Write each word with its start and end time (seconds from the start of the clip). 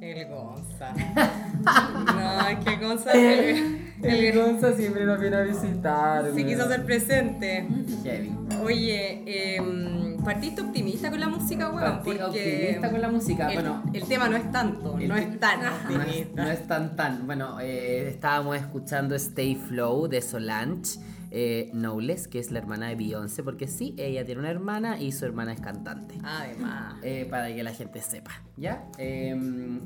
El 0.00 0.26
Gonza. 0.28 0.92
No, 1.64 2.48
es 2.48 2.58
que 2.64 2.76
Gonza 2.76 3.12
el, 3.12 3.92
El 4.02 4.32
Gonza 4.34 4.72
siempre 4.72 5.04
nos 5.04 5.20
viene 5.20 5.36
a 5.36 5.42
visitar. 5.42 6.24
se 6.32 6.46
quiso 6.46 6.62
hacer 6.64 6.84
presente. 6.84 7.66
Heavy. 8.04 8.32
Oye, 8.64 9.56
em, 9.56 10.07
partiste 10.24 10.60
optimista 10.60 11.10
con 11.10 11.20
la 11.20 11.28
música, 11.28 11.68
weón, 11.70 11.80
Partí 11.80 12.10
porque 12.10 12.24
optimista 12.24 12.90
con 12.90 13.00
la 13.00 13.08
música. 13.08 13.48
el, 13.48 13.54
bueno, 13.54 13.82
el 13.92 14.04
tema 14.04 14.28
no 14.28 14.36
es 14.36 14.50
tanto, 14.52 14.98
no 14.98 15.16
es 15.16 15.40
tan 15.40 15.60
no 15.60 15.66
es, 15.66 15.72
optimista. 15.72 16.44
no 16.44 16.50
es 16.50 16.66
tan 16.66 16.96
tan. 16.96 17.26
Bueno, 17.26 17.60
eh, 17.60 18.08
estábamos 18.08 18.56
escuchando 18.56 19.14
Stay 19.14 19.54
Flow 19.54 20.08
de 20.08 20.22
Solange 20.22 20.98
eh, 21.30 21.70
Knowles, 21.72 22.28
que 22.28 22.38
es 22.38 22.50
la 22.50 22.58
hermana 22.58 22.88
de 22.88 22.96
Beyoncé, 22.96 23.42
porque 23.42 23.66
sí, 23.68 23.94
ella 23.98 24.24
tiene 24.24 24.40
una 24.40 24.50
hermana 24.50 25.00
y 25.00 25.12
su 25.12 25.24
hermana 25.24 25.52
es 25.52 25.60
cantante. 25.60 26.16
Además. 26.22 26.96
Eh, 27.02 27.26
para 27.28 27.54
que 27.54 27.62
la 27.62 27.72
gente 27.72 28.00
sepa, 28.00 28.30
¿ya? 28.56 28.84
Eh, 28.98 29.36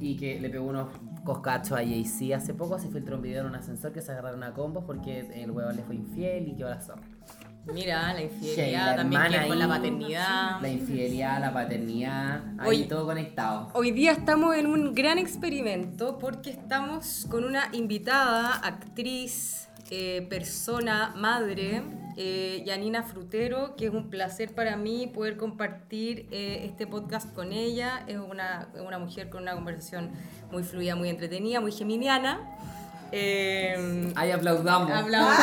y 0.00 0.16
que 0.16 0.40
le 0.40 0.50
pegó 0.50 0.66
unos 0.66 0.88
coscachos 1.24 1.72
a 1.72 1.82
Jay-Z 1.82 2.36
hace 2.36 2.54
poco, 2.54 2.78
se 2.78 2.88
filtró 2.88 3.16
un 3.16 3.22
video 3.22 3.42
en 3.42 3.48
un 3.48 3.54
ascensor 3.56 3.92
que 3.92 4.00
se 4.00 4.12
agarraron 4.12 4.42
a 4.44 4.52
combos 4.52 4.84
porque 4.84 5.20
el 5.34 5.50
huevo 5.50 5.70
le 5.72 5.82
fue 5.82 5.96
infiel 5.96 6.48
y 6.48 6.54
quedó 6.54 6.70
la 6.70 6.80
zorra. 6.80 7.02
Mira, 7.64 8.12
la 8.12 8.22
infidelidad 8.22 8.86
la 8.86 8.96
también 8.96 9.22
que 9.22 9.48
con 9.48 9.58
la 9.58 9.68
paternidad. 9.68 10.60
La 10.60 10.68
infidelidad, 10.68 11.40
la 11.40 11.52
paternidad, 11.52 12.42
ahí 12.58 12.68
Oye. 12.68 12.84
todo 12.84 13.06
conectado. 13.06 13.70
Hoy 13.74 13.92
día 13.92 14.10
estamos 14.10 14.56
en 14.56 14.66
un 14.66 14.94
gran 14.94 15.16
experimento 15.18 16.18
porque 16.18 16.50
estamos 16.50 17.24
con 17.30 17.44
una 17.44 17.68
invitada, 17.72 18.54
actriz, 18.56 19.68
eh, 19.90 20.26
persona, 20.28 21.12
madre, 21.16 21.82
eh, 22.16 22.64
Yanina 22.66 23.04
Frutero, 23.04 23.76
que 23.76 23.86
es 23.86 23.92
un 23.92 24.10
placer 24.10 24.52
para 24.54 24.76
mí 24.76 25.06
poder 25.06 25.36
compartir 25.36 26.26
eh, 26.32 26.62
este 26.64 26.88
podcast 26.88 27.32
con 27.32 27.52
ella. 27.52 28.02
Es 28.08 28.18
una, 28.18 28.70
una 28.84 28.98
mujer 28.98 29.30
con 29.30 29.42
una 29.42 29.54
conversación 29.54 30.10
muy 30.50 30.64
fluida, 30.64 30.96
muy 30.96 31.10
entretenida, 31.10 31.60
muy 31.60 31.70
geminiana. 31.70 32.40
Eh, 33.12 34.12
Ahí 34.16 34.30
aplaudamos. 34.30 34.90
hablamos. 34.90 35.36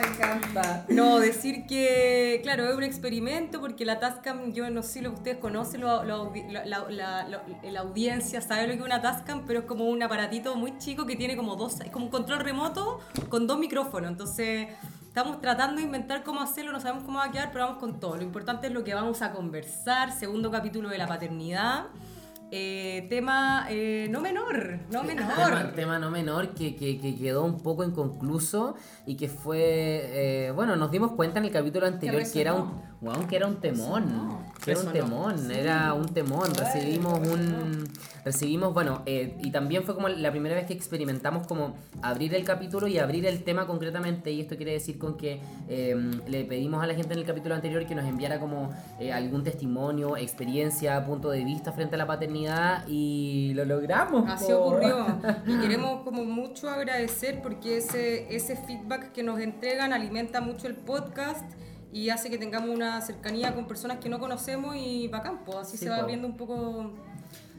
me 0.00 0.06
encanta. 0.08 0.84
No, 0.88 1.18
decir 1.18 1.66
que, 1.66 2.40
claro, 2.42 2.68
es 2.68 2.76
un 2.76 2.82
experimento 2.82 3.60
porque 3.60 3.84
la 3.84 3.98
Tascam, 3.98 4.52
yo 4.52 4.68
no 4.70 4.82
sé 4.82 4.88
si 4.94 5.00
lo 5.00 5.10
que 5.10 5.16
ustedes 5.16 5.38
conocen, 5.38 5.80
lo- 5.80 6.02
la, 6.04 6.64
la- 6.66 6.86
la- 6.90 7.28
lo- 7.28 7.40
la 7.62 7.80
audiencia 7.80 8.40
sabe 8.40 8.62
lo 8.66 8.74
que 8.74 8.78
es 8.80 8.84
una 8.84 9.00
Tascam, 9.00 9.44
pero 9.46 9.60
es 9.60 9.64
como 9.66 9.84
un 9.86 10.02
aparatito 10.02 10.54
muy 10.56 10.76
chico 10.78 11.06
que 11.06 11.16
tiene 11.16 11.36
como 11.36 11.56
dos, 11.56 11.80
es 11.80 11.90
como 11.90 12.06
un 12.06 12.10
control 12.10 12.40
remoto 12.40 13.00
con 13.28 13.46
dos 13.46 13.58
micrófonos. 13.58 14.10
Entonces, 14.10 14.68
estamos 15.06 15.40
tratando 15.40 15.76
de 15.76 15.82
inventar 15.82 16.22
cómo 16.24 16.40
hacerlo, 16.42 16.72
no 16.72 16.80
sabemos 16.80 17.04
cómo 17.04 17.18
va 17.18 17.24
a 17.26 17.30
quedar, 17.32 17.50
pero 17.52 17.64
vamos 17.66 17.78
con 17.80 17.98
todo. 18.00 18.16
Lo 18.16 18.22
importante 18.22 18.66
es 18.66 18.72
lo 18.72 18.84
que 18.84 18.94
vamos 18.94 19.22
a 19.22 19.32
conversar, 19.32 20.12
segundo 20.12 20.50
capítulo 20.50 20.88
de 20.90 20.98
la 20.98 21.06
paternidad. 21.06 21.86
Eh, 22.50 23.06
tema 23.10 23.66
eh, 23.68 24.08
no 24.10 24.20
menor, 24.22 24.78
no 24.90 25.02
menor. 25.04 25.28
Tema, 25.36 25.72
tema 25.74 25.98
no 25.98 26.10
menor 26.10 26.54
que, 26.54 26.74
que- 26.76 26.98
que 26.98 27.14
quedó 27.16 27.44
un 27.44 27.60
poco 27.60 27.84
inconcluso 27.84 28.74
y 29.04 29.16
que 29.16 29.28
fue, 29.28 29.58
eh, 29.58 30.50
bueno, 30.52 30.74
nos 30.76 30.90
dimos 30.90 31.12
cuenta 31.12 31.40
en 31.40 31.44
el 31.44 31.50
capítulo 31.50 31.86
anterior 31.86 32.22
que, 32.32 32.40
era 32.40 32.54
un, 32.54 32.82
weón, 33.00 33.26
que 33.28 33.36
era 33.36 33.46
un 33.46 33.56
temón, 33.56 34.38
que 34.64 34.72
era 34.72 34.80
un 34.80 34.92
temón, 34.92 35.50
era 35.50 35.94
un 35.94 36.08
temón, 36.08 36.52
recibimos 36.54 37.18
un, 37.20 37.88
recibimos, 38.24 38.74
bueno, 38.74 39.02
eh, 39.06 39.36
y 39.40 39.50
también 39.50 39.84
fue 39.84 39.94
como 39.94 40.08
la 40.08 40.30
primera 40.30 40.56
vez 40.56 40.66
que 40.66 40.72
experimentamos 40.72 41.46
como 41.46 41.76
abrir 42.02 42.34
el 42.34 42.44
capítulo 42.44 42.88
y 42.88 42.98
abrir 42.98 43.24
el 43.26 43.44
tema 43.44 43.66
concretamente 43.66 44.32
y 44.32 44.40
esto 44.40 44.56
quiere 44.56 44.72
decir 44.72 44.98
con 44.98 45.16
que 45.16 45.40
eh, 45.68 45.94
le 46.26 46.44
pedimos 46.44 46.82
a 46.82 46.86
la 46.86 46.94
gente 46.94 47.14
en 47.14 47.20
el 47.20 47.24
capítulo 47.24 47.54
anterior 47.54 47.86
que 47.86 47.94
nos 47.94 48.04
enviara 48.04 48.40
como 48.40 48.70
eh, 48.98 49.12
algún 49.12 49.44
testimonio, 49.44 50.16
experiencia, 50.16 51.04
punto 51.06 51.30
de 51.30 51.44
vista 51.44 51.72
frente 51.72 51.94
a 51.94 51.98
la 51.98 52.06
paternidad 52.06 52.84
y 52.88 53.52
lo 53.54 53.64
logramos. 53.64 54.28
Así 54.28 54.52
po. 54.52 54.58
ocurrió. 54.58 55.06
Y 55.46 55.56
queremos 55.60 56.02
como 56.02 56.24
mucho 56.24 56.68
agradecer 56.68 57.40
porque 57.42 57.78
ese, 57.78 58.34
ese 58.34 58.56
feedback 58.56 59.12
que 59.12 59.22
nos 59.22 59.40
entregan 59.40 59.92
alimenta 59.92 60.40
mucho 60.40 60.66
el 60.66 60.74
podcast 60.74 61.44
y 61.92 62.10
hace 62.10 62.30
que 62.30 62.38
tengamos 62.38 62.70
una 62.70 63.00
cercanía 63.00 63.54
con 63.54 63.66
personas 63.66 63.98
que 63.98 64.08
no 64.08 64.18
conocemos 64.18 64.76
y 64.76 65.08
bacán, 65.08 65.44
pues 65.44 65.58
así 65.58 65.76
Sí, 65.76 65.84
se 65.84 65.90
va 65.90 65.96
po. 65.96 66.02
abriendo 66.02 66.26
un 66.26 66.36
poco 66.36 66.92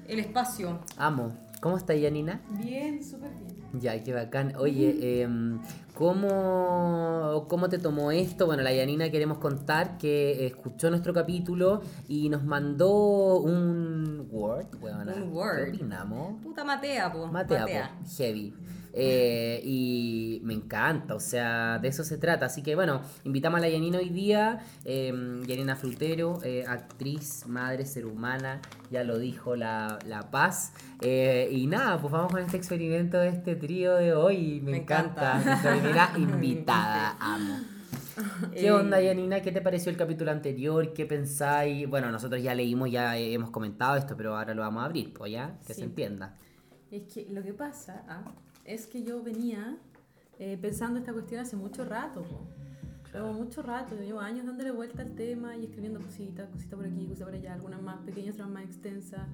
el 0.07 0.19
espacio. 0.19 0.79
Amo. 0.97 1.31
¿Cómo 1.61 1.75
está 1.75 1.93
Yanina? 1.93 2.41
Bien, 2.51 3.03
súper 3.03 3.31
bien. 3.31 3.59
Ya, 3.73 4.01
qué 4.01 4.13
bacán. 4.13 4.55
Oye, 4.57 5.21
em, 5.23 5.59
¿cómo, 5.93 7.45
¿cómo 7.49 7.67
te 7.69 7.77
tomó 7.77 8.11
esto? 8.11 8.45
Bueno, 8.45 8.63
la 8.63 8.73
Yanina 8.73 9.09
queremos 9.11 9.39
contar 9.39 9.97
que 9.97 10.45
escuchó 10.47 10.89
nuestro 10.89 11.13
capítulo 11.13 11.81
y 12.07 12.29
nos 12.29 12.43
mandó 12.45 13.39
un 13.39 14.27
Word. 14.31 14.67
weona. 14.81 15.13
Un 15.13 15.33
Word. 15.33 15.65
¿Qué 15.71 15.75
opinamos? 15.77 16.41
Puta 16.41 16.63
Matea, 16.63 17.11
pues. 17.11 17.31
Matea, 17.31 17.65
po, 17.65 18.05
heavy. 18.17 18.53
Eh, 18.93 19.61
y 19.63 20.41
me 20.43 20.53
encanta, 20.53 21.15
o 21.15 21.19
sea, 21.19 21.79
de 21.79 21.87
eso 21.89 22.03
se 22.03 22.17
trata. 22.17 22.47
Así 22.47 22.63
que 22.63 22.75
bueno, 22.75 23.01
invitamos 23.23 23.59
a 23.59 23.61
la 23.61 23.69
Yanina 23.69 23.99
hoy 23.99 24.09
día. 24.09 24.59
eh, 24.85 25.13
Yanina 25.45 25.75
Frutero, 25.75 26.39
eh, 26.43 26.65
actriz, 26.67 27.45
madre, 27.47 27.85
ser 27.85 28.05
humana, 28.05 28.61
ya 28.91 29.03
lo 29.03 29.17
dijo 29.19 29.55
la, 29.55 29.99
la 30.05 30.31
Paz. 30.31 30.73
Eh, 31.01 31.49
y 31.51 31.67
nada, 31.67 31.99
pues 32.01 32.11
vamos 32.11 32.31
con 32.31 32.41
este 32.41 32.57
experimento 32.57 33.17
de 33.17 33.29
este 33.29 33.55
trío 33.55 33.95
de 33.95 34.13
hoy. 34.13 34.61
Me, 34.63 34.71
Me 34.71 34.77
encanta. 34.77 35.39
encanta. 35.39 35.49
Nuestra 35.49 35.71
primera 35.77 36.11
invitada, 36.17 37.17
amo. 37.19 37.59
¿Qué 38.53 38.69
onda, 38.71 38.99
Yanina? 39.01 39.41
¿Qué 39.41 39.51
te 39.53 39.61
pareció 39.61 39.89
el 39.91 39.97
capítulo 39.97 40.31
anterior? 40.31 40.91
¿Qué 40.93 41.05
pensáis? 41.05 41.87
Bueno, 41.87 42.11
nosotros 42.11 42.43
ya 42.43 42.53
leímos, 42.53 42.91
ya 42.91 43.17
hemos 43.17 43.49
comentado 43.49 43.95
esto, 43.95 44.17
pero 44.17 44.35
ahora 44.37 44.53
lo 44.53 44.61
vamos 44.61 44.83
a 44.83 44.87
abrir, 44.87 45.13
pues 45.13 45.31
ya, 45.31 45.57
que 45.65 45.73
se 45.73 45.83
entienda. 45.85 46.35
Es 46.91 47.03
que 47.13 47.27
lo 47.31 47.41
que 47.43 47.53
pasa 47.53 48.03
ah, 48.09 48.23
es 48.73 48.87
que 48.87 49.03
yo 49.03 49.21
venía 49.23 49.77
eh, 50.37 50.57
pensando 50.61 50.99
esta 50.99 51.11
cuestión 51.13 51.41
hace 51.41 51.55
mucho 51.55 51.83
rato. 51.85 52.21
po. 52.23 52.47
Llevo 53.11 53.33
mucho 53.33 53.63
rato, 53.63 53.95
llevo 53.95 54.19
años 54.19 54.45
dándole 54.45 54.69
vuelta 54.69 55.01
al 55.01 55.15
tema 55.15 55.57
y 55.57 55.63
escribiendo 55.65 55.99
cositas, 55.99 56.47
cositas 56.49 56.75
por 56.77 56.85
aquí, 56.85 57.07
cositas 57.07 57.27
por 57.27 57.33
allá, 57.35 57.53
algunas 57.55 57.81
más 57.81 57.97
pequeñas, 58.05 58.35
otras 58.35 58.49
más 58.49 58.63
extensas, 58.65 59.27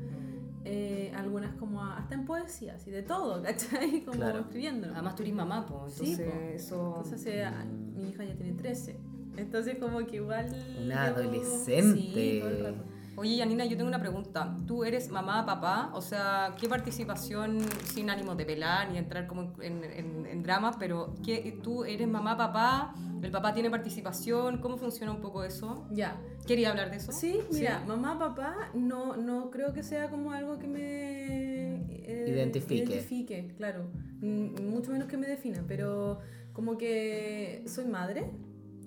eh, 0.63 1.12
algunas 1.13 1.53
como 1.56 1.84
a- 1.84 1.97
hasta 1.97 2.16
en 2.16 2.23
poesía, 2.25 2.75
así 2.75 2.90
de 2.90 3.03
todo, 3.03 3.44
¿cachai? 3.44 4.01
Como 4.06 4.18
Claro. 4.18 4.40
escribiendo. 4.40 4.88
Además 4.94 5.16
tú 5.16 5.23
eres 5.23 5.35
mamá, 5.35 5.66
pues. 5.66 5.94
Sí, 5.94 6.12
Entonces, 6.13 6.25
po. 6.34 6.40
eso... 6.56 6.94
Entonces, 7.03 7.25
eh, 7.28 7.50
mi 7.97 8.09
hija 8.12 8.23
ya 8.23 8.35
tiene 8.35 8.53
13. 8.53 8.96
Entonces, 9.35 9.78
como 9.78 9.97
que 10.07 10.16
igual. 10.16 10.46
Una 10.81 11.07
llevo- 11.09 11.19
adolescente. 11.19 12.00
Sí, 12.00 12.38
todo 12.40 12.50
el 12.52 12.63
rato. 12.63 12.84
Oye, 13.18 13.38
Yanina, 13.38 13.64
yo 13.66 13.78
tengo 13.78 13.88
una 13.88 14.00
pregunta. 14.00 14.58
¿Tú 14.68 14.84
eres 14.84 15.09
mamá, 15.09 15.46
papá? 15.46 15.90
O 15.94 16.02
sea, 16.02 16.53
¿qué 16.59 16.68
participación, 16.68 17.59
sin 17.86 18.09
ánimo 18.09 18.36
de 18.36 18.46
pelar 18.46 18.92
ni 18.92 18.98
entrar 18.98 19.26
como 19.26 19.53
en, 19.62 19.84
en, 19.86 20.26
en 20.26 20.44
dramas, 20.44 20.76
pero 20.78 21.16
¿qué, 21.24 21.58
tú 21.64 21.86
eres 21.86 22.08
mamá, 22.09 22.36
papá? 22.36 22.94
¿El 23.22 23.31
papá 23.31 23.53
tiene 23.53 23.70
participación? 23.70 24.59
¿Cómo 24.59 24.78
funciona 24.78 25.14
un 25.14 25.22
poco 25.22 25.46
eso? 25.46 25.88
Ya. 25.92 26.20
¿Quería 26.46 26.72
hablar 26.72 26.92
de 26.92 26.98
eso? 26.98 27.14
Sí, 27.14 27.40
mira, 27.53 27.81
mamá, 27.88 28.20
papá, 28.20 28.70
no, 28.74 29.16
no 29.16 29.50
creo 29.50 29.72
que 29.72 29.82
sea 29.82 30.09
como 30.09 30.32
algo 30.34 30.59
que 30.59 30.68
me 30.68 31.76
eh, 32.06 32.26
Identifique. 32.28 32.84
identifique, 32.84 33.53
claro. 33.58 33.90
Mm, 34.20 34.70
Mucho 34.70 34.92
menos 34.92 35.08
que 35.08 35.16
me 35.18 35.28
defina, 35.28 35.64
pero 35.68 36.20
como 36.52 36.78
que 36.78 37.64
soy 37.68 37.86
madre 37.86 38.30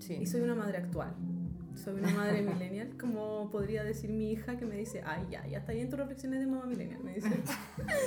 Sí. 0.00 0.18
y 0.20 0.26
soy 0.26 0.42
una 0.42 0.54
madre 0.54 0.78
actual. 0.78 1.14
Soy 1.82 1.94
una 1.94 2.10
madre 2.10 2.42
millennial, 2.42 2.90
como 2.98 3.48
podría 3.50 3.84
decir 3.84 4.10
mi 4.10 4.32
hija 4.32 4.56
que 4.56 4.66
me 4.66 4.76
dice, 4.76 5.02
ay, 5.06 5.26
ya, 5.30 5.46
ya 5.46 5.58
está 5.58 5.72
bien 5.72 5.88
tus 5.88 5.98
reflexiones 5.98 6.40
de 6.40 6.46
mamá 6.46 6.66
millennial, 6.66 7.02
me 7.04 7.14
dice. 7.14 7.30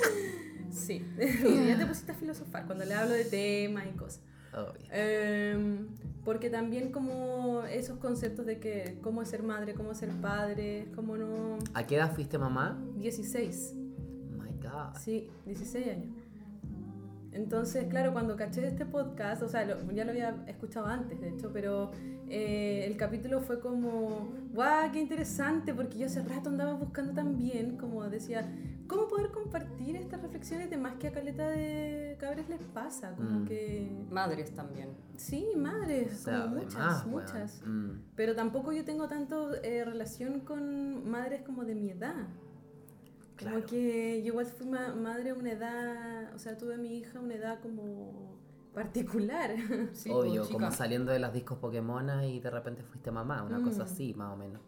sí, 0.71 1.05
ya 1.17 1.77
te 1.77 1.85
pusiste 1.85 2.11
a 2.11 2.15
filosofar 2.15 2.65
cuando 2.65 2.83
le 2.85 2.93
hablo 2.93 3.13
de 3.13 3.25
temas 3.25 3.85
y 3.87 3.97
cosas. 3.97 4.21
Obvio. 4.53 4.85
Em, 4.91 5.87
porque 6.25 6.49
también 6.49 6.91
como 6.91 7.63
esos 7.63 7.97
conceptos 7.99 8.45
de 8.45 8.59
que 8.59 8.97
cómo 9.01 9.21
es 9.21 9.29
ser 9.29 9.43
madre, 9.43 9.73
cómo 9.73 9.93
es 9.93 9.97
ser 9.97 10.09
padre, 10.21 10.87
cómo 10.93 11.15
no... 11.15 11.57
¿A 11.73 11.87
qué 11.87 11.95
edad 11.95 12.13
fuiste 12.13 12.37
mamá? 12.37 12.77
16, 12.97 13.73
Oh 13.73 14.43
my 14.43 14.51
God. 14.61 14.97
sí, 14.99 15.29
16 15.45 15.87
años. 15.87 16.20
Entonces, 17.33 17.85
claro, 17.87 18.11
cuando 18.11 18.35
caché 18.35 18.67
este 18.67 18.85
podcast, 18.85 19.41
o 19.41 19.47
sea, 19.47 19.63
lo- 19.65 19.89
ya 19.93 20.03
lo 20.03 20.11
había 20.11 20.43
escuchado 20.47 20.85
antes, 20.87 21.19
de 21.21 21.29
hecho, 21.29 21.51
pero 21.53 21.91
eh, 22.27 22.85
el 22.85 22.97
capítulo 22.97 23.39
fue 23.41 23.59
como, 23.61 24.33
guau, 24.53 24.91
qué 24.91 24.99
interesante, 24.99 25.73
porque 25.73 25.97
yo 25.97 26.07
hace 26.07 26.21
rato 26.23 26.49
andaba 26.49 26.73
buscando 26.73 27.13
también, 27.13 27.77
como 27.77 28.03
decía, 28.09 28.49
cómo 28.87 29.07
poder 29.07 29.31
compartir 29.31 29.95
estas 29.95 30.21
reflexiones 30.21 30.69
de 30.69 30.75
más 30.77 30.95
que 30.95 31.07
a 31.07 31.11
caleta 31.13 31.49
de 31.49 32.17
cabres 32.19 32.49
les 32.49 32.61
pasa, 32.61 33.15
como 33.15 33.39
Mm. 33.41 33.45
que, 33.45 34.05
Madres 34.09 34.53
también. 34.53 34.89
sí, 35.15 35.47
madres, 35.55 36.13
O 36.13 36.23
sea, 36.25 36.41
como 36.43 36.55
muchas, 36.55 37.05
weón. 37.05 37.09
muchas. 37.11 37.61
Mm. 37.65 37.89
Pero 38.15 38.35
tampoco 38.35 38.73
yo 38.73 38.83
tengo 38.83 39.07
tanto 39.07 39.53
eh, 39.63 39.85
relación 39.85 40.41
con 40.41 41.09
madres 41.09 41.43
como 41.43 41.63
de 41.63 41.75
mi 41.75 41.91
edad. 41.91 42.27
Como 43.41 43.55
Claro. 43.55 43.65
que 43.67 44.21
yo 44.21 44.27
igual 44.27 44.45
fui 44.45 44.67
ma- 44.67 44.93
madre 44.95 45.31
a 45.31 45.33
una 45.33 45.51
edad, 45.51 46.33
o 46.35 46.39
sea, 46.39 46.57
tuve 46.57 46.75
a 46.75 46.77
mi 46.77 46.97
hija 46.97 47.19
a 47.19 47.21
una 47.21 47.35
edad 47.35 47.59
como 47.61 48.37
particular. 48.73 49.51
Sí, 49.93 50.09
Obvio, 50.11 50.41
pues, 50.43 50.49
como 50.53 50.71
saliendo 50.71 51.11
de 51.11 51.19
las 51.19 51.33
discos 51.33 51.57
Pokémon 51.57 52.23
y 52.23 52.39
de 52.39 52.49
repente 52.49 52.83
fuiste 52.83 53.11
mamá, 53.11 53.43
una 53.43 53.59
Mm. 53.59 53.63
cosa 53.65 53.83
así, 53.83 54.13
más 54.13 54.33
o 54.33 54.37
menos. 54.37 54.61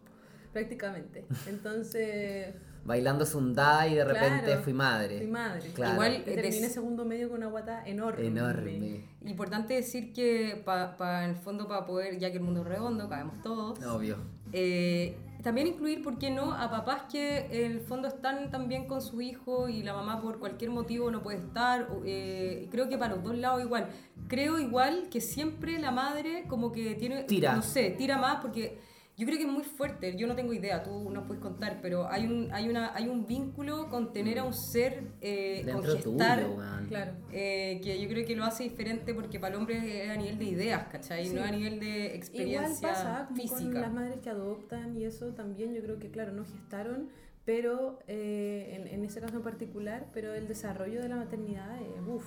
prácticamente. 0.52 1.24
Entonces, 1.48 2.54
Bailando 2.84 3.26
Sundai 3.26 3.92
y 3.92 3.94
de 3.96 4.04
repente 4.04 4.44
Claro, 4.44 4.62
fui 4.62 4.72
madre. 4.72 5.18
fui 5.18 5.26
madre. 5.26 5.70
Claro. 5.74 5.92
Igual- 5.94 6.16
Y 6.20 6.22
terminé 6.34 6.68
segundo 6.68 7.04
medio 7.04 7.28
con 7.28 7.38
una 7.38 7.48
guata 7.48 7.84
enorme. 7.84 8.24
Enorme. 8.26 9.04
Importante 9.24 9.74
decir 9.74 10.12
que 10.12 10.62
para 10.64 11.24
en 11.24 11.30
el 11.30 11.36
fondo 11.36 11.66
para 11.66 11.84
poder, 11.86 12.18
ya 12.20 12.30
que 12.30 12.36
el 12.36 12.44
mundo 12.44 12.60
es 12.60 12.68
redondo, 12.68 13.08
cabemos 13.08 13.42
todos, 13.42 13.82
Obvio. 13.84 14.16
eh, 14.52 15.16
también 15.44 15.66
incluir, 15.68 16.02
¿por 16.02 16.18
qué 16.18 16.30
no?, 16.30 16.52
a 16.54 16.70
papás 16.70 17.02
que 17.12 17.46
en 17.50 17.72
el 17.72 17.80
fondo 17.80 18.08
están 18.08 18.50
también 18.50 18.86
con 18.88 19.00
su 19.02 19.20
hijo 19.20 19.68
y 19.68 19.82
la 19.82 19.92
mamá 19.92 20.20
por 20.20 20.38
cualquier 20.40 20.70
motivo 20.70 21.10
no 21.10 21.22
puede 21.22 21.38
estar. 21.38 21.86
eh, 22.04 22.66
creo 22.72 22.88
que 22.88 22.96
para 22.98 23.14
los 23.14 23.22
dos 23.22 23.36
lados 23.36 23.62
igual. 23.62 23.88
Creo 24.26 24.58
igual 24.58 25.08
que 25.10 25.20
siempre 25.20 25.78
la 25.78 25.90
madre 25.90 26.44
como 26.48 26.72
que 26.72 26.94
tiene, 26.94 27.24
Tira. 27.24 27.54
no 27.54 27.62
sé, 27.62 27.90
tira 27.90 28.16
más 28.18 28.36
porque 28.40 28.80
yo 29.16 29.26
creo 29.26 29.38
que 29.38 29.44
es 29.44 29.50
muy 29.50 29.62
fuerte. 29.62 30.16
Yo 30.16 30.26
no 30.26 30.34
tengo 30.34 30.52
idea, 30.52 30.82
tú 30.82 31.08
nos 31.10 31.24
puedes 31.26 31.40
contar, 31.42 31.78
pero 31.80 32.08
hay 32.10 32.26
un, 32.26 32.50
hay 32.52 32.68
una, 32.68 32.94
hay 32.94 33.06
un 33.08 33.26
vínculo 33.26 33.88
con 33.88 34.12
tener 34.12 34.38
a 34.40 34.44
un 34.44 34.52
ser, 34.54 35.04
eh, 35.20 35.64
con 35.72 35.84
gestar. 35.84 36.40
tuyo. 36.42 36.56
Claro. 36.88 37.12
Eh, 37.32 37.80
que 37.82 38.00
yo 38.00 38.08
creo 38.08 38.26
que 38.26 38.34
lo 38.34 38.44
hace 38.44 38.64
diferente 38.64 39.14
porque 39.14 39.38
para 39.38 39.54
el 39.54 39.60
hombre 39.60 40.04
es 40.04 40.10
a 40.10 40.16
nivel 40.16 40.38
de 40.38 40.44
ideas, 40.46 40.86
¿cachai? 40.88 41.26
Sí. 41.28 41.34
No 41.34 41.42
a 41.44 41.50
nivel 41.50 41.78
de 41.80 41.86
Igual 42.06 42.16
experiencia 42.16 42.88
pasa 42.88 43.26
como 43.28 43.28
con 43.28 43.36
física. 43.58 43.80
las 43.80 43.92
madres 43.92 44.18
que 44.20 44.30
adoptan 44.30 44.96
y 44.96 45.04
eso 45.04 45.28
también 45.34 45.72
yo 45.74 45.82
creo 45.82 45.98
que 45.98 46.10
claro 46.10 46.32
no 46.32 46.44
gestaron 46.44 47.08
pero 47.44 47.98
eh, 48.08 48.74
en, 48.80 48.88
en 48.88 49.04
ese 49.04 49.20
caso 49.20 49.36
en 49.36 49.42
particular 49.42 50.06
pero 50.14 50.32
el 50.34 50.48
desarrollo 50.48 51.02
de 51.02 51.08
la 51.10 51.16
maternidad 51.16 51.78
es 51.82 51.88
uf, 52.06 52.24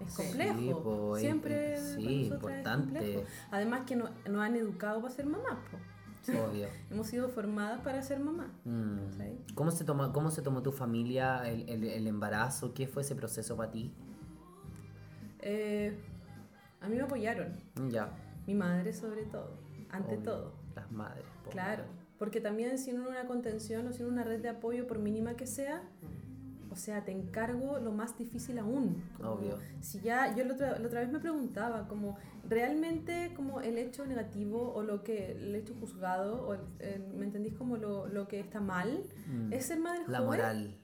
es 0.00 0.14
complejo 0.14 0.58
Sí, 0.58 0.70
po, 0.82 1.16
es- 1.16 1.20
siempre 1.22 1.72
es- 1.74 1.80
para 1.80 1.94
sí, 1.96 2.02
nosotras 2.04 2.22
es 2.22 2.26
importante. 2.26 2.98
complejo. 3.00 3.22
además 3.50 3.80
que 3.86 3.96
no- 3.96 4.10
nos 4.30 4.42
han 4.42 4.54
educado 4.56 5.02
para 5.02 5.12
ser 5.12 5.26
mamás 5.26 5.58
po. 5.70 5.76
Obvio. 6.32 6.68
hemos 6.90 7.06
sido 7.06 7.28
formadas 7.28 7.80
para 7.82 8.00
ser 8.02 8.20
mamá 8.20 8.50
Mm. 8.64 8.98
¿Cómo, 9.54 9.70
se 9.70 9.84
toma, 9.84 10.12
¿Cómo 10.12 10.30
se 10.30 10.42
tomó 10.42 10.62
tu 10.62 10.72
familia 10.72 11.48
el, 11.48 11.68
el, 11.68 11.84
el 11.84 12.06
embarazo? 12.06 12.72
¿Qué 12.74 12.86
fue 12.86 13.02
ese 13.02 13.14
proceso 13.14 13.56
para 13.56 13.70
ti? 13.70 13.92
Eh, 15.40 15.96
a 16.80 16.88
mí 16.88 16.96
me 16.96 17.02
apoyaron 17.02 17.52
Ya. 17.90 18.10
mi 18.46 18.54
madre 18.54 18.92
sobre 18.92 19.24
todo 19.24 19.58
ante 19.90 20.14
obvio. 20.16 20.22
todo 20.24 20.52
Las 20.74 20.90
madres. 20.90 21.24
Claro, 21.50 21.84
porque 22.18 22.40
también 22.40 22.78
sin 22.78 23.00
una 23.00 23.26
contención 23.26 23.86
o 23.86 23.92
sin 23.92 24.06
una 24.06 24.24
red 24.24 24.40
de 24.40 24.48
apoyo, 24.48 24.86
por 24.86 24.98
mínima 24.98 25.34
que 25.34 25.46
sea, 25.46 25.82
o 26.74 26.76
sea, 26.76 27.04
te 27.04 27.12
encargo 27.12 27.78
lo 27.78 27.92
más 27.92 28.18
difícil 28.18 28.58
aún. 28.58 29.02
Obvio. 29.22 29.58
Si 29.80 30.00
ya, 30.00 30.34
yo 30.36 30.44
la 30.44 30.54
otra, 30.54 30.78
la 30.78 30.86
otra 30.86 31.00
vez 31.00 31.10
me 31.10 31.20
preguntaba, 31.20 31.86
como, 31.88 32.16
¿realmente 32.48 33.32
como 33.34 33.60
el 33.60 33.78
hecho 33.78 34.04
negativo 34.06 34.72
o 34.74 34.82
lo 34.82 35.02
que, 35.04 35.32
el 35.32 35.54
hecho 35.54 35.74
juzgado, 35.80 36.46
o 36.46 36.54
el- 36.54 36.60
el- 36.80 37.14
¿me 37.14 37.24
entendís 37.24 37.54
como 37.54 37.76
lo, 37.76 38.08
lo 38.08 38.26
que 38.28 38.40
está 38.40 38.60
mal? 38.60 39.04
Mm. 39.28 39.52
¿Es 39.52 39.66
ser 39.66 39.78
madre 39.78 40.00
La 40.08 40.18
joven? 40.18 40.26
moral. 40.30 40.76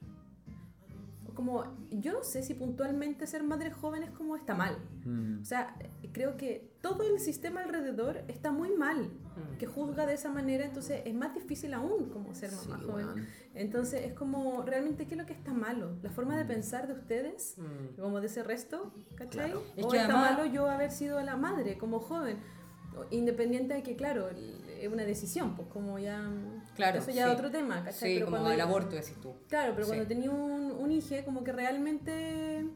O 1.28 1.34
Como, 1.34 1.64
yo 1.90 2.12
no 2.12 2.22
sé 2.22 2.42
si 2.42 2.54
puntualmente 2.54 3.26
ser 3.26 3.42
madre 3.42 3.70
joven 3.70 4.02
es 4.04 4.10
como 4.10 4.36
está 4.36 4.54
mal. 4.54 4.76
Mm. 5.04 5.40
O 5.42 5.44
sea, 5.44 5.74
creo 6.12 6.36
que 6.36 6.69
todo 6.80 7.02
el 7.02 7.20
sistema 7.20 7.60
alrededor 7.62 8.22
está 8.28 8.50
muy 8.52 8.70
mal, 8.70 9.02
Mm. 9.36 9.58
que 9.58 9.66
juzga 9.66 10.06
de 10.06 10.14
esa 10.14 10.30
manera, 10.30 10.64
entonces 10.64 11.02
es 11.04 11.14
más 11.14 11.34
difícil 11.34 11.74
aún 11.74 12.08
como 12.10 12.34
ser 12.34 12.50
mamá 12.52 12.78
Sí, 12.78 12.84
joven. 12.86 13.28
Entonces 13.54 14.02
es 14.06 14.12
como, 14.14 14.62
realmente, 14.62 15.06
¿qué 15.06 15.14
es 15.14 15.20
lo 15.20 15.26
que 15.26 15.32
está 15.34 15.52
malo? 15.52 15.96
La 16.02 16.10
forma 16.10 16.36
de 16.38 16.44
pensar 16.44 16.86
de 16.86 16.94
ustedes, 16.94 17.54
Mm. 17.58 18.00
como 18.00 18.20
de 18.20 18.26
ese 18.26 18.42
resto, 18.42 18.92
¿cachai? 19.14 19.50
Claro. 19.50 19.62
Es 19.76 19.84
o 19.84 19.88
que 19.90 19.96
está 19.98 20.08
además- 20.14 20.38
malo 20.38 20.44
yo 20.46 20.68
haber 20.68 20.90
sido 20.90 21.20
la 21.22 21.36
madre 21.36 21.76
como 21.78 22.00
joven, 22.00 22.38
independiente 23.10 23.74
de 23.74 23.82
que, 23.82 23.94
claro, 23.96 24.28
es 24.30 24.88
una 24.92 25.04
decisión, 25.04 25.54
pues 25.56 25.68
como 25.68 25.98
ya... 25.98 26.28
Claro, 26.74 26.98
Eso 26.98 27.10
ya 27.10 27.24
sí. 27.26 27.30
es 27.30 27.36
otro 27.38 27.50
tema, 27.50 27.76
¿cachai? 27.84 27.92
Sí, 28.10 28.14
Pero 28.16 28.26
como 28.26 28.38
cuando- 28.38 28.52
el 28.54 28.60
aborto, 28.60 28.96
decís 28.96 29.14
tú. 29.22 29.34
Claro, 29.48 29.72
pero 29.74 29.84
Sí. 29.86 29.90
cuando 29.90 30.06
tenía 30.06 30.30
un, 30.30 30.72
un 30.72 30.90
hijo, 30.90 31.14
como 31.24 31.44
que 31.44 31.52
realmente... 31.52 32.66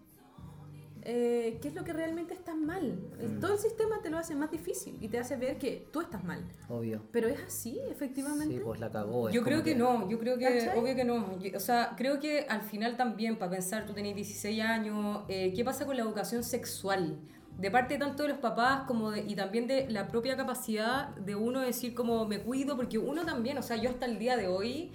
eh, 1.05 1.59
¿Qué 1.61 1.69
es 1.69 1.75
lo 1.75 1.85
que 1.85 1.93
realmente 1.93 2.35
está 2.35 2.55
mal? 2.55 2.99
El- 3.21 3.29
Mm. 3.37 3.41
Todo 3.41 3.53
el 3.55 3.59
sistema 3.59 4.01
te 4.03 4.11
lo 4.11 4.19
hace 4.19 4.35
más 4.35 4.51
difícil 4.51 4.97
y 5.01 5.09
te 5.09 5.19
hace 5.19 5.37
ver 5.37 5.59
que 5.59 5.87
tú 5.93 6.01
estás 6.01 6.25
mal. 6.25 6.43
Obvio. 6.69 7.03
Pero 7.13 7.29
es 7.29 7.41
así, 7.47 7.79
efectivamente. 7.91 8.55
Sí, 8.55 8.61
pues 8.65 8.81
la 8.81 8.91
cagó. 8.91 9.29
Yo 9.31 9.43
creo 9.43 9.63
que 9.63 9.75
no, 9.75 10.09
yo 10.09 10.19
creo 10.19 10.39
que, 10.39 10.45
¿Cachai? 10.45 10.79
obvio 10.79 10.95
que 10.95 11.05
no. 11.05 11.39
Yo- 11.39 11.57
o 11.57 11.61
sea, 11.61 11.95
creo 11.97 12.19
que 12.21 12.47
al 12.49 12.63
final 12.63 12.97
también, 12.97 13.37
para 13.39 13.51
pensar, 13.51 13.87
tú 13.87 13.93
tenés 13.93 14.15
16 14.15 14.61
años, 14.63 15.25
eh, 15.29 15.53
¿qué 15.55 15.65
pasa 15.65 15.85
con 15.87 15.97
la 15.97 16.03
educación 16.03 16.43
sexual? 16.43 17.19
De 17.59 17.71
parte 17.71 17.97
tanto 17.99 18.25
de 18.25 18.31
los 18.31 18.39
papás 18.39 18.83
como 18.89 19.13
de, 19.13 19.21
y 19.21 19.37
también 19.37 19.67
de 19.69 19.89
la 19.89 20.09
propia 20.09 20.37
capacidad 20.37 21.11
de 21.17 21.37
uno 21.37 21.61
decir 21.61 21.95
como 21.95 22.27
me 22.27 22.41
cuido, 22.41 22.75
porque 22.77 22.99
uno 22.99 23.25
también, 23.25 23.59
o 23.59 23.63
sea, 23.63 23.77
yo 23.77 23.91
hasta 23.91 24.07
el 24.07 24.19
día 24.19 24.37
de 24.37 24.49
hoy 24.49 24.91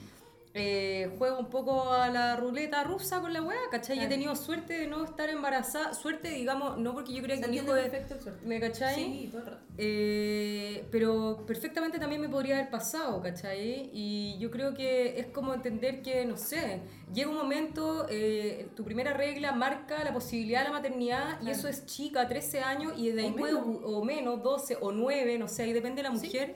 eh, 0.56 1.12
juego 1.20 1.38
un 1.40 1.50
poco 1.50 1.94
a 1.94 2.10
la 2.10 2.36
ruleta 2.36 2.84
rusa 2.84 3.22
con 3.22 3.32
la 3.34 3.42
weá, 3.42 3.58
¿cachai? 3.70 3.98
Y 3.98 4.00
He 4.00 4.02
Claro. 4.04 4.10
tenido 4.16 4.36
suerte 4.36 4.74
de 4.74 4.88
no 4.88 5.04
estar 5.06 5.30
embarazada, 5.30 5.94
suerte 5.94 6.30
digamos, 6.30 6.78
no 6.80 6.94
porque 6.94 7.14
yo 7.14 7.22
crea 7.22 7.36
Se 7.36 7.44
que 7.44 7.50
un 7.50 7.54
hijo 7.56 7.74
de... 7.74 7.84
perfecto 7.84 8.16
el 8.16 8.22
suerte. 8.22 8.46
¿Me 8.48 8.60
cachai? 8.60 8.96
Sí, 8.96 9.28
todo 9.32 9.42
el 9.42 9.48
rato. 9.48 9.62
Eh, 9.78 10.86
pero 10.92 11.44
perfectamente 11.46 12.00
también 12.00 12.22
me 12.22 12.30
podría 12.30 12.58
haber 12.58 12.70
pasado, 12.72 13.22
¿cachai? 13.22 13.90
Y 13.94 14.38
yo 14.40 14.50
creo 14.50 14.74
que 14.74 15.20
es 15.20 15.28
como 15.28 15.54
entender 15.54 16.02
que, 16.02 16.26
no 16.26 16.36
sé, 16.36 16.80
llega 17.14 17.30
un 17.30 17.38
momento, 17.38 18.08
eh, 18.10 18.68
tu 18.76 18.84
primera 18.84 19.14
regla 19.14 19.52
marca 19.52 20.04
la 20.04 20.12
posibilidad 20.14 20.62
de 20.62 20.66
la 20.70 20.74
maternidad 20.74 21.38
y 21.42 21.46
Claro. 21.46 21.58
eso 21.58 21.68
es 21.68 21.86
chica, 21.86 22.28
13 22.28 22.62
años, 22.62 22.94
y 22.98 23.12
de 23.12 23.22
ahí 23.22 23.30
O 23.30 23.36
puede, 23.36 23.54
menos. 23.54 23.80
o 23.84 24.04
menos, 24.04 24.44
12 24.44 24.78
o 24.82 24.92
9, 24.92 25.38
no 25.38 25.48
sé, 25.48 25.64
ahí 25.64 25.74
depende 25.74 26.02
de 26.02 26.10
la 26.10 26.16
Sí. 26.18 26.26
mujer, 26.26 26.56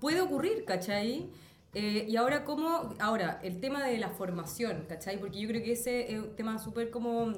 puede 0.00 0.20
ocurrir, 0.20 0.64
¿cachai? 0.64 1.28
Eh, 1.74 2.06
y 2.08 2.16
ahora, 2.16 2.44
¿cómo? 2.44 2.94
Ahora, 2.98 3.40
el 3.42 3.60
tema 3.60 3.84
de 3.86 3.98
la 3.98 4.08
formación, 4.08 4.84
¿cachai? 4.88 5.18
Porque 5.18 5.38
yo 5.40 5.48
creo 5.48 5.62
que 5.62 5.72
ese 5.72 6.12
es 6.12 6.18
un 6.20 6.34
tema 6.34 6.58
súper 6.58 6.90
como... 6.90 7.30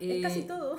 Es 0.00 0.10
eh, 0.10 0.20
casi 0.22 0.42
todo. 0.42 0.76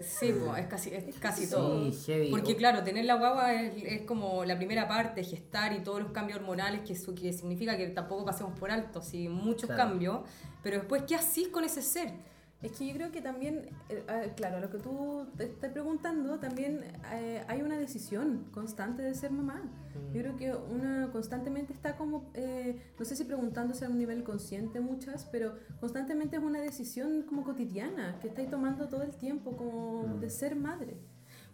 Sí, 0.00 0.32
po, 0.32 0.56
es 0.56 0.66
casi, 0.66 0.90
es 0.92 1.14
casi 1.20 1.44
Sí, 1.46 1.50
todo. 1.52 1.90
heavy. 2.06 2.30
Porque 2.30 2.56
claro, 2.56 2.82
tener 2.82 3.04
la 3.04 3.14
guagua 3.14 3.54
es, 3.54 3.72
es 3.84 4.02
como 4.02 4.44
la 4.44 4.56
primera 4.56 4.88
parte, 4.88 5.22
gestar 5.22 5.72
y 5.72 5.80
todos 5.84 6.00
los 6.02 6.10
cambios 6.10 6.40
hormonales 6.40 6.80
que, 6.80 6.96
su- 6.96 7.14
que 7.14 7.32
significa 7.32 7.76
que 7.76 7.86
tampoco 7.88 8.24
pasemos 8.24 8.58
por 8.58 8.70
alto, 8.72 9.00
sí, 9.00 9.28
muchos 9.28 9.66
Claro. 9.70 9.90
cambios, 9.90 10.20
pero 10.62 10.78
después, 10.78 11.04
¿qué 11.06 11.14
haces 11.14 11.48
con 11.48 11.62
ese 11.64 11.82
ser? 11.82 12.12
Es 12.60 12.72
que 12.72 12.88
yo 12.88 12.94
creo 12.94 13.12
que 13.12 13.20
también, 13.22 13.70
eh, 13.88 14.32
claro, 14.36 14.58
lo 14.58 14.68
que 14.68 14.78
tú 14.78 15.28
te 15.36 15.44
estás 15.44 15.70
preguntando, 15.70 16.40
también 16.40 16.82
eh, 17.12 17.44
hay 17.46 17.62
una 17.62 17.78
decisión 17.78 18.48
constante 18.50 19.02
de 19.02 19.14
ser 19.14 19.30
mamá. 19.30 19.62
Yo 20.12 20.22
creo 20.22 20.36
que 20.36 20.52
una 20.52 21.10
constantemente 21.12 21.72
está 21.72 21.96
como, 21.96 22.30
eh, 22.34 22.82
no 22.98 23.04
sé 23.04 23.14
si 23.14 23.24
preguntándose 23.24 23.84
a 23.84 23.88
un 23.88 23.98
nivel 23.98 24.24
consciente 24.24 24.80
muchas, 24.80 25.24
pero 25.26 25.54
constantemente 25.78 26.36
es 26.36 26.42
una 26.42 26.60
decisión 26.60 27.22
como 27.22 27.44
cotidiana 27.44 28.18
que 28.20 28.26
estáis 28.26 28.50
tomando 28.50 28.88
todo 28.88 29.02
el 29.02 29.14
tiempo, 29.14 29.56
como 29.56 30.16
de 30.18 30.28
ser 30.28 30.56
madre. 30.56 30.96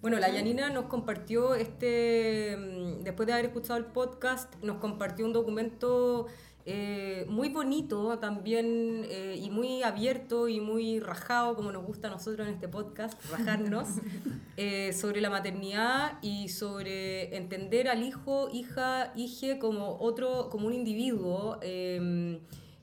Bueno, 0.01 0.19
la 0.19 0.31
Yanina 0.31 0.71
nos 0.71 0.87
compartió 0.87 1.55
este, 1.55 2.57
mm, 2.57 3.05
después 3.05 3.27
de 3.27 3.33
haber 3.35 3.47
escuchado 3.47 3.79
el 3.79 3.87
podcast, 3.87 4.55
nos 4.63 4.77
compartió 4.77 5.27
un 5.27 5.33
documento 5.35 6.29
eh, 6.67 7.27
muy 7.29 7.51
bonito 7.51 8.19
también 8.19 9.05
eh, 9.11 9.39
y 9.43 9.51
muy 9.51 9.83
abierto 9.83 10.49
y 10.49 10.61
muy 10.61 10.99
rajado, 10.99 11.57
como 11.57 11.73
nos 11.73 11.85
gusta 11.85 12.09
a 12.09 12.11
nosotros 12.11 12.47
en 12.49 12.55
este 12.55 12.69
podcast, 12.69 13.21
rajarnos, 13.31 13.89
eh, 14.57 14.93
sobre 14.95 15.21
la 15.21 15.29
maternidad 15.29 16.19
y 16.23 16.49
sobre 16.49 17.37
entender 17.37 17.89
al 17.89 18.03
hijo, 18.03 18.49
hija, 18.53 19.13
hije 19.15 19.59
como 19.59 19.99
otro, 20.01 20.49
como 20.51 20.67
un 20.67 20.73
individuo. 20.75 21.59
eh, 21.63 22.41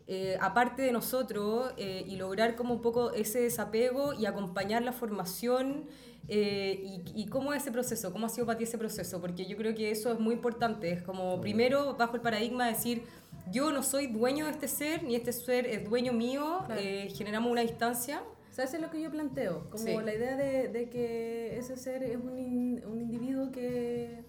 eh, 0.07 0.38
aparte 0.41 0.81
de 0.81 0.91
nosotros 0.91 1.71
y 1.77 2.17
lograr 2.17 2.57
como 2.57 2.73
un 2.73 2.81
poco 2.81 3.13
ese 3.13 3.39
desapego 3.39 4.13
y 4.13 4.25
acompañar 4.25 4.81
la 4.81 4.91
formación 4.91 5.85
eh, 6.27 6.81
y, 6.83 7.21
y 7.23 7.25
cómo 7.27 7.53
es 7.53 7.63
ese 7.63 7.71
proceso, 7.71 8.11
cómo 8.11 8.25
ha 8.25 8.29
sido 8.29 8.45
para 8.45 8.57
ti 8.57 8.65
ese 8.65 8.77
proceso, 8.77 9.19
porque 9.21 9.45
yo 9.45 9.57
creo 9.57 9.73
que 9.73 9.89
eso 9.91 10.11
es 10.11 10.19
muy 10.19 10.35
importante, 10.35 10.91
es 10.91 11.01
como 11.01 11.41
primero 11.41 11.95
bajo 11.95 12.15
el 12.15 12.21
paradigma 12.21 12.65
de 12.67 12.73
decir 12.73 13.03
yo 13.51 13.72
no 13.72 13.84
soy 13.84 14.08
dueño 14.08 14.46
de 14.46 14.51
este 14.51 14.67
ser, 14.67 15.03
ni 15.03 15.15
este 15.15 15.31
ser 15.34 15.65
es 15.67 15.84
dueño 15.89 16.13
mío, 16.13 16.63
Claro. 16.65 16.81
eh, 16.81 17.10
generamos 17.13 17.51
una 17.51 17.62
distancia 17.62 18.22
O 18.50 18.53
sea, 18.53 18.65
eso 18.65 18.75
es 18.75 18.81
lo 18.81 18.89
que 18.91 19.01
yo 19.01 19.10
planteo, 19.10 19.70
como 19.70 19.84
Sí. 19.84 19.96
la 20.03 20.13
idea 20.13 20.36
de, 20.36 20.67
de 20.67 20.89
que 20.89 21.58
ese 21.58 21.77
ser 21.77 22.03
es 22.03 22.17
un, 22.17 22.38
in- 22.38 22.84
un 22.86 23.00
individuo 23.00 23.50
que, 23.51 24.25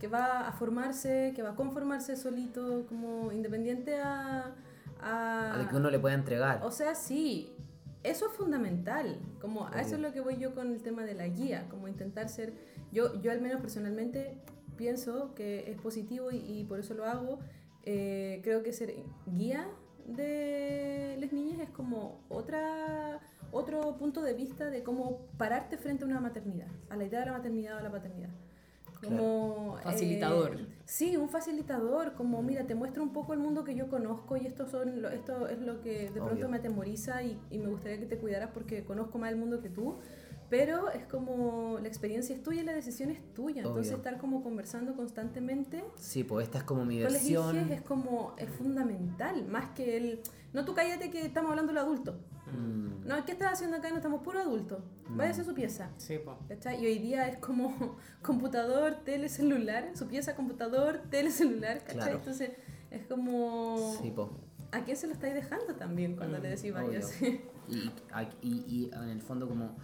que 0.00 0.06
va 0.08 0.48
a 0.48 0.52
formarse, 0.52 1.32
que 1.36 1.42
va 1.42 1.50
a 1.50 1.54
conformarse 1.54 2.16
solito, 2.16 2.86
como 2.88 3.30
independiente 3.30 4.00
a... 4.00 4.54
a 5.02 5.52
A 5.52 5.56
lo 5.62 5.68
que 5.68 5.76
uno 5.76 5.90
le 5.90 5.98
pueda 5.98 6.14
entregar. 6.14 6.60
o 6.64 6.70
sea, 6.70 6.94
sí, 6.94 7.52
eso 8.04 8.26
es 8.28 8.32
fundamental. 8.32 9.18
Como 9.40 9.66
a 9.68 9.80
eso 9.82 9.96
es 9.96 10.00
lo 10.00 10.12
que 10.14 10.20
voy 10.20 10.38
yo 10.38 10.54
con 10.54 10.72
el 10.72 10.80
tema 10.82 11.04
de 11.04 11.12
la 11.14 11.28
guía, 11.28 11.66
como 11.68 11.88
intentar 11.88 12.28
ser, 12.30 12.54
yo, 12.90 13.20
yo 13.20 13.30
al 13.32 13.40
menos 13.42 13.60
personalmente 13.60 14.38
pienso 14.76 15.34
que 15.34 15.70
es 15.70 15.76
positivo 15.80 16.30
y, 16.30 16.36
y 16.38 16.64
por 16.64 16.78
eso 16.80 16.94
lo 16.94 17.04
hago. 17.04 17.38
Eh, 17.90 18.40
creo 18.44 18.62
que 18.62 18.70
ser 18.74 18.94
guía 19.26 19.66
de 20.06 21.16
las 21.18 21.32
niñas 21.32 21.58
es 21.60 21.70
como 21.70 22.20
otra 22.28 23.18
otro 23.50 23.96
punto 23.96 24.20
de 24.20 24.34
vista 24.34 24.68
de 24.68 24.82
cómo 24.82 25.26
pararte 25.38 25.78
frente 25.78 26.04
a 26.04 26.06
una 26.06 26.20
maternidad, 26.20 26.68
a 26.90 26.96
la 26.96 27.04
idea 27.06 27.20
de 27.20 27.26
la 27.26 27.32
maternidad 27.32 27.78
o 27.78 27.80
la 27.80 27.90
paternidad. 27.90 28.28
Como, 29.02 29.78
Facilitador. 29.82 30.60
eh, 30.60 30.66
sí, 30.84 31.16
un 31.16 31.30
facilitador, 31.30 32.12
como 32.14 32.42
mira, 32.42 32.66
te 32.66 32.74
muestro 32.74 33.02
un 33.02 33.12
poco 33.14 33.32
el 33.32 33.38
mundo 33.38 33.64
que 33.64 33.74
yo 33.74 33.88
conozco 33.88 34.36
y 34.36 34.44
esto, 34.46 34.66
son, 34.66 35.00
lo- 35.00 35.08
esto 35.08 35.48
es 35.48 35.60
lo 35.60 35.80
que 35.80 36.10
de 36.10 36.20
pronto 36.20 36.34
Obvio. 36.34 36.48
me 36.50 36.56
atemoriza 36.58 37.22
y, 37.22 37.40
y 37.48 37.58
me 37.58 37.68
gustaría 37.68 37.98
que 38.00 38.06
te 38.06 38.18
cuidaras 38.18 38.50
porque 38.52 38.84
conozco 38.84 39.16
más 39.18 39.30
el 39.30 39.38
mundo 39.38 39.62
que 39.62 39.70
tú. 39.70 39.96
Pero 40.50 40.90
es 40.90 41.04
como 41.04 41.78
la 41.82 41.88
experiencia 41.88 42.34
es 42.34 42.42
tuya 42.42 42.62
y 42.62 42.64
la 42.64 42.72
decisión 42.72 43.10
es 43.10 43.20
tuya. 43.34 43.58
Entonces 43.62 43.88
Obvio. 43.92 43.96
estar 43.98 44.18
como 44.18 44.42
conversando 44.42 44.94
constantemente 44.96 45.84
Sí, 45.96 46.24
pues 46.24 46.46
esta 46.46 46.58
es 46.58 46.64
como 46.64 46.84
mi 46.86 47.02
con 47.02 47.12
versión. 47.12 47.56
hijas 47.56 47.70
es 47.70 47.82
como, 47.82 48.34
es 48.38 48.48
fundamental. 48.50 49.46
Más 49.46 49.70
que 49.70 49.96
el, 49.98 50.20
no 50.54 50.64
tú 50.64 50.74
cállate 50.74 51.10
que 51.10 51.20
estamos 51.26 51.50
hablando 51.50 51.72
de 51.74 51.80
adultos. 51.80 52.16
Mm, 52.46 53.06
No, 53.06 53.24
¿qué 53.26 53.32
estás 53.32 53.52
haciendo 53.52 53.76
acá? 53.76 53.90
No 53.90 53.96
estamos 53.96 54.22
puro 54.22 54.40
adultos. 54.40 54.78
Váyase 55.10 55.42
a 55.42 55.44
su 55.44 55.52
pieza. 55.54 55.90
Sí. 55.98 56.18
¿Cachai? 56.48 56.82
Y 56.82 56.86
hoy 56.86 56.98
día 56.98 57.28
es 57.28 57.36
como 57.38 57.96
computador, 58.22 58.94
tele, 59.04 59.28
celular, 59.28 59.90
su 59.94 60.06
pieza, 60.08 60.34
computador, 60.34 61.02
tele, 61.10 61.30
celular, 61.30 61.80
¿cachai? 61.80 61.94
Claro. 61.96 62.16
Entonces 62.16 62.52
es 62.90 63.06
como... 63.06 63.96
sí, 64.00 64.10
po. 64.10 64.30
¿A 64.72 64.84
quién 64.84 64.96
se 64.98 65.06
lo 65.06 65.12
estáis 65.14 65.34
dejando 65.34 65.74
también 65.76 66.16
cuando 66.16 66.38
le 66.38 66.48
decís 66.50 66.72
váyase? 66.72 67.42
Y, 67.68 67.92
y, 68.40 68.64
y 68.66 68.90
en 68.94 69.10
el 69.10 69.20
fondo 69.20 69.46
como... 69.46 69.76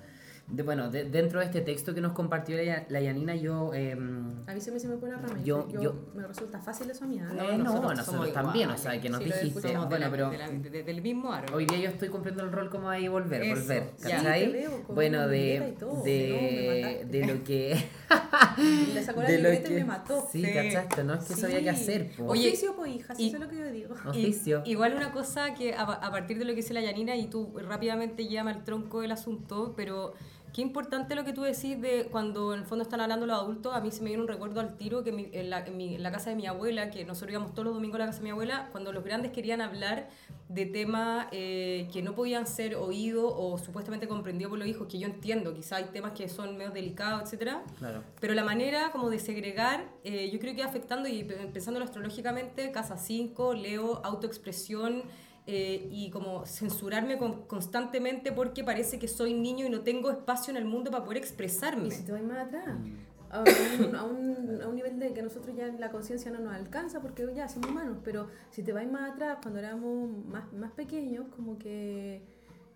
de- 0.46 0.62
bueno, 0.62 0.90
de- 0.90 1.04
dentro 1.04 1.40
de 1.40 1.46
este 1.46 1.60
texto 1.62 1.94
que 1.94 2.00
nos 2.00 2.12
compartió 2.12 2.56
la, 2.62 2.84
la 2.88 3.00
Yanina, 3.00 3.34
yo... 3.34 3.72
em, 3.72 4.34
A 4.46 4.52
mí 4.54 4.60
se 4.60 4.70
me, 4.70 4.78
se 4.78 4.88
me 4.88 4.96
pone 4.96 5.12
la 5.12 5.18
rama. 5.18 5.38
Yo- 5.42 5.66
Yo, 5.70 5.82
yo- 5.82 5.94
me 6.14 6.26
resulta 6.26 6.60
fácil 6.60 6.90
eso 6.90 7.04
a 7.04 7.08
mí. 7.08 7.18
¿ah? 7.18 7.32
No, 7.34 7.56
no, 7.56 7.64
nosotros, 7.64 8.04
somos 8.04 8.32
también, 8.32 8.68
o 8.70 8.76
sea, 8.76 9.00
que 9.00 9.08
nos 9.08 9.20
Sí, 9.20 9.24
dijiste, 9.26 9.68
de 9.68 9.76
bueno, 9.78 9.98
la- 9.98 10.10
pero 10.10 10.30
de 10.30 10.38
la- 10.38 10.48
de- 10.50 10.70
de- 10.70 10.82
del 10.82 11.00
mismo 11.02 11.30
hoy 11.54 11.64
día 11.66 11.78
yo 11.78 11.88
estoy 11.88 12.08
cumpliendo 12.10 12.42
el 12.44 12.52
rol 12.52 12.68
como 12.70 12.90
ahí 12.90 13.08
volver, 13.08 13.42
Eso, 13.42 13.60
volver. 13.62 13.90
¿cachai? 14.02 14.44
Sí, 14.46 14.52
te 14.52 14.58
veo 14.58 14.82
con 14.82 14.94
bueno, 14.94 15.28
de, 15.28 15.74
todo, 15.80 16.02
de, 16.02 17.06
de 17.10 17.26
lo 17.26 17.42
que... 17.44 17.82
Le 18.94 19.02
sacó 19.02 19.22
la 19.22 19.28
de 19.28 19.38
lo 19.38 19.48
libreta 19.50 19.68
y 19.68 19.72
que- 19.72 19.78
me 19.78 19.84
mató. 19.84 20.28
Sí, 20.30 20.44
Sí. 20.44 20.52
¿cachaste? 20.52 21.04
No 21.04 21.14
es 21.14 21.24
que 21.24 21.32
eso 21.34 21.46
había 21.46 21.62
que 21.62 21.70
hacer, 21.70 22.10
po. 22.16 22.26
Oye, 22.26 22.48
Oficio, 22.48 22.76
pues 22.76 22.94
hija, 22.96 23.14
y- 23.18 23.28
eso 23.28 23.36
es 23.36 23.42
lo 23.42 23.48
que 23.48 23.56
yo 23.56 23.70
digo. 23.70 23.94
Y- 24.06 24.08
Oficio. 24.08 24.62
igual 24.66 24.94
una 24.94 25.12
cosa 25.12 25.54
que 25.54 25.74
a, 25.74 25.82
a 25.82 26.10
partir 26.10 26.38
de 26.38 26.44
lo 26.44 26.50
que 26.50 26.56
dice 26.56 26.74
la 26.74 26.80
Yanina 26.82 27.16
y 27.16 27.26
tú 27.28 27.52
rápidamente 27.66 28.28
llama 28.28 28.50
al 28.50 28.62
tronco 28.64 29.00
del 29.00 29.12
asunto, 29.12 29.72
pero 29.76 30.12
qué 30.54 30.62
importante 30.62 31.16
lo 31.16 31.24
que 31.24 31.32
tú 31.32 31.42
decís 31.42 31.80
de 31.82 32.06
cuando 32.12 32.54
en 32.54 32.60
el 32.60 32.64
fondo 32.64 32.84
están 32.84 33.00
hablando 33.00 33.26
los 33.26 33.36
adultos, 33.36 33.74
a 33.74 33.80
mí 33.80 33.90
se 33.90 34.02
me 34.02 34.10
viene 34.10 34.22
un 34.22 34.28
recuerdo 34.28 34.60
al 34.60 34.76
tiro 34.76 35.02
que 35.02 35.10
mi- 35.10 35.28
en, 35.32 35.50
la, 35.50 35.66
en 35.66 35.76
mi- 35.76 35.96
en 35.96 36.02
la 36.04 36.12
casa 36.12 36.30
de 36.30 36.36
mi 36.36 36.46
abuela, 36.46 36.90
que 36.90 37.04
nosotros 37.04 37.32
íbamos 37.32 37.52
todos 37.54 37.64
los 37.66 37.74
domingos 37.74 37.96
a 37.96 37.98
la 37.98 38.06
casa 38.06 38.18
de 38.18 38.24
mi 38.24 38.30
abuela, 38.30 38.68
cuando 38.70 38.92
los 38.92 39.02
grandes 39.02 39.32
querían 39.32 39.60
hablar 39.60 40.08
de 40.48 40.66
temas 40.66 41.26
eh, 41.32 41.88
que 41.92 42.02
no 42.02 42.14
podían 42.14 42.46
ser 42.46 42.76
oídos 42.76 43.32
o 43.36 43.58
supuestamente 43.58 44.06
comprendidos 44.06 44.50
por 44.50 44.60
los 44.60 44.68
hijos, 44.68 44.86
que 44.86 45.00
yo 45.00 45.06
entiendo, 45.08 45.52
quizá 45.54 45.76
hay 45.76 45.86
temas 45.92 46.12
que 46.12 46.28
son 46.28 46.56
medio 46.56 46.70
delicados, 46.70 47.22
etcétera, 47.24 47.64
Claro. 47.78 48.04
pero 48.20 48.32
la 48.34 48.44
manera 48.44 48.92
como 48.92 49.10
de 49.10 49.18
segregar, 49.18 49.88
eh, 50.04 50.30
yo 50.32 50.38
creo 50.38 50.54
que 50.54 50.62
afectando 50.62 51.08
y 51.08 51.24
pe- 51.24 51.34
pensándolo 51.52 51.84
astrológicamente, 51.84 52.70
casa 52.70 52.96
5, 52.96 53.54
Leo, 53.54 54.00
autoexpresión 54.04 55.02
eh, 55.46 55.88
y 55.90 56.10
como 56.10 56.46
censurarme 56.46 57.18
con- 57.18 57.46
constantemente 57.46 58.32
porque 58.32 58.64
parece 58.64 58.98
que 58.98 59.08
soy 59.08 59.34
niño 59.34 59.66
y 59.66 59.70
no 59.70 59.80
tengo 59.82 60.10
espacio 60.10 60.50
en 60.50 60.56
el 60.56 60.64
mundo 60.64 60.90
para 60.90 61.04
poder 61.04 61.18
expresarme. 61.18 61.88
Y 61.88 61.90
si 61.90 62.04
te 62.04 62.12
vas 62.12 62.22
más 62.22 62.46
atrás, 62.46 62.66
Mm. 62.78 62.94
a 63.30 63.40
un, 63.40 63.96
a, 63.96 64.04
un, 64.04 64.62
a 64.62 64.68
un 64.68 64.76
nivel 64.76 64.98
de 65.00 65.12
que 65.12 65.20
nosotros 65.20 65.56
ya 65.56 65.66
la 65.66 65.90
conciencia 65.90 66.30
no 66.30 66.38
nos 66.38 66.54
alcanza 66.54 67.00
porque 67.00 67.26
ya 67.34 67.48
somos 67.48 67.68
humanos, 67.70 67.98
pero 68.04 68.28
si 68.50 68.62
te 68.62 68.72
vas 68.72 68.86
más 68.90 69.12
atrás, 69.12 69.38
cuando 69.42 69.58
éramos 69.58 70.08
más, 70.26 70.52
más 70.52 70.70
pequeños, 70.72 71.26
como 71.34 71.58
que 71.58 72.22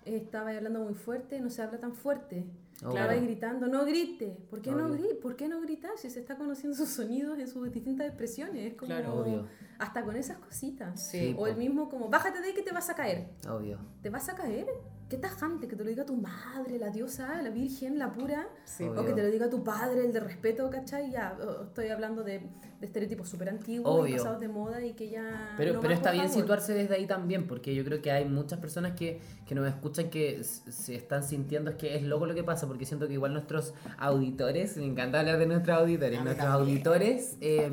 estaba 0.04 0.50
hablando 0.50 0.80
muy 0.80 0.94
fuerte, 0.94 1.40
no 1.40 1.48
se 1.48 1.62
habla 1.62 1.78
tan 1.78 1.94
fuerte. 1.94 2.44
Obvio. 2.84 2.90
Estabais 2.96 3.22
gritando, 3.22 3.66
no 3.66 3.84
grite. 3.84 4.38
¿Por 4.48 4.62
qué 4.62 4.70
no, 4.70 4.86
Obvio. 4.86 4.94
gri 4.98 5.14
¿Por 5.20 5.34
qué 5.36 5.48
no 5.48 5.60
gritar 5.60 5.90
si 5.96 6.08
se 6.10 6.20
está 6.20 6.36
conociendo 6.36 6.76
sus 6.76 6.88
sonidos 6.88 7.38
en 7.38 7.48
sus 7.48 7.70
distintas 7.72 8.06
expresiones? 8.06 8.66
Es 8.72 8.74
como 8.74 8.86
Claro. 8.88 9.20
Obvio. 9.20 9.46
hasta 9.78 10.04
con 10.04 10.14
esas 10.16 10.38
cositas. 10.38 11.08
Sí, 11.10 11.34
o 11.38 11.46
el 11.48 11.56
mismo 11.56 11.88
como, 11.88 12.08
bájate 12.08 12.40
de 12.40 12.48
ahí 12.48 12.54
que 12.54 12.62
te 12.62 12.72
vas 12.72 12.88
a 12.88 12.94
caer. 12.94 13.30
Obvio. 13.48 13.78
¿Te 14.02 14.10
vas 14.10 14.28
a 14.28 14.34
caer? 14.36 14.66
Qué 15.08 15.16
tajante 15.16 15.68
que 15.68 15.74
te 15.74 15.84
lo 15.84 15.88
diga 15.88 16.04
tu 16.04 16.16
madre, 16.16 16.78
la 16.78 16.90
diosa, 16.90 17.40
la 17.40 17.48
virgen, 17.48 17.98
la 17.98 18.12
pura. 18.12 18.46
Sí, 18.64 18.84
Obvio. 18.84 19.00
O 19.00 19.06
que 19.06 19.14
te 19.14 19.22
lo 19.22 19.30
diga 19.30 19.48
tu 19.48 19.64
padre, 19.64 20.04
el 20.04 20.12
de 20.12 20.20
respeto, 20.20 20.68
¿cachai? 20.68 21.10
Ya, 21.10 21.34
estoy 21.62 21.88
hablando 21.88 22.22
de, 22.22 22.40
de 22.78 22.86
estereotipos 22.86 23.26
súper 23.26 23.48
antiguos 23.48 24.06
y 24.06 24.12
pasados 24.12 24.38
de 24.38 24.48
moda 24.48 24.84
y 24.84 24.92
que 24.92 25.08
ya... 25.08 25.54
Pero, 25.56 25.74
no 25.74 25.80
pero 25.80 25.94
está 25.94 26.10
bien 26.12 26.26
favor. 26.28 26.40
situarse 26.42 26.74
desde 26.74 26.94
ahí 26.96 27.06
también, 27.06 27.46
porque 27.46 27.74
yo 27.74 27.84
creo 27.84 28.02
que 28.02 28.10
hay 28.12 28.26
muchas 28.26 28.58
personas 28.58 28.92
que, 28.92 29.18
que 29.46 29.54
nos 29.54 29.66
escuchan 29.66 30.10
que 30.10 30.44
se 30.44 30.94
están 30.94 31.22
sintiendo 31.22 31.70
es 31.70 31.76
que 31.76 31.96
es 31.96 32.02
loco 32.02 32.26
lo 32.26 32.34
que 32.34 32.44
pasa, 32.44 32.66
porque 32.66 32.84
siento 32.84 33.08
que 33.08 33.14
igual 33.14 33.32
nuestros 33.32 33.72
auditores, 33.96 34.76
me 34.76 34.84
encanta 34.84 35.20
hablar 35.20 35.38
de 35.38 35.46
nuestros 35.46 35.74
auditores, 35.78 36.22
nuestros 36.22 36.46
también. 36.48 36.68
auditores, 36.76 37.36
eh, 37.40 37.72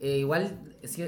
eh, 0.00 0.18
igual 0.18 0.58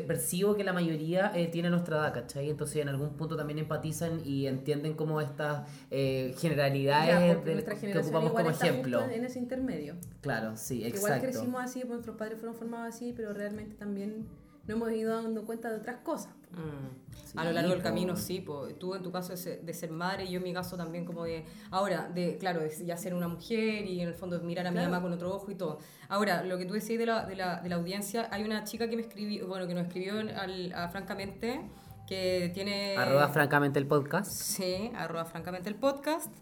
percibo 0.07 0.55
que 0.57 0.65
la 0.65 0.73
mayoría 0.73 1.31
eh, 1.35 1.49
tiene 1.49 1.69
nuestra 1.71 1.97
edad, 1.99 2.15
¿cachai? 2.15 2.49
Entonces 2.51 2.77
en 2.79 2.89
algún 2.89 3.11
punto 3.17 3.37
también 3.37 3.59
empatizan 3.59 4.21
y 4.25 4.47
entienden 4.47 4.95
como 4.95 5.21
estas 5.21 5.69
eh, 5.91 6.35
generalidades 6.39 7.09
Ya, 7.09 7.21
del- 7.45 7.53
nuestra 7.55 7.75
que 7.77 7.99
ocupamos 7.99 8.33
como 8.33 8.51
ejemplo. 8.51 9.03
en 9.11 9.25
ese 9.25 9.39
intermedio. 9.39 9.97
Claro, 10.21 10.57
sí, 10.57 10.81
Que 10.81 10.89
Igual 10.89 11.13
exacto. 11.15 11.23
crecimos 11.29 11.63
así, 11.63 11.81
pues 11.81 11.91
nuestros 11.91 12.17
padres 12.17 12.39
fueron 12.39 12.55
formados 12.57 12.95
así, 12.95 13.13
pero 13.15 13.33
realmente 13.33 13.75
también 13.77 14.27
no 14.67 14.75
hemos 14.75 14.91
ido 14.93 15.23
dando 15.23 15.45
cuenta 15.45 15.71
de 15.71 15.77
otras 15.77 15.97
cosas. 15.99 16.33
Mm. 16.53 17.15
Sí, 17.25 17.33
a 17.37 17.45
lo 17.45 17.53
largo 17.53 17.71
del 17.71 17.83
camino, 17.83 18.17
sí. 18.17 18.41
po. 18.41 18.69
Tú 18.79 18.95
en 18.95 19.03
tu 19.03 19.11
caso 19.13 19.31
de 19.31 19.37
ser, 19.37 19.63
de 19.63 19.75
ser 19.75 19.91
madre 19.91 20.25
y 20.25 20.31
yo 20.31 20.39
en 20.39 20.45
mi 20.45 20.53
caso 20.55 20.77
también 20.77 21.05
como 21.05 21.25
de... 21.25 21.45
Ahora, 21.71 22.09
de 22.09 22.39
claro, 22.39 22.61
de 22.61 22.71
ya 22.85 22.97
ser 22.97 23.15
una 23.15 23.29
mujer 23.29 23.85
y 23.85 24.01
en 24.01 24.09
el 24.09 24.15
fondo 24.15 24.41
mirar 24.41 24.67
a 24.67 24.71
mi 24.71 24.77
Claro. 24.77 24.91
mamá 24.91 25.03
con 25.03 25.13
otro 25.13 25.35
ojo 25.35 25.51
y 25.51 25.55
todo. 25.57 25.79
Ahora, 26.09 26.45
lo 26.45 26.57
que 26.57 26.65
tú 26.65 26.75
decías 26.75 26.99
de 26.99 27.07
la, 27.07 27.27
de 27.27 27.37
la, 27.37 27.61
de 27.61 27.69
la 27.69 27.77
audiencia, 27.77 28.29
hay 28.31 28.45
una 28.45 28.65
chica 28.65 28.89
que 28.89 28.97
me 28.97 29.03
escribió, 29.03 29.47
bueno, 29.49 29.67
que 29.67 29.75
nos 29.75 29.87
escribió 29.87 30.15
al, 30.21 30.73
a 30.73 30.89
Francamente, 30.89 31.61
que 32.07 32.51
tiene... 32.55 32.97
Arroba 32.97 33.29
francamente 33.29 33.79
el 33.81 33.87
podcast. 33.87 34.31
Sí, 34.31 34.93
arroba 34.95 35.25
francamente 35.25 35.69
el 35.69 35.75
podcast. 35.75 36.33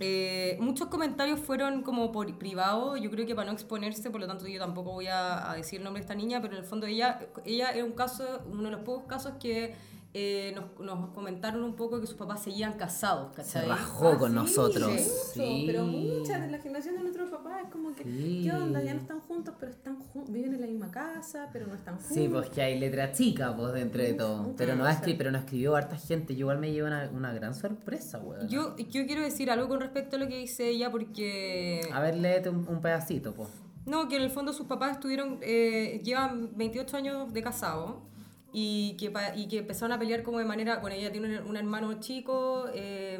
Eh, 0.00 0.56
muchos 0.60 0.88
comentarios 0.88 1.38
fueron 1.38 1.82
como 1.82 2.10
por 2.10 2.36
privado, 2.36 2.96
yo 2.96 3.10
creo 3.10 3.26
que 3.26 3.34
para 3.34 3.46
no 3.46 3.52
exponerse, 3.52 4.10
por 4.10 4.20
lo 4.20 4.26
tanto 4.26 4.46
yo 4.48 4.58
tampoco 4.58 4.92
voy 4.92 5.06
a, 5.06 5.50
a 5.50 5.54
decir 5.54 5.78
el 5.78 5.84
nombre 5.84 6.00
de 6.00 6.04
esta 6.04 6.14
niña, 6.16 6.40
pero 6.42 6.54
en 6.54 6.60
el 6.60 6.64
fondo 6.64 6.86
ella, 6.86 7.20
ella 7.44 7.70
era 7.70 7.84
un 7.84 7.92
caso, 7.92 8.42
uno 8.50 8.64
de 8.64 8.70
los 8.72 8.80
pocos 8.80 9.04
casos 9.06 9.34
que 9.40 9.76
eh, 10.16 10.52
nos, 10.54 10.78
nos 10.78 11.10
comentaron 11.10 11.64
un 11.64 11.74
poco 11.74 12.00
que 12.00 12.06
sus 12.06 12.14
papás 12.16 12.42
seguían 12.44 12.74
casados, 12.74 13.30
Se 13.34 13.42
¿cachai? 13.42 13.68
rajó 13.68 14.10
Ah, 14.12 14.18
con 14.18 14.30
sí, 14.30 14.34
nosotros. 14.36 14.88
mucho, 14.90 15.02
Sí. 15.34 15.64
Pero 15.66 15.84
muchas 15.84 16.40
de 16.40 16.50
la 16.52 16.58
generación 16.58 16.94
de 16.94 17.00
nuestros 17.02 17.30
papás 17.30 17.64
es 17.64 17.70
como 17.72 17.92
que, 17.96 18.04
Sí. 18.04 18.42
¿qué 18.44 18.52
onda? 18.52 18.80
Ya 18.80 18.94
no 18.94 19.00
están 19.00 19.20
juntos, 19.20 19.54
pero 19.58 19.72
están 19.72 19.98
viven 20.28 20.54
en 20.54 20.60
la 20.60 20.66
misma 20.68 20.90
casa, 20.92 21.48
pero 21.52 21.66
no 21.66 21.74
están 21.74 21.96
juntos. 21.96 22.14
Sí, 22.14 22.28
pues 22.28 22.48
que 22.50 22.62
hay 22.62 22.78
letra 22.78 23.10
chica, 23.10 23.54
pues, 23.56 23.72
dentro 23.72 24.02
de 24.02 24.14
todo. 24.14 24.54
Pero 24.56 24.76
no, 24.76 24.88
escri 24.88 25.14
pero 25.14 25.32
no 25.32 25.38
escribió 25.38 25.74
harta 25.74 25.96
gente. 25.96 26.34
Yo 26.34 26.40
igual 26.42 26.58
me 26.58 26.70
llevo 26.70 26.86
una, 26.86 27.10
una 27.12 27.32
gran 27.32 27.52
sorpresa, 27.54 28.18
weón. 28.20 28.48
Yo, 28.48 28.76
yo 28.76 29.06
quiero 29.06 29.20
decir 29.22 29.50
algo 29.50 29.66
con 29.68 29.80
respecto 29.80 30.14
a 30.14 30.20
lo 30.20 30.28
que 30.28 30.38
dice 30.38 30.68
ella 30.68 30.92
porque... 30.92 31.80
A 31.92 31.98
ver, 32.00 32.14
léete 32.16 32.50
un, 32.50 32.66
un 32.68 32.80
pedacito, 32.80 33.34
pues. 33.34 33.48
No, 33.84 34.08
que 34.08 34.16
en 34.16 34.22
el 34.22 34.30
fondo 34.30 34.52
sus 34.52 34.66
papás 34.66 34.92
estuvieron, 34.92 35.38
eh, 35.42 36.00
llevan 36.04 36.56
28 36.56 36.96
años 36.96 37.32
de 37.32 37.42
casado 37.42 38.13
y 38.56 38.96
que, 38.96 39.12
y 39.34 39.48
que 39.48 39.58
empezaron 39.58 39.90
a 39.92 39.98
pelear 39.98 40.22
como 40.22 40.38
de 40.38 40.44
manera, 40.44 40.76
bueno, 40.78 40.94
ella 40.94 41.10
tiene 41.10 41.40
un, 41.40 41.48
un 41.48 41.56
hermano 41.56 41.94
chico 41.98 42.66
eh, 42.72 43.18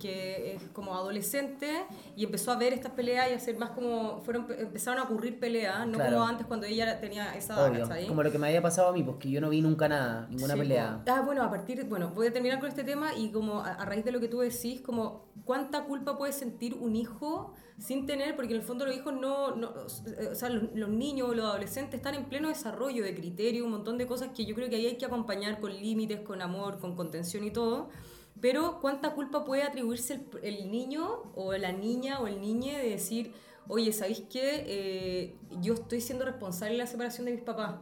que 0.00 0.54
es 0.54 0.62
como 0.72 0.94
adolescente 0.94 1.84
y 2.16 2.24
empezó 2.24 2.52
a 2.52 2.56
ver 2.56 2.72
estas 2.72 2.92
peleas 2.92 3.28
y 3.30 3.34
a 3.34 3.36
hacer 3.36 3.58
más 3.58 3.70
como, 3.70 4.20
fueron, 4.22 4.46
empezaron 4.58 4.98
a 4.98 5.02
ocurrir 5.04 5.38
peleas, 5.38 5.86
no 5.86 5.98
Claro. 5.98 6.16
como 6.16 6.26
antes 6.26 6.46
cuando 6.46 6.66
ella 6.66 6.98
tenía 7.00 7.34
esa 7.36 7.68
edad. 7.68 8.08
Como 8.08 8.22
lo 8.22 8.32
que 8.32 8.38
me 8.38 8.46
había 8.48 8.62
pasado 8.62 8.88
a 8.88 8.92
mí, 8.92 9.02
pues 9.02 9.18
que 9.18 9.30
yo 9.30 9.42
no 9.42 9.50
vi 9.50 9.60
nunca 9.60 9.88
nada, 9.88 10.26
ninguna 10.30 10.54
Sí, 10.54 10.60
pelea. 10.60 11.02
po. 11.04 11.12
Ah, 11.12 11.20
bueno, 11.20 11.42
a 11.42 11.50
partir, 11.50 11.84
bueno, 11.84 12.12
voy 12.14 12.28
a 12.28 12.32
terminar 12.32 12.58
con 12.58 12.70
este 12.70 12.82
tema 12.82 13.14
y 13.14 13.30
como 13.32 13.60
a, 13.60 13.74
a 13.74 13.84
raíz 13.84 14.06
de 14.06 14.12
lo 14.12 14.20
que 14.20 14.28
tú 14.28 14.38
decís, 14.38 14.80
como 14.80 15.26
cuánta 15.44 15.84
culpa 15.84 16.16
puede 16.16 16.32
sentir 16.32 16.74
un 16.74 16.96
hijo 16.96 17.52
sin 17.78 18.06
tener, 18.06 18.36
porque 18.36 18.54
en 18.54 18.60
el 18.60 18.66
fondo 18.66 18.86
los 18.86 18.96
hijos 18.96 19.12
no, 19.12 19.54
no 19.54 19.68
o 19.68 20.34
sea, 20.34 20.48
los, 20.48 20.72
los 20.74 20.88
niños 20.88 21.28
o 21.28 21.34
los 21.34 21.44
adolescentes 21.44 21.96
están 21.98 22.14
en 22.14 22.24
pleno 22.24 22.48
desarrollo 22.48 23.04
de 23.04 23.14
criterio, 23.14 23.66
un 23.66 23.72
montón 23.72 23.98
de 23.98 24.06
cosas 24.06 24.30
que 24.34 24.45
yo 24.46 24.54
creo 24.54 24.68
que 24.70 24.76
ahí 24.76 24.86
hay 24.86 24.96
que 24.98 25.06
acompañar 25.06 25.60
con 25.60 25.72
límites, 25.74 26.20
con 26.20 26.40
amor, 26.42 26.78
con 26.78 26.96
contención 26.96 27.44
y 27.44 27.50
todo. 27.50 27.90
pero 28.40 28.80
cuánta 28.80 29.14
culpa 29.14 29.44
puede 29.44 29.62
atribuirse 29.62 30.14
el, 30.14 30.56
el 30.58 30.70
niño 30.70 31.32
o 31.34 31.52
la 31.54 31.72
niña 31.72 32.20
o 32.20 32.26
el 32.26 32.40
niñe 32.40 32.78
de 32.78 32.90
decir, 32.90 33.32
oye, 33.68 33.92
¿sabéis 33.92 34.22
qué? 34.30 34.64
Eh, 34.66 35.40
yo 35.50 35.74
estoy 35.74 36.00
siendo 36.00 36.24
responsable 36.24 36.74
de 36.74 36.78
la 36.78 36.86
separación 36.86 37.26
de 37.26 37.32
mis 37.32 37.42
papás. 37.42 37.80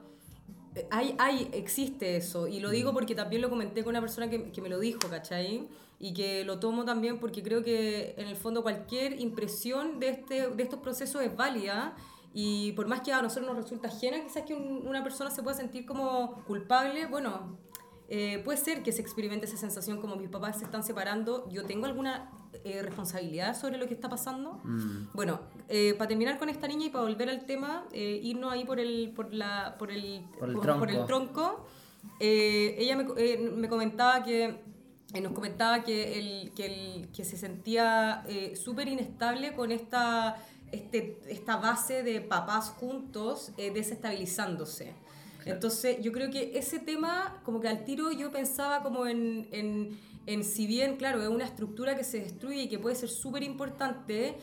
Eh, 0.75 0.87
Hay, 0.91 1.15
hay, 1.19 1.49
existe 1.53 2.17
eso, 2.17 2.49
y 2.49 2.61
lo 2.61 2.71
digo 2.71 2.93
porque 2.93 3.15
también 3.15 3.43
lo 3.43 3.51
comenté 3.51 3.85
con 3.85 3.91
una 3.93 4.01
persona 4.01 4.29
que, 4.31 4.51
que 4.53 4.61
me 4.63 4.69
lo 4.69 4.79
dijo, 4.81 5.09
¿cachai? 5.09 5.69
Y 5.99 6.13
que 6.15 6.45
lo 6.45 6.59
tomo 6.61 6.85
también 6.85 7.19
porque 7.21 7.43
creo 7.43 7.63
que 7.63 8.15
en 8.19 8.29
el 8.29 8.37
fondo 8.37 8.63
cualquier 8.63 9.21
impresión 9.21 10.01
de, 10.01 10.09
este, 10.11 10.49
de 10.51 10.63
estos 10.63 10.81
procesos 10.81 11.23
es 11.23 11.35
válida 11.37 11.97
y 12.35 12.73
por 12.73 12.87
más 12.89 13.01
que 13.01 13.13
a 13.13 13.23
nosotros 13.23 13.47
nos 13.47 13.57
resulta 13.57 13.89
ajena, 13.89 14.21
quizás 14.23 14.43
que 14.43 14.55
un- 14.55 14.87
una 14.87 15.03
persona 15.03 15.31
se 15.31 15.43
pueda 15.43 15.57
sentir 15.57 15.87
como 15.87 16.43
culpable, 16.47 17.07
bueno, 17.07 17.57
eh, 18.09 18.43
puede 18.45 18.59
ser 18.59 18.83
que 18.83 18.93
se 18.93 19.01
experimente 19.01 19.47
esa 19.47 19.57
sensación 19.57 19.99
como 20.01 20.17
mis 20.17 20.29
papás 20.29 20.59
se 20.59 20.65
están 20.65 20.83
separando, 20.83 21.49
yo 21.49 21.65
tengo 21.65 21.87
alguna 21.87 22.31
eh, 22.65 22.83
responsabilidad 22.83 23.59
sobre 23.59 23.79
lo 23.79 23.87
que 23.89 23.95
está 23.95 24.09
pasando. 24.09 24.61
Mm. 24.65 25.09
Bueno, 25.15 25.41
eh, 25.69 25.95
para 25.99 26.09
terminar 26.09 26.39
con 26.39 26.49
esta 26.49 26.67
niña 26.69 26.87
y 26.87 26.91
para 26.91 27.05
volver 27.05 27.29
al 27.29 27.45
tema, 27.47 27.85
eh, 27.93 28.21
irnos 28.23 28.53
ahí 28.53 28.65
por 28.65 28.79
el, 28.81 29.13
por 29.15 29.33
la, 29.35 29.77
por 29.79 29.91
el, 29.91 30.25
Por 30.39 30.49
el 30.51 30.55
por 30.57 30.69
el 30.91 31.05
tronco. 31.07 31.07
tronco, 31.07 31.67
eh, 32.21 32.77
ella 32.79 32.97
me, 32.97 33.07
eh, 33.17 33.39
me 33.39 33.69
comentaba 33.69 34.23
que 34.23 34.61
nos 35.21 35.33
comentaba 35.33 35.83
que, 35.85 36.19
el, 36.19 36.53
que, 36.55 36.67
el, 36.67 37.09
que 37.13 37.25
se 37.25 37.37
sentía 37.37 38.25
súper 38.55 38.89
inestable 38.89 39.55
con 39.55 39.71
esta, 39.71 40.37
este, 40.75 41.19
esta 41.29 41.57
base 41.57 42.03
de 42.03 42.21
papás 42.21 42.71
juntos 42.71 43.53
eh, 43.57 43.71
desestabilizándose. 43.73 44.95
Entonces 45.47 45.99
yo 46.01 46.11
creo 46.11 46.31
que 46.31 46.59
ese 46.59 46.79
tema, 46.79 47.41
como 47.45 47.61
que 47.61 47.69
al 47.69 47.85
tiro 47.85 48.11
yo 48.13 48.31
pensaba 48.31 48.83
como 48.83 49.07
en, 49.07 49.47
en, 49.53 49.99
en 50.27 50.43
si 50.43 50.67
bien, 50.67 50.97
claro, 50.97 51.23
es 51.23 51.29
una 51.29 51.45
estructura 51.45 51.97
que 51.97 52.05
se 52.05 52.21
destruye 52.21 52.63
y 52.63 52.69
que 52.69 52.79
puede 52.79 52.97
ser 52.97 53.11
súper 53.11 53.43
importante, 53.43 54.37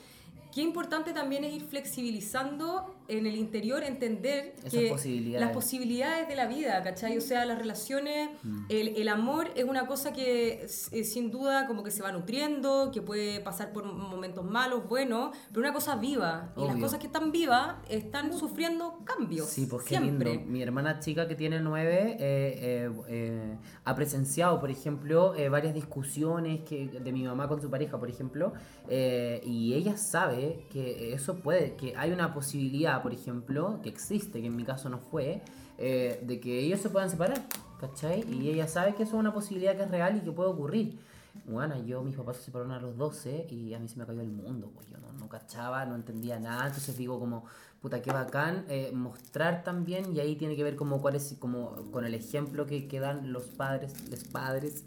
qué 0.54 0.62
importante 0.62 1.14
también 1.14 1.44
es 1.44 1.54
ir 1.54 1.64
flexibilizando 1.64 2.94
en 3.18 3.27
el 3.27 3.36
interior, 3.36 3.84
entender 3.84 4.53
Esas 4.60 4.72
que 4.72 4.89
posibilidades. 4.89 5.41
las 5.46 5.53
posibilidades 5.53 6.27
de 6.27 6.36
la 6.36 6.48
vida, 6.48 6.82
¿cachai? 6.84 7.18
O 7.18 7.22
sea, 7.22 7.46
las 7.46 7.58
relaciones, 7.60 8.30
Mm. 8.44 8.65
el, 8.70 8.88
el 8.98 9.08
amor 9.10 9.51
es 9.56 9.65
una 9.65 9.86
cosa 9.86 10.13
que 10.13 10.65
eh, 10.91 11.03
sin 11.03 11.30
duda 11.32 11.68
como 11.68 11.84
que 11.84 11.91
se 11.91 12.01
va 12.01 12.12
nutriendo, 12.12 12.89
que 12.94 13.01
puede 13.01 13.39
pasar 13.41 13.72
por 13.74 13.84
momentos 13.86 14.46
malos, 14.46 14.88
buenos, 14.88 15.36
pero 15.50 15.62
una 15.62 15.74
cosa 15.74 15.96
viva. 15.98 16.53
Y 16.58 16.65
las 16.65 16.77
cosas 16.77 17.00
que 17.00 17.08
están 17.08 17.32
vivas 17.32 17.75
están 17.89 18.34
sufriendo 18.38 19.00
cambios. 19.06 19.48
Sí, 19.48 19.68
pues 19.70 19.84
qué 19.84 19.98
siempre. 19.98 20.32
lindo. 20.36 20.51
Mi 20.51 20.62
hermana 20.63 21.00
chica 21.00 21.27
que 21.27 21.36
tiene 21.36 21.60
nueve 21.60 22.15
eh, 22.20 22.89
eh, 23.10 23.58
ha 23.84 23.96
presenciado, 23.96 24.60
por 24.60 24.70
ejemplo, 24.72 25.34
varias 25.51 25.74
discusiones 25.74 26.62
que, 26.62 26.88
de 26.88 27.12
mi 27.12 27.24
mamá 27.24 27.48
con 27.48 27.62
su 27.62 27.70
pareja, 27.70 28.00
por 28.00 28.10
ejemplo, 28.10 28.53
y 28.89 29.74
ella 29.74 29.98
sabe 29.98 30.65
que 30.70 31.13
eso 31.13 31.36
puede, 31.39 31.75
que 31.75 31.94
hay 31.96 32.12
una 32.12 32.34
posibilidad, 32.34 33.00
por 33.01 33.13
ejemplo, 33.13 33.79
que 33.84 33.89
existe, 33.89 34.41
que 34.41 34.48
en 34.48 34.55
mi 34.55 34.63
caso 34.63 34.89
no 34.89 35.00
fue, 35.00 35.41
eh, 35.77 36.22
de 36.25 36.39
que 36.39 36.60
ellos 36.60 36.79
se 36.79 36.89
puedan 36.89 37.10
separar, 37.10 37.41
¿cachai? 37.79 38.24
Y 38.31 38.50
ella 38.50 38.67
sabe 38.67 38.96
que 38.96 39.03
eso 39.03 39.15
es 39.15 39.20
una 39.20 39.34
posibilidad 39.34 39.75
que 39.75 39.84
es 39.84 39.91
real 39.91 40.17
y 40.17 40.22
que 40.22 40.31
puede 40.31 40.50
ocurrir. 40.50 41.00
Bueno, 41.46 41.81
yo, 41.86 42.03
mis 42.03 42.15
papás 42.15 42.38
se 42.38 42.43
separaron 42.43 42.72
a 42.74 42.79
los 42.79 42.98
12 42.98 43.48
y 43.50 43.74
a 43.74 43.79
mí 43.79 43.88
se 43.88 43.98
me 43.98 44.05
cayó 44.05 44.22
el 44.22 44.31
mundo, 44.31 44.70
pues 44.75 44.89
yo 44.89 44.98
no, 44.98 45.12
no 45.13 45.29
cachaba, 45.29 45.86
no 45.86 45.96
entendía 45.96 46.39
nada, 46.39 46.67
entonces 46.67 46.98
digo 46.98 47.20
como, 47.20 47.46
puta, 47.81 48.01
qué 48.01 48.12
bacán 48.12 48.65
eh, 48.67 48.91
mostrar 48.93 49.63
también 49.63 50.15
y 50.15 50.20
ahí 50.20 50.36
tiene 50.36 50.55
que 50.55 50.63
ver 50.63 50.75
como 50.75 51.01
cuál 51.01 51.15
es, 51.15 51.36
como 51.39 51.89
con 51.91 52.05
el 52.05 52.13
ejemplo 52.13 52.65
que, 52.65 52.88
que 52.88 53.00
dan 53.00 53.31
los 53.31 53.43
padres, 53.43 54.10
los 54.10 54.24
padres 54.25 54.84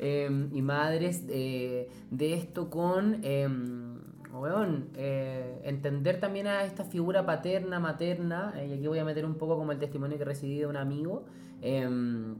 eh, 0.00 0.48
y 0.52 0.62
madres 0.62 1.22
eh, 1.28 1.88
de 2.10 2.34
esto 2.34 2.70
con... 2.70 3.22
Weón, 4.34 4.90
eh, 4.96 5.60
entender 5.64 6.18
también 6.18 6.48
a 6.48 6.64
esta 6.64 6.84
figura 6.84 7.24
paterna, 7.24 7.78
materna, 7.78 8.52
eh, 8.56 8.66
y 8.66 8.72
aquí 8.72 8.86
voy 8.88 8.98
a 8.98 9.04
meter 9.04 9.24
un 9.24 9.36
poco 9.36 9.56
como 9.56 9.70
el 9.72 9.78
testimonio 9.78 10.18
que 10.18 10.24
recibí 10.24 10.58
de 10.58 10.66
un 10.66 10.76
amigo, 10.76 11.24
em, 11.62 12.36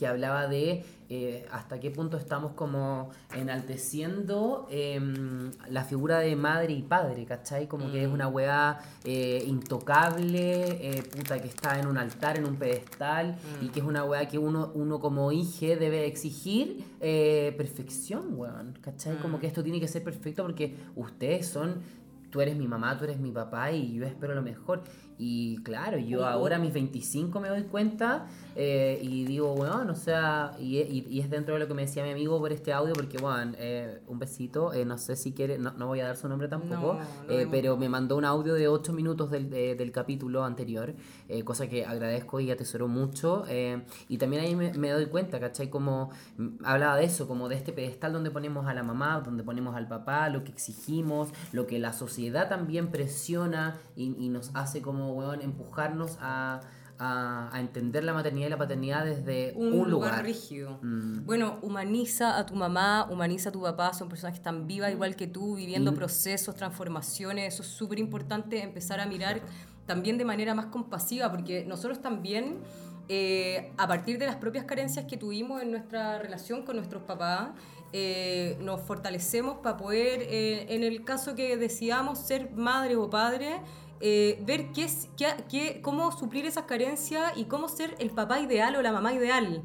que 0.00 0.06
hablaba 0.06 0.48
de 0.48 0.82
eh, 1.10 1.46
hasta 1.52 1.78
qué 1.78 1.90
punto 1.90 2.16
estamos 2.16 2.52
como 2.52 3.10
enalteciendo 3.36 4.66
em, 4.70 5.50
la 5.68 5.84
figura 5.84 6.20
de 6.20 6.34
madre 6.36 6.72
y 6.72 6.80
padre, 6.80 7.26
¿cachai? 7.26 7.68
Como 7.68 7.92
que 7.92 8.04
es 8.04 8.08
una 8.08 8.26
weá 8.26 8.80
eh, 9.04 9.44
intocable, 9.46 10.62
eh, 10.80 11.02
puta, 11.02 11.38
que 11.42 11.48
está 11.48 11.78
en 11.78 11.86
un 11.86 11.98
altar, 11.98 12.38
en 12.38 12.46
un 12.46 12.56
pedestal, 12.56 13.36
y 13.60 13.68
que 13.68 13.80
es 13.80 13.86
una 13.86 14.04
weá 14.04 14.26
que 14.26 14.38
uno, 14.38 14.70
uno 14.74 15.00
como 15.00 15.32
hijo 15.32 15.66
debe 15.66 16.06
exigir 16.06 16.82
perfección, 16.98 18.38
weón, 18.38 18.78
¿cachai? 18.80 19.18
Como 19.18 19.38
que 19.38 19.48
esto 19.48 19.62
tiene 19.62 19.80
que 19.80 19.88
ser 19.88 20.02
perfecto 20.02 20.44
porque 20.44 20.76
ustedes 20.96 21.46
son 21.46 21.82
tú 22.30 22.40
eres 22.40 22.56
mi 22.56 22.68
mamá, 22.68 22.96
tú 22.96 23.04
eres 23.04 23.18
mi 23.18 23.32
papá 23.32 23.72
y 23.72 23.94
yo 23.94 24.06
espero 24.06 24.34
lo 24.34 24.42
mejor. 24.42 24.82
Y 25.22 25.58
claro, 25.64 25.98
yo 25.98 26.24
ahora 26.26 26.56
a 26.56 26.58
mis 26.58 26.72
25 26.72 27.40
me 27.40 27.50
doy 27.50 27.64
cuenta 27.64 28.26
eh, 28.56 28.98
y 29.02 29.24
digo, 29.26 29.54
bueno, 29.54 29.92
o 29.92 29.94
sea, 29.94 30.52
y, 30.58 30.78
y- 30.78 31.06
y 31.10 31.20
es 31.20 31.28
dentro 31.28 31.54
de 31.54 31.60
lo 31.60 31.68
que 31.68 31.74
me 31.74 31.82
decía 31.82 32.02
mi 32.02 32.10
amigo 32.10 32.38
por 32.38 32.52
este 32.52 32.72
audio, 32.72 32.94
porque, 32.94 33.18
bueno, 33.18 33.52
eh, 33.58 34.00
un 34.06 34.18
besito, 34.18 34.72
eh, 34.72 34.86
no 34.86 34.96
sé 34.96 35.16
si 35.16 35.32
quiere, 35.32 35.58
no, 35.58 35.72
no 35.72 35.88
voy 35.88 36.00
a 36.00 36.06
dar 36.06 36.16
su 36.16 36.26
nombre 36.26 36.48
tampoco, 36.48 36.94
No, 36.94 37.00
eh, 37.28 37.46
pero 37.50 37.76
me 37.76 37.88
mandó 37.90 38.16
un 38.16 38.24
audio 38.24 38.54
de 38.54 38.66
8 38.68 38.94
minutos 38.94 39.30
del, 39.30 39.50
de- 39.50 39.74
del 39.74 39.92
capítulo 39.92 40.42
anterior, 40.42 40.94
eh, 41.28 41.44
cosa 41.44 41.68
que 41.68 41.84
agradezco 41.84 42.40
y 42.40 42.50
atesoro 42.50 42.88
mucho. 42.88 43.44
y 44.08 44.16
también 44.18 44.42
ahí 44.42 44.56
me, 44.56 44.72
me 44.72 44.90
doy 44.90 45.06
cuenta, 45.06 45.38
¿cachai? 45.38 45.68
Como 45.68 46.10
mm, 46.38 46.64
hablaba 46.64 46.96
de 46.96 47.04
eso, 47.04 47.28
como 47.28 47.48
de 47.50 47.56
este 47.56 47.72
pedestal 47.72 48.12
donde 48.14 48.30
ponemos 48.30 48.66
a 48.66 48.72
la 48.74 48.82
mamá, 48.82 49.20
donde 49.22 49.42
ponemos 49.44 49.76
al 49.76 49.86
papá, 49.86 50.28
lo 50.30 50.44
que 50.44 50.50
exigimos, 50.52 51.28
lo 51.52 51.66
que 51.66 51.78
la 51.78 51.92
sociedad 51.92 52.48
también 52.48 52.88
presiona 52.90 53.76
y, 53.96 54.14
y 54.18 54.28
nos 54.30 54.50
hace 54.54 54.80
como, 54.80 55.09
weón, 55.12 55.42
empujarnos 55.42 56.16
a, 56.20 56.60
a- 56.98 57.48
a 57.52 57.60
entender 57.60 58.04
la 58.04 58.12
maternidad 58.12 58.46
y 58.48 58.50
la 58.50 58.58
paternidad 58.58 59.04
desde 59.04 59.52
un, 59.56 59.72
un, 59.72 59.90
lugar, 59.90 60.22
rígido. 60.22 60.78
Mm. 60.82 61.24
Bueno, 61.24 61.58
humaniza 61.62 62.36
a 62.38 62.44
tu 62.46 62.54
mamá, 62.54 63.06
humaniza 63.10 63.48
a 63.48 63.52
tu 63.52 63.62
papá, 63.62 63.92
son 63.94 64.08
personas 64.08 64.34
que 64.34 64.38
están 64.38 64.66
vivas 64.66 64.92
igual 64.92 65.16
que 65.16 65.26
tú, 65.26 65.56
viviendo 65.56 65.92
Y- 65.92 65.94
procesos, 65.96 66.54
transformaciones, 66.56 67.54
eso 67.54 67.62
es 67.62 67.68
súper 67.68 67.98
importante 67.98 68.62
empezar 68.62 69.00
a 69.00 69.06
mirar 69.06 69.40
también 69.86 70.18
de 70.18 70.24
manera 70.24 70.54
más 70.54 70.66
compasiva, 70.66 71.30
porque 71.30 71.64
nosotros 71.64 72.00
también, 72.02 72.58
eh, 73.08 73.72
a 73.76 73.88
partir 73.88 74.18
de 74.18 74.26
las 74.26 74.36
propias 74.36 74.64
carencias 74.64 75.06
que 75.06 75.16
tuvimos 75.16 75.62
en 75.62 75.70
nuestra 75.72 76.18
relación 76.18 76.62
con 76.64 76.76
nuestros 76.76 77.02
papás, 77.02 77.48
eh, 77.92 78.56
nos 78.60 78.82
fortalecemos 78.82 79.58
para 79.58 79.76
poder, 79.76 80.20
eh, 80.22 80.66
en 80.68 80.84
el 80.84 81.02
caso 81.04 81.34
que 81.34 81.56
decidamos 81.56 82.18
ser 82.20 82.52
madre 82.52 82.94
o 82.94 83.10
padre, 83.10 83.56
eh, 84.00 84.42
ver 84.46 84.72
qué 84.72 84.84
es, 84.84 85.08
qué, 85.16 85.26
qué- 85.50 85.80
cómo 85.82 86.10
suplir 86.12 86.46
esas 86.46 86.64
carencias 86.64 87.32
y 87.36 87.44
cómo 87.44 87.68
ser 87.68 87.94
el 87.98 88.10
papá 88.10 88.40
ideal 88.40 88.74
o 88.76 88.82
la 88.82 88.92
mamá 88.92 89.12
ideal. 89.12 89.62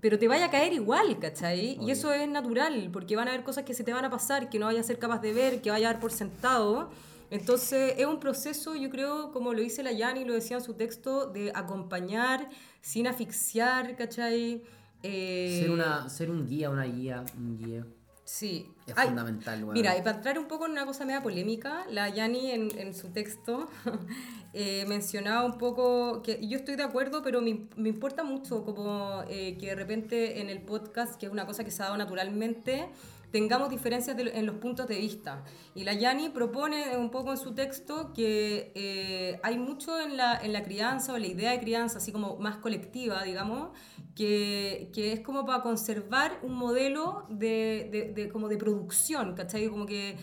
Pero 0.00 0.18
te 0.18 0.28
vaya 0.28 0.46
a 0.46 0.50
caer 0.50 0.72
igual, 0.74 1.18
¿cachai? 1.18 1.78
Y 1.80 1.90
eso 1.90 2.12
es 2.12 2.28
natural, 2.28 2.90
porque 2.92 3.16
van 3.16 3.28
a 3.28 3.32
haber 3.32 3.44
cosas 3.44 3.64
que 3.64 3.74
se 3.74 3.82
te 3.84 3.92
van 3.92 4.04
a 4.04 4.10
pasar, 4.10 4.48
que 4.50 4.58
no 4.58 4.66
vayas 4.66 4.84
a 4.84 4.88
ser 4.88 4.98
capaz 4.98 5.20
de 5.20 5.32
ver, 5.32 5.60
que 5.62 5.70
vaya 5.70 5.88
a 5.88 5.92
dar 5.94 6.00
por 6.00 6.12
sentado. 6.12 6.90
Entonces 7.30 7.94
es 7.98 8.06
un 8.06 8.20
proceso, 8.20 8.74
yo 8.76 8.88
creo, 8.90 9.32
como 9.32 9.52
lo 9.52 9.60
dice 9.60 9.82
la 9.82 9.92
Yani, 9.92 10.24
lo 10.24 10.34
decía 10.34 10.56
en 10.58 10.62
su 10.62 10.74
texto, 10.74 11.26
de 11.26 11.50
acompañar 11.54 12.48
sin 12.80 13.06
asfixiar, 13.06 13.96
¿cachai? 13.96 14.62
Eh, 15.02 15.58
Ser, 15.62 15.70
una, 15.70 16.08
ser 16.08 16.30
un 16.30 16.46
guía, 16.46 16.70
una 16.70 16.84
guía, 16.84 17.24
un 17.36 17.56
guía. 17.58 17.86
Sí. 18.28 18.70
Es 18.86 18.92
Ay, 18.94 19.08
fundamental, 19.08 19.64
weón. 19.64 19.72
Mira, 19.72 19.96
y 19.96 20.02
para 20.02 20.16
entrar 20.16 20.38
un 20.38 20.48
poco 20.48 20.66
en 20.66 20.72
una 20.72 20.84
cosa 20.84 21.06
media 21.06 21.22
polémica, 21.22 21.86
la 21.88 22.10
Yani 22.10 22.50
en, 22.50 22.78
en 22.78 22.92
su 22.92 23.08
texto 23.08 23.70
eh, 24.52 24.84
mencionaba 24.86 25.46
un 25.46 25.56
poco 25.56 26.20
que 26.20 26.46
yo 26.46 26.58
estoy 26.58 26.76
de 26.76 26.82
acuerdo, 26.82 27.22
pero 27.22 27.40
me, 27.40 27.68
me 27.76 27.88
importa 27.88 28.24
mucho 28.24 28.66
como 28.66 29.24
eh, 29.30 29.56
que 29.58 29.68
de 29.68 29.74
repente 29.76 30.42
en 30.42 30.50
el 30.50 30.60
podcast, 30.60 31.18
que 31.18 31.24
es 31.24 31.32
una 31.32 31.46
cosa 31.46 31.64
que 31.64 31.70
se 31.70 31.80
ha 31.82 31.86
dado 31.86 31.96
naturalmente, 31.96 32.90
tengamos 33.30 33.68
diferencias 33.70 34.16
de 34.16 34.22
en 34.34 34.46
los 34.46 34.56
puntos 34.56 34.86
de 34.88 34.98
vista. 34.98 35.44
Y 35.74 35.84
la 35.84 35.92
Yani 35.92 36.30
propone 36.30 36.96
un 36.96 37.10
poco 37.10 37.30
en 37.32 37.36
su 37.38 37.52
texto 37.54 38.12
que 38.14 38.72
eh, 38.74 39.38
hay 39.42 39.58
mucho 39.58 40.00
en 40.00 40.16
la, 40.16 40.36
en 40.36 40.52
la 40.52 40.62
crianza 40.62 41.12
o 41.12 41.18
la 41.18 41.26
idea 41.26 41.50
de 41.52 41.60
crianza, 41.60 41.98
así 41.98 42.10
como 42.12 42.36
más 42.36 42.56
colectiva, 42.56 43.22
digamos, 43.24 43.70
que, 44.14 44.90
que 44.92 45.12
es 45.12 45.20
como 45.20 45.44
para 45.46 45.62
conservar 45.62 46.38
un 46.42 46.54
modelo 46.54 47.26
de, 47.28 47.88
de, 47.92 48.12
de- 48.14 48.28
como 48.30 48.48
de 48.48 48.56
producción, 48.56 49.34
¿cachai? 49.34 49.68
Como 49.68 49.86
que, 49.86 50.16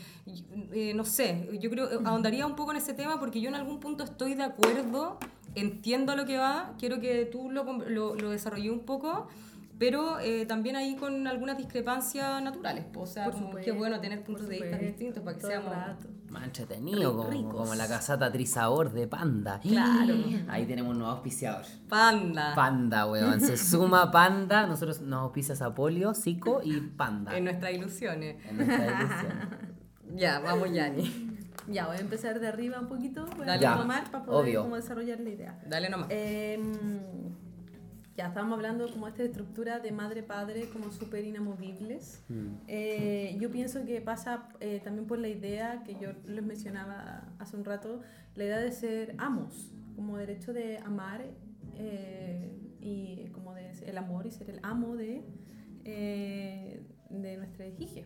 eh, 0.73 0.93
no 0.95 1.05
sé, 1.05 1.47
yo 1.61 1.69
creo, 1.69 1.87
ahondaría 2.05 2.45
un 2.45 2.55
poco 2.55 2.71
en 2.71 2.77
ese 2.77 2.93
tema 2.93 3.19
porque 3.19 3.39
yo 3.39 3.49
en 3.49 3.55
algún 3.55 3.79
punto 3.79 4.03
estoy 4.03 4.33
de 4.33 4.43
acuerdo, 4.43 5.17
entiendo 5.53 6.15
lo 6.15 6.25
que 6.25 6.37
va, 6.37 6.73
quiero 6.77 6.99
que 6.99 7.25
tú 7.25 7.49
lo, 7.51 7.63
lo, 7.87 8.15
lo 8.15 8.29
desarrolles 8.31 8.71
un 8.71 8.81
poco, 8.85 9.27
pero 9.77 10.19
eh, 10.19 10.45
también 10.45 10.75
ahí 10.75 10.95
con 10.95 11.27
algunas 11.27 11.57
discrepancias 11.57 12.41
naturales. 12.41 12.85
po. 12.85 13.01
O 13.01 13.05
sea, 13.05 13.25
como 13.25 13.47
supuesto, 13.47 13.65
qué 13.71 13.77
bueno 13.77 13.99
tener 13.99 14.23
puntos 14.23 14.47
de 14.47 14.59
vista 14.61 14.77
distintos 14.77 15.23
para 15.23 15.37
que 15.37 15.45
seamos... 15.45 15.73
Más 16.29 16.43
entretenido, 16.45 17.13
Ri- 17.29 17.43
como, 17.43 17.49
como 17.59 17.75
la 17.75 17.87
casata 17.87 18.31
Trisabor 18.31 18.91
de 18.91 19.07
Panda. 19.07 19.59
Claro. 19.63 20.15
Ahí 20.49 20.65
tenemos 20.65 20.91
un 20.91 20.99
nuevo 20.99 21.13
auspiciador. 21.13 21.63
Panda. 21.87 22.53
Panda, 22.55 23.05
weón. 23.05 23.39
Se 23.39 23.55
suma 23.71 24.11
Panda. 24.11 24.65
Nosotros 24.67 25.01
nos 25.01 25.21
auspicias 25.21 25.61
Apolio, 25.61 26.13
Zico 26.13 26.61
y 26.63 26.79
Panda. 26.81 27.37
En 27.37 27.45
nuestras 27.45 27.73
ilusiones. 27.73 28.37
En 28.49 28.57
nuestra 28.57 28.85
edición. 28.85 29.65
Ya, 30.15 30.39
vamos, 30.39 30.71
Yani. 30.71 31.37
Ya, 31.67 31.87
voy 31.87 31.97
a 31.97 31.99
empezar 31.99 32.39
de 32.39 32.47
arriba 32.47 32.79
un 32.79 32.87
poquito, 32.87 33.25
voy 33.37 33.49
a 33.49 33.59
tomar 33.77 34.09
para 34.11 34.23
poder 34.23 34.55
como 34.57 34.75
desarrollar 34.75 35.19
la 35.19 35.29
idea. 35.29 35.59
Dale 35.67 35.89
nomás. 35.89 36.07
Em, 36.11 36.71
ya 38.15 38.27
estábamos 38.27 38.57
hablando 38.57 38.89
como 38.91 39.07
esta 39.07 39.23
estructura 39.23 39.79
de 39.79 39.91
madre-padre 39.91 40.69
como 40.69 40.91
súper 40.91 41.25
inamovibles. 41.25 42.23
Mm. 42.29 42.47
Eh, 42.67 43.37
yo 43.39 43.51
pienso 43.51 43.85
que 43.85 43.99
pasa 43.99 44.49
eh, 44.61 44.79
también 44.83 45.05
por 45.05 45.19
la 45.19 45.27
idea 45.27 45.83
que 45.83 45.95
yo 45.95 46.13
les 46.25 46.43
mencionaba 46.43 47.27
hace 47.39 47.57
un 47.57 47.65
rato, 47.65 48.01
la 48.35 48.45
idea 48.45 48.59
de 48.59 48.71
ser 48.71 49.15
amos, 49.17 49.71
como 49.95 50.17
derecho 50.17 50.53
de 50.53 50.77
amar 50.77 51.25
eh, 51.77 52.57
y 52.79 53.27
como 53.31 53.53
de 53.53 53.73
ser 53.73 53.89
el 53.89 53.97
amor 53.97 54.25
y 54.25 54.31
ser 54.31 54.49
el 54.49 54.59
amo 54.63 54.95
de, 54.95 55.23
eh, 55.83 56.83
de 57.09 57.37
nuestra 57.37 57.67
hija. 57.67 58.01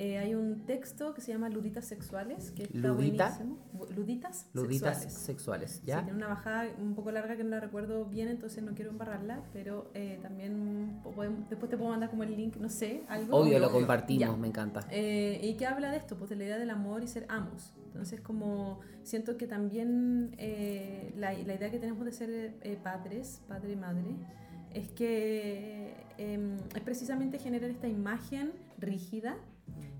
Eh, 0.00 0.16
hay 0.16 0.32
un 0.36 0.64
texto 0.64 1.12
que 1.12 1.20
se 1.20 1.32
llama 1.32 1.48
Luditas 1.48 1.84
Sexuales, 1.84 2.52
que 2.52 2.62
está 2.62 2.78
¿Ludita? 2.88 3.30
buenísimo. 3.30 3.58
Bu- 3.76 3.90
Luditas, 3.96 4.46
Luditas 4.54 4.98
Sexuales. 5.00 5.12
sexuales, 5.24 5.70
Sí, 5.72 5.86
¿ya? 5.86 5.96
tiene 6.04 6.16
una 6.16 6.28
bajada 6.28 6.68
un 6.80 6.94
poco 6.94 7.10
larga 7.10 7.36
que 7.36 7.42
no 7.42 7.50
la 7.50 7.58
recuerdo 7.58 8.04
bien, 8.04 8.28
entonces 8.28 8.62
no 8.62 8.74
quiero 8.76 8.92
embarrarla, 8.92 9.42
pero 9.52 9.90
eh, 9.94 10.20
también 10.22 11.00
po- 11.02 11.10
podemos- 11.10 11.48
después 11.50 11.68
te 11.68 11.76
puedo 11.76 11.90
mandar 11.90 12.10
como 12.10 12.22
el 12.22 12.36
link, 12.36 12.54
no 12.58 12.68
sé, 12.68 13.02
algo. 13.08 13.38
Obvio, 13.38 13.58
lo 13.58 13.72
compartimos, 13.72 14.20
Ya. 14.20 14.36
me 14.36 14.46
encanta. 14.46 14.86
Eh, 14.92 15.40
y 15.42 15.54
que 15.56 15.66
habla 15.66 15.90
de 15.90 15.96
esto, 15.96 16.16
pues 16.16 16.30
de 16.30 16.36
la 16.36 16.44
idea 16.44 16.58
del 16.58 16.70
amor 16.70 17.02
y 17.02 17.08
ser 17.08 17.26
amos. 17.28 17.74
Entonces, 17.86 18.20
como 18.20 18.78
siento 19.02 19.36
que 19.36 19.48
también 19.48 20.32
eh, 20.38 21.12
la, 21.16 21.32
la 21.32 21.54
idea 21.54 21.72
que 21.72 21.80
tenemos 21.80 22.04
de 22.04 22.12
ser 22.12 22.30
eh, 22.62 22.78
padres, 22.80 23.40
padre 23.48 23.72
y 23.72 23.76
madre, 23.76 24.14
es 24.74 24.90
que 24.90 25.92
eh, 26.18 26.56
es 26.72 26.80
precisamente 26.82 27.40
generar 27.40 27.68
esta 27.70 27.88
imagen 27.88 28.52
rígida, 28.78 29.36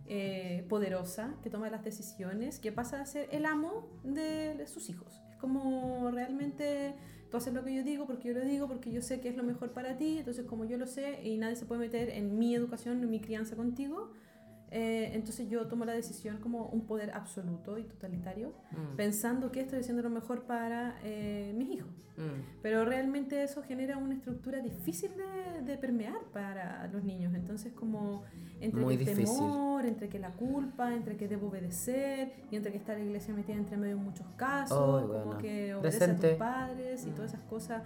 eh, 0.08 0.64
poderosa, 0.68 1.34
que 1.42 1.50
toma 1.50 1.70
las 1.70 1.84
decisiones, 1.84 2.58
que 2.58 2.72
pasa 2.72 3.00
a 3.00 3.06
ser 3.06 3.28
el 3.30 3.46
amo 3.46 3.86
de 4.04 4.66
sus 4.66 4.88
hijos. 4.90 5.20
Es 5.30 5.36
como 5.36 6.10
realmente 6.10 6.94
tú 7.30 7.36
haces 7.36 7.52
lo 7.52 7.64
que 7.64 7.74
yo 7.74 7.82
digo 7.82 8.06
porque 8.06 8.28
yo 8.28 8.34
lo 8.34 8.44
digo, 8.44 8.68
porque 8.68 8.90
yo 8.90 9.02
sé 9.02 9.20
que 9.20 9.28
es 9.28 9.36
lo 9.36 9.42
mejor 9.42 9.72
para 9.72 9.96
ti, 9.96 10.18
entonces 10.18 10.46
como 10.46 10.64
yo 10.64 10.78
lo 10.78 10.86
sé 10.86 11.20
y 11.22 11.36
nadie 11.36 11.56
se 11.56 11.66
puede 11.66 11.80
meter 11.80 12.10
en 12.10 12.38
mi 12.38 12.54
educación, 12.54 13.02
en 13.02 13.10
mi 13.10 13.20
crianza 13.20 13.56
contigo, 13.56 14.10
eh, 14.70 15.10
entonces 15.14 15.48
yo 15.48 15.66
tomo 15.66 15.84
la 15.84 15.92
decisión 15.92 16.38
como 16.38 16.66
un 16.66 16.86
poder 16.86 17.10
absoluto 17.12 17.78
y 17.78 17.84
totalitario, 17.84 18.52
Mm, 18.72 18.96
pensando 18.96 19.50
que 19.50 19.60
estoy 19.60 19.80
haciendo 19.80 20.02
lo 20.02 20.10
mejor 20.10 20.42
para 20.44 20.98
eh, 21.02 21.52
mis 21.56 21.68
hijos. 21.70 21.90
mm. 22.16 22.60
Pero 22.62 22.84
realmente 22.84 23.42
eso 23.42 23.62
genera 23.62 23.96
una 23.96 24.14
estructura 24.14 24.60
difícil 24.60 25.10
de, 25.16 25.62
de 25.62 25.78
permear 25.78 26.20
para 26.32 26.86
los 26.88 27.02
niños. 27.04 27.32
Entonces 27.34 27.72
como 27.72 28.24
entre 28.60 28.80
Muy 28.82 28.96
que 28.98 29.10
el 29.12 29.18
temor, 29.24 29.86
entre 29.86 30.08
que 30.08 30.18
la 30.18 30.32
culpa, 30.32 30.92
entre 30.94 31.16
que 31.16 31.28
debo 31.28 31.46
obedecer 31.48 32.32
y 32.50 32.56
entre 32.56 32.72
que 32.72 32.78
está 32.78 32.94
la 32.94 33.00
iglesia 33.00 33.32
metida 33.32 33.56
entre 33.56 33.76
medio 33.76 33.94
en 33.96 34.02
muchos 34.02 34.26
casos, 34.36 35.02
Ay, 35.02 35.06
como 35.08 35.24
buena. 35.24 35.40
que 35.40 35.74
obedece 35.74 36.04
a 36.04 36.16
tus 36.16 36.30
padres 36.38 37.06
y 37.06 37.10
todas 37.10 37.32
esas 37.34 37.44
cosas. 37.48 37.82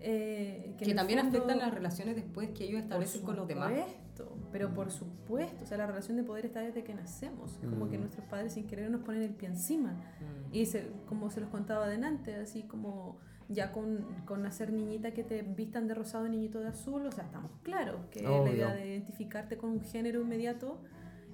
Eh, 0.00 0.74
Que, 0.78 0.84
el 0.86 0.96
también 0.96 1.20
fondo- 1.20 1.36
afectan 1.38 1.58
las 1.58 1.74
relaciones 1.74 2.16
después 2.16 2.50
que 2.50 2.64
ellos 2.64 2.80
establecen 2.82 3.22
con 3.22 3.36
los 3.36 3.46
demás. 3.46 3.68
supuesto, 3.70 4.36
Pero 4.52 4.74
por 4.74 4.90
supuesto, 4.90 5.64
o 5.64 5.66
sea, 5.66 5.78
la 5.78 5.86
relación 5.86 6.16
de 6.16 6.24
poder 6.24 6.46
está 6.46 6.60
desde 6.60 6.82
que 6.84 6.94
nacemos. 6.94 7.58
Es 7.62 7.68
como 7.68 7.88
que 7.88 7.96
Mm. 7.96 8.00
nuestros 8.00 8.26
padres 8.26 8.52
sin 8.54 8.66
querer 8.66 8.90
nos 8.90 9.02
ponen 9.02 9.22
el 9.22 9.34
pie 9.34 9.48
encima. 9.48 9.92
Mm. 9.92 10.54
Y 10.54 10.66
se- 10.66 10.90
como 11.08 11.30
se 11.30 11.40
los 11.40 11.48
contaba 11.50 11.84
adelante, 11.86 12.34
así 12.34 12.64
como 12.64 13.18
ya 13.48 13.72
con, 13.72 14.04
con 14.26 14.42
nacer 14.42 14.72
niñita 14.72 15.12
que 15.12 15.24
te 15.24 15.42
vistan 15.42 15.88
de 15.88 15.94
rosado 15.94 16.26
y 16.26 16.30
niñito 16.30 16.60
de 16.60 16.68
azul, 16.68 17.04
o 17.06 17.10
sea, 17.12 17.24
estamos 17.24 17.50
claros 17.62 18.00
que 18.10 18.22
la 18.22 18.48
idea 18.50 18.72
de 18.74 18.86
identificarte 18.88 19.56
con 19.58 19.70
un 19.70 19.80
género 19.80 20.20
inmediato 20.20 20.78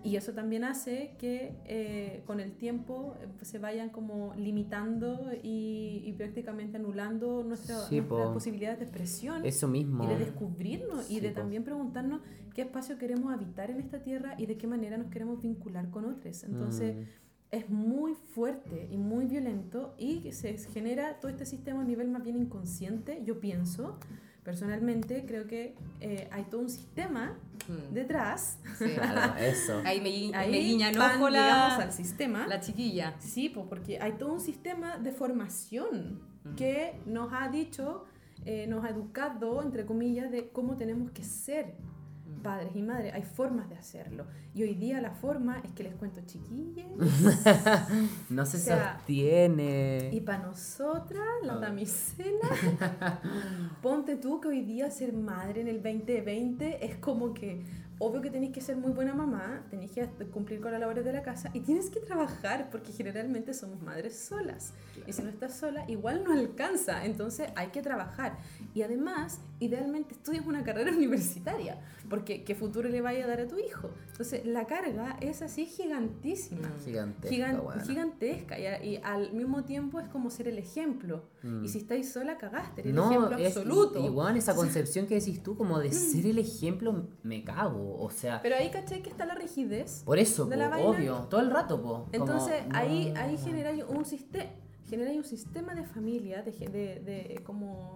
y 0.07 0.17
eso 0.17 0.33
también 0.33 0.65
hace 0.65 1.15
que 1.19 1.55
eh, 1.65 2.23
con 2.27 2.41
el 2.41 2.53
tiempo 2.53 3.15
eh, 3.21 3.27
se 3.43 3.59
vayan 3.59 3.91
como 3.91 4.33
limitando 4.37 5.31
y, 5.43 6.03
y 6.05 6.13
prácticamente 6.13 6.77
anulando 6.77 7.43
nuestra- 7.43 7.81
Sí, 7.89 7.97
nuestras 7.97 8.29
po. 8.29 8.33
posibilidades 8.35 8.79
de 8.79 8.85
expresión 8.85 9.45
Eso 9.45 9.69
mismo. 9.69 10.05
y 10.05 10.07
de 10.07 10.19
descubrirnos 10.19 11.11
y 11.11 11.21
de 11.21 11.31
po. 11.31 11.41
también 11.41 11.65
preguntarnos 11.65 12.21
qué 12.55 12.63
espacio 12.63 12.97
queremos 12.99 13.33
habitar 13.35 13.71
en 13.71 13.81
esta 13.81 14.03
tierra 14.03 14.35
y 14.39 14.47
de 14.47 14.57
qué 14.57 14.67
manera 14.67 14.97
nos 14.97 15.09
queremos 15.11 15.43
vincular 15.43 15.91
con 15.91 16.05
otros. 16.07 16.45
Entonces 16.45 16.97
Mm. 16.97 17.01
es 17.51 17.69
muy 17.71 18.15
fuerte 18.15 18.89
y 18.91 18.97
muy 18.97 19.27
violento 19.27 19.95
y 19.99 20.33
se 20.33 20.57
genera 20.59 21.21
todo 21.21 21.31
este 21.31 21.47
sistema 21.47 21.83
a 21.83 21.85
nivel 21.85 22.09
más 22.09 22.23
bien 22.23 22.37
inconsciente, 22.37 23.23
yo 23.25 23.41
pienso. 23.41 23.99
Personalmente 24.47 25.25
creo 25.27 25.47
que 25.47 25.75
eh, 26.01 26.29
hay 26.31 26.45
todo 26.45 26.61
un 26.63 26.71
sistema 26.71 27.37
Mm. 27.69 27.95
detrás. 27.95 28.59
Sí. 28.79 28.85
Claro, 28.95 29.37
eso. 29.41 29.81
Ahí 29.85 30.01
me, 30.01 30.37
Ahí 30.37 30.53
me 30.53 30.59
guiña 30.61 30.91
el 30.91 30.99
van, 30.99 31.17
ojo 31.21 31.31
digamos, 31.31 31.79
la, 31.79 31.83
al 31.83 31.93
sistema. 31.93 32.47
la 32.47 32.61
chiquilla. 32.61 33.17
Sí, 33.19 33.49
pues 33.49 33.67
porque 33.69 33.99
hay 33.99 34.13
todo 34.13 34.33
un 34.35 34.39
sistema 34.41 34.99
de 34.99 35.11
formación 35.11 36.21
que 36.57 36.95
nos 37.07 37.33
ha 37.33 37.49
dicho, 37.49 38.05
eh, 38.45 38.69
nos 38.69 38.85
ha 38.85 38.91
educado, 38.91 39.63
entre 39.63 39.85
comillas, 39.85 40.31
de 40.31 40.49
cómo 40.51 40.77
tenemos 40.77 41.11
que 41.11 41.25
ser 41.25 41.75
padres 42.43 42.75
y 42.75 42.83
madres. 42.83 43.15
Hay 43.15 43.23
formas 43.23 43.69
de 43.69 43.77
hacerlo. 43.77 44.27
Y 44.55 44.63
hoy 44.63 44.75
día 44.75 45.01
la 45.01 45.11
forma 45.11 45.61
es 45.65 45.73
que 45.73 45.83
les 45.83 45.95
cuento 45.95 46.21
chiquillas. 46.27 46.87
No 48.31 48.45
se 48.47 48.57
O 48.57 48.61
sea, 48.61 48.97
sostiene. 48.97 50.11
Y 50.13 50.21
para 50.21 50.43
nosotras, 50.45 51.25
la 51.43 51.57
damisela, 51.57 52.49
ponte 53.83 54.17
tú 54.17 54.41
que 54.41 54.49
hoy 54.49 54.63
día 54.63 54.91
ser 54.91 55.13
madre 55.13 55.61
en 55.61 55.69
el 55.69 55.83
2020 55.83 56.85
es 56.85 56.97
como 56.97 57.35
que, 57.35 57.65
obvio 57.99 58.21
que 58.21 58.31
tenéis 58.31 58.53
que 58.53 58.61
ser 58.61 58.77
muy 58.77 58.93
buena 58.93 59.15
mamá, 59.15 59.65
tenéis 59.71 59.93
que 59.93 60.07
cumplir 60.31 60.61
con 60.61 60.73
las 60.73 60.81
labores 60.81 61.05
de 61.05 61.13
la 61.13 61.23
casa 61.23 61.51
y 61.55 61.61
tienes 61.61 61.91
que 61.91 62.01
trabajar 62.01 62.69
porque 62.71 62.93
generalmente 62.93 63.55
somos 63.55 63.81
madres 63.83 64.19
solas. 64.19 64.73
Y 65.07 65.13
si 65.13 65.23
no 65.23 65.29
estás 65.29 65.55
sola, 65.55 65.85
igual 65.89 66.25
no 66.25 66.33
alcanza, 66.33 67.05
entonces 67.05 67.49
hay 67.57 67.69
que 67.69 67.83
trabajar. 67.83 68.39
Y 68.75 68.83
además, 68.83 69.41
idealmente 69.59 70.15
estudias 70.15 70.47
una 70.47 70.63
carrera 70.65 70.91
universitaria, 70.97 71.81
porque 72.11 72.45
¿qué 72.45 72.55
futuro 72.55 72.89
le 72.89 73.01
vaya 73.01 73.25
a 73.25 73.29
dar 73.29 73.41
a 73.41 73.47
tu 73.49 73.59
hijo? 73.59 73.91
Entonces, 74.11 74.45
la 74.47 74.67
carga 74.67 75.17
es 75.21 75.43
así 75.43 75.67
gigantísima. 75.67 76.71
Gigantesca, 76.85 77.35
Gigan- 77.35 77.65
weona. 77.67 77.83
gigantesca 77.85 78.59
y, 78.59 78.67
a- 78.67 78.85
y 78.85 78.97
al 79.03 79.33
mismo 79.33 79.65
tiempo 79.65 80.01
es 80.01 80.09
como 80.09 80.31
ser 80.31 80.49
el 80.49 80.59
ejemplo. 80.59 81.25
Mm. 81.43 81.65
Y 81.65 81.69
si 81.69 81.79
estáis 81.79 82.13
sola, 82.13 82.39
cagaste, 82.39 82.81
eres 82.83 82.91
el 82.91 82.97
No, 82.97 83.11
ejemplo 83.11 83.37
es, 83.39 83.57
absoluto. 83.57 84.05
igual 84.05 84.37
esa 84.37 84.55
concepción 84.57 85.07
que 85.07 85.15
decís 85.17 85.43
tú, 85.43 85.57
como 85.57 85.79
de 85.79 85.93
ser 85.93 86.27
el 86.27 86.39
ejemplo, 86.39 87.09
me 87.23 87.43
cago. 87.45 87.99
O 88.01 88.11
sea, 88.11 88.41
Pero 88.43 88.57
ahí 88.57 88.71
caché 88.71 89.03
que 89.03 89.11
está 89.11 89.25
la 89.27 89.35
rigidez. 89.35 90.03
por 90.05 90.19
eso, 90.19 90.45
de 90.47 90.57
po, 90.57 90.63
la 90.63 90.79
obvio, 90.79 91.15
todo 91.31 91.41
el 91.41 91.51
rato, 91.51 91.81
po. 91.81 91.89
como, 91.89 92.09
Entonces 92.13 92.63
ahí, 92.73 93.13
no. 93.15 93.21
ahí 93.21 93.37
generáis 93.39 93.85
un 93.89 94.05
sistema 94.05 94.51
generáis 94.89 95.19
un 95.19 95.25
sistema 95.25 95.75
de 95.75 95.83
familia, 95.83 96.43
de, 96.43 96.53
de, 96.53 97.01
de- 97.01 97.41
como 97.43 97.96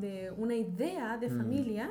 de 0.00 0.32
una 0.36 0.54
idea 0.54 1.16
de 1.18 1.28
Mm. 1.28 1.36
familia 1.38 1.90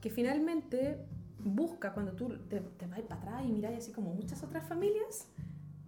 que 0.00 0.10
finalmente 0.10 0.98
busca 1.38 1.92
cuando 1.92 2.12
tú 2.12 2.28
te, 2.48 2.60
te 2.60 2.86
vas 2.86 3.00
para 3.02 3.20
atrás 3.20 3.42
y 3.46 3.52
miráis 3.52 3.78
así 3.78 3.92
como 3.92 4.12
muchas 4.14 4.42
otras 4.42 4.66
familias, 4.66 5.28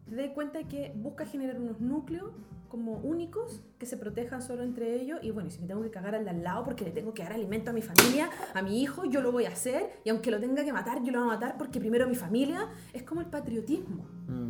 te 0.08 0.16
das 0.16 0.30
cuenta 0.30 0.62
que 0.64 0.92
busca 0.96 1.24
generar 1.26 1.60
unos 1.60 1.80
núcleos 1.80 2.30
como 2.68 2.92
únicos 2.98 3.62
que 3.78 3.86
se 3.86 3.96
protejan 3.96 4.42
solo 4.42 4.62
entre 4.62 4.94
ellos 5.00 5.18
y 5.22 5.32
bueno, 5.32 5.50
si 5.50 5.60
me 5.60 5.66
tengo 5.66 5.82
que 5.82 5.90
cagar 5.90 6.14
al 6.14 6.24
de 6.24 6.30
al 6.30 6.44
lado 6.44 6.62
porque 6.64 6.84
le 6.84 6.92
tengo 6.92 7.12
que 7.14 7.22
dar 7.24 7.32
alimento 7.32 7.70
a 7.70 7.72
mi 7.72 7.82
familia, 7.82 8.30
a 8.54 8.62
mi 8.62 8.80
hijo, 8.80 9.04
yo 9.06 9.20
lo 9.22 9.32
voy 9.32 9.44
a 9.46 9.48
hacer 9.48 9.90
y 10.04 10.10
aunque 10.10 10.30
lo 10.30 10.38
tenga 10.38 10.64
que 10.64 10.72
matar, 10.72 11.02
yo 11.02 11.10
lo 11.12 11.18
voy 11.20 11.30
a 11.30 11.32
matar 11.34 11.56
porque 11.58 11.80
primero 11.80 12.06
mi 12.08 12.14
familia, 12.14 12.68
es 12.92 13.02
como 13.02 13.20
el 13.20 13.26
patriotismo. 13.26 14.04
Mm. 14.28 14.49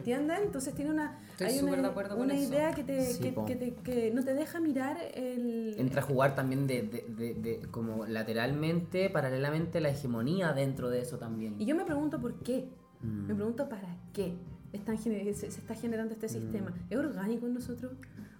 ¿Me 0.00 0.12
entienden? 0.14 0.42
Entonces 0.44 0.74
tiene 0.74 0.90
una, 0.90 1.18
Estoy 1.32 1.46
hay 1.48 1.58
una, 1.60 1.76
de 1.76 1.86
acuerdo 1.88 2.16
con 2.16 2.24
una 2.24 2.34
eso. 2.34 2.50
idea 2.52 2.72
que, 2.72 2.84
te, 2.84 3.00
Sí, 3.02 3.22
que, 3.22 3.34
que 3.46 3.56
te- 3.56 3.74
que 3.74 4.10
no 4.12 4.24
te 4.24 4.32
deja 4.34 4.60
mirar 4.60 4.96
el... 5.14 5.74
Entra 5.78 6.00
a 6.00 6.04
jugar 6.04 6.34
también 6.34 6.66
de, 6.66 6.82
de, 6.82 7.04
de, 7.08 7.34
de- 7.34 7.66
como 7.70 8.06
lateralmente, 8.06 9.10
paralelamente 9.10 9.80
la 9.80 9.90
hegemonía 9.90 10.52
dentro 10.52 10.88
de 10.90 11.00
eso 11.02 11.18
también. 11.18 11.56
Y 11.60 11.66
yo 11.66 11.74
me 11.76 11.84
pregunto 11.84 12.20
por 12.20 12.42
qué. 12.42 12.68
Mm. 13.02 13.26
Me 13.28 13.34
pregunto 13.34 13.68
para 13.68 13.96
qué 14.12 14.34
están 14.72 14.96
gener- 14.96 15.32
se, 15.34 15.50
se 15.50 15.60
está 15.60 15.74
generando 15.74 16.14
este 16.14 16.28
sistema. 16.28 16.72
¿Es 16.88 16.96
orgánico 16.98 17.46
en 17.46 17.54
nosotros? 17.54 17.92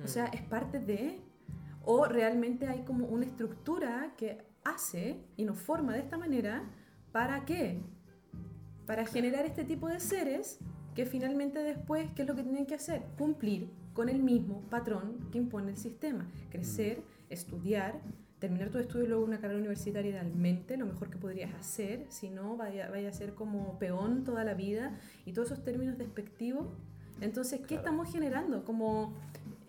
O 0.03 0.09
sea, 0.09 0.27
¿es 0.27 0.43
parte 0.43 0.79
de? 0.81 1.21
¿O 1.85 2.05
realmente 2.07 2.67
hay 2.69 2.83
como 2.85 3.07
una 3.07 3.25
estructura 3.27 4.13
que 4.17 4.39
hace 4.65 5.21
y 5.37 5.45
nos 5.45 5.59
forma 5.59 5.93
de 5.93 6.01
esta 6.01 6.17
manera? 6.19 6.63
¿Para 7.13 7.45
qué? 7.45 7.81
Para 8.87 9.07
generar 9.07 9.47
este 9.47 9.65
tipo 9.65 9.89
de 9.89 10.01
seres 10.01 10.59
que 10.95 11.07
finalmente 11.07 11.61
después, 11.61 12.11
¿qué 12.15 12.23
es 12.23 12.29
lo 12.29 12.35
que 12.35 12.43
tienen 12.43 12.67
que 12.67 12.75
hacer? 12.75 13.03
Cumplir 13.17 13.69
con 13.95 14.09
el 14.09 14.23
mismo 14.23 14.63
patrón 14.71 15.29
que 15.31 15.39
impone 15.39 15.71
el 15.71 15.77
sistema. 15.77 16.27
Crecer, 16.51 17.03
estudiar, 17.29 18.01
terminar 18.39 18.71
tu 18.71 18.79
estudio 18.79 19.05
y 19.05 19.09
luego 19.09 19.25
una 19.25 19.39
carrera 19.39 19.61
universitaria 19.61 20.11
idealmente, 20.11 20.77
lo 20.77 20.87
mejor 20.87 21.11
que 21.11 21.19
podrías 21.19 21.55
hacer, 21.55 22.07
si 22.09 22.31
no, 22.31 22.57
vaya, 22.57 22.91
vaya 22.91 23.11
a 23.11 23.13
ser 23.13 23.35
como 23.35 23.79
peón 23.79 24.25
toda 24.25 24.45
la 24.45 24.55
vida 24.55 24.99
y 25.27 25.33
todos 25.33 25.53
esos 25.53 25.63
términos 25.63 25.99
despectivos. 25.99 26.67
Entonces, 27.21 27.61
¿qué 27.67 27.75
estamos 27.75 28.11
generando? 28.11 28.65
Como 28.65 29.13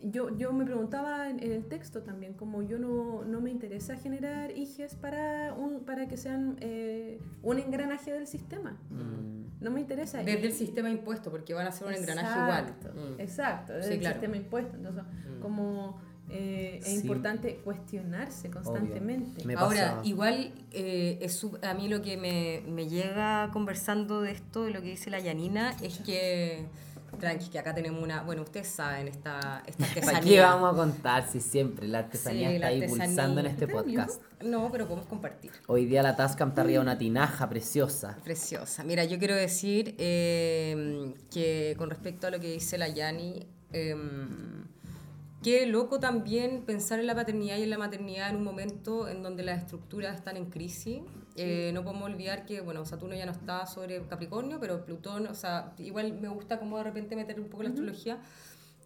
yo, 0.04 0.36
yo 0.38 0.52
me 0.54 0.66
preguntaba 0.66 1.30
en, 1.30 1.42
en 1.44 1.52
el 1.52 1.66
texto 1.66 2.02
también, 2.02 2.34
como 2.34 2.62
yo 2.64 2.78
no, 2.80 3.24
no 3.24 3.42
me 3.42 3.50
interesa 3.52 3.96
generar 3.98 4.52
hijes 4.58 4.96
para, 4.96 5.54
un, 5.54 5.82
para 5.86 6.08
que 6.08 6.18
sean 6.18 6.58
eh, 6.62 7.20
un 7.44 7.60
engranaje 7.60 8.12
del 8.12 8.28
sistema. 8.28 8.78
Mm. 8.90 9.42
No 9.64 9.70
me 9.72 9.80
interesa. 9.82 10.20
Desde 10.24 10.40
el 10.48 10.50
Y- 10.50 10.54
sistema 10.54 10.90
impuesto, 10.90 11.30
porque 11.30 11.54
van 11.54 11.68
a 11.68 11.72
ser 11.72 11.88
un 11.88 11.94
engranaje 11.94 12.40
igual. 12.40 12.66
Exacto, 12.68 12.94
Mm. 12.96 13.20
Exacto, 13.22 13.74
desde 13.74 13.88
Sí, 13.90 13.94
el 13.96 14.00
claro. 14.00 14.16
sistema 14.16 14.38
impuesto. 14.38 14.76
Entonces, 14.78 15.04
Mm. 15.04 15.40
como 15.42 16.12
eh, 16.34 16.80
es 16.82 16.86
Sí. 16.88 17.02
importante 17.02 17.58
cuestionarse 17.58 18.50
constantemente. 18.50 19.44
Me 19.46 19.56
Ahora, 19.56 20.00
igual 20.06 20.54
eh, 20.72 21.18
es 21.22 21.34
su- 21.36 21.58
a 21.62 21.74
mí 21.74 21.90
lo 21.90 22.02
que 22.02 22.16
me, 22.16 22.64
me 22.72 22.88
llega 22.88 23.50
conversando 23.52 24.22
de 24.22 24.32
esto, 24.32 24.64
de 24.64 24.72
lo 24.72 24.82
que 24.82 24.92
dice 24.92 25.10
la 25.10 25.20
Yanina, 25.20 25.76
es 25.82 26.00
que, 26.00 26.68
tranqui, 27.22 27.50
que 27.50 27.58
acá 27.60 27.74
tenemos 27.74 28.04
una, 28.04 28.24
bueno, 28.24 28.42
ustedes 28.42 28.68
saben, 28.68 29.08
esta, 29.08 29.64
esta 29.66 29.86
¿Para 29.86 29.92
artesanía. 30.18 30.22
qué 30.24 30.42
vamos 30.42 30.74
a 30.74 30.76
contar 30.76 31.30
si 31.32 31.40
siempre 31.40 31.88
la 31.88 32.00
artesanía 32.00 32.50
Sí, 32.50 32.56
está 32.56 32.66
la 32.66 32.72
ahí 32.72 32.82
artesanía. 32.82 33.06
pulsando 33.08 33.40
en 33.40 33.46
este 33.46 33.66
¿Está 33.66 33.78
en 33.78 33.84
podcast? 33.86 34.22
No, 34.42 34.70
pero 34.72 34.86
podemos 34.88 35.08
compartir. 35.08 35.52
Hoy 35.68 35.86
día 35.86 36.04
la 36.04 36.18
Tascam 36.18 36.50
está 36.50 36.62
arriba 36.62 36.80
de 36.80 36.84
una 36.84 36.98
tinaja 36.98 37.48
preciosa. 37.48 38.18
Preciosa. 38.24 38.84
Mira, 38.84 39.06
yo 39.06 39.18
quiero 39.20 39.36
decir 39.36 39.96
eh, 39.98 41.14
que 41.32 41.76
con 41.78 41.90
respecto 41.90 42.28
a 42.28 42.32
lo 42.32 42.40
que 42.42 42.52
dice 42.52 42.78
la 42.78 42.90
Yani, 42.90 43.48
eh, 43.72 43.96
qué 45.44 45.66
loco 45.66 46.00
también 46.00 46.64
pensar 46.66 47.00
en 47.00 47.08
la 47.08 47.16
paternidad 47.16 47.58
y 47.58 47.64
en 47.64 47.70
la 47.70 47.78
maternidad 47.78 48.30
en 48.30 48.38
un 48.38 48.44
momento 48.44 49.08
en 49.08 49.24
donde 49.24 49.44
las 49.44 49.60
estructuras 49.62 50.16
están 50.18 50.38
en 50.38 50.46
crisis. 50.50 51.02
Eh, 51.36 51.72
no 51.74 51.84
podemos 51.84 52.10
olvidar 52.10 52.46
que, 52.46 52.62
bueno, 52.62 52.86
Saturno 52.86 53.16
ya 53.16 53.26
no 53.26 53.32
está 53.32 53.66
sobre 53.66 54.02
Capricornio, 54.08 54.60
pero 54.60 54.86
Plutón, 54.86 55.28
o 55.28 55.34
sea, 55.36 55.74
igual 55.78 56.14
me 56.20 56.28
gusta 56.28 56.60
como 56.60 56.78
de 56.78 56.84
repente 56.84 57.16
meter 57.16 57.40
un 57.40 57.48
poco 57.48 57.64
la 57.64 57.70
astrología. 57.70 58.20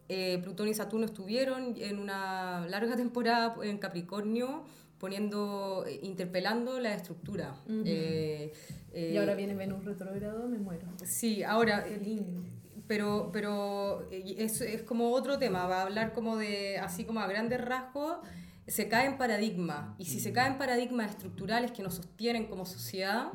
Eh, 0.08 0.40
Plutón 0.44 0.68
y 0.68 0.74
Saturno 0.76 1.06
estuvieron 1.08 1.76
en 1.78 2.00
una 2.00 2.68
larga 2.70 2.96
temporada 2.98 3.56
en 3.64 3.78
Capricornio 3.80 4.64
poniendo, 5.00 5.84
eh, 5.88 6.00
interpelando 6.04 6.80
la 6.80 6.94
estructura. 6.94 7.56
Ujú. 7.66 7.84
Eh, 7.86 8.54
eh, 8.94 9.12
y 9.14 9.18
ahora 9.18 9.36
viene 9.36 9.56
Venus 9.56 9.84
retrógrado, 9.84 10.48
me 10.48 10.58
muero. 10.58 10.88
Sí, 11.04 11.44
ahora, 11.44 11.84
Qué 11.84 11.98
lindo. 11.98 12.44
pero, 12.88 13.30
pero 13.34 14.08
eh, 14.12 14.36
es, 14.38 14.62
es 14.62 14.84
como 14.84 15.12
otro 15.12 15.38
tema, 15.38 15.68
va 15.68 15.80
a 15.80 15.82
hablar 15.84 16.14
como 16.14 16.38
de, 16.38 16.78
así 16.78 17.04
como 17.04 17.20
a 17.20 17.28
grandes 17.28 17.60
rasgos, 17.60 18.18
se 18.68 18.88
cae 18.88 19.06
en 19.08 19.18
paradigmas. 19.18 19.96
Y 19.98 20.06
si 20.06 20.20
se 20.20 20.34
caen 20.34 20.58
paradigmas 20.58 21.12
estructurales 21.12 21.72
que 21.72 21.84
nos 21.84 21.96
sostienen 21.96 22.46
como 22.48 22.66
sociedad, 22.66 23.32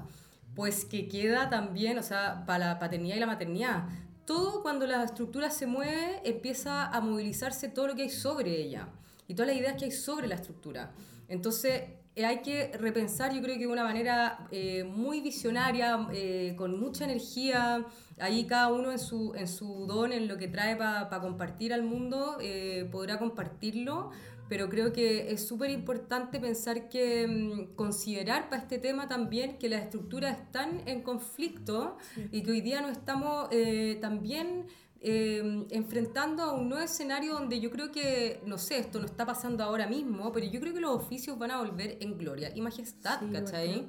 pues 0.54 0.84
que 0.84 1.08
queda 1.08 1.48
también, 1.48 1.98
o 1.98 2.02
sea, 2.02 2.44
para 2.46 2.66
la 2.66 2.78
paternidad 2.78 3.16
y 3.16 3.20
la 3.20 3.26
maternidad. 3.26 3.88
Todo 4.26 4.62
cuando 4.62 4.86
la 4.86 5.02
estructura 5.04 5.50
se 5.50 5.66
mueve, 5.66 6.20
empieza 6.24 6.86
a 6.86 7.00
movilizarse 7.00 7.68
todo 7.68 7.88
lo 7.88 7.94
que 7.94 8.02
hay 8.02 8.10
sobre 8.10 8.60
ella 8.60 8.88
y 9.26 9.34
todas 9.34 9.48
las 9.48 9.56
ideas 9.56 9.76
que 9.76 9.86
hay 9.86 9.92
sobre 9.92 10.26
la 10.26 10.36
estructura. 10.36 10.92
Entonces, 11.28 11.82
eh, 12.16 12.24
hay 12.24 12.42
que 12.42 12.72
repensar, 12.76 13.32
yo 13.32 13.40
creo 13.40 13.54
que 13.54 13.66
de 13.66 13.72
una 13.72 13.84
manera 13.84 14.46
eh, 14.50 14.84
muy 14.84 15.20
visionaria, 15.20 16.08
eh, 16.12 16.54
con 16.56 16.78
mucha 16.78 17.04
energía, 17.04 17.86
ahí 18.18 18.46
cada 18.46 18.72
uno 18.72 18.90
en 18.90 18.98
su, 18.98 19.34
en 19.34 19.48
su 19.48 19.86
don, 19.86 20.12
en 20.12 20.28
lo 20.28 20.36
que 20.36 20.48
trae 20.48 20.76
para 20.76 21.20
compartir 21.20 21.72
al 21.72 21.82
mundo, 21.82 22.36
eh, 22.40 22.88
podrá 22.90 23.18
compartirlo, 23.18 24.10
pero 24.50 24.68
creo 24.68 24.92
que 24.92 25.30
es 25.30 25.46
súper 25.46 25.70
importante 25.70 26.40
pensar 26.40 26.88
que 26.88 27.26
mm, 27.26 27.76
considerar 27.76 28.50
para 28.50 28.62
este 28.62 28.78
tema 28.78 29.06
también 29.06 29.58
que 29.58 29.68
las 29.68 29.84
estructuras 29.84 30.36
están 30.38 30.82
en 30.86 31.02
conflicto 31.02 31.96
y 32.32 32.42
que 32.42 32.50
hoy 32.50 32.60
día 32.60 32.80
nos 32.80 32.90
estamos 32.90 33.46
eh, 33.52 33.96
también 34.00 34.66
eh, 35.00 35.66
enfrentando 35.70 36.42
a 36.42 36.52
un 36.52 36.68
nuevo 36.68 36.84
escenario 36.84 37.34
donde 37.34 37.60
yo 37.60 37.70
creo 37.70 37.92
que, 37.92 38.42
no 38.44 38.58
sé, 38.58 38.78
esto 38.78 38.98
no 38.98 39.06
está 39.06 39.24
pasando 39.24 39.62
ahora 39.62 39.86
mismo, 39.86 40.32
pero 40.32 40.44
yo 40.46 40.60
creo 40.60 40.74
que 40.74 40.80
los 40.80 40.96
oficios 40.96 41.38
van 41.38 41.52
a 41.52 41.58
volver 41.58 41.98
en 42.00 42.18
gloria 42.18 42.50
y 42.52 42.60
majestad, 42.60 43.20
Sí, 43.20 43.28
¿cachai? 43.32 43.86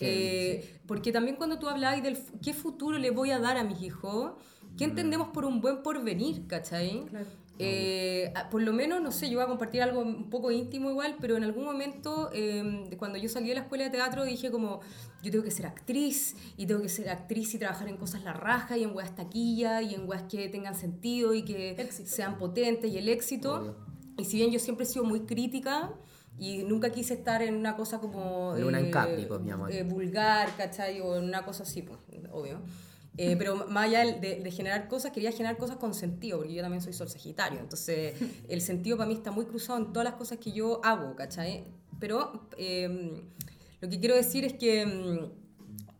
Eh, 0.00 0.80
Porque 0.88 1.12
también 1.12 1.36
cuando 1.36 1.60
tú 1.60 1.68
hablabas 1.68 2.02
del 2.02 2.18
qué 2.42 2.52
futuro 2.52 2.98
le 2.98 3.10
voy 3.10 3.30
a 3.30 3.38
dar 3.38 3.56
a 3.58 3.62
mis 3.62 3.80
hijos, 3.80 4.32
¿qué 4.76 4.84
entendemos 4.84 5.28
por 5.28 5.44
un 5.44 5.60
buen 5.60 5.84
porvenir, 5.84 6.48
¿cachai? 6.48 7.04
Claro. 7.06 7.39
Eh, 7.62 8.32
a- 8.34 8.48
por 8.48 8.62
lo 8.62 8.72
menos, 8.72 9.00
no 9.02 9.12
sé, 9.12 9.28
yo 9.28 9.36
voy 9.36 9.44
a 9.44 9.48
compartir 9.48 9.82
algo 9.82 10.00
un 10.00 10.30
poco 10.30 10.50
íntimo 10.50 10.90
igual, 10.90 11.16
pero 11.20 11.36
en 11.36 11.44
algún 11.44 11.64
momento, 11.64 12.30
eh, 12.32 12.88
cuando 12.98 13.18
yo 13.18 13.28
salí 13.28 13.48
de 13.48 13.54
la 13.54 13.60
escuela 13.62 13.84
de 13.84 13.90
teatro, 13.90 14.24
dije 14.24 14.50
como, 14.50 14.80
yo 15.22 15.30
tengo 15.30 15.44
que 15.44 15.50
ser 15.50 15.66
actriz, 15.66 16.36
y 16.56 16.66
tengo 16.66 16.80
que 16.82 16.88
ser 16.88 17.10
actriz 17.10 17.54
y 17.54 17.58
trabajar 17.58 17.88
en 17.88 17.96
cosas 17.96 18.24
la 18.24 18.32
raja, 18.32 18.76
y 18.78 18.84
en 18.84 18.94
weas 18.96 19.14
taquilla, 19.14 19.82
y 19.82 19.94
en 19.94 20.08
weas 20.08 20.22
que 20.22 20.48
tengan 20.48 20.74
sentido, 20.74 21.34
y 21.34 21.42
que 21.44 21.70
Éxito. 21.72 22.08
sean 22.10 22.38
potentes, 22.38 22.90
y 22.90 22.98
el 22.98 23.08
éxito. 23.08 23.56
Obvio. 23.60 23.76
Y 24.16 24.24
si 24.24 24.36
bien 24.38 24.50
yo 24.50 24.58
siempre 24.58 24.84
he 24.84 24.88
sido 24.88 25.04
muy 25.04 25.20
crítica, 25.20 25.92
y 26.38 26.62
nunca 26.62 26.90
quise 26.90 27.14
estar 27.14 27.42
en 27.42 27.54
una 27.54 27.76
cosa 27.76 27.98
como... 27.98 28.56
En 28.56 28.64
una 28.64 28.80
en 28.80 28.90
Capri, 28.90 29.26
pues, 29.26 29.40
mi 29.42 29.50
amor. 29.50 29.70
eh, 29.70 29.82
vulgar, 29.82 30.56
¿cachai? 30.56 31.00
O 31.00 31.16
en 31.16 31.24
una 31.24 31.44
cosa 31.44 31.64
así, 31.64 31.82
pues, 31.82 31.98
obvio. 32.32 32.60
Eh, 33.16 33.36
pero 33.36 33.66
más 33.68 33.86
allá 33.88 34.04
de, 34.04 34.40
de 34.40 34.50
generar 34.50 34.88
cosas, 34.88 35.12
quería 35.12 35.32
generar 35.32 35.58
cosas 35.58 35.76
con 35.76 35.94
sentido, 35.94 36.38
porque 36.38 36.54
yo 36.54 36.62
también 36.62 36.80
soy 36.80 36.92
sol 36.92 37.08
sagitario. 37.08 37.60
Entonces, 37.60 38.14
el 38.48 38.60
sentido 38.60 38.96
para 38.96 39.08
mí 39.08 39.14
está 39.14 39.30
muy 39.30 39.46
cruzado 39.46 39.78
en 39.78 39.92
todas 39.92 40.04
las 40.04 40.14
cosas 40.14 40.38
que 40.38 40.52
yo 40.52 40.80
hago, 40.84 41.16
¿cachai? 41.16 41.64
Pero 41.98 42.48
eh, 42.56 43.22
lo 43.80 43.88
que 43.88 44.00
quiero 44.00 44.14
decir 44.14 44.44
es 44.44 44.54
que, 44.54 44.86
mm, 44.86 45.18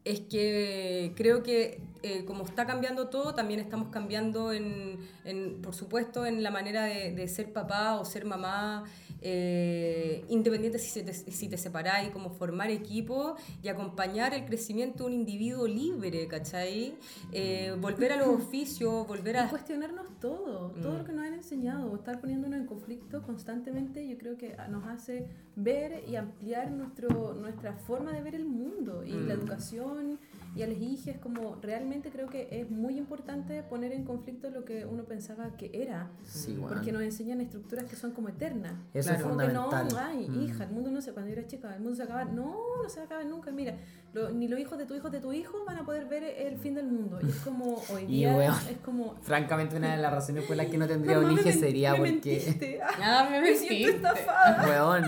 es 0.05 0.21
que 0.21 1.13
creo 1.17 1.43
que 1.43 1.83
eh, 2.03 2.25
como 2.25 2.45
está 2.45 2.67
cambiando 2.67 3.09
todo, 3.09 3.35
también 3.35 3.61
estamos 3.61 3.91
cambiando, 3.91 4.53
en, 4.53 4.99
en, 5.25 5.61
por 5.61 5.75
supuesto, 5.75 6.25
en 6.25 6.43
la 6.43 6.51
manera 6.51 6.85
de, 6.85 7.13
de 7.13 7.29
ser 7.29 7.53
papá 7.53 8.01
o 8.01 8.07
ser 8.07 8.25
mamá, 8.25 8.85
eh, 9.23 10.25
independiente 10.29 10.79
si, 10.79 11.03
te, 11.03 11.13
si 11.13 11.49
te 11.49 11.57
separáis, 11.57 12.11
como 12.11 12.31
formar 12.31 12.71
equipo 12.71 13.37
y 13.63 13.69
acompañar 13.69 14.35
el 14.35 14.45
crecimiento 14.45 15.05
de 15.05 15.11
un 15.11 15.13
individuo 15.15 15.67
libre, 15.67 16.27
¿cachai? 16.27 16.95
Eh, 17.33 17.75
volver 17.81 18.13
a 18.13 18.17
los 18.17 18.29
oficios, 18.29 19.07
volver 19.07 19.35
Y 19.37 19.39
a... 19.39 19.49
cuestionarnos 19.49 20.07
todo, 20.21 20.71
todo 20.83 20.93
Mm. 20.95 20.99
lo 20.99 21.05
que 21.05 21.13
nos 21.13 21.25
han 21.27 21.35
enseñado, 21.35 21.95
estar 21.95 22.21
poniéndonos 22.21 22.59
en 22.61 22.67
conflicto 22.67 23.23
constantemente, 23.23 24.07
yo 24.09 24.17
creo 24.19 24.37
que 24.37 24.57
nos 24.71 24.87
hace 24.87 25.27
ver 25.57 26.05
y 26.09 26.17
ampliar 26.17 26.71
nuestro, 26.71 27.35
nuestra 27.35 27.75
forma 27.75 28.13
de 28.13 28.23
ver 28.23 28.35
el 28.35 28.47
mundo 28.47 29.05
y 29.05 29.11
la 29.13 29.35
Mm. 29.37 29.41
educación 29.41 30.19
y 30.57 30.63
a 30.63 30.67
los 30.67 30.79
hijos, 30.79 31.17
como 31.23 31.57
realmente 31.63 32.11
creo 32.11 32.29
que 32.29 32.49
es 32.51 32.69
muy 32.71 32.99
importante 32.99 33.63
poner 33.63 33.93
en 33.93 34.05
conflicto 34.05 34.51
lo 34.51 34.65
que 34.65 34.85
uno 34.85 35.05
pensaba 35.05 35.57
que 35.57 35.71
era, 35.73 36.11
Sí, 36.25 36.57
porque 36.61 36.87
weón. 36.87 36.95
nos 36.95 37.03
enseñan 37.03 37.41
estructuras 37.41 37.85
que 37.85 37.95
son 37.97 38.11
como 38.13 38.29
eternas. 38.29 38.73
Eso 38.95 39.10
Claro. 39.17 39.21
es 39.21 39.23
Como 39.37 39.39
que 39.49 39.53
no, 39.55 39.63
fundamental. 39.65 40.07
ay, 40.11 40.27
Mm. 40.29 40.43
hija, 40.43 40.65
el 40.65 40.71
mundo 40.71 40.91
no 40.91 41.01
se, 41.01 41.13
cuando 41.13 41.31
yo 41.33 41.39
era 41.39 41.47
chica, 41.49 41.75
el 41.75 41.81
mundo 41.81 41.97
se 41.97 42.03
acaba, 42.03 42.25
no, 42.25 42.57
no 42.83 42.89
se 42.89 43.01
acaba 43.01 43.23
nunca, 43.25 43.51
mira, 43.51 43.77
lo- 44.13 44.31
ni 44.31 44.49
los 44.49 44.59
hijos 44.59 44.77
de 44.79 44.87
tu 44.87 44.95
hijo 44.95 45.09
de 45.11 45.21
tu 45.21 45.33
hijo 45.33 45.65
van 45.65 45.77
a 45.79 45.85
poder 45.85 46.07
ver 46.07 46.25
el 46.25 46.57
fin 46.59 46.75
del 46.75 46.87
mundo. 46.87 47.19
Y 47.23 47.29
es 47.29 47.37
como, 47.37 47.75
hoy 47.93 48.03
Y, 48.05 48.07
día, 48.07 48.35
weón, 48.35 48.55
es 48.71 48.79
como, 48.85 49.15
Francamente, 49.23 49.77
una 49.77 49.95
de 49.95 50.03
las 50.03 50.13
razones 50.13 50.45
por 50.45 50.57
las 50.57 50.67
que 50.67 50.79
no 50.79 50.87
tendría 50.89 51.17
Mamá, 51.19 51.29
un 51.33 51.39
hijo 51.39 51.51
sería 51.59 51.93
me 51.93 51.99
porque. 51.99 52.11
mentiste. 52.13 52.81
Ah, 53.03 53.29
me 53.31 53.41
Me 53.41 53.55
siento 53.55 53.75
mentiste. 53.75 53.97
estafada. 54.09 54.67
Weón, 54.69 55.05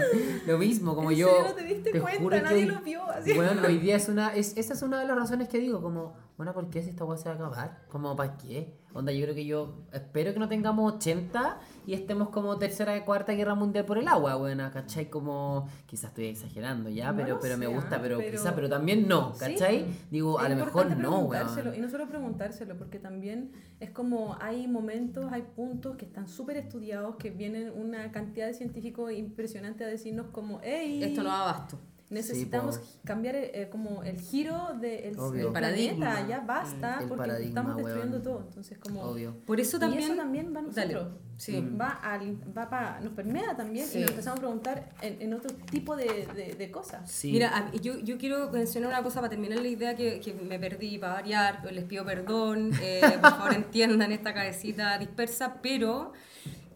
lo 0.46 0.58
mismo, 0.58 0.94
como 0.94 1.10
¿En 1.10 1.16
yo. 1.18 1.28
serio 1.28 1.44
no 1.48 1.54
te 1.54 1.62
diste 1.64 1.90
cuenta? 2.00 2.20
juro 2.20 2.36
que 2.36 2.42
Nadie 2.42 2.56
hoy- 2.56 2.64
lo 2.66 2.80
vio, 2.80 3.02
así. 3.10 3.32
Weón, 3.38 3.64
hoy 3.64 3.78
día 3.78 3.96
es 3.96 4.08
una. 4.08 4.34
Es, 4.34 4.56
esa 4.56 4.74
es 4.74 4.82
una 4.82 5.00
de 5.00 5.06
las 5.06 5.16
razones 5.16 5.48
que 5.48 5.58
digo, 5.58 5.82
como, 5.82 6.14
bueno, 6.36 6.52
¿por 6.54 6.70
qué 6.70 6.82
si 6.82 6.90
esta 6.90 7.04
weá 7.04 7.16
se 7.18 7.28
va 7.28 7.34
a 7.34 7.38
acabar? 7.38 7.82
Como, 7.88 8.16
¿para 8.16 8.36
qué? 8.36 8.74
Onda, 8.94 9.10
yo 9.12 9.22
creo 9.22 9.34
que 9.34 9.46
yo. 9.46 9.74
Espero 9.92 10.32
que 10.34 10.38
no 10.38 10.48
tengamos 10.48 10.94
80 10.94 11.58
y 11.86 11.94
estemos 11.94 12.28
como 12.30 12.58
tercera 12.58 12.94
y 12.96 13.02
cuarta 13.02 13.32
guerra 13.32 13.54
mundial 13.54 13.84
por 13.86 13.96
el 13.96 14.06
agua, 14.08 14.36
weón, 14.36 14.58
¿cachai? 14.70 15.08
Como. 15.08 15.66
Quizás 15.86 16.10
estoy 16.10 16.26
exagerando 16.26 16.90
ya, 16.90 17.12
No 17.12 17.16
pero, 17.22 17.38
pero 17.40 17.56
me 17.58 17.66
sé, 17.66 17.72
gusta, 17.74 18.00
pero, 18.02 18.18
pero- 18.18 18.30
quizás, 18.32 18.52
pero 18.54 18.68
también 18.68 19.08
no, 19.08 19.32
Sí. 19.34 19.40
¿cachai? 19.40 19.86
Digo, 20.10 20.38
a 20.38 20.48
lo 20.48 20.56
mejor 20.56 20.96
no, 20.96 21.20
weón. 21.20 21.74
Y 21.74 21.80
no 21.80 21.88
solo 21.88 22.06
preguntárselo, 22.08 22.76
porque 22.76 22.98
también 22.98 23.52
es 23.80 23.90
como 23.90 24.36
hay 24.40 24.66
momentos, 24.68 25.32
hay 25.32 25.42
puntos 25.42 25.96
que 25.96 26.04
están 26.04 26.28
súper 26.28 26.56
estudiados, 26.58 27.16
que 27.16 27.30
vienen 27.30 27.72
una 27.74 28.10
cantidad 28.12 28.46
de 28.46 28.54
científicos 28.54 29.12
impresionante 29.12 29.84
a 29.84 29.86
decirnos 29.86 30.26
como, 30.32 30.60
hey, 30.62 31.02
Esto 31.02 31.22
no 31.22 31.30
da 31.30 31.42
abasto. 31.50 31.78
Necesitamos 32.12 32.80
cambiar 33.04 33.34
eh, 33.36 33.68
como 33.70 34.02
el 34.04 34.20
giro 34.20 34.74
del 34.80 35.16
Paradigma. 35.52 35.96
planeta, 36.10 36.28
ya 36.28 36.40
basta, 36.40 36.98
El 37.02 37.08
porque 37.08 37.30
estamos 37.44 37.76
destruyendo 37.76 38.16
weón. 38.18 38.22
todo. 38.22 38.44
Entonces, 38.48 38.78
como... 38.78 39.02
Obvio. 39.02 39.34
Por 39.46 39.58
eso 39.60 39.76
Y 39.76 39.80
también... 39.80 40.02
eso 40.04 40.14
también 40.16 40.54
va 40.54 40.60
a 40.60 40.62
Dale. 40.64 40.94
nosotros. 40.94 41.18
Sí. 41.38 41.60
Mm. 41.60 41.80
Va, 41.80 41.88
al, 41.88 42.36
va 42.56 42.70
pa- 42.70 43.00
nos 43.00 43.14
permea 43.14 43.56
también 43.56 43.86
Sí. 43.86 43.98
y 43.98 44.00
nos 44.02 44.10
empezamos 44.10 44.38
a 44.38 44.42
preguntar 44.42 44.90
en, 45.00 45.20
en 45.22 45.34
otro 45.34 45.52
tipo 45.70 45.96
de, 45.96 46.26
de, 46.36 46.54
de 46.56 46.70
cosas. 46.70 47.10
Sí. 47.10 47.32
Mira, 47.32 47.56
a- 47.56 47.72
yo, 47.72 47.98
yo 47.98 48.16
quiero 48.18 48.50
mencionar 48.50 48.90
una 48.90 49.02
cosa 49.02 49.16
para 49.20 49.30
terminar 49.30 49.58
la 49.58 49.66
idea 49.68 49.96
que, 49.96 50.20
que 50.20 50.34
me 50.34 50.58
perdí, 50.60 50.98
para 50.98 51.14
variar, 51.14 51.64
les 51.72 51.84
pido 51.84 52.04
perdón, 52.04 52.70
eh, 52.80 53.00
por 53.20 53.30
favor 53.30 53.54
entiendan 53.56 54.12
esta 54.12 54.32
cabecita 54.34 54.98
dispersa, 54.98 55.56
pero 55.62 56.12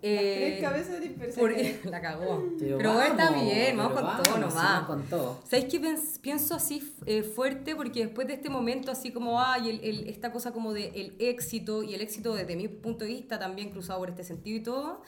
Eh, 0.03 0.57
Tres 0.59 0.61
cabezas 0.71 0.93
de 0.93 1.01
dispersión. 1.01 1.41
por- 1.85 1.91
la 1.91 2.01
cagó. 2.01 2.45
Pero, 2.59 2.79
Pero 2.79 2.93
bueno, 2.95 3.11
está 3.11 3.31
vamos, 3.31 3.45
bien, 3.45 3.77
vamos 3.77 3.93
pero 3.95 4.07
con 4.07 4.17
todo 4.17 4.35
vamos, 4.35 4.41
nomás. 4.55 4.67
sigamos 4.69 4.87
con 4.87 5.03
todo. 5.05 5.41
¿Sabéis 5.49 5.65
que 5.73 5.81
pienso 6.23 6.55
así 6.55 6.93
eh, 7.07 7.23
fuerte? 7.23 7.75
Porque 7.77 8.01
después 8.05 8.27
de 8.29 8.35
este 8.35 8.49
momento, 8.49 8.91
así 8.93 9.13
como 9.13 9.41
hay 9.41 9.71
el, 9.71 9.81
el- 9.85 10.09
esta 10.09 10.33
cosa 10.33 10.53
como 10.53 10.73
de 10.73 10.89
el 10.95 11.15
éxito, 11.19 11.83
y 11.83 11.95
el 11.95 12.01
éxito 12.01 12.35
desde 12.35 12.57
mi 12.57 12.69
punto 12.69 13.05
de 13.05 13.11
vista 13.13 13.39
también 13.39 13.71
cruzado 13.71 13.99
por 14.01 14.11
este 14.11 14.25
sentido 14.25 14.57
y 14.59 14.63
todo, 14.63 15.03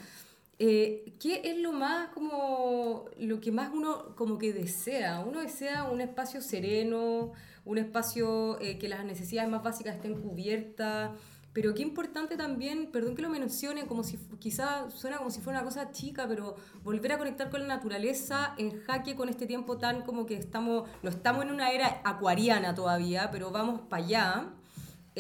eh, 0.61 1.13
¿qué 1.21 1.43
es 1.45 1.57
lo 1.59 1.73
más 1.73 2.09
como, 2.09 3.05
lo 3.19 3.41
que 3.41 3.53
más 3.53 3.71
uno 3.73 4.17
como 4.17 4.39
que 4.39 4.53
desea? 4.53 5.21
Uno 5.21 5.41
desea 5.41 5.85
un 5.85 6.01
espacio 6.01 6.41
sereno, 6.41 7.33
un 7.65 7.79
espacio 7.79 8.59
eh, 8.61 8.77
que 8.79 8.89
las 8.89 9.05
necesidades 9.05 9.49
más 9.51 9.63
básicas 9.63 9.95
estén 9.95 10.21
cubiertas, 10.21 11.11
pero 11.61 11.75
qué 11.75 11.83
importante 11.83 12.37
también, 12.37 12.87
perdón 12.93 13.17
que 13.17 13.23
lo 13.23 13.31
mencione, 13.31 13.85
como 13.89 14.05
si 14.05 14.17
quizá 14.39 14.89
suena 14.93 15.19
como 15.19 15.29
si 15.29 15.41
fuera 15.41 15.59
una 15.59 15.69
cosa 15.69 15.91
chica, 15.91 16.29
pero 16.29 16.55
volver 16.85 17.11
a 17.11 17.19
conectar 17.19 17.51
con 17.51 17.63
la 17.63 17.67
naturaleza 17.67 18.55
en 18.59 18.81
jaque 18.83 19.17
con 19.17 19.29
este 19.29 19.45
tiempo 19.45 19.77
tan 19.77 20.03
como 20.03 20.25
que 20.25 20.37
estamos, 20.37 20.89
no 21.03 21.11
estamos 21.11 21.45
en 21.45 21.51
una 21.51 21.73
era 21.73 22.01
acuariana 22.05 22.77
todavía, 22.77 23.33
pero 23.33 23.51
vamos 23.51 23.81
para 23.89 24.05
allá. 24.05 24.53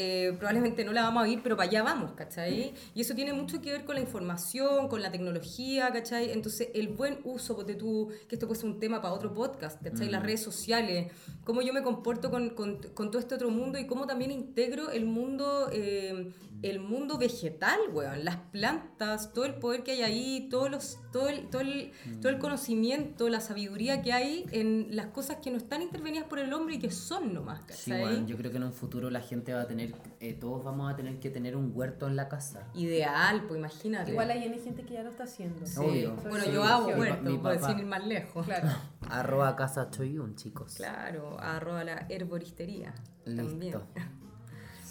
Eh, 0.00 0.32
probablemente 0.38 0.84
no 0.84 0.92
la 0.92 1.02
vamos 1.02 1.24
a 1.24 1.28
ir, 1.28 1.40
pero 1.42 1.56
para 1.56 1.68
allá 1.68 1.82
vamos, 1.82 2.12
¿cachai? 2.12 2.72
Y 2.94 3.00
eso 3.00 3.16
tiene 3.16 3.32
mucho 3.32 3.60
que 3.60 3.72
ver 3.72 3.84
con 3.84 3.96
la 3.96 4.00
información, 4.00 4.86
con 4.86 5.02
la 5.02 5.10
tecnología, 5.10 5.90
¿cachai? 5.92 6.30
Entonces, 6.30 6.68
el 6.72 6.86
buen 6.86 7.18
uso 7.24 7.54
de 7.64 7.74
tú, 7.74 8.08
que 8.28 8.36
esto 8.36 8.46
puede 8.46 8.60
ser 8.60 8.70
un 8.70 8.78
tema 8.78 9.02
para 9.02 9.12
otro 9.12 9.34
podcast, 9.34 9.82
¿cachai? 9.82 10.08
Las 10.08 10.22
redes 10.22 10.40
sociales, 10.40 11.10
cómo 11.42 11.62
yo 11.62 11.72
me 11.72 11.82
comporto 11.82 12.30
con, 12.30 12.50
con, 12.50 12.78
con 12.94 13.10
todo 13.10 13.18
este 13.18 13.34
otro 13.34 13.50
mundo 13.50 13.76
y 13.76 13.88
cómo 13.88 14.06
también 14.06 14.30
integro 14.30 14.90
el 14.92 15.04
mundo, 15.04 15.68
eh, 15.72 16.32
el 16.62 16.78
mundo 16.78 17.18
vegetal, 17.18 17.78
weón, 17.92 18.24
las 18.24 18.36
plantas, 18.52 19.32
todo 19.32 19.46
el 19.46 19.54
poder 19.54 19.82
que 19.82 19.92
hay 19.92 20.02
ahí, 20.02 20.48
todos 20.48 20.70
los, 20.70 20.98
todo, 21.12 21.28
el, 21.28 21.48
todo, 21.50 21.62
el, 21.62 21.90
todo 22.20 22.30
el 22.30 22.38
conocimiento, 22.38 23.28
la 23.28 23.40
sabiduría 23.40 24.02
que 24.02 24.12
hay 24.12 24.44
en 24.52 24.88
las 24.94 25.06
cosas 25.06 25.38
que 25.42 25.50
no 25.50 25.56
están 25.56 25.82
intervenidas 25.82 26.26
por 26.26 26.38
el 26.38 26.52
hombre 26.52 26.76
y 26.76 26.78
que 26.78 26.90
son 26.90 27.32
nomás, 27.34 27.60
Sí, 27.68 27.90
¿cachai? 27.90 28.00
bueno, 28.00 28.26
yo 28.26 28.36
creo 28.36 28.50
que 28.50 28.56
en 28.58 28.64
un 28.64 28.72
futuro 28.72 29.08
la 29.10 29.20
gente 29.20 29.52
va 29.52 29.62
a 29.62 29.66
tener, 29.66 29.87
eh, 30.20 30.34
todos 30.34 30.64
vamos 30.64 30.92
a 30.92 30.96
tener 30.96 31.18
que 31.20 31.30
tener 31.30 31.56
un 31.56 31.72
huerto 31.74 32.06
en 32.06 32.16
la 32.16 32.28
casa. 32.28 32.66
Ideal, 32.74 33.44
pues 33.46 33.58
imagínate. 33.58 34.10
Igual 34.10 34.30
hay 34.30 34.58
gente 34.58 34.82
que 34.82 34.94
ya 34.94 35.02
lo 35.02 35.10
está 35.10 35.24
haciendo. 35.24 35.66
Sí. 35.66 35.80
Obvio. 35.80 36.16
Bueno, 36.16 36.44
Sí, 36.44 36.52
yo 36.52 36.64
hago 36.64 36.92
sí. 36.92 37.00
huerto, 37.00 37.42
por 37.42 37.58
decir 37.58 37.78
ir 37.78 37.86
más 37.86 38.06
lejos. 38.06 38.46
Claro. 38.46 38.68
Arroba 39.10 39.56
casa 39.56 39.90
choyun, 39.90 40.34
chicos. 40.36 40.74
Claro, 40.74 41.38
arroba 41.40 41.84
la 41.84 42.06
herboristería. 42.08 42.94
También. 43.24 43.74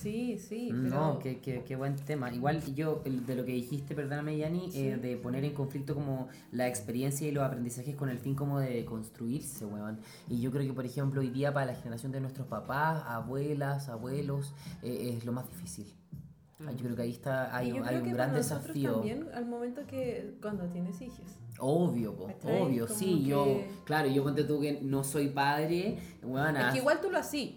Sí, 0.02 0.38
sí. 0.38 0.68
Pero... 0.70 0.82
No, 0.90 1.20
qué, 1.20 1.40
qué, 1.40 1.64
qué 1.66 1.76
buen 1.76 1.96
tema. 1.96 2.32
Igual 2.32 2.62
yo, 2.76 3.02
de 3.04 3.36
lo 3.36 3.44
que 3.46 3.54
dijiste, 3.54 3.96
perdóname, 3.96 4.38
Yani, 4.38 4.70
eh, 4.76 4.98
de 5.02 5.18
poner 5.18 5.44
en 5.44 5.54
conflicto 5.54 5.96
como 5.96 6.28
la 6.52 6.68
experiencia 6.68 7.28
y 7.28 7.32
los 7.32 7.44
aprendizajes 7.44 7.96
con 7.96 8.10
el 8.10 8.20
fin 8.20 8.36
como 8.36 8.60
de 8.60 8.86
construirse, 8.86 9.66
weón. 9.66 10.00
Y 10.30 10.40
yo 10.40 10.52
creo 10.52 10.66
que, 10.68 10.74
por 10.74 10.86
ejemplo, 10.86 11.22
hoy 11.22 11.30
día 11.30 11.52
para 11.54 11.66
la 11.68 11.74
generación 11.76 12.12
de 12.12 12.22
nuestros 12.22 12.46
papás, 12.48 13.04
abuelas, 13.08 13.90
abuelos, 13.90 14.54
eh, 14.84 15.16
es 15.18 15.26
lo 15.26 15.32
más 15.32 15.50
difícil. 15.50 15.92
Ah, 16.60 16.72
Yo 16.72 16.86
creo 16.86 16.96
que 16.96 17.02
ahí 17.04 17.12
está, 17.12 17.56
hay, 17.56 17.70
yo 17.70 17.84
hay 17.86 17.98
un 17.98 18.14
gran 18.14 18.34
desafío. 18.34 18.94
también, 18.94 19.28
al 19.34 19.46
momento 19.46 19.82
que 19.88 20.36
cuando 20.42 20.66
tienes 20.68 21.00
hijos. 21.02 21.26
Obvio, 21.60 22.16
po, 22.16 22.30
obvio, 22.44 22.88
sí, 22.88 23.24
yo, 23.26 23.46
que- 23.46 23.68
claro, 23.84 24.08
yo 24.10 24.24
ponte 24.24 24.44
tú 24.44 24.60
que 24.60 24.80
no 24.82 25.04
soy 25.04 25.30
padre, 25.30 25.98
weón, 26.22 26.56
Es 26.58 26.74
que 26.74 26.78
igual 26.80 27.00
tú 27.02 27.10
lo 27.10 27.18
hacís. 27.18 27.54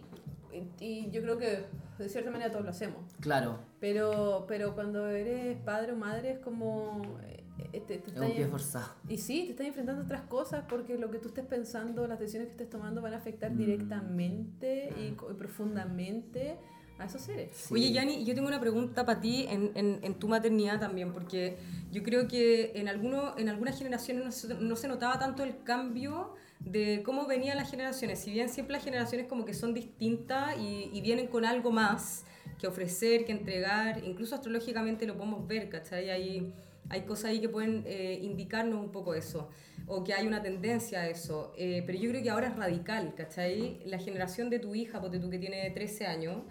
Y, 0.80 0.84
y 0.84 1.10
yo 1.10 1.20
creo 1.22 1.36
que 1.38 1.64
de 2.02 2.08
cierta 2.08 2.30
manera 2.30 2.50
todos 2.50 2.64
lo 2.64 2.70
hacemos. 2.70 2.98
claro, 3.20 3.58
Pero, 3.80 4.44
pero 4.48 4.74
cuando 4.74 5.06
eres 5.08 5.56
padre 5.64 5.92
o 5.92 5.96
madre 5.96 6.32
es 6.32 6.38
como... 6.38 7.02
eh, 7.24 7.42
eh, 7.72 7.80
te- 7.86 7.98
te 7.98 8.10
es 8.10 8.16
un 8.20 8.32
pie 8.34 8.46
forzado. 8.46 8.94
Y 9.08 9.18
sí, 9.18 9.44
te 9.44 9.50
estás 9.50 9.66
enfrentando 9.66 10.02
a 10.02 10.04
otras 10.04 10.22
cosas 10.22 10.64
porque 10.68 10.96
lo 10.98 11.10
que 11.10 11.18
tú 11.18 11.28
estés 11.28 11.44
pensando, 11.44 12.06
las 12.06 12.18
decisiones 12.18 12.48
que 12.48 12.52
estés 12.52 12.70
tomando 12.70 13.00
van 13.02 13.12
a 13.14 13.18
afectar 13.18 13.50
Mm. 13.52 13.56
directamente 13.58 14.90
y, 14.98 15.10
co- 15.14 15.30
y 15.30 15.34
profundamente 15.34 16.56
a 16.98 17.04
esos 17.06 17.22
seres. 17.22 17.50
Sí. 17.54 17.74
Oye, 17.74 17.92
Yani, 17.92 18.24
yo 18.24 18.34
tengo 18.34 18.48
una 18.48 18.60
pregunta 18.60 19.06
para 19.06 19.20
ti 19.20 19.46
en, 19.48 19.70
en, 19.74 20.00
en 20.02 20.14
tu 20.18 20.28
maternidad 20.28 20.78
también, 20.80 21.12
porque 21.12 21.56
yo 21.90 22.02
creo 22.02 22.28
que 22.28 22.72
en, 22.74 22.88
alguno, 22.88 23.34
en 23.38 23.48
algunas 23.48 23.78
generaciones 23.78 24.24
no 24.24 24.32
se, 24.32 24.54
no 24.54 24.76
se 24.76 24.88
notaba 24.88 25.18
tanto 25.18 25.42
el 25.42 25.62
cambio 25.62 26.34
de 26.60 27.02
cómo 27.04 27.26
venían 27.26 27.56
las 27.56 27.70
generaciones. 27.70 28.20
Si 28.20 28.30
bien 28.30 28.48
siempre 28.48 28.74
las 28.74 28.84
generaciones 28.84 29.26
como 29.26 29.44
que 29.44 29.54
son 29.54 29.74
distintas 29.74 30.56
y, 30.58 31.00
vienen 31.00 31.26
con 31.26 31.44
algo 31.44 31.72
más 31.72 32.24
que 32.58 32.66
ofrecer, 32.66 33.24
que 33.24 33.32
entregar, 33.32 34.04
incluso 34.04 34.34
astrológicamente 34.34 35.06
lo 35.06 35.16
podemos 35.16 35.46
ver, 35.48 35.70
¿cachai? 35.70 36.10
Hay, 36.10 36.52
hay 36.90 37.02
cosas 37.02 37.26
ahí 37.26 37.40
que 37.40 37.48
pueden 37.48 37.82
eh, 37.86 38.18
indicarnos 38.22 38.78
un 38.78 38.92
poco 38.92 39.14
eso, 39.14 39.48
o 39.86 40.04
que 40.04 40.12
hay 40.12 40.26
una 40.26 40.42
tendencia 40.42 41.00
a 41.00 41.08
eso. 41.08 41.54
Eh, 41.56 41.82
pero 41.86 41.98
yo 41.98 42.10
creo 42.10 42.22
que 42.22 42.30
ahora 42.30 42.48
es 42.48 42.56
radical, 42.56 43.14
¿cachai? 43.16 43.80
La 43.86 43.98
generación 43.98 44.50
de 44.50 44.58
tu 44.58 44.74
hija, 44.74 45.00
porque 45.00 45.18
tú 45.18 45.30
que 45.30 45.38
tiene 45.38 45.70
13 45.70 46.06
años, 46.06 46.42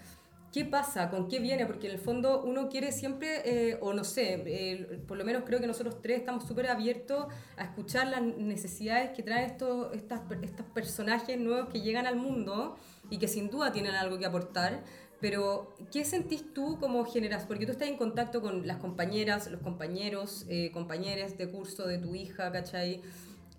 ¿Qué 0.52 0.66
pasa? 0.66 1.12
¿Con 1.12 1.28
qué 1.28 1.40
viene? 1.40 1.68
Porque 1.68 1.88
en 1.88 1.94
el 1.94 2.00
fondo 2.00 2.42
uno 2.42 2.70
quiere 2.70 2.92
siempre, 2.92 3.42
eh, 3.46 3.78
o 3.82 3.94
no 3.94 4.04
sé, 4.04 4.42
eh, 4.48 5.00
por 5.08 5.16
lo 5.16 5.24
menos 5.24 5.44
creo 5.46 5.60
que 5.60 5.68
nosotros 5.68 6.02
tres 6.02 6.20
estamos 6.20 6.48
súper 6.48 6.68
abiertos 6.68 7.28
a 7.56 7.66
escuchar 7.66 8.08
las 8.08 8.24
necesidades 8.24 9.12
que 9.12 9.22
traen 9.22 9.46
estos, 9.46 9.94
estas, 9.94 10.22
estos 10.42 10.66
personajes 10.68 11.40
nuevos 11.40 11.70
que 11.70 11.82
llegan 11.82 12.08
al 12.08 12.16
mundo 12.16 12.78
y 13.12 13.20
que 13.20 13.28
sin 13.28 13.52
duda 13.52 13.72
tienen 13.72 13.94
algo 13.94 14.18
que 14.18 14.26
aportar. 14.26 14.84
Pero, 15.22 15.76
¿qué 15.92 16.04
sentís 16.04 16.54
tú 16.54 16.80
como 16.80 17.06
generación? 17.06 17.48
Porque 17.48 17.66
tú 17.66 17.74
estás 17.74 17.90
en 17.90 17.98
contacto 17.98 18.42
con 18.42 18.66
las 18.66 18.78
compañeras, 18.78 19.52
los 19.52 19.62
compañeros, 19.62 20.46
eh, 20.48 20.72
compañeras 20.72 21.38
de 21.38 21.50
curso 21.52 21.86
de 21.86 22.00
tu 22.00 22.16
hija, 22.16 22.52
¿cachai? 22.52 23.02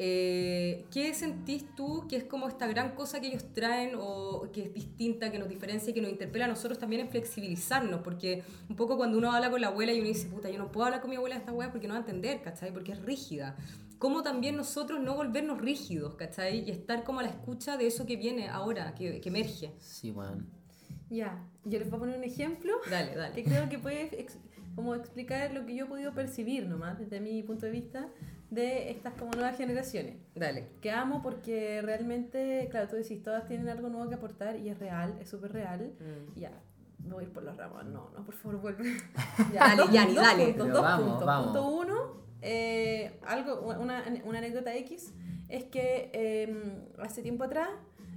Eh, 0.02 0.86
¿Qué 0.90 1.12
sentís 1.12 1.74
tú 1.76 2.06
que 2.08 2.16
es 2.16 2.24
como 2.24 2.48
esta 2.48 2.66
gran 2.66 2.94
cosa 2.94 3.20
que 3.20 3.26
ellos 3.26 3.44
traen 3.52 3.92
o 3.98 4.48
que 4.50 4.62
es 4.62 4.72
distinta, 4.72 5.30
que 5.30 5.38
nos 5.38 5.46
diferencia 5.50 5.90
y 5.90 5.92
que 5.92 6.00
nos 6.00 6.10
interpela 6.10 6.46
a 6.46 6.48
nosotros 6.48 6.78
también 6.78 7.02
en 7.02 7.10
flexibilizarnos? 7.10 8.00
Porque 8.00 8.42
un 8.70 8.76
poco 8.76 8.96
cuando 8.96 9.18
uno 9.18 9.30
habla 9.30 9.50
con 9.50 9.60
la 9.60 9.66
abuela 9.66 9.92
y 9.92 9.98
uno 9.98 10.08
dice, 10.08 10.26
puta, 10.28 10.48
yo 10.48 10.56
no 10.56 10.72
puedo 10.72 10.86
hablar 10.86 11.02
con 11.02 11.10
mi 11.10 11.16
abuela 11.16 11.34
de 11.34 11.40
esta 11.40 11.52
weá 11.52 11.70
porque 11.70 11.86
no 11.86 11.92
va 11.92 11.98
a 11.98 12.00
entender, 12.00 12.40
¿cachai? 12.40 12.72
Porque 12.72 12.92
es 12.92 13.02
rígida. 13.02 13.58
¿Cómo 13.98 14.22
también 14.22 14.56
nosotros 14.56 15.00
no 15.00 15.14
volvernos 15.16 15.60
rígidos, 15.60 16.14
¿cachai? 16.14 16.66
Y 16.66 16.70
estar 16.70 17.04
como 17.04 17.20
a 17.20 17.24
la 17.24 17.28
escucha 17.28 17.76
de 17.76 17.86
eso 17.86 18.06
que 18.06 18.16
viene 18.16 18.48
ahora, 18.48 18.94
que, 18.94 19.20
que 19.20 19.28
emerge. 19.28 19.74
Sí, 19.80 20.12
weón. 20.12 20.48
Ya, 21.10 21.44
yo 21.66 21.78
les 21.78 21.90
voy 21.90 21.96
a 21.96 22.00
poner 22.00 22.16
un 22.16 22.24
ejemplo 22.24 22.72
Dale, 22.88 23.10
que 23.10 23.16
dale. 23.18 23.44
creo 23.44 23.68
que 23.68 23.78
puede 23.78 24.18
ex- 24.18 24.38
como 24.74 24.94
explicar 24.94 25.52
lo 25.52 25.66
que 25.66 25.74
yo 25.74 25.84
he 25.84 25.88
podido 25.88 26.14
percibir 26.14 26.66
nomás 26.66 26.98
desde 26.98 27.20
mi 27.20 27.42
punto 27.42 27.66
de 27.66 27.72
vista 27.72 28.08
de 28.50 28.90
estas 28.90 29.14
como 29.14 29.30
nuevas 29.32 29.56
generaciones. 29.56 30.16
Dale. 30.34 30.68
Que 30.80 30.90
amo 30.90 31.22
porque 31.22 31.80
realmente, 31.82 32.68
claro, 32.70 32.88
tú 32.88 32.96
decís, 32.96 33.22
todas 33.22 33.46
tienen 33.46 33.68
algo 33.68 33.88
nuevo 33.88 34.08
que 34.08 34.16
aportar 34.16 34.56
y 34.56 34.68
es 34.68 34.78
real, 34.78 35.16
es 35.20 35.28
súper 35.30 35.52
real. 35.52 35.92
Mm. 36.00 36.38
Ya, 36.38 36.50
me 37.04 37.14
voy 37.14 37.24
a 37.24 37.26
ir 37.28 37.32
por 37.32 37.42
las 37.44 37.56
ramas. 37.56 37.84
No, 37.86 38.10
no, 38.16 38.24
por 38.24 38.34
favor, 38.34 38.60
vuelve. 38.60 38.96
Dale, 39.54 39.76
dos- 39.76 39.90
Yani, 39.92 40.14
dos 40.14 40.24
dale. 40.24 40.44
puntos, 40.48 40.68
dos 40.72 40.82
vamos, 40.82 41.08
puntos. 41.08 41.26
vamos. 41.26 41.44
Punto 41.46 41.68
uno, 41.68 41.94
eh, 42.42 43.18
algo, 43.26 43.60
una, 43.60 44.04
una 44.24 44.38
anécdota 44.38 44.74
X, 44.74 45.14
es 45.48 45.64
que 45.64 46.10
eh, 46.12 46.82
hace 46.98 47.22
tiempo 47.22 47.44
atrás 47.44 47.68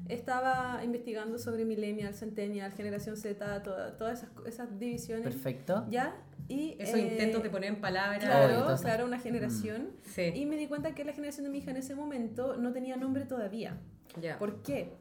estaba 0.09 0.81
investigando 0.83 1.37
sobre 1.37 1.65
millennial, 1.65 2.13
centennial, 2.13 2.71
generación 2.73 3.15
Z, 3.17 3.63
toda- 3.63 3.97
todas 3.97 4.23
esas, 4.23 4.31
esas 4.45 4.79
divisiones. 4.79 5.23
Perfecto. 5.23 5.85
¿Ya? 5.89 6.15
Y, 6.49 6.75
Esos 6.77 6.95
eh, 6.99 7.07
intentos 7.13 7.41
de 7.41 7.49
poner 7.49 7.69
en 7.69 7.79
palabras. 7.81 8.23
Claro, 8.23 8.53
entonces- 8.59 8.85
claro, 8.85 9.05
una 9.05 9.19
generación. 9.19 9.91
Sí. 10.03 10.31
Y 10.35 10.45
me 10.45 10.57
di 10.57 10.67
cuenta 10.67 10.93
que 10.93 11.05
la 11.05 11.13
generación 11.13 11.45
de 11.45 11.49
mi 11.51 11.59
hija 11.59 11.71
en 11.71 11.77
ese 11.77 11.95
momento 11.95 12.57
no 12.57 12.73
tenía 12.73 12.97
nombre 12.97 13.25
todavía. 13.25 13.77
Ya. 14.21 14.37
¿Por 14.37 14.61
qué? 14.61 14.91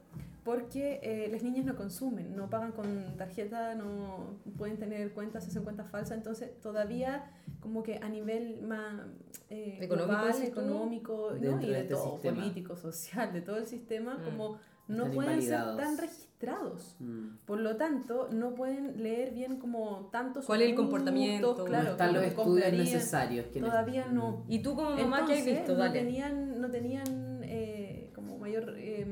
Porque 0.45 0.99
eh, 1.03 1.29
las 1.31 1.43
niñas 1.45 1.65
no 1.65 1.77
consumen, 1.77 2.35
no 2.37 2.51
pagan 2.51 2.73
con 2.73 3.17
tarjeta, 3.17 3.75
no 3.77 4.39
pueden 4.57 4.77
tener 4.77 5.13
cuentas, 5.13 5.47
hacen 5.47 5.63
cuentas 5.63 5.89
falsas, 5.89 6.17
entonces 6.19 6.59
todavía 6.61 7.31
como 7.61 7.85
que 7.85 7.97
a 8.03 8.09
nivel 8.09 8.61
más 8.63 9.07
eh, 9.51 9.79
Económico, 9.81 10.19
global, 10.21 10.43
económico, 10.43 11.31
¿no? 11.41 11.61
Y 11.61 11.67
de 11.67 11.73
de 11.73 11.81
este 11.83 11.95
todo, 11.95 12.13
sistema. 12.15 12.41
político, 12.41 12.77
social, 12.77 13.33
de 13.33 13.41
todo 13.43 13.57
el 13.59 13.67
sistema, 13.67 14.15
Mm. 14.19 14.25
como 14.25 14.59
no 14.89 15.05
Están 15.05 15.15
pueden 15.15 15.43
ser 15.43 15.77
tan 15.77 15.97
registrados. 15.99 16.97
Mm. 16.99 17.37
Por 17.47 17.61
lo 17.61 17.77
tanto, 17.77 18.29
no 18.33 18.55
pueden 18.55 19.03
leer 19.03 19.33
bien 19.33 19.59
como 19.59 20.09
tantos 20.13 20.45
¿Cuál 20.45 20.63
es 20.63 20.71
el 20.71 20.75
comportamiento? 20.75 21.55
Claro, 21.65 21.85
no 21.85 21.91
están 21.93 22.09
como 22.09 22.21
los 22.21 22.29
estudios 22.29 22.73
necesarios. 22.73 23.47
que 23.47 23.61
Todavía 23.61 24.07
no. 24.07 24.45
¿Y 24.49 24.61
tú 24.61 24.75
como 24.75 24.91
mamá 24.91 25.25
qué 25.27 25.39
has 25.39 25.45
visto? 25.45 25.73
no 25.73 25.79
Dale. 25.79 26.01
tenían, 26.01 26.61
no 26.61 26.71
tenían 26.71 27.41
eh, 27.45 28.11
como 28.15 28.39
mayor... 28.39 28.75
eh, 28.77 29.07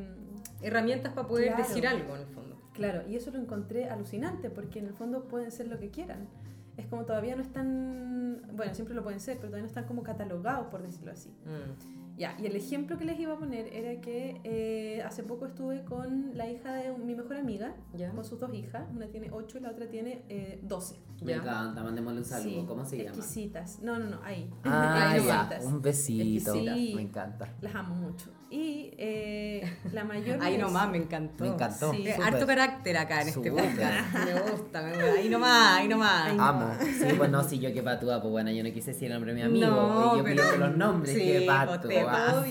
Herramientas 0.63 1.15
para 1.15 1.27
poder 1.27 1.49
Claro. 1.55 1.63
decir 1.69 1.87
algo 1.87 2.15
en 2.17 2.21
el 2.23 2.27
fondo. 2.29 2.57
claro, 2.75 3.03
y 3.09 3.17
eso 3.17 3.31
lo 3.31 3.39
encontré 3.39 3.89
alucinante, 3.89 4.51
porque 4.51 4.79
en 4.81 4.87
el 4.89 4.95
fondo 4.95 5.27
pueden 5.29 5.51
ser 5.53 5.69
lo 5.69 5.79
que 5.79 5.91
quieran. 5.91 6.29
Es 6.77 6.87
como 6.87 7.05
todavía 7.07 7.35
no 7.37 7.43
están, 7.43 8.43
bueno, 8.53 8.75
siempre 8.75 8.95
lo 8.95 9.03
pueden 9.03 9.21
ser, 9.21 9.37
pero 9.37 9.49
todavía 9.49 9.63
no 9.63 9.69
están 9.69 9.85
como 9.87 10.03
catalogados, 10.03 10.67
por 10.67 10.83
decirlo 10.83 11.13
así. 11.13 11.31
Mm. 11.47 12.00
Ya, 12.21 12.37
y 12.39 12.45
el 12.45 12.55
ejemplo 12.55 12.99
que 12.99 13.07
les 13.07 13.19
iba 13.19 13.33
a 13.33 13.39
poner 13.39 13.67
era 13.75 13.99
que 14.03 14.43
eh, 14.45 15.03
hace 15.03 15.23
poco 15.23 15.47
estuve 15.47 15.83
con 15.85 16.37
la 16.37 16.51
hija 16.51 16.75
de 16.75 16.93
mi 16.99 17.15
mejor 17.15 17.39
amiga, 17.39 17.75
Ya. 17.95 18.11
con 18.11 18.27
sus 18.27 18.39
dos 18.39 18.53
hijas. 18.53 18.87
Una 18.95 19.07
tiene 19.07 19.31
8 19.33 19.57
y 19.57 19.61
la 19.63 19.71
otra 19.71 19.89
tiene 19.89 20.23
eh, 20.29 20.61
12. 20.63 20.97
Me 21.23 21.33
Ya. 21.33 21.37
encanta, 21.39 21.83
mandémosle 21.83 22.19
un 22.19 22.25
saludo. 22.27 22.61
Sí, 22.61 22.65
¿Cómo 22.69 22.85
se 22.85 22.97
llama? 22.99 23.17
Exquisitas. 23.17 23.81
No, 23.81 23.99
no, 23.99 24.05
no, 24.11 24.21
ahí. 24.23 24.51
Ah, 24.64 25.12
Ahí 25.12 25.25
ya, 25.25 25.61
un 25.64 25.81
besito. 25.81 26.55
Me 26.55 27.01
encanta. 27.01 27.55
Las 27.62 27.75
amo 27.75 27.95
mucho. 27.95 28.31
Y 28.53 28.92
eh, 28.98 29.76
la 29.92 30.03
mayor. 30.03 30.38
Ahí 30.42 30.59
nomás 30.59 30.90
me 30.90 30.98
encantó. 30.98 31.44
Me 31.44 31.51
encantó. 31.51 31.92
Sí. 31.92 32.09
Eh, 32.09 32.16
harto 32.20 32.46
carácter 32.46 32.96
acá 32.96 33.22
en 33.22 33.28
este 33.28 33.51
podcast. 33.51 34.12
Me 34.24 34.40
gusta, 34.51 34.82
me 34.82 34.90
gusta. 34.92 35.12
Ahí 35.12 35.28
nomás, 35.28 35.78
ahí 35.78 35.88
nomás. 35.88 36.32
Amo. 36.36 36.74
Sí, 36.80 37.14
pues 37.16 37.30
no, 37.30 37.44
si 37.44 37.61
yo 37.61 37.72
que 37.72 37.82
patúa, 37.82 38.20
pues 38.20 38.32
bueno, 38.32 38.51
yo 38.51 38.64
no 38.64 38.72
quise 38.72 38.92
decir 38.92 39.07
el 39.07 39.12
nombre 39.14 39.32
de 39.32 39.36
mi 39.38 39.42
amigo. 39.46 39.66
No, 39.68 40.14
y 40.14 40.18
yo 40.18 40.24
pero- 40.24 40.42
pidiendo 40.42 40.66
los 40.66 40.76
nombres, 40.76 41.14
Sí, 41.14 41.20
que 41.22 41.42
pues, 41.46 41.68
patúa. 41.68 42.44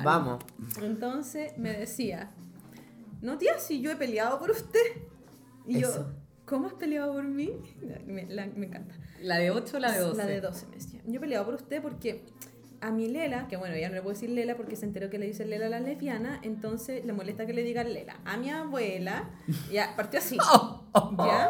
Vamos. 0.04 0.44
Entonces 0.82 1.56
me 1.56 1.72
decía, 1.72 2.30
no 3.22 3.38
tía, 3.38 3.58
si 3.58 3.80
yo 3.80 3.90
he 3.90 3.96
peleado 3.96 4.38
por 4.38 4.50
usted. 4.50 4.80
Y 5.66 5.80
yo. 5.80 5.88
¿cómo 6.44 6.66
has 6.66 6.74
peleado 6.74 7.14
por 7.14 7.24
mí? 7.24 7.50
Me, 8.06 8.26
la- 8.26 8.46
me 8.46 8.66
encanta. 8.66 8.94
¿La 9.22 9.38
de 9.38 9.50
8 9.52 9.76
o 9.76 9.80
la 9.80 9.92
de 9.92 10.00
12? 10.00 10.16
La 10.18 10.26
de 10.26 10.40
12 10.40 10.66
me 10.66 10.74
decía. 10.76 11.00
Yo 11.06 11.16
he 11.16 11.20
peleado 11.20 11.44
por 11.46 11.54
usted 11.54 11.80
porque 11.80 12.24
a 12.82 12.90
mi 12.90 13.08
Lela, 13.08 13.46
que 13.46 13.56
bueno, 13.56 13.76
ya 13.76 13.88
no 13.88 13.94
le 13.94 14.02
puedo 14.02 14.12
decir 14.12 14.28
Lela 14.28 14.56
porque 14.56 14.74
se 14.74 14.84
enteró 14.84 15.08
que 15.08 15.18
le 15.18 15.26
dice 15.26 15.46
Lela 15.46 15.66
a 15.66 15.70
la 15.70 15.80
lesbiana, 15.80 16.40
entonces 16.42 17.04
le 17.04 17.12
molesta 17.12 17.46
que 17.46 17.52
le 17.52 17.62
digan 17.62 17.94
Lela. 17.94 18.16
A 18.24 18.36
mi 18.36 18.50
abuela, 18.50 19.30
ya, 19.70 19.94
partió 19.96 20.18
así. 20.18 20.36
¿Ya? 21.18 21.48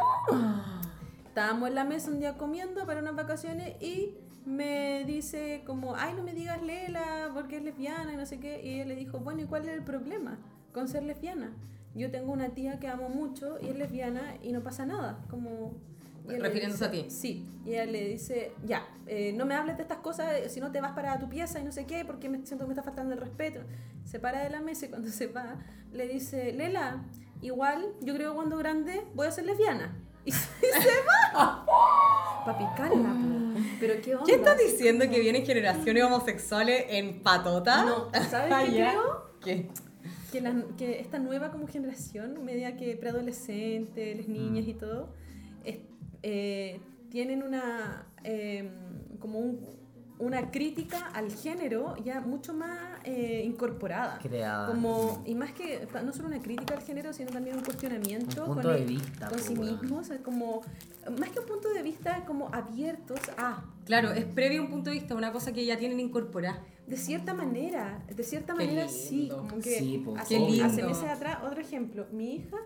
Estábamos 1.26 1.70
en 1.70 1.74
la 1.74 1.85
mesa 1.85 2.11
un 2.11 2.20
día 2.20 2.37
comiendo 2.37 2.85
para 2.85 3.01
unas 3.01 3.16
vacaciones 3.16 3.83
y 3.83 4.14
me 4.45 5.05
dice 5.07 5.62
como, 5.66 5.97
ay, 5.97 6.12
no 6.14 6.22
me 6.22 6.35
digas 6.35 6.62
Lela 6.62 7.30
porque 7.33 7.57
es 7.57 7.62
lesbiana 7.62 8.12
y 8.12 8.16
no 8.16 8.26
sé 8.26 8.39
qué. 8.39 8.62
Y 8.62 8.74
ella 8.74 8.85
le 8.85 8.97
dijo, 8.97 9.18
bueno, 9.20 9.41
¿y 9.41 9.47
cuál 9.47 9.62
es 9.62 9.74
el 9.74 9.83
problema 9.83 10.39
con 10.74 10.87
ser 10.87 11.03
lesbiana? 11.03 11.57
Yo 11.95 12.11
tengo 12.11 12.33
una 12.33 12.51
tía 12.51 12.78
que 12.78 12.89
amo 12.89 13.09
mucho 13.09 13.59
y 13.62 13.68
es 13.68 13.76
lesbiana 13.76 14.37
y 14.43 14.53
no 14.53 14.62
pasa 14.62 14.85
nada. 14.85 15.24
Como... 15.30 15.80
Refiriéndose 16.27 16.89
dice- 16.89 17.01
a 17.01 17.05
ti. 17.05 17.11
Sí, 17.11 17.49
y 17.64 17.70
ella 17.70 17.85
le 17.87 18.09
dice, 18.09 18.53
ya, 18.64 18.87
eh, 19.07 19.33
no 19.37 19.45
me 19.47 19.55
hables 19.55 19.77
de 19.77 19.83
estas 19.83 19.99
cosas, 19.99 20.33
eh, 20.35 20.49
si 20.49 20.61
no 20.61 20.70
te 20.73 20.81
vas 20.81 20.93
para 20.93 21.18
tu 21.18 21.29
pieza 21.29 21.59
y 21.61 21.64
no 21.64 21.73
sé 21.73 21.85
qué, 21.87 22.05
porque 22.05 22.29
me 22.29 22.39
siento 22.47 22.64
que 22.64 22.68
me 22.68 22.73
está 22.75 22.83
faltando 22.83 23.14
el 23.14 23.20
respeto. 23.20 23.61
Se 24.05 24.18
para 24.18 24.43
de 24.43 24.51
la 24.51 24.61
mesa 24.61 24.87
y 24.87 24.89
cuando 24.89 25.09
se 25.11 25.27
va, 25.27 25.57
le 25.93 26.07
dice, 26.09 26.53
Lela, 26.53 27.05
igual, 27.41 27.85
yo 28.01 28.14
creo 28.14 28.31
que 28.31 28.37
cuando 28.37 28.57
grande 28.57 29.03
voy 29.14 29.27
a 29.27 29.33
ser 29.33 29.45
lesbiana. 29.47 29.99
Y 30.25 30.31
se 30.33 30.49
va. 31.35 31.64
Para 32.45 32.59
picarla. 32.59 33.14
Pero 33.81 33.95
qué 34.03 34.14
onda. 34.14 34.27
¿Qué 34.27 34.35
estás 34.35 34.59
diciendo 34.59 35.05
que 35.11 35.18
vienen 35.20 35.45
generaciones 35.45 36.05
homosexuales 36.05 36.85
en 36.89 37.23
patota? 37.23 37.85
No, 37.85 38.11
¿sabes 38.31 38.53
Ah, 38.53 38.62
qué 38.64 38.70
creo? 38.73 39.31
¿Qué? 39.41 39.68
que, 40.31 40.41
la- 40.41 40.64
que 40.79 41.01
esta 41.01 41.18
nueva 41.18 41.51
como 41.51 41.66
generación, 41.66 42.45
media 42.45 42.77
que 42.77 42.97
preadolescente, 42.97 44.14
las 44.14 44.29
niñas 44.29 44.66
y 44.66 44.75
todo, 44.75 45.12
es- 45.64 45.79
eh, 46.23 46.81
tienen 47.11 47.43
una 47.43 48.07
eh, 48.25 48.70
como 49.18 49.39
un- 49.41 49.83
una 50.18 50.53
crítica 50.53 51.09
al 51.14 51.33
género 51.33 51.97
ya 52.05 52.20
mucho 52.20 52.55
más 52.55 52.79
eh, 53.03 53.43
incorporada. 53.45 54.20
Creada. 54.23 54.68
Como, 54.68 55.20
y 55.27 55.35
más 55.35 55.51
que, 55.51 55.89
no 56.05 56.12
solo 56.12 56.29
una 56.29 56.41
crítica 56.41 56.75
al 56.75 56.83
género, 56.83 57.12
sino 57.12 57.31
también 57.33 57.57
un 57.57 57.64
cuestionamiento 57.64 58.43
Un 58.43 58.55
punto 58.55 58.62
con, 58.68 58.73
de 58.77 58.83
el- 58.83 58.89
vista, 58.89 59.29
con 59.29 59.39
po, 59.39 59.45
sí 59.45 59.55
mismos, 59.57 60.01
o 60.01 60.05
sea, 60.05 60.18
como, 60.23 60.61
más 61.18 61.31
que 61.31 61.41
un 61.41 61.47
punto 61.47 61.70
de 61.73 61.83
vista, 61.83 62.25
como 62.25 62.49
abiertos 62.55 63.18
a, 63.37 63.64
Claro, 63.85 64.12
es 64.12 64.25
previo 64.25 64.61
a 64.61 64.64
un 64.66 64.70
punto 64.70 64.91
de 64.91 64.95
vista, 65.01 65.16
una 65.16 65.33
cosa 65.33 65.53
que 65.53 65.66
ya 65.66 65.77
tienen 65.77 65.99
incorporada. 65.99 66.62
de 66.87 66.97
cierta 66.97 67.35
manera, 67.35 68.01
de 68.14 68.23
cierta 68.23 68.55
Qué 68.55 68.64
manera 68.64 68.89
sí, 68.89 69.16
lindo. 69.23 69.39
como 69.39 69.57
que 69.61 69.79
Sí, 69.81 70.03
po, 70.05 70.16
hace, 70.16 70.37
Qué 70.37 70.41
lindo. 70.41 70.64
hace 70.66 70.83
meses 70.85 71.05
atrás, 71.05 71.39
otro 71.45 71.61
ejemplo, 71.61 72.07
mi 72.12 72.37
hija, 72.37 72.59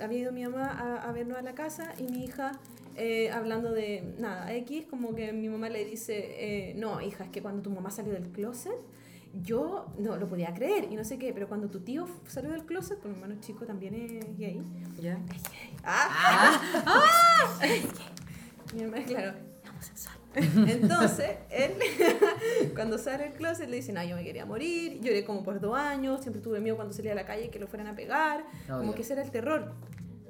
había 0.00 0.18
ido 0.20 0.32
mi 0.32 0.44
mamá 0.44 0.64
a, 0.70 1.08
a 1.08 1.12
vernos 1.12 1.36
a 1.36 1.42
la 1.42 1.52
casa 1.54 1.92
y 1.98 2.04
mi 2.04 2.24
hija, 2.24 2.52
eh, 2.96 3.30
hablando 3.30 3.72
de 3.72 4.14
nada, 4.18 4.52
X, 4.54 4.86
como 4.88 5.14
que 5.14 5.32
mi 5.32 5.48
mamá 5.48 5.68
le 5.68 5.84
dice, 5.84 6.70
eh, 6.70 6.74
no, 6.74 7.00
hija, 7.00 7.24
es 7.24 7.30
que 7.30 7.42
cuando 7.42 7.62
tu 7.62 7.70
mamá 7.70 7.90
salió 7.90 8.12
del 8.12 8.28
closet, 8.30 8.76
yo 9.42 9.86
no 9.98 10.16
lo 10.16 10.28
podía 10.28 10.52
creer 10.52 10.88
y 10.90 10.94
no 10.94 11.04
sé 11.04 11.18
qué, 11.18 11.32
pero 11.32 11.48
cuando 11.48 11.68
tu 11.68 11.80
tío 11.80 12.06
salió 12.26 12.50
del 12.50 12.64
closet, 12.64 12.98
porque 12.98 13.16
mi 13.16 13.22
hermano 13.22 13.40
chico 13.40 13.64
también 13.64 13.94
es 13.94 14.38
gay, 14.38 14.62
¿Ya? 15.00 15.18
¡Ah! 15.84 16.60
Mi 18.74 18.82
hermana, 18.82 19.04
claro, 19.04 19.38
homosexual. 19.70 20.16
Entonces, 20.34 21.30
él, 21.50 21.72
cuando 22.74 22.96
sale 22.98 23.24
del 23.24 23.32
closet, 23.34 23.68
le 23.68 23.76
dice, 23.76 23.92
no, 23.92 24.02
yo 24.02 24.16
me 24.16 24.24
quería 24.24 24.46
morir, 24.46 25.00
lloré 25.00 25.24
como 25.24 25.42
por 25.42 25.60
dos 25.60 25.76
años, 25.76 26.22
siempre 26.22 26.40
tuve 26.40 26.60
miedo 26.60 26.76
cuando 26.76 26.94
salía 26.94 27.12
a 27.12 27.14
la 27.14 27.26
calle 27.26 27.50
que 27.50 27.58
lo 27.58 27.66
fueran 27.66 27.88
a 27.88 27.94
pegar, 27.94 28.44
como 28.66 28.80
Obvio. 28.80 28.94
que 28.94 29.02
ese 29.02 29.12
era 29.12 29.22
el 29.22 29.30
terror 29.30 29.74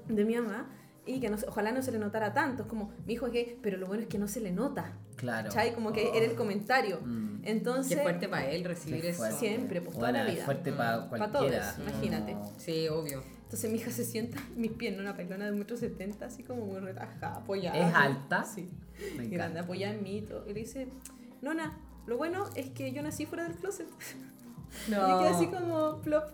de 0.09 0.25
mi 0.25 0.35
mamá, 0.35 0.69
y 1.07 1.19
que 1.21 1.29
no, 1.31 1.37
ojalá 1.49 1.73
no 1.73 1.83
se 1.83 1.91
le 1.93 1.99
notara 1.99 2.33
tanto, 2.33 2.63
es 2.63 2.69
como, 2.69 2.93
mi 3.07 3.15
hijo 3.15 3.27
es 3.27 3.33
gay, 3.33 3.59
pero 3.63 3.77
lo 3.77 3.87
bueno 3.87 4.03
es 4.03 4.09
que 4.09 4.19
no 4.19 4.29
se 4.29 4.41
le 4.41 4.53
nota, 4.53 4.93
Claro. 5.17 5.49
¿cachai? 5.49 5.75
Como 5.75 5.93
que 5.93 6.17
era 6.17 6.25
el 6.27 6.35
comentario. 6.35 7.01
Mm. 7.05 7.41
Entonces, 7.45 7.97
Qué 7.97 8.03
fuerte 8.03 8.29
para 8.29 8.47
él 8.51 8.65
recibir 8.65 9.05
eso. 9.07 9.25
Siempre, 9.33 9.81
pues, 9.81 9.97
toda 9.97 10.13
la 10.13 10.27
es 10.29 10.35
vida. 10.35 10.45
fuerte 10.45 10.73
para 10.73 11.09
Pa' 11.11 11.19
cualquiera. 11.29 11.73
todos, 11.75 11.89
imagínate. 11.89 12.35
No. 12.35 12.53
Sí, 12.57 12.89
obvio. 12.89 13.23
entonces 13.43 13.71
mi 13.71 13.79
hija 13.79 13.91
se 13.91 14.05
sienta 14.05 14.39
en 14.55 14.61
mis 14.61 14.73
piernas, 14.73 15.01
una 15.03 15.17
pelona 15.17 15.51
de 15.51 15.53
1,70 15.53 16.23
así 16.27 16.43
como 16.45 16.65
muy 16.67 16.79
relajada, 16.81 17.37
apoyada. 17.37 17.77
¿Es 17.89 17.95
alta? 17.95 18.45
Sí. 18.45 18.69
Me 19.17 19.27
grande, 19.29 19.61
apoyada 19.61 19.95
en 19.95 20.03
mí 20.03 20.19
y 20.19 20.23
todo. 20.23 20.45
Y 20.49 20.55
le 20.55 20.61
dice, 20.61 20.89
Nona, 21.41 21.79
lo 22.07 22.17
bueno 22.17 22.45
es 22.57 22.71
que 22.71 22.93
yo 22.93 23.03
nací 23.03 23.27
fuera 23.27 23.45
del 23.45 23.55
closet. 23.57 23.87
No. 24.89 24.97
Y 25.17 25.19
quedé 25.23 25.29
así 25.35 25.47
como 25.47 26.01
plop. 26.01 26.25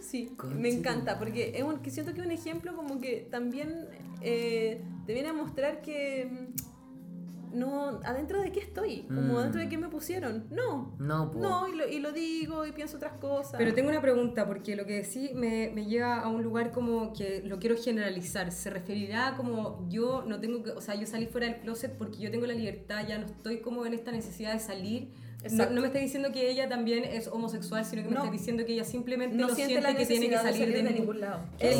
Sí, 0.00 0.32
Concha 0.36 0.56
me 0.56 0.70
encanta, 0.70 1.18
porque 1.18 1.52
es 1.56 1.62
un, 1.62 1.78
que 1.80 1.90
siento 1.90 2.12
que 2.14 2.20
es 2.20 2.26
un 2.26 2.32
ejemplo 2.32 2.74
como 2.76 3.00
que 3.00 3.26
también 3.30 3.86
eh, 4.20 4.82
te 5.06 5.14
viene 5.14 5.28
a 5.30 5.32
mostrar 5.32 5.80
que 5.82 6.28
mm, 6.30 7.58
no, 7.58 8.00
adentro 8.04 8.40
de 8.40 8.50
qué 8.50 8.60
estoy, 8.60 9.02
como 9.02 9.34
Mm. 9.34 9.36
adentro 9.36 9.60
de 9.60 9.68
qué 9.68 9.76
me 9.76 9.88
pusieron. 9.88 10.46
No, 10.50 10.94
No, 10.98 11.30
po. 11.30 11.38
no, 11.38 11.68
y 11.68 11.76
lo, 11.76 11.86
y 11.86 12.00
lo 12.00 12.10
digo 12.12 12.64
y 12.66 12.72
pienso 12.72 12.96
otras 12.96 13.12
cosas. 13.18 13.54
Pero 13.58 13.74
tengo 13.74 13.90
una 13.90 14.00
pregunta, 14.00 14.46
porque 14.46 14.74
lo 14.74 14.86
que 14.86 15.04
sí 15.04 15.32
me, 15.34 15.70
me 15.74 15.84
lleva 15.84 16.20
a 16.20 16.28
un 16.28 16.42
lugar 16.42 16.70
como 16.70 17.12
que 17.12 17.42
lo 17.44 17.58
quiero 17.58 17.76
generalizar. 17.76 18.52
¿Se 18.52 18.70
referirá 18.70 19.34
como 19.36 19.86
yo 19.90 20.24
no 20.26 20.40
tengo 20.40 20.62
que, 20.62 20.70
o 20.70 20.80
sea, 20.80 20.94
yo 20.94 21.06
salí 21.06 21.26
fuera 21.26 21.46
del 21.46 21.60
closet 21.60 21.96
porque 21.98 22.18
yo 22.20 22.30
tengo 22.30 22.46
la 22.46 22.54
libertad, 22.54 23.06
ya 23.06 23.18
no 23.18 23.26
estoy 23.26 23.60
como 23.60 23.84
en 23.84 23.92
esta 23.94 24.12
necesidad 24.12 24.54
de 24.54 24.58
salir? 24.60 25.10
No, 25.50 25.80
me 25.80 25.86
está 25.88 25.98
diciendo 25.98 26.30
que 26.32 26.50
ella 26.50 26.68
también 26.68 27.04
es 27.04 27.26
homosexual, 27.28 27.84
sino 27.84 28.02
que 28.02 28.08
me 28.08 28.14
No. 28.14 28.20
está 28.22 28.32
diciendo 28.32 28.64
que 28.64 28.74
ella 28.74 28.84
simplemente 28.84 29.36
no 29.36 29.48
lo 29.48 29.54
siente 29.54 29.72
siente, 29.74 29.88
la 29.92 29.96
que 29.98 30.06
tiene 30.06 30.26
que 30.26 30.30
necesidad 30.36 30.52
de 30.52 30.58
salir 30.58 30.74
de, 30.76 30.82
de 30.84 30.98
ningún 31.00 31.20
lado. 31.20 31.40
Qué 31.58 31.70
es. 31.70 31.76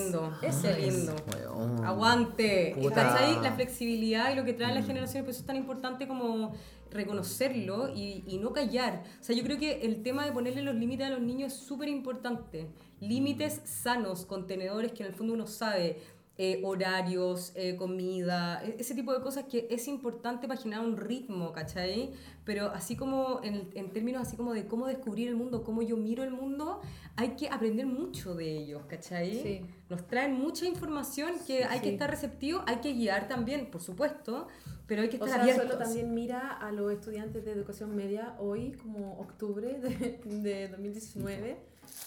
lindo, 0.00 0.32
qué 0.40 0.46
es. 0.48 0.62
lindo. 0.78 1.16
Weón. 1.34 1.84
Aguante. 1.84 2.74
Puta. 2.80 2.94
¿Cachai? 2.94 3.42
La 3.42 3.52
flexibilidad 3.52 4.32
y 4.32 4.34
lo 4.36 4.44
que 4.44 4.52
traen 4.52 4.74
las 4.74 4.86
generaciones, 4.86 5.24
por 5.24 5.30
eso 5.30 5.40
es 5.40 5.46
tan 5.46 5.56
importante 5.56 6.06
como 6.06 6.52
reconocerlo 6.90 7.88
y, 7.94 8.24
y 8.26 8.38
no 8.38 8.52
callar. 8.52 9.02
O 9.20 9.24
sea, 9.24 9.34
yo 9.36 9.42
creo 9.42 9.58
que 9.58 9.80
el 9.82 10.02
tema 10.02 10.24
de 10.24 10.32
ponerle 10.32 10.62
los 10.62 10.74
límites 10.74 11.06
a 11.06 11.10
los 11.10 11.20
niños 11.20 11.52
es 11.52 11.58
súper 11.58 11.88
importante. 11.88 12.66
Límites 13.00 13.60
sanos, 13.64 14.26
contenedores 14.26 14.92
que 14.92 15.02
en 15.02 15.08
el 15.10 15.14
fondo 15.14 15.34
uno 15.34 15.46
sabe, 15.46 16.00
eh, 16.38 16.60
horarios, 16.64 17.52
eh, 17.54 17.76
comida, 17.76 18.62
e- 18.64 18.76
ese 18.78 18.94
tipo 18.94 19.12
de 19.14 19.20
cosas 19.22 19.44
que 19.44 19.66
es 19.70 19.88
importante 19.88 20.46
para 20.46 20.60
generar 20.60 20.84
un 20.84 20.96
ritmo, 20.96 21.52
¿cachai? 21.52 22.10
Pero 22.46 22.68
así 22.70 22.96
como 22.96 23.40
en, 23.42 23.68
en 23.74 23.90
términos 23.92 24.22
así 24.22 24.36
como 24.36 24.54
de 24.54 24.66
cómo 24.66 24.86
descubrir 24.86 25.28
el 25.28 25.34
mundo, 25.34 25.62
cómo 25.64 25.82
yo 25.82 25.96
miro 25.96 26.22
el 26.22 26.30
mundo, 26.30 26.80
hay 27.16 27.30
que 27.30 27.48
aprender 27.48 27.86
mucho 27.86 28.34
de 28.36 28.56
ellos, 28.56 28.84
¿cachai? 28.86 29.42
Sí. 29.42 29.60
Nos 29.90 30.06
traen 30.06 30.32
mucha 30.34 30.64
información 30.64 31.32
que 31.46 31.64
hay 31.64 31.80
que 31.80 31.88
Sí. 31.88 31.92
estar 31.94 32.08
receptivo, 32.08 32.62
hay 32.66 32.76
que 32.76 32.92
guiar 32.94 33.26
también, 33.26 33.68
por 33.70 33.82
supuesto, 33.82 34.46
pero 34.86 35.02
hay 35.02 35.08
que 35.08 35.16
O 35.16 35.24
estar 35.24 35.40
sea, 35.40 35.42
abiertos. 35.42 35.66
solo 35.72 35.84
también 35.84 36.14
mira 36.14 36.52
a 36.52 36.70
los 36.70 36.92
estudiantes 36.92 37.44
de 37.44 37.50
educación 37.50 37.96
media 37.96 38.36
hoy, 38.38 38.72
como 38.80 39.18
octubre 39.18 39.80
de, 39.80 40.20
de 40.24 40.68
2019, 40.68 41.56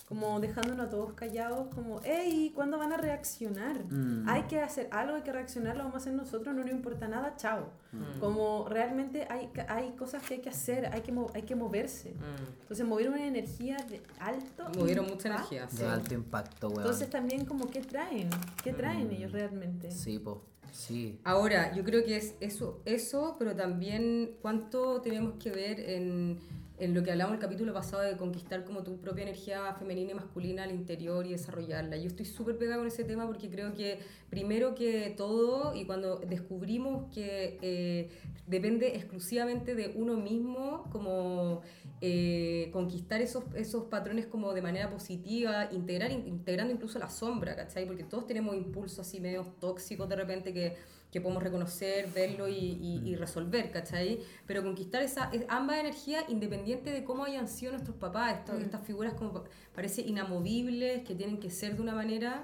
como 0.08 0.40
dejándonos 0.40 0.88
a 0.88 0.90
todos 0.90 1.14
callados, 1.14 1.74
como, 1.74 2.00
hey, 2.04 2.52
¿cuándo 2.56 2.78
van 2.78 2.94
a 2.94 2.98
reaccionar? 2.98 3.84
Mm. 3.92 4.28
Hay 4.28 4.44
que 4.44 4.60
hacer 4.62 4.88
algo, 4.92 5.16
hay 5.16 5.22
que 5.22 5.32
reaccionar, 5.32 5.76
lo 5.78 5.84
vamos 5.84 5.96
a 5.96 5.98
hacer 6.00 6.14
nosotros, 6.14 6.56
no 6.56 6.62
nos 6.64 6.72
importa 6.72 7.08
nada, 7.08 7.36
chao. 7.38 7.70
Mm. 7.92 8.20
Como 8.20 8.68
realmente 8.70 9.28
hay, 9.30 9.50
hay 9.68 9.92
cosas 9.92 10.24
que 10.24 10.36
hay 10.36 10.40
que 10.42 10.50
hacer, 10.50 10.88
hay 10.94 11.02
que, 11.02 11.12
mo- 11.12 11.32
hay 11.34 11.44
que 11.44 11.56
moverse. 11.56 12.12
Mm. 12.12 12.62
Entonces, 12.62 12.86
mover 12.86 13.10
una 13.10 13.26
energía 13.26 13.78
de 13.90 14.02
alto 14.20 14.70
Movieron 14.78 15.06
mucha 15.08 15.30
impacto. 15.30 15.56
energía. 15.56 15.80
De 15.80 15.92
alto 15.92 16.14
impacto, 16.14 16.68
weón. 16.68 16.80
Entonces, 16.82 17.10
también, 17.10 17.46
como, 17.46 17.68
¿qué 17.70 17.82
traen? 17.82 18.30
¿Qué 18.64 18.74
traen 18.74 19.08
Mm. 19.08 19.12
ellos 19.12 19.32
realmente? 19.32 19.92
Sí, 19.92 20.20
po. 20.20 20.44
Sí. 20.72 21.20
Ahora, 21.24 21.74
yo 21.74 21.84
creo 21.84 22.04
que 22.06 22.16
es 22.16 22.36
eso, 22.42 22.80
eso, 22.86 23.36
pero 23.40 23.56
también 23.56 24.36
cuánto 24.42 25.02
tenemos 25.02 25.34
que 25.40 25.50
ver 25.50 25.80
en, 25.80 26.38
en 26.80 26.94
lo 26.94 27.04
que 27.04 27.12
hablamos 27.12 27.34
el 27.34 27.40
capítulo 27.40 27.74
pasado 27.74 28.04
de 28.04 28.16
conquistar 28.16 28.64
como 28.64 28.84
tu 28.84 29.00
propia 29.00 29.24
energía 29.24 29.74
femenina 29.74 30.12
y 30.12 30.14
masculina 30.16 30.64
al 30.64 30.72
interior 30.72 31.26
y 31.28 31.32
desarrollarla. 31.32 31.98
Yo 31.98 32.08
estoy 32.08 32.26
súper 32.26 32.58
pegada 32.58 32.78
con 32.78 32.88
ese 32.88 33.04
tema 33.04 33.26
porque 33.28 33.50
creo 33.50 33.74
que 33.74 34.00
primero 34.30 34.76
que 34.76 35.14
todo 35.18 35.76
y 35.76 35.86
cuando 35.86 36.18
descubrimos 36.20 37.14
que 37.14 37.58
eh, 37.62 38.10
depende 38.48 38.96
exclusivamente 38.96 39.76
de 39.76 39.94
uno 39.96 40.16
mismo 40.16 40.86
como 40.92 41.62
eh, 42.02 42.70
conquistar 42.72 43.22
esos, 43.22 43.44
esos 43.56 43.86
patrones 43.86 44.26
como 44.28 44.54
de 44.54 44.62
manera 44.62 44.90
positiva, 44.90 45.68
integrar, 45.72 46.12
integrando 46.12 46.74
incluso 46.74 46.98
la 46.98 47.10
sombra, 47.10 47.56
¿cachai? 47.56 47.86
Porque 47.86 48.06
todos 48.06 48.26
tenemos 48.26 48.56
impulsos 48.56 49.00
así 49.00 49.20
medio 49.20 49.44
tóxicos 49.60 50.08
de 50.08 50.16
repente 50.16 50.54
que, 50.54 50.78
que 51.12 51.22
podemos 51.22 51.42
reconocer, 51.42 52.10
verlo 52.14 52.48
y, 52.48 52.54
y, 52.54 53.02
y, 53.06 53.16
resolver, 53.16 53.72
¿cachai? 53.72 54.20
Pero 54.46 54.64
conquistar 54.64 55.02
esa, 55.02 55.32
ambas 55.48 55.80
energías 55.80 56.26
independiente 56.30 56.92
de 56.92 57.04
cómo 57.04 57.24
hayan 57.24 57.48
sido 57.48 57.72
nuestros 57.72 57.98
papás, 57.98 58.38
estas, 58.40 58.62
estas 58.62 58.86
figuras 58.86 59.14
como 59.14 59.44
parece 59.74 60.02
inamovibles, 60.02 61.04
que 61.04 61.16
tienen 61.16 61.40
que 61.40 61.50
ser 61.50 61.76
de 61.76 61.82
una 61.82 61.96
manera, 61.96 62.44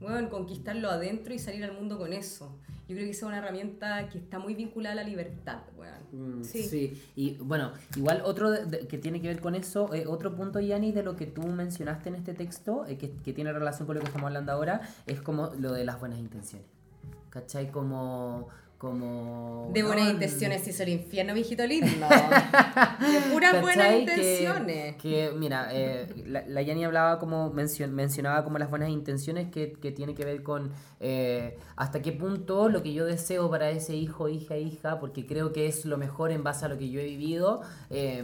bueno, 0.00 0.30
conquistarlo 0.30 0.90
adentro 0.90 1.34
y 1.34 1.38
salir 1.38 1.64
al 1.64 1.72
mundo 1.72 1.98
con 1.98 2.12
eso. 2.12 2.56
Yo 2.86 2.94
creo 2.94 3.06
que 3.06 3.10
esa 3.10 3.26
es 3.26 3.28
una 3.28 3.38
herramienta 3.38 4.08
que 4.10 4.18
está 4.18 4.38
muy 4.38 4.54
vinculada 4.54 4.92
a 4.92 4.96
la 4.96 5.04
libertad, 5.04 5.62
Mm, 6.14 6.44
sí. 6.44 7.02
y 7.16 7.34
bueno, 7.38 7.72
igual 7.96 8.22
otro 8.24 8.50
que 8.88 8.98
tiene 8.98 9.20
que 9.20 9.28
ver 9.28 9.40
con 9.40 9.56
eso, 9.56 9.92
eh, 9.92 10.06
otro 10.06 10.36
punto, 10.36 10.60
Yanni, 10.60 10.92
de 10.92 11.02
lo 11.02 11.16
que 11.16 11.26
tú 11.26 11.42
mencionaste 11.42 12.08
en 12.08 12.14
este 12.14 12.34
texto, 12.34 12.86
eh, 12.86 12.96
que, 12.96 13.10
que, 13.10 13.32
tiene 13.32 13.52
relación 13.52 13.86
con 13.86 13.96
lo 13.96 14.00
que 14.00 14.06
estamos 14.06 14.28
hablando 14.28 14.52
ahora, 14.52 14.80
es 15.06 15.20
como 15.20 15.52
lo 15.58 15.72
de 15.72 15.84
las 15.84 15.98
buenas 15.98 16.20
intenciones. 16.20 16.68
¿Cachai? 17.34 17.70
Como 17.70 18.48
como... 18.84 19.70
De 19.72 19.82
buenas 19.82 20.10
intenciones 20.10 20.68
hizo 20.68 20.82
el 20.82 20.90
infierno, 20.90 21.32
viejito 21.32 21.66
lindo. 21.66 21.86
de 21.88 23.30
puras 23.32 23.62
buenas 23.62 23.94
intenciones. 23.94 24.96
Que, 24.96 25.32
mira, 25.34 25.68
eh, 25.72 26.06
la, 26.26 26.46
la 26.46 26.60
Yani 26.60 26.84
hablaba 26.84 27.18
como, 27.18 27.50
mencionaba 27.50 28.44
como 28.44 28.58
las 28.58 28.68
buenas 28.68 28.90
intenciones 28.90 29.50
que, 29.50 29.72
que 29.72 29.90
tiene 29.90 30.14
que 30.14 30.26
ver 30.26 30.42
con 30.42 30.70
eh, 31.00 31.56
hasta 31.76 32.02
qué 32.02 32.12
punto 32.12 32.68
lo 32.68 32.82
que 32.82 32.92
yo 32.92 33.06
deseo 33.06 33.48
para 33.48 33.70
ese 33.70 33.96
hijo, 33.96 34.28
hija, 34.28 34.58
hija, 34.58 35.00
porque 35.00 35.24
creo 35.24 35.54
que 35.54 35.66
es 35.66 35.86
lo 35.86 35.96
mejor 35.96 36.30
en 36.30 36.42
base 36.42 36.66
a 36.66 36.68
lo 36.68 36.76
que 36.76 36.90
yo 36.90 37.00
he 37.00 37.04
vivido. 37.04 37.62
Eh, 37.88 38.22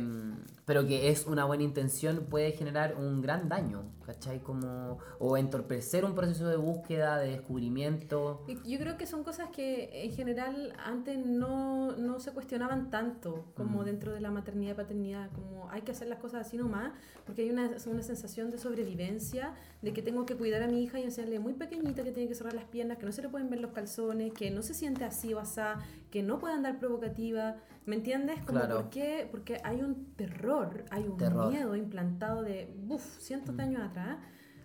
pero 0.70 0.86
que 0.86 1.08
es 1.08 1.26
una 1.26 1.46
buena 1.46 1.64
intención, 1.64 2.26
puede 2.30 2.52
generar 2.52 2.94
un 2.94 3.20
gran 3.20 3.48
daño, 3.48 3.90
¿cachai? 4.06 4.38
Como, 4.38 4.98
o 5.18 5.36
entorpecer 5.36 6.04
un 6.04 6.14
proceso 6.14 6.46
de 6.46 6.56
búsqueda, 6.56 7.18
de 7.18 7.32
descubrimiento. 7.32 8.46
Yo 8.64 8.78
creo 8.78 8.96
que 8.96 9.04
son 9.04 9.24
cosas 9.24 9.48
que 9.50 10.04
en 10.04 10.12
general 10.12 10.72
antes 10.78 11.18
no, 11.18 11.96
no 11.96 12.20
se 12.20 12.30
cuestionaban 12.30 12.88
tanto 12.88 13.46
como 13.56 13.82
mm. 13.82 13.84
dentro 13.84 14.12
de 14.12 14.20
la 14.20 14.30
maternidad 14.30 14.74
y 14.74 14.76
paternidad, 14.76 15.30
como 15.32 15.68
hay 15.70 15.82
que 15.82 15.90
hacer 15.90 16.06
las 16.06 16.20
cosas 16.20 16.46
así 16.46 16.56
nomás, 16.56 16.92
porque 17.26 17.42
hay 17.42 17.50
una, 17.50 17.68
una 17.86 18.02
sensación 18.04 18.52
de 18.52 18.58
sobrevivencia, 18.58 19.54
de 19.82 19.92
que 19.92 20.02
tengo 20.02 20.24
que 20.24 20.36
cuidar 20.36 20.62
a 20.62 20.68
mi 20.68 20.84
hija 20.84 21.00
y 21.00 21.02
enseñarle 21.02 21.40
muy 21.40 21.54
pequeñita 21.54 22.04
que 22.04 22.12
tiene 22.12 22.28
que 22.28 22.36
cerrar 22.36 22.54
las 22.54 22.66
piernas, 22.66 22.98
que 22.98 23.06
no 23.06 23.10
se 23.10 23.22
le 23.22 23.28
pueden 23.28 23.50
ver 23.50 23.58
los 23.58 23.72
calzones, 23.72 24.32
que 24.34 24.52
no 24.52 24.62
se 24.62 24.74
siente 24.74 25.04
así 25.04 25.34
o 25.34 25.40
asá, 25.40 25.80
que 26.12 26.22
no 26.22 26.38
puede 26.38 26.54
andar 26.54 26.78
provocativa. 26.78 27.56
¿Me 27.86 27.96
entiendes? 27.96 28.42
Como 28.44 28.60
¿por 28.60 28.90
qué? 28.90 29.28
Porque 29.30 29.60
hay 29.64 29.82
un 29.82 30.14
terror, 30.14 30.84
hay 30.90 31.04
un 31.04 31.50
miedo 31.50 31.74
implantado 31.76 32.42
de, 32.42 32.74
uff, 32.88 33.18
cientos 33.18 33.56
de 33.56 33.64
mm. 33.64 33.66
años 33.66 33.82
atrás, 33.82 34.18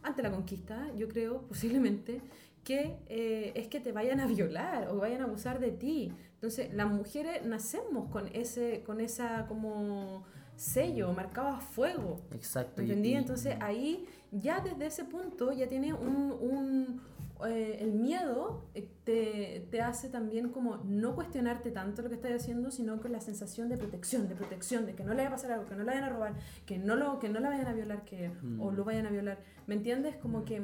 ante 0.03 0.21
la 0.21 0.31
conquista, 0.31 0.93
yo 0.95 1.07
creo, 1.07 1.41
posiblemente, 1.47 2.21
que 2.63 2.97
eh, 3.07 3.53
es 3.55 3.67
que 3.67 3.79
te 3.79 3.91
vayan 3.91 4.19
a 4.19 4.27
violar 4.27 4.89
o 4.89 4.97
vayan 4.97 5.21
a 5.21 5.25
abusar 5.25 5.59
de 5.59 5.71
ti. 5.71 6.13
Entonces, 6.33 6.73
las 6.73 6.91
mujeres 6.91 7.45
nacemos 7.45 8.09
con 8.11 8.27
ese, 8.27 8.83
con 8.85 8.99
esa 8.99 9.47
como 9.47 10.25
sello 10.55 11.11
marcado 11.13 11.47
a 11.49 11.59
fuego. 11.59 12.21
Exacto. 12.31 12.81
¿Entendí? 12.81 13.13
Entonces, 13.13 13.55
ahí 13.61 14.05
ya 14.31 14.59
desde 14.59 14.87
ese 14.87 15.05
punto 15.05 15.51
ya 15.53 15.67
tiene 15.67 15.93
un 15.93 17.01
eh, 17.45 17.79
el 17.81 17.91
miedo 17.91 18.63
eh, 18.73 18.89
te, 19.03 19.67
te, 19.69 19.81
hace 19.81 20.09
también 20.09 20.49
como 20.49 20.77
no 20.77 21.15
cuestionarte 21.15 21.69
tanto 21.71 22.01
lo 22.01 22.09
que 22.09 22.15
estás 22.15 22.31
haciendo, 22.31 22.71
sino 22.71 22.99
con 23.01 23.11
la 23.11 23.19
sensación 23.19 23.67
de 23.67 23.77
protección, 23.77 24.29
de 24.29 24.35
protección, 24.35 24.85
de 24.85 24.95
que 24.95 25.03
no 25.03 25.11
le 25.11 25.17
vaya 25.17 25.27
a 25.27 25.31
pasar 25.31 25.51
algo, 25.51 25.65
que 25.65 25.75
no 25.75 25.83
la 25.83 25.91
vayan 25.91 26.03
a 26.05 26.09
robar, 26.09 26.33
que 26.65 26.77
no, 26.77 26.95
lo, 26.95 27.19
que 27.19 27.27
no 27.27 27.39
la 27.39 27.49
vayan 27.49 27.67
a 27.67 27.73
violar, 27.73 28.05
que, 28.05 28.31
o 28.59 28.71
lo 28.71 28.83
mm. 28.83 28.85
vayan 28.85 29.05
a 29.07 29.09
violar. 29.09 29.39
¿Me 29.67 29.75
entiendes? 29.75 30.15
Como 30.17 30.45
que... 30.45 30.61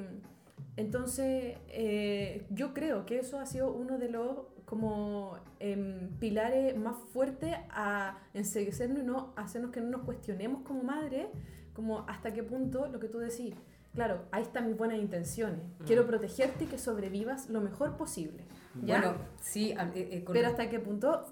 Entonces, 0.78 1.58
eh, 1.68 2.46
yo 2.50 2.74
creo 2.74 3.06
que 3.06 3.20
eso 3.20 3.40
ha 3.40 3.46
sido 3.46 3.74
uno 3.74 3.98
de 3.98 4.10
los 4.10 4.38
como 4.64 5.38
em, 5.60 6.12
pilares 6.20 6.78
más 6.78 6.96
fuertes 7.12 7.54
a 7.72 8.20
enseguecernos 8.34 9.00
y 9.00 9.06
no 9.06 9.34
hacernos 9.36 9.72
que 9.72 9.82
no 9.82 9.90
nos 9.90 10.04
cuestionemos 10.04 10.62
como 10.62 10.82
madre, 10.84 11.28
como 11.74 12.06
hasta 12.08 12.32
qué 12.34 12.42
punto 12.42 12.88
lo 12.88 13.00
que 13.00 13.10
tú 13.10 13.18
decís, 13.20 13.54
claro, 13.94 14.26
ahí 14.32 14.44
están 14.44 14.68
mis 14.68 14.78
buenas 14.78 15.00
intenciones. 15.00 15.60
Mm. 15.80 15.84
Quiero 15.86 16.08
protegerte 16.08 16.66
y 16.66 16.68
que 16.68 16.78
sobrevivas 16.78 17.50
lo 17.50 17.62
mejor 17.62 17.98
posible. 17.98 18.44
Bueno, 18.74 19.16
sí. 19.42 19.72
Eh, 19.72 19.92
eh, 19.96 20.26
Pero 20.32 20.48
hasta 20.48 20.70
qué 20.70 20.80
punto 20.80 21.26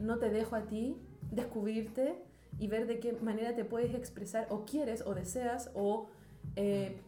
no 0.00 0.18
te 0.18 0.30
dejo 0.30 0.56
a 0.56 0.62
ti 0.62 0.96
descubrirte 1.30 2.22
y 2.58 2.68
ver 2.68 2.86
de 2.86 3.00
qué 3.00 3.12
manera 3.22 3.54
te 3.54 3.64
puedes 3.64 3.94
expresar 3.94 4.46
o 4.50 4.64
quieres 4.64 5.02
o 5.04 5.14
deseas 5.14 5.70
o 5.74 6.08
eh, 6.54 7.00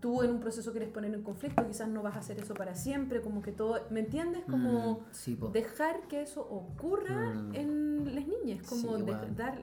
tú 0.00 0.22
en 0.22 0.30
un 0.30 0.40
proceso 0.40 0.70
quieres 0.70 0.88
poner 0.88 1.14
en 1.14 1.22
conflicto, 1.22 1.66
quizás 1.66 1.88
no 1.88 2.02
vas 2.02 2.16
a 2.16 2.20
hacer 2.20 2.38
eso 2.38 2.54
para 2.54 2.74
siempre, 2.74 3.20
como 3.20 3.42
que 3.42 3.52
todo, 3.52 3.80
¿me 3.90 4.00
entiendes? 4.00 4.44
Como 4.48 5.00
mm, 5.00 5.52
dejar 5.52 6.02
que 6.08 6.22
eso 6.22 6.40
ocurra 6.40 7.34
mm. 7.34 7.54
en 7.54 8.14
las 8.14 8.26
niñas, 8.26 8.66
como 8.68 8.96
dar 8.98 9.60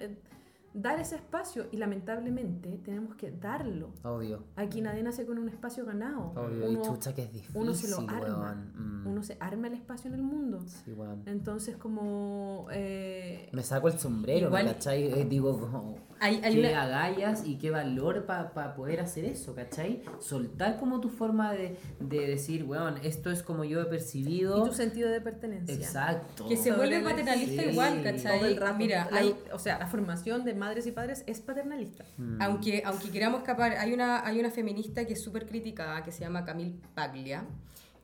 dar 0.75 0.99
ese 0.99 1.15
espacio 1.15 1.67
y 1.71 1.77
lamentablemente 1.77 2.79
tenemos 2.83 3.15
que 3.15 3.31
darlo. 3.31 3.93
Obvio. 4.03 4.43
Aquí 4.55 4.81
nadie 4.81 5.01
nace 5.01 5.25
con 5.25 5.37
un 5.37 5.49
espacio 5.49 5.85
ganado. 5.85 6.33
Obvio, 6.35 6.69
uno, 6.69 6.81
y 6.81 6.85
chucha 6.85 7.15
que 7.15 7.23
es 7.23 7.31
difícil. 7.31 7.61
Uno 7.61 7.73
se 7.73 7.89
lo 7.89 7.99
arma. 8.09 8.53
Mm. 8.75 9.07
Uno 9.07 9.23
se 9.23 9.37
arma 9.39 9.67
el 9.67 9.73
espacio 9.73 10.09
en 10.09 10.15
el 10.15 10.21
mundo. 10.21 10.59
Sí, 10.67 10.91
weón. 10.91 11.23
Entonces, 11.25 11.77
como. 11.77 12.67
Eh, 12.71 13.49
Me 13.53 13.63
saco 13.63 13.87
el 13.87 13.97
sombrero, 13.97 14.47
igual, 14.47 14.65
¿cachai? 14.65 15.05
Eh, 15.05 15.25
digo, 15.25 15.59
como. 15.59 15.97
Hay, 16.19 16.39
hay 16.43 16.55
qué 16.61 16.73
agallas 16.73 17.45
y 17.45 17.57
qué 17.57 17.71
valor 17.71 18.25
para 18.25 18.73
poder 18.75 19.01
hacer 19.01 19.25
eso, 19.25 19.53
¿cachai? 19.53 20.01
Soltar 20.19 20.77
como 20.79 21.01
tu 21.01 21.09
forma 21.09 21.51
de, 21.51 21.77
de 21.99 22.27
decir, 22.27 22.63
weón, 22.63 22.95
esto 23.03 23.31
es 23.31 23.43
como 23.43 23.65
yo 23.65 23.81
he 23.81 23.85
percibido. 23.85 24.65
Y 24.65 24.69
tu 24.69 24.73
sentido 24.75 25.09
de 25.09 25.19
pertenencia. 25.19 25.75
Exacto. 25.75 26.47
Que 26.47 26.57
se 26.57 26.71
vuelve 26.71 27.01
paternalista 27.01 27.65
igual, 27.65 28.01
¿cachai? 28.03 28.39
Todo 28.39 28.47
el 28.47 28.57
rato. 28.57 28.77
Mira, 28.77 29.09
hay, 29.11 29.35
o 29.53 29.59
sea, 29.59 29.77
la 29.77 29.87
formación 29.87 30.45
de 30.45 30.53
madres 30.65 30.87
y 30.87 30.91
padres 30.91 31.23
es 31.27 31.39
paternalista. 31.41 32.05
Mm. 32.17 32.41
Aunque, 32.41 32.81
aunque 32.85 33.09
queramos 33.11 33.41
escapar, 33.41 33.73
hay 33.73 33.93
una, 33.93 34.25
hay 34.25 34.39
una 34.39 34.49
feminista 34.49 35.05
que 35.05 35.13
es 35.13 35.21
súper 35.21 35.45
criticada, 35.45 36.03
que 36.03 36.11
se 36.11 36.21
llama 36.21 36.43
Camille 36.43 36.75
Paglia, 36.95 37.45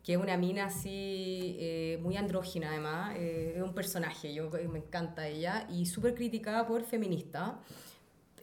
que 0.04 0.14
es 0.14 0.20
una 0.20 0.38
mina 0.38 0.66
así, 0.66 1.56
eh, 1.60 2.00
muy 2.02 2.18
andrógina 2.18 2.70
además, 2.70 3.16
eh, 3.18 3.54
es 3.56 3.64
un 3.64 3.74
personaje, 3.74 4.34
yo 4.34 4.50
me 4.72 4.80
encanta 4.80 5.28
ella, 5.28 5.68
y 5.70 5.86
súper 5.86 6.14
criticada 6.14 6.68
por 6.68 6.84
feminista. 6.84 7.60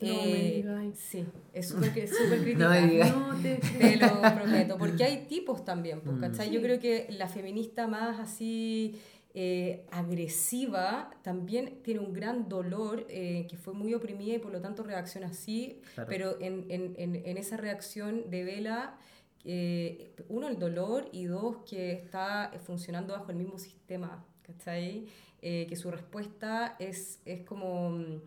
No 0.00 0.06
eh, 0.08 0.92
Sí, 0.94 1.24
es 1.52 1.68
súper 1.68 1.92
criticada. 1.92 2.80
no, 2.80 3.36
te, 3.40 3.96
lo 3.96 4.20
prometo, 4.20 4.78
porque 4.78 5.04
hay 5.04 5.26
tipos 5.26 5.64
también, 5.64 6.00
pues, 6.00 6.16
mm. 6.16 6.20
¿cachai? 6.20 6.50
Yo 6.50 6.60
creo 6.60 6.78
que 6.78 7.06
la 7.10 7.28
feminista 7.28 7.86
más 7.86 8.18
así 8.18 8.96
eh, 9.40 9.86
agresiva, 9.92 11.10
también 11.22 11.80
tiene 11.84 12.00
un 12.00 12.12
gran 12.12 12.48
dolor, 12.48 13.06
eh, 13.08 13.46
que 13.48 13.56
fue 13.56 13.72
muy 13.72 13.94
oprimida 13.94 14.34
y 14.34 14.40
por 14.40 14.50
lo 14.50 14.60
tanto 14.60 14.82
reacciona 14.82 15.28
así, 15.28 15.80
pero 16.08 16.40
en, 16.40 16.66
en, 16.70 16.96
en, 17.24 17.36
esa 17.36 17.56
reacción 17.56 18.28
devela, 18.30 18.98
eh, 19.44 20.10
uno, 20.28 20.48
el 20.48 20.58
dolor 20.58 21.08
y 21.12 21.26
dos, 21.26 21.58
que 21.70 21.92
está 21.92 22.50
funcionando 22.66 23.12
bajo 23.12 23.30
el 23.30 23.36
mismo 23.36 23.60
sistema, 23.60 24.24
¿cachai? 24.42 25.06
que 25.40 25.76
su 25.76 25.88
respuesta 25.92 26.74
es, 26.80 27.20
es 27.24 27.44
como 27.44 27.90
mm, 27.90 28.20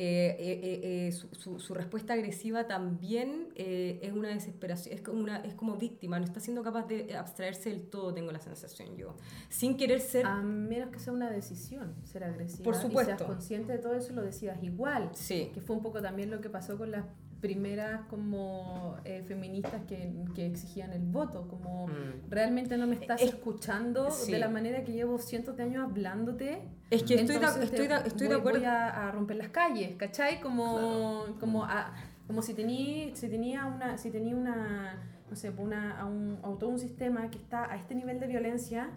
eh, 0.00 0.36
eh, 0.38 1.08
eh, 1.08 1.12
su, 1.12 1.58
su, 1.58 1.74
respuesta 1.74 2.12
agresiva 2.12 2.68
también 2.68 3.48
es 3.56 4.12
una 4.12 4.28
desesperación, 4.28 4.94
es 4.94 5.00
como, 5.00 5.20
una, 5.20 5.38
es 5.38 5.54
como 5.54 5.76
víctima, 5.76 6.20
no 6.20 6.24
está 6.24 6.38
siendo 6.38 6.62
capaz 6.62 6.86
de 6.86 7.16
abstraerse 7.16 7.70
del 7.70 7.82
todo, 7.90 8.14
tengo 8.14 8.30
la 8.30 8.38
sensación 8.38 8.96
yo, 8.96 9.16
sin 9.48 9.76
querer 9.76 9.98
ser... 9.98 10.24
A 10.24 10.40
menos 10.40 10.90
que 10.90 11.00
sea 11.00 11.12
una 11.12 11.28
decisión 11.28 11.96
ser 12.04 12.22
agresiva. 12.22 12.62
Por 12.62 12.76
supuesto. 12.76 13.12
Y 13.12 13.16
seas 13.16 13.28
consciente 13.28 13.72
de 13.72 13.78
todo 13.78 13.94
eso, 13.94 14.12
lo 14.12 14.22
decidas 14.22 14.62
igual. 14.62 15.10
Sí. 15.14 15.50
Que 15.52 15.60
fue 15.60 15.74
un 15.74 15.82
poco 15.82 16.00
también 16.00 16.30
lo 16.30 16.40
que 16.40 16.48
pasó 16.48 16.78
con 16.78 16.92
las 16.92 17.04
primeras 17.40 18.02
como 18.06 18.96
eh, 19.04 19.22
feministas 19.26 19.82
que, 19.86 20.12
que, 20.34 20.46
exigían 20.46 20.92
el 20.92 21.02
voto, 21.02 21.46
como 21.48 21.86
mm. 21.86 22.30
realmente 22.30 22.76
no 22.76 22.86
me 22.86 22.96
estás 22.96 23.22
escuchando 23.22 24.08
de 24.26 24.38
la 24.38 24.48
manera 24.48 24.82
que 24.84 24.92
llevo 24.92 25.18
cientos 25.18 25.56
de 25.56 25.62
años 25.64 25.84
hablándote. 25.88 26.62
Es 26.90 27.04
que 27.04 27.14
estoy, 27.14 27.38
de, 27.38 27.46
estoy, 27.64 27.86
de, 27.86 27.94
estoy 27.94 28.26
voy, 28.26 28.28
de 28.28 28.40
acuerdo. 28.40 28.58
Voy 28.58 28.68
a, 28.68 29.10
romper 29.12 29.36
las 29.36 29.48
calles, 29.50 29.94
¿cachai? 29.96 30.40
Como, 30.40 31.36
como, 31.38 31.64
a, 31.64 31.94
como 32.26 32.42
si 32.42 32.54
tenía 32.54 33.14
si 33.14 33.28
tenía 33.28 33.66
una, 33.66 33.98
si 33.98 34.10
tenía 34.10 34.34
una, 34.34 35.00
no 35.30 35.36
sé, 35.36 35.50
una, 35.50 36.00
a 36.00 36.06
un, 36.06 36.38
a 36.42 36.58
todo 36.58 36.70
un 36.70 36.78
sistema 36.78 37.30
que 37.30 37.38
está 37.38 37.70
a 37.70 37.76
este 37.76 37.94
nivel 37.94 38.18
de 38.18 38.26
violencia 38.26 38.90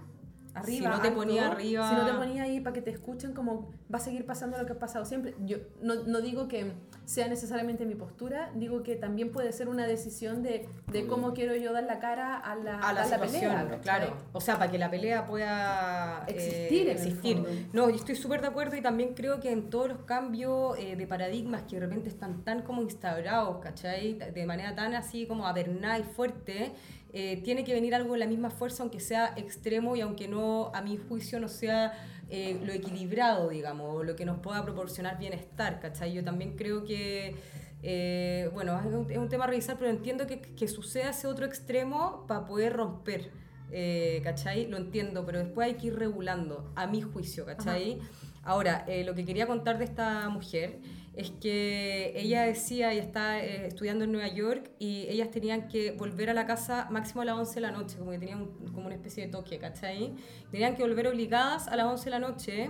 arriba. 0.54 0.78
Si 0.92 0.96
no 0.98 1.02
te 1.02 1.08
alto, 1.08 1.20
ponía 1.20 1.48
arriba- 1.48 1.90
Si 1.90 1.96
no 1.96 2.06
te 2.06 2.14
ponía 2.14 2.44
ahí 2.44 2.60
para 2.60 2.74
que 2.74 2.82
te 2.82 2.92
escuchen, 2.92 3.34
como 3.34 3.72
va 3.94 3.98
a 3.98 4.02
seguir 4.02 4.26
pasando 4.26 4.58
lo 4.58 4.66
que 4.66 4.74
ha 4.74 4.80
pasado 4.80 5.06
siempre. 5.06 5.36
Yo 5.46 5.58
no, 5.82 5.96
no 5.96 6.22
digo 6.22 6.48
que 6.48 6.74
sea 7.06 7.28
necesariamente 7.28 7.86
mi 7.86 7.96
postura, 7.96 8.52
digo 8.56 8.84
que 8.84 8.96
también 8.96 9.32
puede 9.32 9.52
ser 9.52 9.68
una 9.70 9.86
decisión 9.88 10.44
de, 10.44 10.68
de 10.92 11.08
cómo 11.08 11.34
quiero 11.34 11.56
yo 11.56 11.74
dar 11.74 11.84
la 11.84 12.00
cara 12.00 12.38
a 12.38 12.56
la, 12.56 12.80
a 12.80 12.94
la, 12.94 13.02
a 13.02 13.06
situación, 13.06 13.42
pelea. 13.66 13.80
claro. 13.82 14.14
O 14.34 14.40
sea, 14.42 14.58
para 14.58 14.72
que 14.72 14.78
la 14.78 14.90
pelea 14.90 15.26
pueda 15.26 16.24
eh, 16.28 16.32
Existir 16.32 16.82
el 16.90 16.98
existir. 16.98 17.70
No, 17.74 17.90
yo 17.90 17.96
estoy 17.96 18.16
súper 18.16 18.42
de 18.42 18.48
acuerdo 18.48 18.76
y 18.76 18.82
también 18.82 19.14
creo 19.14 19.40
que 19.40 19.52
en 19.52 19.70
todos 19.70 19.90
los 19.90 19.98
cambios 20.00 20.78
eh, 20.78 20.96
de 20.96 21.08
paradigmas 21.08 21.64
que 21.64 21.80
de 21.80 21.86
repente 21.88 22.10
están 22.10 22.44
tan 22.44 22.62
como 22.62 22.82
instaurados, 22.82 23.58
¿cachai? 23.60 24.14
De 24.14 24.46
manera 24.46 24.76
tan 24.76 24.94
así 24.96 25.26
como 25.28 25.48
avernada 25.48 26.00
y 26.00 26.04
fuerte, 26.04 26.72
eh, 27.14 27.42
tiene 27.44 27.64
que 27.64 27.74
venir 27.74 27.94
algo 27.96 28.14
de 28.14 28.20
la 28.20 28.28
misma 28.28 28.50
fuerza, 28.50 28.84
aunque 28.84 29.00
sea 29.00 29.34
extremo 29.36 29.96
y 29.96 30.02
aunque 30.02 30.28
no, 30.28 30.72
a 30.74 30.82
mi 30.82 30.98
juicio, 30.98 31.40
no 31.40 31.48
sea 31.48 31.94
eh, 32.34 32.58
lo 32.66 32.72
equilibrado, 32.72 33.50
digamos, 33.50 33.94
o 33.94 34.04
lo 34.06 34.16
que 34.16 34.24
nos 34.24 34.40
pueda 34.40 34.64
proporcionar 34.64 35.20
bienestar, 35.20 35.82
¿cachai? 35.82 36.14
Yo 36.14 36.24
también 36.24 36.56
creo 36.56 36.86
que, 36.86 37.36
eh, 37.84 38.50
bueno, 38.54 38.80
es 38.80 38.86
un, 38.86 39.12
es 39.12 39.18
un 39.18 39.28
tema 39.28 39.44
a 39.44 39.48
revisar, 39.48 39.78
pero 39.78 39.90
entiendo 39.90 40.28
que, 40.28 40.40
que 40.40 40.70
suceda 40.70 41.10
ese 41.10 41.28
otro 41.28 41.46
extremo 41.46 42.24
para 42.30 42.46
poder 42.46 42.72
romper, 42.72 43.32
eh, 43.70 44.22
¿cachai? 44.24 44.66
Lo 44.68 44.78
entiendo, 44.78 45.26
pero 45.26 45.40
después 45.40 45.68
hay 45.68 45.74
que 45.74 45.88
ir 45.88 46.00
regulando, 46.00 46.72
a 46.76 46.88
mi 46.88 47.02
juicio, 47.02 47.46
¿cachai? 47.46 48.00
Ahora, 48.44 48.86
lo 49.04 49.14
que 49.14 49.26
quería 49.26 49.46
contar 49.46 49.78
de 49.78 49.84
esta 49.84 50.30
mujer 50.30 50.80
es 51.14 51.32
que 51.32 52.14
ella 52.16 52.44
decía, 52.44 52.94
ella 52.94 53.02
está 53.04 53.44
eh, 53.44 53.68
estudiando 53.68 54.06
en 54.06 54.12
Nueva 54.14 54.30
York 54.30 54.72
y 54.80 55.08
ellas 55.10 55.30
tenían 55.30 55.68
que 55.68 55.92
volver 55.92 56.30
a 56.30 56.34
la 56.34 56.46
casa 56.46 56.88
máximo 56.90 57.22
a 57.22 57.26
las 57.26 57.36
11 57.38 57.56
de 57.56 57.62
la 57.62 57.72
noche, 57.72 57.98
como 57.98 58.12
que 58.12 58.20
tenían 58.20 58.42
un- 58.42 58.72
como 58.74 58.86
una 58.86 58.96
especie 58.96 59.26
de 59.26 59.32
toque, 59.32 59.58
¿cachai? 59.60 60.14
Tenían 60.52 60.76
que 60.76 60.84
volver 60.84 61.08
obligadas 61.08 61.68
a 61.68 61.76
las 61.76 61.86
11 61.86 62.06
de 62.06 62.10
la 62.12 62.20
noche. 62.20 62.70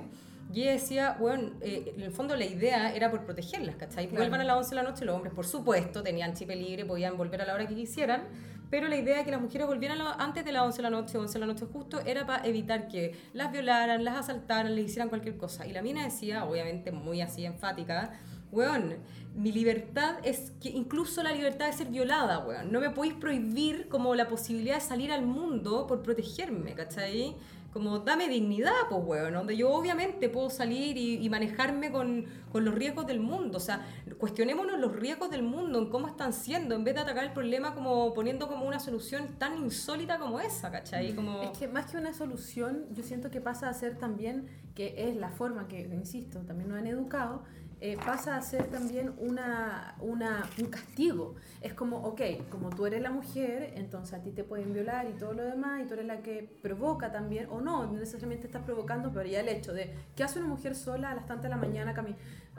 Y 0.53 0.63
ella 0.63 0.71
decía, 0.71 1.15
bueno, 1.19 1.51
eh, 1.61 1.93
en 1.95 2.01
el 2.01 2.11
fondo 2.11 2.35
la 2.35 2.43
idea 2.45 2.93
era 2.93 3.09
por 3.11 3.23
protegerlas, 3.25 3.75
¿cachai? 3.75 4.07
Claro. 4.07 4.23
Vuelvan 4.23 4.41
a 4.41 4.43
las 4.43 4.57
11 4.57 4.69
de 4.71 4.75
la 4.75 4.83
noche, 4.89 5.05
los 5.05 5.15
hombres, 5.15 5.33
por 5.33 5.45
supuesto, 5.45 6.03
tenían 6.03 6.33
chip 6.33 6.49
libre, 6.49 6.83
podían 6.83 7.15
volver 7.15 7.41
a 7.43 7.45
la 7.45 7.53
hora 7.53 7.67
que 7.67 7.75
quisieran, 7.75 8.23
pero 8.69 8.87
la 8.89 8.97
idea 8.97 9.17
de 9.19 9.23
que 9.23 9.31
las 9.31 9.39
mujeres 9.39 9.67
volvieran 9.67 9.99
antes 10.17 10.43
de 10.43 10.51
las 10.51 10.63
11 10.63 10.77
de 10.77 10.83
la 10.83 10.89
noche, 10.89 11.17
11 11.17 11.33
de 11.35 11.39
la 11.39 11.45
noche 11.45 11.65
justo, 11.71 12.01
era 12.01 12.25
para 12.25 12.45
evitar 12.45 12.87
que 12.89 13.15
las 13.33 13.51
violaran, 13.51 14.03
las 14.03 14.17
asaltaran, 14.17 14.75
les 14.75 14.85
hicieran 14.85 15.07
cualquier 15.09 15.37
cosa. 15.37 15.65
Y 15.67 15.71
la 15.73 15.81
mina 15.81 16.03
decía, 16.03 16.43
obviamente 16.43 16.91
muy 16.91 17.21
así 17.21 17.45
enfática, 17.45 18.11
weón, 18.51 18.95
mi 19.35 19.51
libertad 19.51 20.15
es 20.23 20.51
que 20.61 20.69
incluso 20.69 21.23
la 21.23 21.31
libertad 21.31 21.67
de 21.67 21.73
ser 21.73 21.87
violada, 21.87 22.39
weón. 22.39 22.71
No 22.71 22.79
me 22.79 22.89
podéis 22.89 23.13
prohibir 23.15 23.87
como 23.87 24.13
la 24.15 24.27
posibilidad 24.27 24.75
de 24.75 24.81
salir 24.81 25.11
al 25.11 25.25
mundo 25.25 25.87
por 25.87 26.01
protegerme, 26.01 26.73
¿cachai? 26.73 27.35
Como 27.71 27.99
dame 27.99 28.27
dignidad, 28.27 28.73
pues, 28.89 29.01
weón, 29.05 29.33
donde 29.33 29.55
yo 29.55 29.71
obviamente 29.71 30.27
puedo 30.27 30.49
salir 30.49 30.97
y, 30.97 31.25
y 31.25 31.29
manejarme 31.29 31.89
con, 31.89 32.25
con 32.51 32.65
los 32.65 32.75
riesgos 32.75 33.07
del 33.07 33.21
mundo. 33.21 33.59
O 33.59 33.61
sea, 33.61 33.87
cuestionémonos 34.17 34.77
los 34.77 34.93
riesgos 34.93 35.29
del 35.29 35.43
mundo, 35.43 35.79
en 35.79 35.89
cómo 35.89 36.09
están 36.09 36.33
siendo, 36.33 36.75
en 36.75 36.83
vez 36.83 36.95
de 36.95 36.99
atacar 36.99 37.23
el 37.23 37.31
problema 37.31 37.73
como 37.73 38.13
poniendo 38.13 38.49
como 38.49 38.65
una 38.65 38.81
solución 38.81 39.37
tan 39.37 39.57
insólita 39.57 40.19
como 40.19 40.41
esa, 40.41 40.69
¿cachai? 40.69 41.15
Como... 41.15 41.43
Es 41.43 41.57
que 41.57 41.69
más 41.69 41.89
que 41.89 41.95
una 41.95 42.13
solución, 42.13 42.87
yo 42.91 43.03
siento 43.03 43.31
que 43.31 43.39
pasa 43.39 43.69
a 43.69 43.73
ser 43.73 43.97
también, 43.97 44.49
que 44.75 45.09
es 45.09 45.15
la 45.15 45.29
forma 45.29 45.69
que, 45.69 45.79
insisto, 45.79 46.39
también 46.41 46.67
nos 46.69 46.77
han 46.77 46.87
educado, 46.87 47.43
eh, 47.83 47.97
pasa 47.97 48.35
a 48.35 48.41
ser 48.43 48.67
también 48.67 49.11
una, 49.17 49.95
una, 50.01 50.47
un 50.59 50.67
castigo. 50.67 51.33
Es 51.61 51.73
como, 51.73 51.97
ok, 51.97 52.21
como 52.51 52.69
tú 52.69 52.85
eres 52.85 53.01
la 53.01 53.09
mujer, 53.09 53.73
entonces 53.75 54.13
a 54.13 54.21
ti 54.21 54.29
te 54.29 54.43
pueden 54.43 54.71
violar 54.71 55.09
y 55.09 55.13
todo 55.13 55.33
lo 55.33 55.43
demás, 55.43 55.81
y 55.81 55.87
tú 55.87 55.95
eres 55.95 56.05
la 56.05 56.21
que 56.21 56.47
provoca 56.61 57.11
también, 57.11 57.47
o 57.49 57.59
no, 57.59 57.91
necesariamente 57.91 58.45
estás 58.45 58.61
provocando, 58.61 59.11
pero 59.11 59.27
ya 59.27 59.39
el 59.39 59.49
hecho 59.49 59.73
de, 59.73 59.95
¿qué 60.15 60.23
hace 60.23 60.37
una 60.37 60.47
mujer 60.47 60.75
sola 60.75 61.09
a 61.09 61.15
las 61.15 61.25
tantas 61.25 61.45
de 61.45 61.49
la 61.49 61.57
mañana? 61.57 61.95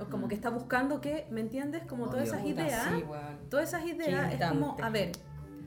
o 0.01 0.07
como 0.07 0.27
que 0.27 0.35
está 0.35 0.51
buscando 0.51 1.01
que, 1.01 1.29
¿me 1.31 1.41
entiendes? 1.41 1.85
Como 1.87 2.09
todas 2.09 2.27
esas 2.27 2.45
ideas, 2.45 2.89
todas 3.49 3.69
esas 3.69 3.87
ideas, 3.87 4.35
es 4.35 4.45
como, 4.45 4.77
a 4.83 4.91
ver, 4.91 5.13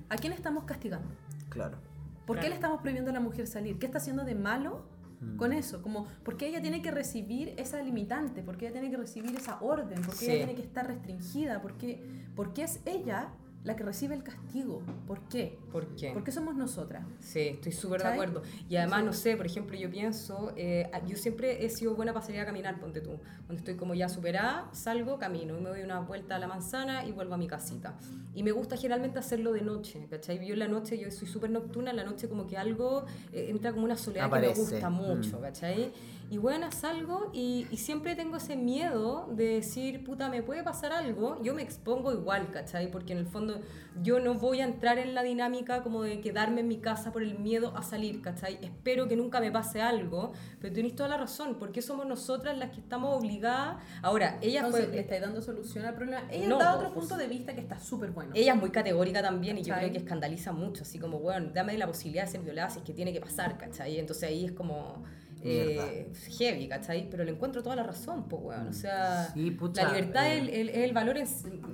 ¿a 0.10 0.18
quién 0.18 0.34
estamos 0.34 0.66
castigando? 0.66 1.08
Claro. 1.50 1.78
¿Por 2.26 2.40
qué 2.40 2.50
le 2.50 2.56
estamos 2.56 2.82
prohibiendo 2.82 3.12
a 3.12 3.14
la 3.14 3.22
mujer 3.22 3.48
salir? 3.48 3.80
¿Qué 3.80 3.86
está 3.86 4.00
haciendo 4.00 4.26
de 4.26 4.36
malo 4.36 4.84
Mm. 5.22 5.38
con 5.38 5.54
eso? 5.54 5.82
Como, 5.82 6.08
¿Por 6.24 6.38
qué 6.38 6.48
ella 6.48 6.62
tiene 6.62 6.82
que 6.82 6.92
recibir 6.92 7.54
esa 7.58 7.82
limitante? 7.82 8.42
¿Por 8.44 8.58
qué 8.58 8.66
ella 8.66 8.74
tiene 8.74 8.90
que 8.92 8.98
recibir 8.98 9.36
esa 9.36 9.60
orden? 9.62 10.02
¿Por 10.02 10.12
qué 10.18 10.26
Sí. 10.26 10.32
ella 10.32 10.46
tiene 10.46 10.56
que 10.56 10.62
estar 10.68 10.88
restringida? 10.88 11.62
¿Por 11.62 11.78
qué, 11.78 12.04
por 12.36 12.54
qué 12.54 12.64
es 12.64 12.80
ella 12.86 13.30
la 13.66 13.76
que 13.76 13.84
recibe 13.84 14.16
el 14.16 14.24
castigo? 14.24 14.82
¿Por 15.08 15.22
qué? 15.28 15.58
¿Por 15.72 15.88
qué? 15.96 16.12
¿Por 16.12 16.24
qué 16.24 16.32
somos 16.32 16.56
nosotras? 16.56 17.04
Sí, 17.20 17.40
estoy 17.40 17.72
súper 17.72 18.02
de 18.04 18.08
acuerdo. 18.10 18.44
Y 18.70 18.76
además, 18.78 19.04
no 19.04 19.12
sé, 19.12 19.36
por 19.36 19.46
ejemplo, 19.48 19.76
yo 19.76 19.90
pienso, 19.90 20.54
eh, 20.56 20.90
yo 21.08 21.18
siempre 21.18 21.66
he 21.66 21.70
sido 21.70 21.96
buena 21.96 22.14
para 22.14 22.26
salir 22.26 22.42
a 22.42 22.46
caminar, 22.46 22.80
ponte 22.80 23.02
tú. 23.02 23.20
Cuando 23.48 23.56
estoy 23.56 23.76
como 23.76 23.94
ya 23.96 24.08
superada, 24.08 24.70
salgo, 24.72 25.18
camino, 25.18 25.58
y 25.58 25.62
me 25.62 25.70
doy 25.70 25.82
una 25.82 26.00
vuelta 26.00 26.36
a 26.36 26.40
la 26.40 26.48
manzana 26.48 27.06
y 27.06 27.12
vuelvo 27.12 27.34
a 27.34 27.38
mi 27.38 27.48
casita. 27.48 27.98
Y 28.36 28.44
me 28.44 28.52
gusta 28.52 28.78
generalmente 28.78 29.18
hacerlo 29.20 29.52
de 29.52 29.62
noche, 29.62 30.08
¿cachai? 30.10 30.46
Yo 30.46 30.54
en 30.54 30.60
la 30.60 30.68
noche, 30.68 30.98
yo 31.00 31.10
soy 31.10 31.28
súper 31.28 31.50
nocturna, 31.50 31.90
en 31.90 31.98
la 31.98 32.04
noche 32.04 32.30
como 32.30 32.46
que 32.48 32.58
algo 32.58 33.06
eh, 33.34 33.48
entra 33.50 33.72
como 33.74 33.86
una 33.86 33.98
soledad 33.98 34.26
que 34.26 34.28
Aparece. 34.28 34.62
me 34.62 34.70
gusta 34.72 34.90
mucho, 34.90 35.40
Mm. 35.40 35.42
¿cachai? 35.42 35.92
Y 36.30 36.38
bueno, 36.38 36.72
salgo 36.72 37.30
y, 37.34 37.68
y 37.70 37.78
siempre 37.78 38.16
tengo 38.16 38.38
ese 38.38 38.56
miedo 38.56 39.28
de 39.32 39.46
decir, 39.46 40.04
puta, 40.04 40.28
me 40.28 40.42
puede 40.42 40.64
pasar 40.64 40.92
algo, 40.92 41.40
yo 41.44 41.54
me 41.54 41.62
expongo 41.62 42.12
igual, 42.12 42.50
¿cachai? 42.52 42.90
Porque 42.90 43.14
en 43.14 43.20
el 43.20 43.28
fondo 43.28 43.62
yo 44.02 44.20
no 44.20 44.34
voy 44.34 44.60
a 44.60 44.64
entrar 44.66 44.98
en 44.98 45.14
la 45.14 45.22
dinámica 45.22 45.84
como 45.84 46.02
de 46.02 46.22
quedarme 46.22 46.62
en 46.62 46.68
mi 46.68 46.78
casa 46.78 47.12
por 47.14 47.22
el 47.22 47.38
miedo 47.38 47.78
a 47.78 47.84
salir, 47.84 48.22
¿cachai? 48.24 48.58
Espero 48.64 49.08
que 49.08 49.16
nunca 49.16 49.40
me 49.40 49.52
pase 49.52 49.82
algo, 49.82 50.34
pero 50.60 50.74
tenéis 50.74 50.96
toda 50.96 51.10
la 51.10 51.18
razón, 51.18 51.58
porque 51.60 51.84
somos 51.84 52.08
nosotras 52.08 52.58
las 52.58 52.72
que 52.72 52.80
estamos 52.80 53.16
obligadas. 53.18 53.78
Ahora, 54.02 54.40
ella 54.42 54.62
Entonces, 54.62 54.86
fue... 54.88 54.96
le 54.96 55.02
estáis 55.02 55.22
dando 55.22 55.42
solución 55.44 55.86
al 55.86 55.94
problema. 55.94 56.24
Ella 56.32 56.48
No, 56.48 56.58
da 56.58 56.74
otro 56.76 56.88
pues- 56.92 57.02
punto 57.06 57.18
de 57.18 57.28
vista 57.28 57.54
que 57.54 57.62
está 57.62 57.80
súper 57.80 58.10
bueno. 58.10 58.32
Ella 58.34 58.54
es 58.54 58.60
muy 58.60 58.72
categórica 58.72 59.22
también 59.22 59.60
y 59.60 59.62
yo 59.62 59.70
¿Cachai? 59.76 59.90
creo 59.90 59.92
que 59.92 60.04
escandaliza 60.04 60.52
mucho, 60.54 60.82
así 60.82 60.98
como, 60.98 61.20
bueno, 61.20 61.52
dame 61.54 61.78
la 61.78 61.86
posibilidad 61.86 62.26
de 62.26 62.32
ser 62.32 62.42
violada 62.42 62.72
si 62.72 62.80
es 62.80 62.86
que 62.86 62.94
tiene 62.94 63.14
que 63.14 63.22
pasar, 63.22 63.58
¿cachai? 63.60 64.00
Entonces 64.00 64.28
ahí 64.28 64.46
es 64.46 64.52
como 64.54 65.04
eh, 65.46 66.12
heavy, 66.38 66.68
¿cachai? 66.68 67.08
Pero 67.10 67.24
le 67.24 67.32
encuentro 67.32 67.62
toda 67.64 67.76
la 67.76 67.84
razón, 67.84 68.28
pues, 68.28 68.42
weón. 68.44 68.68
O 68.68 68.74
sea, 68.74 69.30
Sí, 69.34 69.52
pucha, 69.52 69.84
la 69.84 69.90
libertad 69.90 70.28
eh, 70.28 70.62
es 70.72 70.78
el, 70.84 70.94
valor 70.94 71.18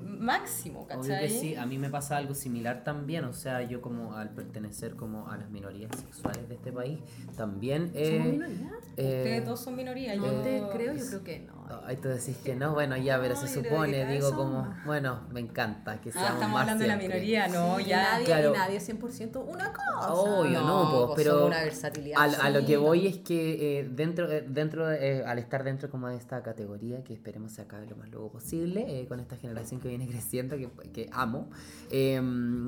máximo, 0.05 0.82
Obvio 0.82 0.88
¿cachai? 1.01 1.28
que 1.28 1.30
sí, 1.30 1.55
a 1.55 1.65
mí 1.65 1.78
me 1.78 1.89
pasa 1.89 2.17
algo 2.17 2.34
similar 2.36 2.84
también, 2.84 3.26
o 3.26 3.34
sea, 3.34 3.61
yo 3.63 3.82
como 3.82 4.15
al 4.15 4.30
pertenecer 4.30 4.95
como 4.95 5.30
a 5.30 5.38
las 5.38 5.49
minorías 5.49 5.91
sexuales 5.95 6.47
de 6.49 6.55
este 6.55 6.72
país, 6.72 6.99
también... 7.36 7.91
eh, 7.93 8.17
¿Somos 8.17 8.32
minoría? 8.34 8.72
eh, 8.97 9.17
Ustedes 9.17 9.43
todos 9.45 9.59
son 9.61 9.76
minorías. 9.76 10.17
No 10.17 10.26
yo 10.26 10.41
te 10.41 10.61
creo, 10.74 10.93
yo 10.93 11.05
creo 11.07 11.24
que 11.24 11.39
no. 11.39 11.61
Ay, 11.86 11.97
tú 11.97 12.09
decís 12.09 12.38
que 12.43 12.55
no, 12.55 12.74
bueno, 12.74 12.95
ya, 12.97 13.19
pero 13.19 13.34
No, 13.36 13.39
se 13.41 13.47
supone, 13.47 14.05
digo 14.05 14.28
eso- 14.30 14.36
como, 14.38 14.74
bueno, 14.86 15.22
me 15.32 15.39
encanta 15.39 15.99
que 16.01 16.09
Ah, 16.09 16.13
seamos 16.13 16.34
estamos 16.34 16.53
más 16.53 16.61
hablando 16.61 16.82
de 16.84 16.88
la 16.88 16.97
siempre. 16.99 17.19
minoría, 17.19 17.47
no, 17.47 17.78
Sí, 17.78 17.86
ya. 17.86 18.03
Nadie, 18.11 18.26
claro. 18.26 18.53
nadie 18.53 18.78
es 18.78 18.84
100% 18.84 19.39
una 19.41 19.72
cosa. 19.74 20.13
Obvio, 20.13 20.61
no, 20.61 20.89
po, 20.91 21.05
pues 21.13 21.17
pero 21.24 21.47
una 21.47 21.61
versatilidad 21.63 22.22
al- 22.22 22.36
a, 22.41 22.49
lo 22.49 22.65
que 22.65 22.78
voy 22.78 23.07
es 23.07 23.17
que 23.19 23.80
eh, 23.80 23.89
dentro, 23.91 24.30
eh, 24.32 24.45
dentro 24.47 24.88
de- 24.88 25.19
eh, 25.19 25.24
al 25.26 25.39
estar 25.39 25.63
dentro 25.63 25.89
como 25.89 26.07
de 26.07 26.17
esta 26.17 26.41
categoría, 26.43 27.03
que 27.03 27.13
esperemos 27.13 27.51
se 27.51 27.61
acabe 27.61 27.86
lo 27.88 27.95
más 27.95 28.09
luego 28.09 28.32
posible, 28.32 29.01
eh, 29.01 29.07
con 29.07 29.19
esta 29.19 29.36
generación 29.38 29.80
que 29.80 29.89
viene 29.89 30.07
creciendo, 30.32 30.57
que, 30.57 30.69
que 30.91 31.09
amo, 31.11 31.49
eh, 31.89 32.15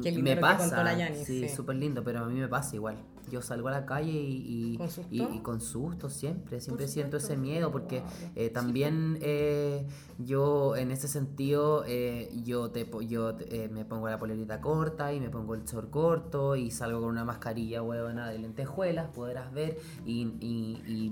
Qué 0.03 0.11
lindo 0.11 0.29
me 0.29 0.35
que 0.35 0.41
pasa, 0.41 0.83
la 0.83 0.93
Yanis, 0.93 1.25
sí, 1.25 1.47
sí. 1.47 1.55
súper 1.55 1.75
lindo, 1.77 2.03
pero 2.03 2.19
a 2.19 2.25
mí 2.27 2.39
me 2.39 2.47
pasa 2.47 2.75
igual. 2.75 2.97
Yo 3.31 3.41
salgo 3.41 3.67
a 3.69 3.71
la 3.71 3.85
calle 3.85 4.11
y, 4.11 4.73
y, 4.73 4.77
¿Con 4.77 4.89
susto? 4.89 5.07
y- 5.11 5.21
y 5.23 5.39
con 5.39 5.61
susto 5.61 6.09
siempre, 6.09 6.59
siempre 6.61 6.87
siento 6.87 7.17
ese 7.17 7.37
miedo 7.37 7.71
porque 7.71 7.99
Wow. 8.01 8.09
eh, 8.35 8.49
también 8.49 9.17
eh, 9.21 9.85
yo 10.19 10.75
en 10.75 10.91
ese 10.91 11.07
sentido 11.07 11.83
eh, 11.87 12.29
yo 12.43 12.69
te 12.71 12.85
po- 12.85 13.01
yo 13.01 13.31
eh, 13.39 13.69
me 13.71 13.85
pongo 13.85 14.07
la 14.09 14.19
polerita 14.19 14.61
corta 14.61 15.13
y 15.13 15.19
me 15.19 15.29
pongo 15.29 15.55
el 15.55 15.63
short 15.63 15.89
corto 15.89 16.55
y 16.55 16.69
salgo 16.71 16.99
con 17.01 17.09
una 17.09 17.23
mascarilla 17.25 17.81
huevona 17.81 18.29
de 18.29 18.39
lentejuelas 18.39 19.07
podrás 19.13 19.51
ver 19.53 19.77
y, 20.05 20.25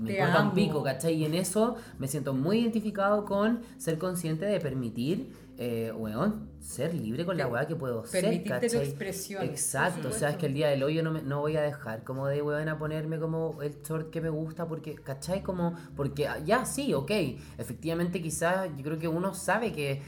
me 0.02 0.12
importa 0.12 0.42
un 0.42 0.52
pico 0.54 0.82
¿cachai? 0.82 1.14
y 1.14 1.24
en 1.24 1.34
eso 1.34 1.76
me 1.98 2.08
siento 2.08 2.34
muy 2.34 2.58
identificado 2.60 3.24
con 3.24 3.60
ser 3.78 3.98
consciente 3.98 4.44
de 4.46 4.60
permitir 4.60 5.32
eh, 5.58 5.92
weón, 5.94 6.48
ser 6.60 6.94
libre 6.94 7.24
con 7.26 7.36
la 7.36 7.46
weá 7.46 7.66
que 7.66 7.76
puedo 7.76 8.04
ser 8.06 8.22
Permitirte 8.22 8.68
tu 8.68 8.72
¿cachai? 8.74 8.88
expresión. 8.88 9.44
Exacto, 9.44 10.08
o 10.08 10.12
sea, 10.12 10.30
es 10.30 10.36
que 10.36 10.46
el 10.46 10.54
día 10.54 10.68
del 10.68 10.82
hoyo 10.82 11.02
no, 11.02 11.10
me- 11.12 11.22
no 11.22 11.40
voy 11.40 11.56
a 11.56 11.62
dejar 11.62 12.04
como 12.04 12.26
de 12.26 12.40
weón 12.42 12.68
a 12.68 12.78
ponerme 12.78 13.18
como 13.18 13.60
el 13.62 13.80
short 13.82 14.10
que 14.10 14.20
me 14.20 14.30
gusta 14.30 14.66
porque, 14.66 14.94
¿cachai? 14.94 15.42
Como, 15.42 15.74
porque 15.94 16.26
ah, 16.26 16.38
ya 16.44 16.64
sí, 16.64 16.94
ok, 16.94 17.10
efectivamente 17.58 18.20
quizás 18.22 18.70
yo 18.76 18.82
creo 18.82 18.98
que 18.98 19.08
uno 19.08 19.34
sabe 19.34 19.72
que 19.72 20.00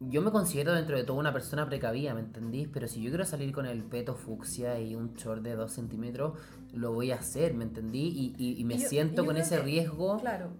yo 0.00 0.22
me 0.22 0.30
considero 0.30 0.72
dentro 0.72 0.96
de 0.96 1.02
todo 1.04 1.16
una 1.16 1.32
persona 1.32 1.66
precavida, 1.66 2.14
¿me 2.14 2.20
entendís? 2.20 2.68
Pero 2.72 2.86
si 2.86 3.02
yo 3.02 3.10
quiero 3.10 3.24
salir 3.24 3.52
con 3.52 3.66
el 3.66 3.82
peto 3.82 4.14
fucsia 4.14 4.78
y 4.80 4.94
un 4.94 5.14
short 5.14 5.42
de 5.42 5.56
2 5.56 5.72
centímetros, 5.72 6.38
lo 6.72 6.92
voy 6.92 7.10
a 7.10 7.16
hacer, 7.16 7.52
¿me 7.54 7.64
entendí? 7.64 8.06
Y, 8.08 8.34
y- 8.38 8.60
y 8.60 8.64
me 8.64 8.74
Y 8.76 8.78
yo- 8.78 8.88
siento 8.88 9.26
con 9.26 9.36
ese 9.36 9.56
que- 9.56 9.62
riesgo 9.62 10.18
Claro. 10.18 10.50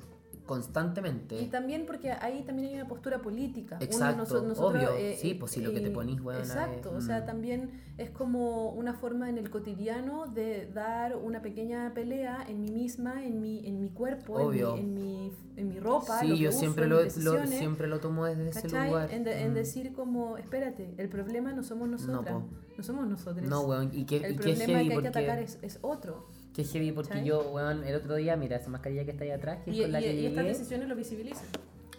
Constantemente. 0.48 1.40
Y 1.40 1.46
también 1.46 1.84
porque 1.86 2.10
ahí 2.10 2.42
también 2.42 2.68
hay 2.70 2.74
una 2.74 2.88
postura 2.88 3.18
política. 3.20 3.76
Uno, 3.76 3.84
Exacto, 3.84 4.18
nosotros, 4.42 4.58
obvio. 4.58 4.90
eh, 4.96 5.16
Sí, 5.20 5.34
pues, 5.34 5.52
si 5.52 5.60
lo 5.60 5.70
que 5.72 5.80
te 5.80 5.88
eh, 5.88 5.92
ponís, 5.92 6.20
weona, 6.20 6.40
Exacto, 6.42 6.90
es- 6.90 7.04
o 7.04 7.06
sea, 7.06 7.20
mm. 7.20 7.26
también 7.26 7.70
es 7.98 8.10
como 8.10 8.70
una 8.70 8.94
forma 8.94 9.28
en 9.28 9.38
el 9.38 9.50
cotidiano 9.50 10.26
de 10.26 10.66
dar 10.72 11.16
una 11.16 11.42
pequeña 11.42 11.92
pelea 11.94 12.44
en 12.48 12.60
mí 12.62 12.70
misma, 12.72 13.24
en 13.24 13.40
mi, 13.40 13.64
en 13.66 13.78
mi 13.80 13.90
cuerpo, 13.90 14.40
en 14.40 14.48
mi, 14.50 14.62
Obvio. 14.62 14.76
en 14.76 14.94
mi, 14.94 15.32
en 15.56 15.68
mi 15.68 15.78
ropa. 15.78 16.18
sí, 16.20 16.28
lo 16.28 16.34
que 16.34 16.40
yo 16.40 16.48
uso, 16.50 16.58
siempre 16.58 16.86
lo, 16.86 17.08
siempre 17.46 17.86
lo 17.86 18.00
tomo 18.00 18.24
desde 18.24 18.48
ese 18.48 18.68
lugar. 18.68 19.12
En, 19.12 19.22
de- 19.24 19.42
en 19.42 19.50
Mm. 19.52 19.54
decir 19.54 19.92
como, 19.92 20.36
espérate, 20.38 20.94
el 20.96 21.08
problema 21.08 21.52
no 21.52 21.62
somos 21.62 21.88
nosotras, 21.88 22.34
po. 22.34 22.42
no, 22.76 22.82
somos 22.82 23.06
nosotros. 23.06 23.46
No, 23.46 23.60
weón, 23.62 23.90
y 23.92 24.04
qué, 24.04 24.16
el 24.16 24.32
y 24.32 24.36
problema 24.36 24.58
heavy 24.64 24.72
que 24.72 24.78
hay 24.78 24.88
porque... 24.94 25.02
que 25.02 25.18
atacar 25.18 25.38
es, 25.40 25.58
es 25.62 25.78
otro. 25.82 26.26
Qué 26.58 26.64
heavy 26.64 26.90
porque 26.90 27.22
yo, 27.24 27.52
weón, 27.52 27.84
el 27.84 27.94
otro 27.94 28.16
día, 28.16 28.36
mira, 28.36 28.56
esa 28.56 28.68
mascarilla 28.68 29.04
que 29.04 29.12
está 29.12 29.22
ahí 29.22 29.30
atrás, 29.30 29.58
que 29.64 29.70
es 29.70 29.76
Y, 29.76 29.86
la 29.86 30.00
que 30.00 30.12
y 30.12 30.26
estas 30.26 30.42
llegué, 30.44 30.48
decisiones 30.58 30.88
lo 30.88 30.96
visibilizan. 30.96 31.44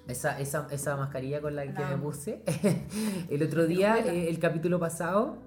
esa, 0.10 0.38
esa, 0.38 0.68
esa 0.70 0.98
mascarilla 0.98 1.40
con 1.40 1.56
la 1.56 1.64
que 1.64 1.86
me 1.86 1.96
puse, 1.98 2.42
el 3.30 3.42
otro 3.42 3.68
día, 3.68 3.96
Escuela. 4.00 4.18
eh, 4.18 4.30
el 4.30 4.38
capítulo 4.38 4.78
pasado, 4.78 5.38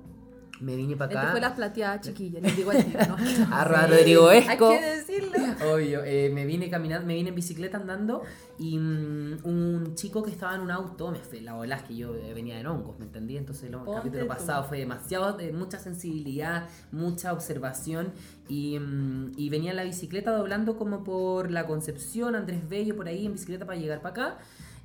me 0.61 0.77
vine 0.77 0.97
para 0.97 1.11
acá. 1.11 1.21
Lentejuelas 1.21 1.53
plateadas, 1.53 2.01
chiquillas, 2.03 2.43
les 2.43 2.57
digo 2.57 2.71
al 2.71 2.85
tiro, 2.85 3.01
¿no? 3.07 3.17
Arroba 3.55 3.87
Rodrigo 3.89 4.29
Hay 4.29 4.39
Esco. 4.39 4.71
que 4.71 4.81
decirlo. 4.81 5.33
Obvio, 5.73 6.05
eh, 6.05 6.31
me 6.33 6.47
vine 6.47 6.71
caminando, 6.71 7.07
me 7.07 7.15
vine 7.15 7.31
en 7.31 7.35
bicicleta 7.35 7.79
andando 7.79 8.23
y 8.59 8.79
mm, 8.79 9.39
un 9.45 9.95
chico 9.95 10.23
que 10.23 10.31
estaba 10.31 10.55
en 10.55 10.61
un 10.61 10.71
auto, 10.71 11.11
me 11.11 11.19
fue 11.19 11.41
la 11.41 11.63
es 11.65 11.83
que 11.83 11.97
yo 11.97 12.15
eh, 12.15 12.33
venía 12.35 12.57
de 12.57 12.67
hongos, 12.67 12.99
¿me 12.99 13.07
entendí? 13.07 13.37
Entonces 13.37 13.65
el 13.65 13.73
Ponte 13.73 13.93
capítulo 13.93 14.23
tú. 14.23 14.29
pasado 14.29 14.65
fue 14.65 14.79
demasiado, 14.79 15.37
de 15.37 15.53
mucha 15.53 15.79
sensibilidad, 15.79 16.69
mucha 16.93 17.33
observación 17.33 18.13
y, 18.49 18.79
mm, 18.79 19.33
y 19.37 19.51
venía 19.51 19.71
en 19.71 19.77
la 19.77 19.85
bicicleta 19.85 20.31
doblando 20.31 20.77
como 20.77 21.03
por 21.03 21.51
la 21.51 21.67
Concepción, 21.67 22.37
Andrés 22.37 22.69
Bello, 22.69 22.95
por 22.95 23.09
ahí 23.09 23.27
en 23.27 23.33
bicicleta 23.33 23.67
para 23.67 23.79
llegar 23.79 24.01
para 24.01 24.11
acá 24.11 24.39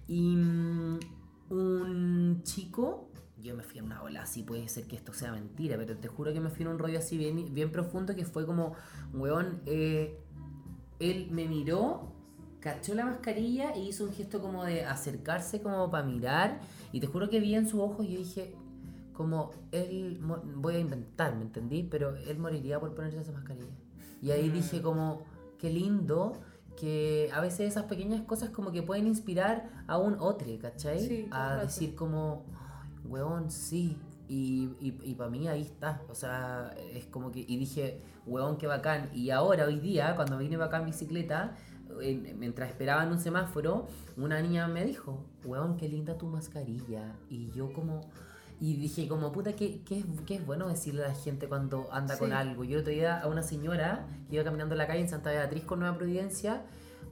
y 0.07 0.35
mm, 0.35 0.99
un 1.49 2.41
chico... 2.43 3.06
Yo 3.41 3.55
me 3.55 3.63
fui 3.63 3.79
en 3.79 3.85
una 3.85 4.01
ola 4.01 4.23
así, 4.23 4.43
puede 4.43 4.67
ser 4.67 4.85
que 4.87 4.95
esto 4.95 5.13
sea 5.13 5.31
mentira, 5.31 5.77
pero 5.77 5.95
te 5.97 6.07
juro 6.07 6.33
que 6.33 6.39
me 6.39 6.49
fui 6.49 6.63
en 6.63 6.69
un 6.69 6.79
rollo 6.79 6.97
así 6.97 7.17
bien, 7.17 7.53
bien 7.53 7.71
profundo 7.71 8.15
que 8.15 8.25
fue 8.25 8.45
como, 8.45 8.73
weón, 9.13 9.61
eh, 9.65 10.19
él 10.99 11.29
me 11.31 11.47
miró, 11.47 12.11
cachó 12.59 12.95
la 12.95 13.05
mascarilla 13.05 13.71
e 13.71 13.79
hizo 13.79 14.03
un 14.05 14.13
gesto 14.13 14.41
como 14.41 14.63
de 14.63 14.85
acercarse 14.85 15.61
como 15.61 15.91
para 15.91 16.03
mirar 16.05 16.59
y 16.91 16.99
te 16.99 17.07
juro 17.07 17.29
que 17.29 17.39
vi 17.39 17.55
en 17.55 17.67
sus 17.67 17.79
ojos 17.79 18.05
y 18.05 18.13
yo 18.13 18.19
dije 18.19 18.55
como 19.13 19.51
él 19.71 20.19
voy 20.55 20.75
a 20.75 20.79
inventar, 20.79 21.35
¿me 21.35 21.41
entendí? 21.43 21.83
Pero 21.83 22.15
él 22.15 22.37
moriría 22.37 22.79
por 22.79 22.93
ponerse 22.93 23.19
esa 23.19 23.31
mascarilla. 23.31 23.73
Y 24.21 24.31
ahí 24.31 24.49
dije 24.49 24.81
como 24.81 25.21
qué 25.57 25.71
lindo 25.71 26.33
que 26.79 27.29
a 27.33 27.41
veces 27.41 27.61
esas 27.71 27.85
pequeñas 27.85 28.21
cosas 28.21 28.51
como 28.51 28.71
que 28.71 28.83
pueden 28.83 29.07
inspirar 29.07 29.83
a 29.87 29.97
un 29.97 30.17
otro, 30.19 30.47
¿cachai? 30.61 30.99
Sí, 30.99 31.27
a 31.31 31.55
decir 31.55 31.95
como, 31.95 32.45
"Ay, 32.53 32.66
weón, 33.09 33.51
sí. 33.51 33.97
Y, 34.29 34.69
y, 34.81 34.97
y 35.03 35.15
para 35.15 35.29
mí 35.29 35.47
ahí 35.47 35.61
está. 35.61 36.01
O 36.09 36.15
sea, 36.15 36.75
es 36.93 37.05
como 37.05 37.31
que. 37.31 37.45
Y 37.47 37.57
dije, 37.57 38.01
weón, 38.25 38.57
qué 38.57 38.67
bacán. 38.67 39.09
Y 39.13 39.29
ahora, 39.29 39.65
hoy 39.65 39.79
día, 39.79 40.15
cuando 40.15 40.37
vine 40.37 40.57
para 40.57 40.67
acá 40.67 40.77
en 40.79 40.85
bicicleta, 40.85 41.55
en- 42.01 42.37
mientras 42.39 42.69
esperaba 42.69 43.03
en 43.03 43.09
un 43.11 43.19
semáforo, 43.19 43.87
una 44.17 44.41
niña 44.41 44.67
me 44.67 44.83
dijo, 44.85 45.23
weón, 45.45 45.77
qué 45.77 45.87
linda 45.87 46.17
tu 46.17 46.27
mascarilla. 46.27 47.15
Y 47.29 47.49
yo 47.51 47.71
como... 47.73 48.01
Y 48.59 48.75
dije 48.75 49.07
como, 49.07 49.31
puta, 49.31 49.53
qué, 49.53 49.81
qué, 49.85 49.99
es, 49.99 50.05
qué 50.25 50.33
es 50.35 50.45
bueno 50.45 50.67
decirle 50.67 51.05
a 51.05 51.09
la 51.09 51.13
gente 51.13 51.47
cuando 51.47 51.87
anda 51.91 52.15
Sí. 52.15 52.19
con 52.21 52.33
algo. 52.33 52.63
Yo 52.63 52.77
el 52.77 52.81
otro 52.81 52.91
día 52.91 53.19
a 53.21 53.27
una 53.27 53.43
señora 53.43 54.07
que 54.29 54.35
iba 54.35 54.43
caminando 54.43 54.73
en 54.73 54.79
la 54.79 54.87
calle 54.87 55.01
en 55.01 55.09
Santa 55.09 55.29
Beatriz 55.29 55.63
con 55.63 55.79
Nueva 55.79 55.95
Providencia, 55.95 56.63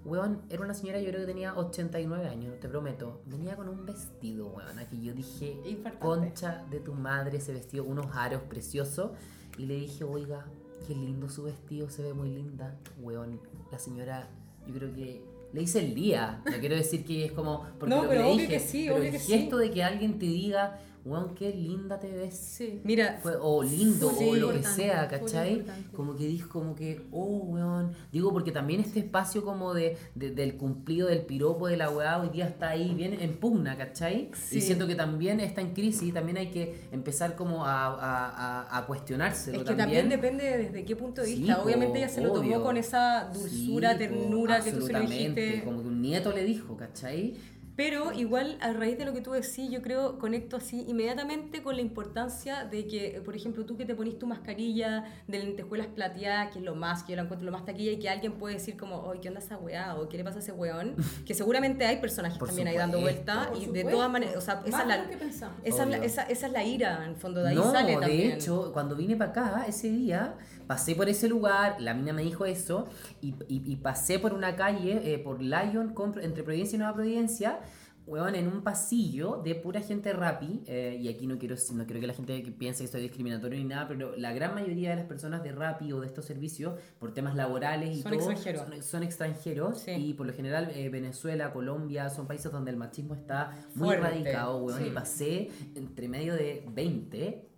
weón, 0.05 0.41
era 0.49 0.63
una 0.63 0.73
señora 0.73 0.99
yo 0.99 1.07
creo 1.09 1.21
que 1.21 1.27
tenía 1.27 1.55
89 1.55 2.27
años, 2.27 2.59
te 2.59 2.67
prometo. 2.69 3.21
Venía 3.25 3.55
con 3.55 3.67
un 3.69 3.85
vestido, 3.85 4.47
weón, 4.47 4.77
que 4.89 5.01
yo 5.01 5.13
dije, 5.13 5.57
Infartante. 5.65 5.99
concha 5.99 6.65
de 6.69 6.79
tu 6.79 6.93
madre, 6.93 7.37
ese 7.37 7.53
vestido, 7.53 7.83
unos 7.83 8.07
aros 8.15 8.41
preciosos. 8.43 9.11
Y 9.57 9.65
le 9.65 9.75
dije, 9.75 10.03
oiga, 10.03 10.45
qué 10.87 10.93
lindo 10.93 11.29
su 11.29 11.43
vestido, 11.43 11.89
se 11.89 12.03
ve 12.03 12.13
muy 12.13 12.29
linda. 12.29 12.75
Weón, 13.01 13.39
la 13.71 13.79
señora, 13.79 14.29
yo 14.67 14.73
creo 14.73 14.93
que 14.93 15.23
le 15.53 15.61
hice 15.61 15.79
el 15.79 15.95
día. 15.95 16.41
No 16.45 16.57
quiero 16.59 16.75
decir 16.75 17.05
que 17.05 17.25
es 17.25 17.31
como. 17.31 17.65
Porque 17.79 17.95
No, 17.95 18.03
lo 18.03 18.09
pero 18.09 18.21
le 18.21 18.27
obvio 18.27 18.37
dije, 18.41 18.47
que 18.53 18.59
sí, 18.59 18.83
pero 18.85 18.95
obvio 18.97 19.05
el 19.07 19.11
que 19.13 19.19
sí. 19.19 19.33
gesto 19.33 19.57
de 19.57 19.71
que 19.71 19.83
alguien 19.83 20.19
te 20.19 20.25
diga, 20.25 20.79
weón, 21.05 21.35
qué 21.35 21.51
linda 21.53 21.99
te 21.99 22.11
ves. 22.11 22.35
Sí. 22.35 22.81
Mira, 22.83 23.19
Fue- 23.21 23.35
o 23.39 23.61
lindo, 23.63 24.07
o 24.09 24.35
lo 24.35 24.51
que 24.51 24.63
sea, 24.63 25.07
¿cachai? 25.07 25.63
Como 25.95 26.15
que 26.15 26.25
dijo, 26.27 26.49
como 26.49 26.75
que, 26.75 27.05
oh, 27.11 27.25
weón. 27.45 27.93
Digo, 28.11 28.33
porque 28.33 28.51
también 28.51 28.81
este 28.81 28.99
espacio 28.99 29.45
como 29.45 29.73
de, 29.73 29.97
de- 30.15 30.31
del 30.31 30.55
cumplido 30.57 31.07
del 31.07 31.21
piropo 31.21 31.67
de 31.67 31.77
la 31.77 31.89
weá 31.89 32.19
hoy 32.19 32.29
día 32.29 32.47
está 32.47 32.69
ahí 32.69 32.93
bien 32.95 33.13
en 33.21 33.37
pugna, 33.37 33.77
¿cachai? 33.77 34.31
Sí. 34.33 34.57
Y 34.57 34.61
siento 34.61 34.87
que 34.87 34.95
también 34.95 35.39
está 35.39 35.61
en 35.61 35.73
crisis, 35.73 36.13
también 36.13 36.37
hay 36.37 36.47
que 36.51 36.87
empezar 36.91 37.35
como 37.35 37.65
a, 37.65 37.85
a, 37.85 38.65
a, 38.67 38.77
a 38.79 38.85
cuestionárselo 38.85 39.57
Es 39.59 39.63
que 39.63 39.75
también 39.75 40.09
también. 40.09 40.21
depende 40.21 40.57
desde 40.57 40.83
qué 40.85 40.95
punto 40.95 41.21
de 41.21 41.27
vista. 41.27 41.57
po, 41.57 41.63
Obviamente 41.63 41.99
ella 41.99 42.09
se 42.09 42.21
lo 42.21 42.33
tomó 42.33 42.63
con 42.63 42.77
esa 42.77 43.29
dulzura, 43.33 43.91
po, 43.93 43.97
ternura 43.99 44.61
que 44.61 44.71
tú 44.71 44.87
se 44.87 44.93
lo 44.93 44.99
dijiste. 45.01 45.61
Como 45.63 45.81
que 45.81 45.87
un 45.87 46.01
nieto 46.01 46.31
le 46.31 46.43
dijo, 46.43 46.75
¿cachai? 46.75 47.35
Pero 47.75 48.13
igual, 48.13 48.57
a 48.61 48.71
raíz 48.71 48.97
de 48.97 49.05
lo 49.05 49.13
que 49.13 49.21
tú 49.21 49.31
decís, 49.31 49.69
yo 49.69 49.81
creo, 49.81 50.17
conecto 50.17 50.55
así 50.57 50.85
inmediatamente 50.87 51.61
con 51.61 51.75
la 51.75 51.81
importancia 51.81 52.63
de 52.63 52.87
que, 52.87 53.21
por 53.23 53.35
ejemplo, 53.35 53.65
tú 53.65 53.75
que 53.75 53.85
te 53.85 53.95
ponís 53.95 54.17
tu 54.17 54.27
mascarilla 54.27 55.03
de 55.27 55.39
lentejuelas 55.39 55.87
plateadas, 55.87 56.53
que 56.53 56.59
es 56.59 56.65
lo 56.65 56.75
más, 56.75 57.03
que 57.03 57.11
yo 57.11 57.15
la 57.17 57.23
encuentro 57.23 57.45
lo 57.45 57.51
más 57.51 57.65
taquilla, 57.65 57.91
y 57.91 57.99
que 57.99 58.09
alguien 58.09 58.33
puede 58.33 58.55
decir 58.55 58.77
como, 58.77 59.01
oye, 59.01 59.19
¿qué 59.19 59.27
onda 59.27 59.39
esa 59.41 59.57
weá? 59.57 59.95
O 59.95 60.07
¿qué 60.07 60.17
le 60.17 60.23
pasa 60.23 60.37
a 60.37 60.41
ese 60.41 60.51
weón? 60.51 60.95
Que 61.25 61.33
seguramente 61.33 61.85
hay 61.85 61.97
personajes 61.97 62.37
Por 62.37 62.47
también 62.47 62.67
ahí 62.67 62.77
dando 62.77 63.01
vuelta, 63.01 63.49
Por 63.49 63.61
y 63.61 63.65
de 63.65 63.83
todas 63.83 64.09
maneras, 64.09 64.37
o 64.37 64.41
sea, 64.41 64.61
esa 64.65 64.81
es 64.81 64.87
de 64.87 64.87
la... 64.87 65.25
Esa 65.63 65.83
es, 65.83 65.89
la, 65.89 65.97
Obvio. 65.97 66.03
esa, 66.03 66.23
esa 66.23 66.47
es 66.47 66.53
la 66.53 66.63
ira, 66.63 67.03
en 67.03 67.11
el 67.11 67.15
fondo, 67.15 67.41
de 67.41 67.49
ahí 67.49 67.55
no, 67.55 67.71
sale 67.71 67.93
de 67.93 67.97
también. 67.97 68.31
hecho, 68.31 68.71
cuando 68.71 68.95
vine 68.95 69.15
para 69.15 69.31
acá, 69.31 69.65
ese 69.67 69.89
día, 69.89 70.35
pasé 70.67 70.95
por 70.95 71.09
ese 71.09 71.27
lugar, 71.27 71.77
la 71.79 71.93
mina 71.93 72.13
me 72.13 72.23
dijo 72.23 72.45
eso, 72.45 72.87
y, 73.21 73.29
y- 73.47 73.63
y 73.71 73.75
pasé 73.77 74.19
por 74.19 74.33
una 74.33 74.55
calle, 74.55 75.13
eh, 75.13 75.19
por 75.19 75.41
Lyon, 75.41 75.93
con- 75.93 76.19
entre 76.21 76.43
Providencia 76.43 76.75
y 76.75 76.79
Nueva 76.79 76.93
Providencia, 76.93 77.59
weón, 78.07 78.35
en 78.35 78.47
un 78.47 78.61
pasillo 78.61 79.41
de 79.43 79.55
pura 79.55 79.81
gente 79.81 80.13
rapi, 80.13 80.61
eh, 80.67 80.95
y 81.01 81.07
aquí 81.07 81.25
no 81.25 81.39
quiero, 81.39 81.55
no 81.73 81.85
quiero 81.85 81.99
que 81.99 82.05
la 82.05 82.13
gente 82.13 82.39
piense 82.55 82.83
que 82.83 82.87
soy 82.87 83.01
discriminatorio 83.01 83.57
ni 83.57 83.65
nada, 83.65 83.87
pero 83.87 84.15
la 84.15 84.31
gran 84.31 84.53
mayoría 84.53 84.91
de 84.91 84.97
las 84.97 85.05
personas 85.05 85.41
de 85.41 85.51
rapi 85.51 85.91
o 85.91 86.01
de 86.01 86.05
estos 86.05 86.23
servicios, 86.25 86.79
por 86.99 87.15
temas 87.15 87.35
laborales 87.35 87.97
y 87.97 88.01
Son 88.03 88.11
todo, 88.11 88.29
extranjeros. 88.29 88.61
son, 88.69 88.83
son 88.83 89.01
extranjeros, 89.03 89.79
Sí. 89.79 89.91
y 89.91 90.13
por 90.13 90.27
lo 90.27 90.33
general 90.33 90.69
eh, 90.75 90.89
Venezuela, 90.89 91.51
Colombia, 91.51 92.09
son 92.11 92.27
países 92.27 92.51
donde 92.51 92.69
el 92.69 92.77
machismo 92.77 93.15
está 93.15 93.57
muy 93.73 93.87
Fuerte. 93.87 94.03
radicado, 94.03 94.57
weón, 94.63 94.79
Sí. 94.79 94.87
y 94.87 94.91
pasé 94.91 95.49
entre 95.73 96.07
medio 96.07 96.35
de 96.35 96.63
20 96.73 97.49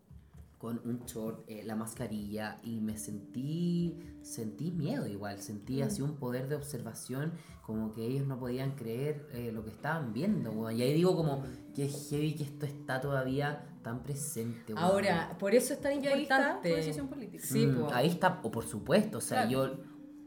con 0.58 0.82
un 0.86 1.06
short, 1.06 1.44
eh, 1.48 1.64
la 1.64 1.76
mascarilla 1.76 2.58
y 2.64 2.82
me 2.82 2.98
sentí 2.98 3.96
sentí 4.22 4.72
miedo 4.72 5.08
igual, 5.08 5.40
sentí 5.40 5.82
así 5.82 6.02
un 6.02 6.16
poder 6.16 6.50
de 6.50 6.56
observación 6.56 7.34
como 7.62 7.92
que 7.94 8.06
ellos 8.06 8.26
no 8.28 8.40
podían 8.40 8.72
creer 8.76 9.28
eh, 9.34 9.52
lo 9.52 9.64
que 9.64 9.70
estaban 9.72 10.14
viendo, 10.14 10.72
y 10.72 10.82
ahí 10.82 10.94
digo 10.94 11.16
como 11.16 11.44
que 11.76 11.88
heavy 11.90 12.34
que 12.36 12.44
esto 12.44 12.66
está 12.66 13.00
todavía 13.02 13.66
tan 13.84 14.04
presente. 14.04 14.74
Ahora, 14.76 15.36
por 15.38 15.54
eso 15.54 15.74
es 15.74 15.82
tan 15.82 16.02
Y 16.04 16.08
ahí 16.08 16.24
está 16.24 16.38
importante. 16.38 16.70
tu 16.70 16.76
decisión 16.76 17.08
política. 17.08 17.44
Sí, 17.46 17.68
Mm, 17.68 17.88
ahí 17.94 18.08
está, 18.08 18.40
o 18.44 18.50
por 18.52 18.66
supuesto, 18.66 19.18
o 19.20 19.22
sea, 19.22 19.48
Claro. 19.48 19.74
yo 19.76 19.84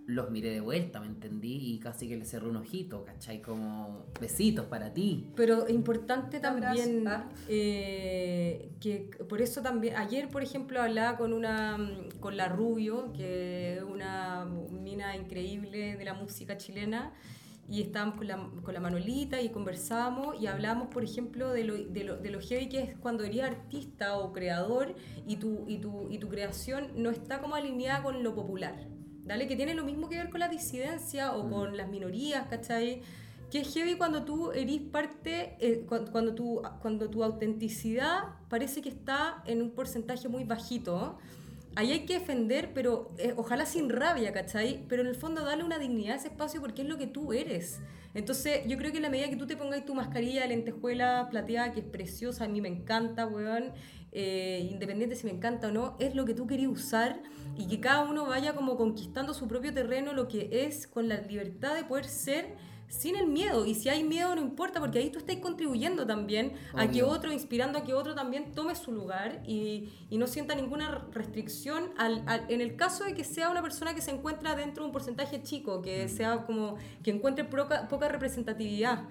los 0.06 0.30
miré 0.30 0.50
de 0.50 0.60
vuelta, 0.60 1.00
me 1.00 1.06
entendí 1.06 1.74
y 1.74 1.78
casi 1.78 2.08
que 2.08 2.16
le 2.16 2.24
cerré 2.24 2.48
un 2.48 2.56
ojito, 2.56 3.04
¿cachai? 3.04 3.40
Como 3.40 4.06
besitos 4.20 4.66
para 4.66 4.92
ti. 4.92 5.30
Pero 5.36 5.68
importante 5.68 6.40
también 6.40 7.06
eh, 7.48 8.70
que 8.80 9.10
por 9.28 9.40
eso 9.40 9.62
también 9.62 9.96
ayer 9.96 10.28
por 10.28 10.42
ejemplo 10.42 10.82
hablaba 10.82 11.16
con 11.16 11.32
una 11.32 11.78
mm, 11.78 12.18
con 12.18 12.36
la 12.36 12.48
Rubio 12.48 13.12
que 13.12 13.76
es 13.76 13.82
una 13.82 14.46
mina 14.70 15.16
increíble 15.16 15.96
de 15.96 16.04
la 16.04 16.14
música 16.14 16.56
chilena 16.56 17.12
y 17.68 17.82
estábamos 17.82 18.16
con 18.16 18.26
la, 18.26 18.50
con 18.64 18.74
la 18.74 18.80
Manolita 18.80 19.40
y 19.40 19.50
conversábamos 19.50 20.40
y 20.40 20.48
hablábamos 20.48 20.88
por 20.88 21.04
ejemplo 21.04 21.52
de 21.52 21.62
lo, 21.62 21.76
de 21.76 22.02
lo, 22.02 22.16
de 22.16 22.30
lo 22.30 22.40
heavy 22.40 22.68
que 22.68 22.82
es 22.82 22.98
cuando 22.98 23.22
eres 23.22 23.42
artista 23.42 24.18
o 24.18 24.32
creador 24.32 24.96
y 25.24 25.36
tu, 25.36 25.66
y, 25.68 25.78
tu, 25.78 26.10
y 26.10 26.18
tu 26.18 26.28
creación 26.28 26.88
no 26.96 27.10
está 27.10 27.40
como 27.40 27.54
alineada 27.54 28.02
con 28.02 28.24
lo 28.24 28.34
popular. 28.34 28.88
¿Dale? 29.30 29.46
Que 29.46 29.54
tiene 29.54 29.74
lo 29.74 29.84
mismo 29.84 30.08
que 30.08 30.16
ver 30.16 30.28
con 30.28 30.40
la 30.40 30.48
disidencia 30.48 31.36
o 31.36 31.48
con 31.48 31.76
las 31.76 31.88
minorías, 31.88 32.48
¿cachai? 32.48 33.00
Que 33.48 33.60
es 33.60 33.72
heavy 33.72 33.94
cuando 33.94 34.24
tú 34.24 34.50
eres 34.50 34.80
parte, 34.80 35.54
eh, 35.60 35.84
cuando, 35.88 36.10
cuando, 36.10 36.34
tu, 36.34 36.60
cuando 36.82 37.08
tu 37.08 37.22
autenticidad 37.22 38.24
parece 38.48 38.82
que 38.82 38.88
está 38.88 39.44
en 39.46 39.62
un 39.62 39.70
porcentaje 39.70 40.28
muy 40.28 40.42
bajito. 40.42 41.16
Ahí 41.76 41.92
hay 41.92 42.04
que 42.04 42.14
defender, 42.14 42.72
pero 42.74 43.12
eh, 43.18 43.32
ojalá 43.36 43.64
sin 43.64 43.90
rabia, 43.90 44.32
¿cachai? 44.32 44.84
Pero 44.88 45.02
en 45.02 45.08
el 45.08 45.14
fondo 45.14 45.44
darle 45.44 45.62
una 45.62 45.78
dignidad 45.78 46.14
a 46.14 46.16
ese 46.16 46.28
espacio 46.28 46.60
porque 46.60 46.82
es 46.82 46.88
lo 46.88 46.98
que 46.98 47.06
tú 47.06 47.32
eres. 47.32 47.80
Entonces, 48.12 48.62
yo 48.66 48.76
creo 48.76 48.90
que 48.90 48.96
en 48.96 49.04
la 49.04 49.10
medida 49.10 49.30
que 49.30 49.36
tú 49.36 49.46
te 49.46 49.56
pongas 49.56 49.84
tu 49.84 49.94
mascarilla 49.94 50.42
de 50.42 50.48
lentejuela 50.48 51.28
plateada, 51.30 51.72
que 51.72 51.80
es 51.80 51.86
preciosa, 51.86 52.44
a 52.44 52.48
mí 52.48 52.60
me 52.60 52.68
encanta, 52.68 53.24
weón, 53.26 53.72
eh, 54.10 54.66
independiente 54.68 55.14
si 55.14 55.26
me 55.26 55.32
encanta 55.32 55.68
o 55.68 55.70
no, 55.70 55.96
es 56.00 56.16
lo 56.16 56.24
que 56.24 56.34
tú 56.34 56.48
querías 56.48 56.72
usar 56.72 57.22
y 57.56 57.68
que 57.68 57.78
cada 57.78 58.02
uno 58.02 58.26
vaya 58.26 58.54
como 58.54 58.76
conquistando 58.76 59.32
su 59.32 59.46
propio 59.46 59.72
terreno, 59.72 60.12
lo 60.12 60.26
que 60.26 60.48
es, 60.66 60.88
con 60.88 61.08
la 61.08 61.20
libertad 61.20 61.76
de 61.76 61.84
poder 61.84 62.06
ser 62.06 62.56
sin 62.90 63.16
el 63.16 63.28
miedo. 63.28 63.64
Y 63.64 63.74
si 63.74 63.88
hay 63.88 64.04
miedo, 64.04 64.34
no 64.34 64.42
importa, 64.42 64.80
porque 64.80 64.98
ahí 64.98 65.08
tú 65.10 65.18
estás 65.18 65.36
contribuyendo 65.36 66.06
también 66.06 66.52
a 66.74 66.88
que 66.90 67.02
otro, 67.02 67.32
inspirando 67.32 67.78
a 67.78 67.84
que 67.84 67.94
otro 67.94 68.14
también 68.14 68.52
tome 68.52 68.74
su 68.74 68.92
lugar 68.92 69.42
y, 69.46 69.88
y 70.10 70.18
no 70.18 70.26
sienta 70.26 70.54
ninguna 70.54 71.06
restricción 71.12 71.90
al, 71.96 72.22
al- 72.26 72.44
en 72.48 72.60
el 72.60 72.76
caso 72.76 73.04
de 73.04 73.14
que 73.14 73.24
sea 73.24 73.48
una 73.48 73.62
persona 73.62 73.94
que 73.94 74.02
se 74.02 74.10
encuentra 74.10 74.54
dentro 74.56 74.82
de 74.82 74.88
un 74.88 74.92
porcentaje 74.92 75.42
chico, 75.42 75.80
que 75.80 76.08
sea 76.08 76.44
como 76.44 76.76
que 77.02 77.10
encuentre 77.12 77.44
poca, 77.44 77.88
poca 77.88 78.08
representatividad. 78.08 79.04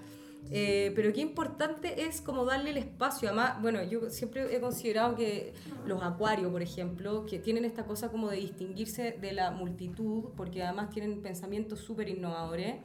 Eh, 0.51 0.93
pero 0.95 1.11
qué 1.13 1.21
importante 1.21 2.03
es 2.07 2.21
como 2.21 2.43
darle 2.45 2.71
el 2.71 2.77
espacio. 2.77 3.27
Además, 3.29 3.61
bueno, 3.61 3.83
yo 3.83 4.09
siempre 4.09 4.55
he 4.55 4.59
considerado 4.59 5.15
que 5.15 5.53
los 5.85 6.01
acuarios, 6.01 6.49
por 6.51 6.61
ejemplo, 6.61 7.25
que 7.25 7.39
tienen 7.39 7.65
esta 7.65 7.85
cosa 7.85 8.09
como 8.09 8.29
de 8.29 8.37
distinguirse 8.37 9.11
de 9.21 9.33
la 9.33 9.51
multitud, 9.51 10.29
porque 10.35 10.63
además 10.63 10.89
tienen 10.89 11.21
pensamientos 11.21 11.79
súper 11.79 12.09
innovadores, 12.09 12.75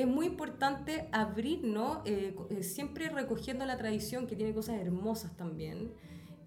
es 0.00 0.06
muy 0.06 0.26
importante 0.26 1.08
abrirnos, 1.10 1.98
eh, 2.04 2.36
eh, 2.50 2.62
siempre 2.62 3.08
recogiendo 3.08 3.66
la 3.66 3.76
tradición 3.76 4.26
que 4.28 4.36
tiene 4.36 4.54
cosas 4.54 4.76
hermosas 4.76 5.36
también. 5.36 5.92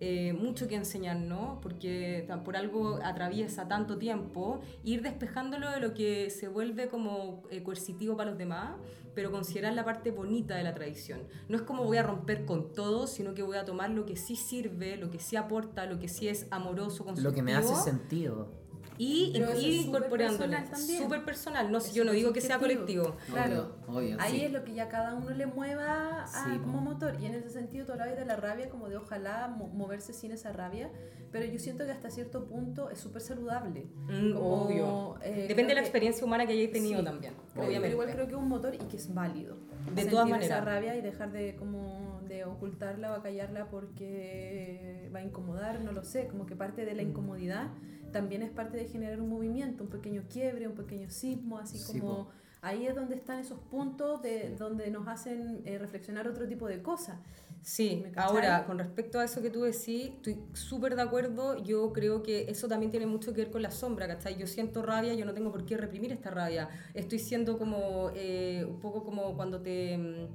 eh, 0.03 0.33
mucho 0.33 0.67
que 0.67 0.73
enseñarnos, 0.75 1.59
porque 1.61 2.27
por 2.43 2.57
algo 2.57 2.99
atraviesa 3.03 3.67
tanto 3.67 3.99
tiempo, 3.99 4.59
ir 4.83 5.03
despejándolo 5.03 5.69
de 5.69 5.79
lo 5.79 5.93
que 5.93 6.31
se 6.31 6.47
vuelve 6.47 6.87
como 6.87 7.43
eh, 7.51 7.61
coercitivo 7.61 8.17
para 8.17 8.31
los 8.31 8.39
demás, 8.39 8.71
pero 9.13 9.29
considerar 9.29 9.73
la 9.73 9.85
parte 9.85 10.09
bonita 10.09 10.55
de 10.55 10.63
la 10.63 10.73
tradición. 10.73 11.21
No 11.49 11.55
es 11.55 11.61
como 11.61 11.83
voy 11.83 11.97
a 11.97 12.03
romper 12.03 12.45
con 12.45 12.73
todo, 12.73 13.05
sino 13.05 13.35
que 13.35 13.43
voy 13.43 13.57
a 13.57 13.63
tomar 13.63 13.91
lo 13.91 14.07
que 14.07 14.15
sí 14.15 14.35
sirve, 14.35 14.97
lo 14.97 15.11
que 15.11 15.19
sí 15.19 15.35
aporta, 15.35 15.85
lo 15.85 15.99
que 15.99 16.07
sí 16.07 16.27
es 16.27 16.47
amoroso, 16.49 17.05
constructivo. 17.05 17.29
Lo 17.29 17.35
que 17.35 17.43
me 17.43 17.53
hace 17.53 17.75
sentido. 17.75 18.60
Y 19.01 19.31
ir 19.35 19.41
es 19.43 19.49
súper 19.49 19.71
incorporándole. 19.71 20.37
personal 20.37 20.69
también. 20.69 21.01
Súper 21.03 21.25
personal. 21.25 21.71
No, 21.71 21.79
si 21.79 21.89
Es 21.89 21.95
yo 21.95 22.03
no 22.05 22.11
digo 22.11 22.31
que 22.33 22.41
sea 22.41 22.59
colectivo. 22.59 23.15
Claro, 23.31 23.75
Obvio, 23.87 24.15
ahí 24.19 24.39
sí. 24.39 24.45
es 24.45 24.51
lo 24.51 24.63
que 24.63 24.73
ya 24.73 24.89
cada 24.89 25.15
uno 25.15 25.31
le 25.31 25.47
mueva 25.47 26.23
a- 26.23 26.27
Sí, 26.27 26.59
como 26.59 26.81
motor. 26.81 27.15
Y 27.19 27.25
en 27.25 27.33
ese 27.33 27.49
sentido, 27.49 27.85
tú 27.85 27.93
hablabas 27.93 28.15
de 28.15 28.25
la 28.25 28.35
rabia, 28.35 28.69
como 28.69 28.89
de 28.89 28.97
ojalá 28.97 29.47
mo- 29.47 29.69
moverse 29.69 30.13
sin 30.13 30.31
esa 30.31 30.51
rabia, 30.53 30.91
pero 31.31 31.45
yo 31.45 31.57
siento 31.57 31.83
que 31.85 31.91
hasta 31.91 32.11
cierto 32.11 32.45
punto 32.45 32.89
es 32.91 32.99
súper 32.99 33.21
saludable. 33.23 33.87
Mm, 34.07 34.33
Como, 34.33 34.63
obvio. 34.65 35.15
eh, 35.23 35.45
Depende 35.47 35.69
de 35.69 35.75
la 35.75 35.81
que- 35.81 35.87
experiencia 35.87 36.23
humana 36.25 36.45
que 36.45 36.53
hayáis 36.53 36.71
tenido 36.71 36.99
Sí, 36.99 37.05
también. 37.05 37.33
creo- 37.33 37.47
Pero 37.55 37.65
obviamente. 37.67 37.93
igual 37.93 38.11
creo 38.11 38.25
que 38.27 38.33
es 38.33 38.37
un 38.39 38.49
motor 38.49 38.75
y 38.75 38.77
que 38.77 38.97
es 38.97 39.11
válido. 39.13 39.57
De 39.95 40.05
todas 40.05 40.27
esa 40.27 40.35
maneras. 40.35 40.63
rabia 40.65 40.95
y 40.95 41.01
dejar 41.01 41.31
de 41.31 41.55
como 41.55 42.21
de 42.27 42.45
ocultarla 42.45 43.11
o 43.13 43.15
acallarla 43.15 43.65
porque 43.71 45.09
va 45.13 45.19
a 45.19 45.23
incomodar, 45.23 45.81
no 45.81 45.91
lo 45.91 46.03
sé, 46.03 46.27
como 46.27 46.45
que 46.45 46.55
parte 46.55 46.83
Mm. 46.83 46.85
de 46.85 46.93
la 46.95 47.01
incomodidad 47.01 47.67
también 48.11 48.41
es 48.41 48.51
parte 48.51 48.77
de 48.77 48.85
generar 48.85 49.21
un 49.21 49.29
movimiento, 49.29 49.83
un 49.83 49.89
pequeño 49.89 50.23
quiebre, 50.29 50.67
un 50.67 50.75
pequeño 50.75 51.09
sismo, 51.09 51.57
así 51.57 51.77
Sí, 51.77 51.99
como 51.99 52.29
ahí 52.61 52.85
es 52.85 52.95
donde 52.95 53.15
están 53.15 53.39
esos 53.39 53.59
puntos 53.59 54.21
de 54.21 54.55
donde 54.57 54.89
nos 54.91 55.07
hacen 55.07 55.61
eh, 55.65 55.77
reflexionar 55.77 56.27
otro 56.27 56.47
tipo 56.47 56.67
de 56.67 56.81
cosas. 56.81 57.17
Sí, 57.63 58.03
ahora, 58.15 58.65
con 58.65 58.79
respecto 58.79 59.19
a 59.19 59.23
eso 59.23 59.39
que 59.41 59.51
tú 59.51 59.61
decís, 59.61 60.09
estoy 60.15 60.39
súper 60.53 60.95
de 60.95 61.03
acuerdo. 61.03 61.63
Yo 61.63 61.93
creo 61.93 62.23
que 62.23 62.49
eso 62.49 62.67
también 62.67 62.89
tiene 62.89 63.05
mucho 63.05 63.33
que 63.33 63.41
ver 63.41 63.51
con 63.51 63.61
la 63.61 63.69
sombra, 63.69 64.07
¿cachai? 64.07 64.35
Yo 64.35 64.47
siento 64.47 64.81
rabia, 64.81 65.13
yo 65.13 65.25
no 65.25 65.33
tengo 65.33 65.51
por 65.51 65.65
qué 65.65 65.77
reprimir 65.77 66.11
esta 66.11 66.31
rabia. 66.31 66.69
Estoy 66.95 67.19
siendo 67.19 67.59
como, 67.59 68.11
eh, 68.15 68.65
un 68.67 68.79
poco 68.79 69.03
como 69.03 69.35
cuando 69.35 69.61
te... 69.61 70.27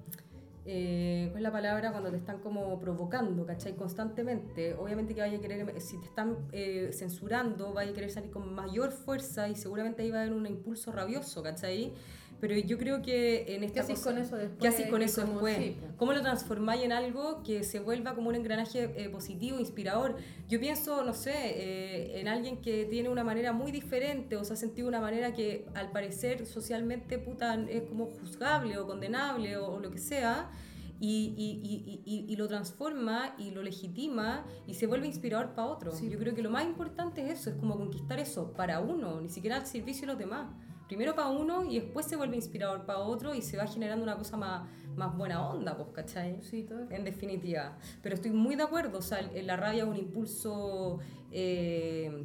eh, 0.68 1.28
¿Cuál 1.30 1.38
es 1.38 1.42
la 1.42 1.52
palabra? 1.52 1.92
Cuando 1.92 2.10
te 2.10 2.16
están 2.16 2.40
como 2.40 2.78
provocando, 2.80 3.46
¿cachai? 3.46 3.76
Constantemente. 3.76 4.74
Obviamente 4.74 5.14
que 5.14 5.20
vaya 5.20 5.38
a 5.38 5.40
querer, 5.40 5.80
si 5.80 5.98
te 5.98 6.06
están 6.06 6.36
eh, 6.52 6.90
censurando, 6.92 7.72
vaya 7.72 7.92
a 7.92 7.94
querer 7.94 8.10
salir 8.10 8.30
con 8.30 8.52
mayor 8.52 8.90
fuerza 8.90 9.48
y 9.48 9.54
seguramente 9.54 10.02
ahí 10.02 10.10
va 10.10 10.18
a 10.18 10.20
haber 10.22 10.34
un 10.34 10.46
impulso 10.46 10.90
rabioso, 10.90 11.42
¿cachai? 11.42 11.92
Pero 12.40 12.54
yo 12.54 12.76
creo 12.76 13.00
que 13.00 13.54
en 13.54 13.64
esta 13.64 13.74
¿Qué 13.74 13.80
haces 13.80 13.98
cosa- 13.98 14.10
con 14.10 14.18
eso 14.22 14.36
después? 14.36 14.58
¿Qué 14.60 14.68
haces 14.68 14.86
con 14.90 15.00
eso 15.02 15.22
después? 15.22 15.56
sí. 15.56 15.76
¿Cómo 15.96 16.12
lo 16.12 16.20
transformáis 16.20 16.82
en 16.82 16.92
algo 16.92 17.42
que 17.42 17.64
se 17.64 17.80
vuelva 17.80 18.14
como 18.14 18.28
un 18.28 18.34
engranaje 18.34 18.92
eh, 18.96 19.08
positivo, 19.08 19.58
inspirador? 19.58 20.16
Yo 20.48 20.60
pienso, 20.60 21.02
no 21.02 21.14
sé, 21.14 21.32
eh, 21.34 22.20
en 22.20 22.28
alguien 22.28 22.58
que 22.60 22.84
tiene 22.84 23.08
una 23.08 23.24
manera 23.24 23.52
muy 23.52 23.72
diferente 23.72 24.36
o 24.36 24.44
se 24.44 24.52
ha 24.52 24.56
sentido 24.56 24.86
una 24.86 25.00
manera 25.00 25.32
que 25.32 25.64
al 25.74 25.90
parecer 25.92 26.44
socialmente 26.46 27.18
puta, 27.18 27.54
es 27.70 27.82
como 27.82 28.06
juzgable 28.06 28.76
o 28.78 28.86
condenable 28.86 29.56
o, 29.56 29.68
o 29.72 29.80
lo 29.80 29.90
que 29.90 29.98
sea. 29.98 30.50
Y, 30.98 31.34
y- 31.36 31.60
y- 31.62 32.00
y- 32.06 32.24
y 32.32 32.36
lo 32.36 32.48
transforma 32.48 33.34
y 33.36 33.50
lo 33.50 33.62
legitima 33.62 34.46
y 34.66 34.72
se 34.72 34.86
vuelve 34.86 35.06
inspirador 35.06 35.50
para 35.54 35.68
otro. 35.68 35.92
Sí. 35.92 36.08
Yo 36.08 36.18
creo 36.18 36.34
que 36.34 36.40
lo 36.42 36.48
más 36.48 36.64
importante 36.64 37.22
es 37.22 37.38
eso, 37.40 37.50
es 37.50 37.56
como 37.56 37.76
conquistar 37.76 38.18
eso 38.18 38.52
para 38.54 38.80
uno, 38.80 39.20
ni 39.20 39.28
siquiera 39.28 39.56
al 39.56 39.66
servicio 39.66 40.02
de 40.02 40.06
los 40.14 40.18
demás. 40.18 40.46
Primero 40.86 41.14
para 41.14 41.28
uno 41.28 41.64
y 41.64 41.80
después 41.80 42.06
se 42.06 42.16
vuelve 42.16 42.36
inspirador 42.36 42.86
para 42.86 43.00
otro 43.00 43.34
y 43.34 43.42
se 43.42 43.56
va 43.56 43.66
generando 43.66 44.04
una 44.04 44.16
cosa 44.16 44.36
más, 44.36 44.68
más 44.96 45.16
buena 45.16 45.48
onda, 45.48 45.76
pues, 45.76 45.88
¿cachai? 45.92 46.42
Sí, 46.42 46.62
todo 46.62 46.90
En 46.90 47.04
definitiva. 47.04 47.76
Pero 48.02 48.14
estoy 48.14 48.30
muy 48.30 48.54
de 48.54 48.62
acuerdo, 48.62 48.98
o 48.98 49.02
sea, 49.02 49.22
la 49.22 49.56
rabia 49.56 49.82
es 49.82 49.88
un 49.88 49.96
impulso 49.96 51.00
eh, 51.32 52.24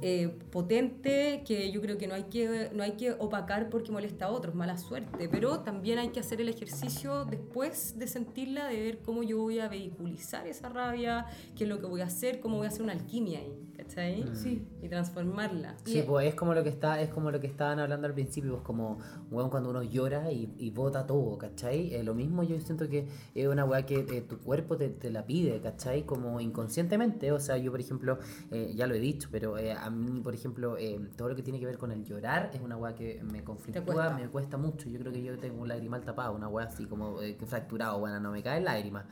eh, 0.00 0.28
potente 0.50 1.42
que 1.46 1.70
yo 1.70 1.80
creo 1.80 1.98
que 1.98 2.06
no 2.06 2.14
hay 2.14 2.24
que 2.24 2.70
no 2.72 2.82
hay 2.82 2.92
que 2.92 3.12
opacar 3.12 3.68
porque 3.68 3.92
molesta 3.92 4.26
a 4.26 4.30
otros, 4.30 4.54
mala 4.54 4.78
suerte, 4.78 5.28
pero 5.28 5.60
también 5.60 5.98
hay 5.98 6.08
que 6.08 6.20
hacer 6.20 6.40
el 6.40 6.48
ejercicio 6.48 7.24
después 7.26 7.98
de 7.98 8.06
sentirla, 8.06 8.66
de 8.68 8.80
ver 8.80 8.98
cómo 9.02 9.22
yo 9.22 9.38
voy 9.38 9.58
a 9.58 9.68
vehiculizar 9.68 10.46
esa 10.46 10.68
rabia, 10.68 11.26
qué 11.56 11.64
es 11.64 11.70
lo 11.70 11.80
que 11.80 11.86
voy 11.86 12.00
a 12.00 12.06
hacer, 12.06 12.40
cómo 12.40 12.56
voy 12.56 12.66
a 12.66 12.68
hacer 12.68 12.82
una 12.82 12.92
alquimia 12.92 13.40
ahí, 13.40 13.52
¿cachai? 13.86 14.24
Sí. 14.34 14.66
Y 14.82 14.88
transformarla. 14.88 15.76
Sí, 15.84 16.02
pues 16.06 16.26
es 16.26 16.34
como 16.34 16.54
lo 16.54 16.62
que 16.62 16.68
está, 16.68 17.00
es 17.00 17.10
como 17.10 17.30
lo 17.30 17.40
que 17.40 17.46
estaban 17.46 17.78
hablando 17.78 18.06
al 18.06 18.14
principio, 18.14 18.52
pues 18.52 18.62
como 18.62 18.98
weón 19.30 19.50
cuando 19.50 19.70
uno 19.70 19.82
llora 19.82 20.30
y, 20.32 20.52
y 20.58 20.70
bota 20.70 21.06
todo, 21.06 21.38
¿cachai? 21.38 21.94
Eh, 21.94 22.02
lo 22.02 22.14
mismo 22.14 22.42
yo 22.42 22.58
siento 22.60 22.88
que 22.88 23.06
es 23.34 23.46
una 23.46 23.64
weá 23.64 23.86
que 23.86 24.00
eh, 24.00 24.22
tu 24.22 24.38
cuerpo 24.38 24.76
te, 24.76 24.88
te 24.88 25.10
la 25.10 25.24
pide, 25.26 25.60
¿cachai? 25.60 26.04
Como 26.04 26.40
inconscientemente, 26.40 27.32
o 27.32 27.40
sea, 27.40 27.56
yo 27.56 27.70
por 27.70 27.80
ejemplo, 27.80 28.18
eh, 28.50 28.72
ya 28.74 28.86
lo 28.86 28.94
he 28.94 29.00
dicho, 29.00 29.28
pero 29.30 29.58
eh, 29.58 29.72
a 29.72 29.90
mí, 29.90 30.20
por 30.20 30.34
ejemplo, 30.34 30.76
eh, 30.78 31.00
todo 31.16 31.28
lo 31.28 31.36
que 31.36 31.42
tiene 31.42 31.60
que 31.60 31.66
ver 31.66 31.78
con 31.78 31.92
el 31.92 32.04
llorar 32.04 32.50
es 32.54 32.60
una 32.60 32.76
weá 32.76 32.94
que 32.94 33.22
me 33.32 33.44
conflictúa, 33.44 33.84
cuesta. 33.84 34.14
me 34.16 34.28
cuesta 34.28 34.56
mucho. 34.56 34.88
Yo 34.88 34.98
creo 34.98 35.12
que 35.12 35.22
yo 35.22 35.38
tengo 35.38 35.62
un 35.62 35.68
lagrimal 35.68 36.02
tapado, 36.02 36.34
una 36.34 36.48
weá 36.48 36.66
así 36.66 36.86
como 36.86 37.20
eh, 37.20 37.36
que 37.36 37.46
fracturado, 37.46 37.98
bueno, 38.00 38.20
no 38.20 38.30
me 38.32 38.42
cae 38.42 38.60
lágrima. 38.60 39.06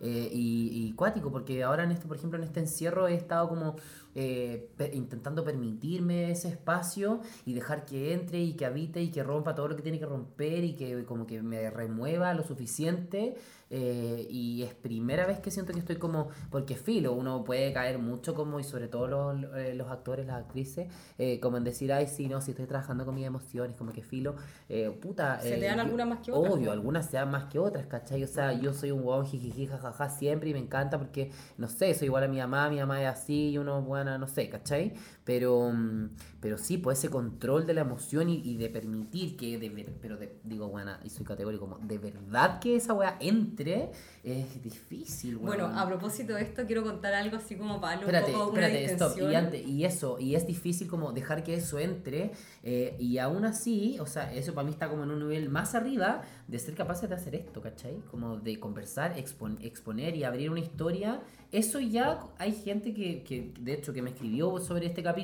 Eh, 0.00 0.30
y, 0.32 0.86
y 0.86 0.92
cuático, 0.92 1.32
porque 1.32 1.64
ahora 1.64 1.82
en 1.82 1.90
esto, 1.90 2.06
por 2.06 2.16
ejemplo, 2.16 2.38
en 2.38 2.44
este 2.44 2.60
encierro 2.60 3.08
he 3.08 3.14
estado 3.14 3.48
como 3.48 3.74
eh, 4.14 4.70
pe- 4.76 4.90
intentando 4.94 5.44
permitirme 5.44 6.30
ese 6.30 6.48
espacio 6.48 7.20
y 7.46 7.54
dejar 7.54 7.84
que 7.84 8.12
entre 8.12 8.40
y 8.40 8.54
que 8.54 8.66
habite 8.66 9.00
y 9.02 9.10
que 9.10 9.22
rompa 9.22 9.54
todo 9.54 9.68
lo 9.68 9.76
que 9.76 9.82
tiene 9.82 9.98
que 9.98 10.06
romper 10.06 10.64
y 10.64 10.74
que 10.74 11.04
como 11.04 11.26
que 11.26 11.42
me 11.42 11.70
remueva 11.70 12.34
lo 12.34 12.42
suficiente. 12.44 13.36
eh, 13.70 14.26
y 14.30 14.62
es 14.62 14.74
primera 14.74 15.26
vez 15.26 15.40
que 15.40 15.50
siento 15.50 15.72
que 15.74 15.78
estoy 15.80 15.96
como, 15.96 16.28
porque 16.50 16.74
filo, 16.74 17.12
uno 17.12 17.44
puede 17.44 17.70
caer 17.74 17.98
mucho 17.98 18.34
como, 18.34 18.58
y 18.60 18.64
sobre 18.64 18.88
todo 18.88 19.06
los, 19.34 19.54
eh, 19.56 19.74
los 19.74 19.88
actores, 19.90 20.26
las 20.26 20.36
actrices, 20.36 20.88
eh, 21.18 21.38
como 21.40 21.58
en 21.58 21.64
decir, 21.64 21.92
ay, 21.92 22.06
sí, 22.06 22.28
no, 22.28 22.40
si 22.40 22.52
estoy 22.52 22.66
trabajando 22.66 23.04
con 23.04 23.14
mis 23.14 23.26
emociones, 23.26 23.76
como 23.76 23.92
que 23.92 24.02
filo, 24.02 24.36
eh, 24.70 24.90
puta. 25.02 25.38
Se 25.40 25.50
te 25.50 25.56
eh, 25.56 25.60
dan 25.68 25.76
yo- 25.76 25.82
algunas 25.84 26.08
más 26.08 26.18
que 26.20 26.32
otras, 26.32 26.54
Obvio, 26.54 26.72
algunas 26.72 27.06
sean 27.10 27.30
más 27.30 27.44
que 27.44 27.58
otras, 27.58 27.86
¿cachai? 27.86 28.24
O 28.24 28.26
sea, 28.28 28.52
yo 28.54 28.72
soy 28.72 28.90
un 28.90 29.00
huevón 29.00 29.26
jijiji, 29.26 29.66
jajaja 29.66 30.08
siempre 30.08 30.48
y 30.50 30.52
me 30.54 30.60
encanta 30.60 30.98
porque, 30.98 31.30
no 31.58 31.68
sé, 31.68 31.92
soy 31.94 32.06
igual 32.06 32.24
a 32.24 32.28
mi 32.28 32.38
mamá, 32.38 32.70
mi 32.70 32.78
mamá 32.78 33.02
es 33.02 33.08
así 33.08 33.50
y 33.50 33.58
uno, 33.58 33.82
no 34.04 34.26
sé, 34.26 34.48
¿cachai? 34.48 34.92
Pero, 35.28 35.70
mm, 35.74 36.08
pero 36.40 36.56
sí, 36.56 36.78
pues 36.78 36.96
ese 37.00 37.10
control 37.10 37.66
de 37.66 37.74
la 37.74 37.82
emoción 37.82 38.30
y, 38.30 38.40
y 38.42 38.56
de 38.56 38.70
permitir 38.70 39.36
que, 39.36 39.58
de 39.58 39.68
pero 40.00 40.16
de- 40.16 40.38
digo, 40.42 40.68
buena, 40.68 41.00
y 41.04 41.10
soy 41.10 41.26
categórico, 41.26 41.68
como, 41.68 41.78
de 41.86 41.98
verdad 41.98 42.58
que 42.60 42.76
esa 42.76 42.94
weá 42.94 43.18
entre, 43.20 43.90
es 44.24 44.62
difícil, 44.62 45.36
weón. 45.36 45.46
Bueno, 45.48 45.66
a 45.66 45.86
propósito 45.86 46.32
de 46.32 46.40
esto, 46.40 46.64
quiero 46.66 46.82
contar 46.82 47.12
algo 47.12 47.36
así 47.36 47.56
como 47.56 47.78
para 47.78 47.96
darle 48.00 48.06
un 48.08 48.14
Espérate, 48.14 48.32
poco 48.32 48.52
una 48.52 48.66
espérate, 48.68 48.84
stop. 48.94 49.08
distensión. 49.08 49.30
Y, 49.30 49.34
antes, 49.34 49.66
y 49.68 49.84
eso, 49.84 50.18
y 50.18 50.34
es 50.34 50.46
difícil 50.46 50.88
como 50.88 51.12
dejar 51.12 51.44
que 51.44 51.52
eso 51.52 51.78
entre, 51.78 52.30
eh, 52.62 52.96
y 52.98 53.18
aún 53.18 53.44
así, 53.44 53.98
o 54.00 54.06
sea, 54.06 54.32
eso 54.32 54.54
para 54.54 54.64
mí 54.64 54.70
está 54.70 54.88
como 54.88 55.02
en 55.02 55.10
un 55.10 55.18
nivel 55.28 55.50
más 55.50 55.74
arriba 55.74 56.22
de 56.46 56.58
ser 56.58 56.74
capaces 56.74 57.06
de 57.10 57.16
hacer 57.16 57.34
esto, 57.34 57.60
¿cachai? 57.60 57.96
Como 58.10 58.38
de 58.38 58.58
conversar, 58.58 59.14
expon- 59.16 59.58
exponer 59.60 60.16
y 60.16 60.24
abrir 60.24 60.48
una 60.50 60.60
historia. 60.60 61.20
Eso 61.52 61.80
ya 61.80 62.20
hay 62.38 62.52
gente 62.52 62.92
que, 62.94 63.22
que, 63.22 63.52
de 63.60 63.72
hecho, 63.74 63.92
que 63.92 64.00
me 64.02 64.10
escribió 64.10 64.58
sobre 64.58 64.86
este 64.86 65.02
capítulo, 65.02 65.17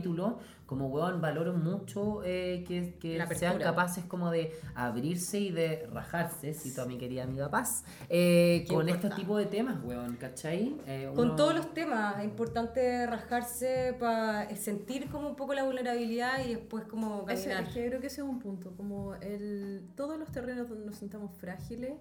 como, 0.67 0.89
weón, 0.89 1.21
valoro 1.21 1.53
mucho 1.53 2.23
eh, 2.25 2.65
que, 2.67 2.95
que 2.99 3.23
sean 3.35 3.59
capaces 3.59 4.05
como 4.07 4.31
de 4.31 4.53
abrirse 4.75 5.39
y 5.39 5.51
de 5.51 5.87
rajarse, 5.93 6.55
cito 6.55 6.83
a 6.83 6.87
mi 6.87 6.97
querida 6.97 7.25
amiga 7.25 7.51
Paz, 7.51 7.85
eh, 8.09 8.65
con 8.69 8.89
este 8.89 9.11
tipo 9.11 9.37
de 9.37 9.47
temas, 9.47 9.83
weón, 9.85 10.17
¿cachai? 10.17 10.75
Eh, 10.87 11.11
Con 11.15 11.37
todos 11.37 11.55
los 11.55 11.73
temas, 11.75 12.19
es 12.19 12.25
importante 12.25 13.07
rascarse 13.07 13.95
para 14.01 14.49
sentir 14.57 15.09
como 15.11 15.29
un 15.29 15.37
poco 15.37 15.53
la 15.55 15.65
vulnerabilidad 15.65 16.45
y 16.45 16.55
después 16.55 16.85
como 16.85 17.29
Ese- 17.29 17.51
caminar. 17.51 17.69
es 17.69 17.75
que 17.75 17.87
creo 17.89 18.01
que 18.01 18.07
ese 18.07 18.23
es 18.23 18.27
un 18.27 18.39
punto, 18.39 18.73
como 18.77 19.15
el, 19.17 19.87
todos 19.97 20.19
los 20.19 20.31
terrenos 20.33 20.69
donde 20.69 20.87
nos 20.87 20.97
sintamos 20.97 21.31
frágiles, 21.37 21.93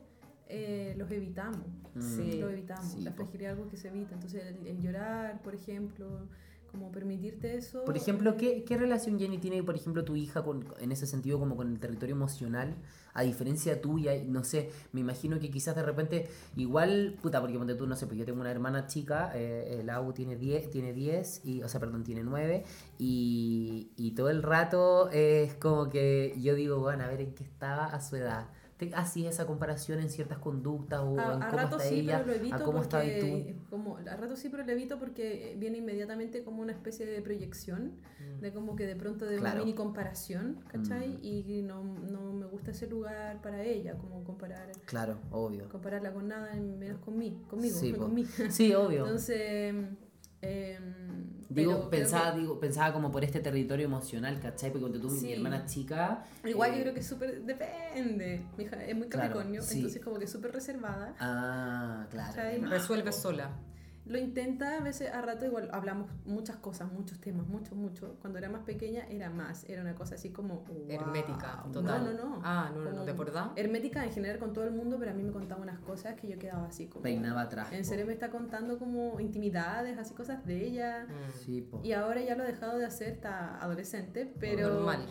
eh, 0.47 0.93
los 0.97 1.09
evitamos. 1.11 1.65
Mm. 1.95 2.01
Sí. 2.01 2.37
Lo 2.39 2.49
evitamos, 2.49 2.91
Sí, 2.91 3.01
la 3.01 3.11
fragilidad 3.11 3.51
es 3.53 3.57
algo 3.57 3.69
que 3.69 3.77
se 3.77 3.87
evita. 3.89 4.13
Entonces 4.13 4.43
el, 4.45 4.67
el 4.67 4.81
llorar, 4.81 5.41
por 5.41 5.55
ejemplo, 5.55 6.27
Como 6.73 6.91
permitirte 6.91 7.55
eso. 7.55 7.85
Por 7.85 7.95
ejemplo, 7.95 8.35
¿qué, 8.35 8.63
¿qué 8.63 8.77
relación 8.77 9.19
Jenny 9.19 9.37
tiene, 9.37 9.61
por 9.61 9.75
ejemplo, 9.75 10.03
tu 10.03 10.15
hija 10.15 10.41
con, 10.41 10.65
en 10.79 10.91
ese 10.91 11.05
sentido 11.05 11.37
como 11.37 11.55
con 11.55 11.71
el 11.71 11.79
territorio 11.79 12.15
emocional? 12.15 12.73
A 13.13 13.21
diferencia 13.21 13.79
tuya, 13.79 14.13
no 14.25 14.43
sé, 14.43 14.71
me 14.91 15.01
imagino 15.01 15.37
que 15.37 15.51
quizás 15.51 15.75
de 15.75 15.83
repente, 15.83 16.27
igual, 16.55 17.15
puta, 17.21 17.39
porque 17.41 17.59
ponte 17.59 17.75
tú, 17.75 17.85
no 17.85 17.95
sé, 17.95 18.07
porque 18.07 18.21
yo 18.21 18.25
tengo 18.25 18.41
una 18.41 18.49
hermana 18.49 18.87
chica, 18.87 19.31
eh, 19.35 19.81
el 19.81 19.89
Au 19.91 20.13
tiene 20.13 20.35
10, 20.35 20.71
tiene 20.71 20.93
10, 20.93 21.45
y, 21.45 21.61
o 21.61 21.69
sea, 21.69 21.79
perdón, 21.79 22.03
tiene 22.03 22.23
9, 22.23 22.63
y, 22.97 23.91
y 23.95 24.15
todo 24.15 24.31
el 24.31 24.41
rato 24.41 25.11
es 25.11 25.53
como 25.53 25.91
que 25.91 26.33
yo 26.41 26.55
digo, 26.55 26.79
bueno, 26.79 27.03
a 27.03 27.07
ver 27.07 27.21
en 27.21 27.35
qué 27.35 27.43
estaba 27.43 27.85
a 27.85 28.01
su 28.01 28.15
edad. 28.15 28.47
¿Te 28.77 28.91
hacías 28.95 29.35
esa 29.35 29.45
comparación 29.45 29.99
en 29.99 30.09
ciertas 30.09 30.39
conductas 30.39 31.01
o 31.01 31.19
A, 31.19 31.33
en 31.35 31.43
a 31.43 31.47
cómo 31.49 31.57
rato 31.61 31.75
está 31.77 31.87
sí, 31.89 31.99
ella, 31.99 32.17
pero 32.19 32.27
lo 32.31 32.33
evito 32.33 32.55
a 32.55 32.59
cómo 32.63 32.81
porque 32.81 33.55
tú? 33.61 33.69
como 33.69 33.97
a 33.97 34.15
rato 34.17 34.35
sí, 34.35 34.49
pero 34.49 34.63
lo 34.63 34.71
evito 34.71 34.97
porque 34.99 35.55
viene 35.59 35.77
inmediatamente 35.77 36.43
como 36.43 36.61
una 36.61 36.71
especie 36.73 37.05
de 37.05 37.21
proyección 37.21 37.93
de 38.41 38.51
como 38.51 38.75
que 38.75 38.85
de 38.85 38.95
pronto 38.95 39.25
de 39.25 39.37
Mm. 39.37 39.39
Claro. 39.39 39.55
una 39.57 39.65
mini 39.65 39.75
comparación, 39.75 40.59
¿cachai? 40.67 41.09
Mm. 41.09 41.19
Y 41.23 41.61
no, 41.61 41.83
no 41.83 42.33
me 42.33 42.45
gusta 42.47 42.71
ese 42.71 42.87
lugar 42.87 43.41
para 43.41 43.63
ella, 43.63 43.95
como 43.97 44.23
comparar 44.23 44.71
Claro, 44.85 45.19
obvio. 45.31 45.69
compararla 45.69 46.11
con 46.11 46.27
nada, 46.27 46.53
menos 46.55 46.99
con 46.99 47.17
mí, 47.17 47.41
conmigo, 47.49 47.77
Sí, 47.77 47.91
no 47.91 47.97
po. 47.99 48.03
con 48.05 48.13
mí. 48.15 48.25
Sí, 48.49 48.73
obvio. 48.73 49.03
Entonces, 49.05 49.75
em, 50.43 50.93
Digo, 51.49 51.73
pero 51.73 51.89
pensaba, 51.89 52.33
que- 52.33 52.39
digo, 52.39 52.59
pensaba 52.59 52.91
como 52.93 53.11
por 53.11 53.23
este 53.23 53.39
territorio 53.39 53.85
emocional, 53.85 54.39
¿cachai? 54.39 54.71
Porque 54.71 54.81
cuando 54.81 54.99
tú, 54.99 55.09
mi 55.11 55.19
Sí. 55.19 55.33
hermana 55.33 55.65
chica. 55.65 56.23
Igual 56.43 56.71
eh, 56.71 56.75
yo 56.77 56.81
creo 56.81 56.93
que 56.95 56.99
es 57.01 57.07
súper, 57.07 57.41
depende. 57.43 58.43
Mi 58.57 58.63
hija 58.63 58.83
es 58.83 58.95
muy 58.95 59.07
Claro, 59.07 59.27
capricornio, 59.29 59.61
sí. 59.61 59.75
entonces 59.77 60.01
como 60.03 60.17
que 60.17 60.25
es 60.25 60.31
súper 60.31 60.51
reservada. 60.51 61.13
Ah, 61.19 62.07
claro. 62.09 62.67
Resuelve 62.69 63.11
sola. 63.11 63.51
Lo 64.05 64.17
intenta, 64.17 64.77
a 64.77 64.81
veces 64.81 65.13
a 65.13 65.21
rato 65.21 65.45
igual 65.45 65.69
hablamos 65.71 66.09
muchas 66.25 66.57
cosas, 66.57 66.91
muchos 66.91 67.19
temas, 67.19 67.47
mucho, 67.47 67.73
mucho. 67.73 68.17
Cuando 68.19 68.37
era 68.37 68.49
más 68.49 68.63
pequeña 68.63 69.05
era 69.07 69.29
más, 69.29 69.63
era 69.69 69.81
una 69.81 69.95
cosa 69.95 70.15
así 70.15 70.31
como... 70.31 70.65
wow. 70.65 70.87
Hermética, 70.89 71.63
total. 71.71 72.03
No, 72.03 72.11
no, 72.11 72.17
no. 72.17 72.41
Ah, 72.43 72.69
no, 72.73 72.91
no, 72.91 73.05
¿de 73.05 73.13
verdad? 73.13 73.51
Hermética 73.55 74.03
en 74.03 74.11
general 74.11 74.39
con 74.39 74.51
todo 74.51 74.65
el 74.65 74.71
mundo, 74.71 74.97
pero 74.99 75.11
a 75.11 75.13
mí 75.13 75.23
me 75.23 75.31
contaba 75.31 75.61
unas 75.61 75.79
cosas 75.79 76.15
que 76.15 76.27
yo 76.27 76.37
quedaba 76.37 76.67
así 76.67 76.87
como... 76.87 77.03
Peinaba 77.03 77.41
atrás. 77.41 77.71
En 77.71 77.85
serio 77.85 78.05
me 78.05 78.11
está 78.11 78.29
contando 78.29 78.77
como 78.77 79.21
intimidades, 79.21 79.97
así 79.97 80.13
cosas 80.13 80.45
de 80.45 80.65
ella. 80.65 81.05
Mm. 81.05 81.31
Sí, 81.39 81.61
po. 81.61 81.79
Y 81.83 81.93
ahora 81.93 82.21
ya 82.21 82.35
lo 82.35 82.43
ha 82.43 82.47
dejado 82.47 82.77
de 82.77 82.85
hacer, 82.85 83.09
está 83.09 83.57
adolescente, 83.59 84.33
pero... 84.37 84.69
Normal. 84.69 85.05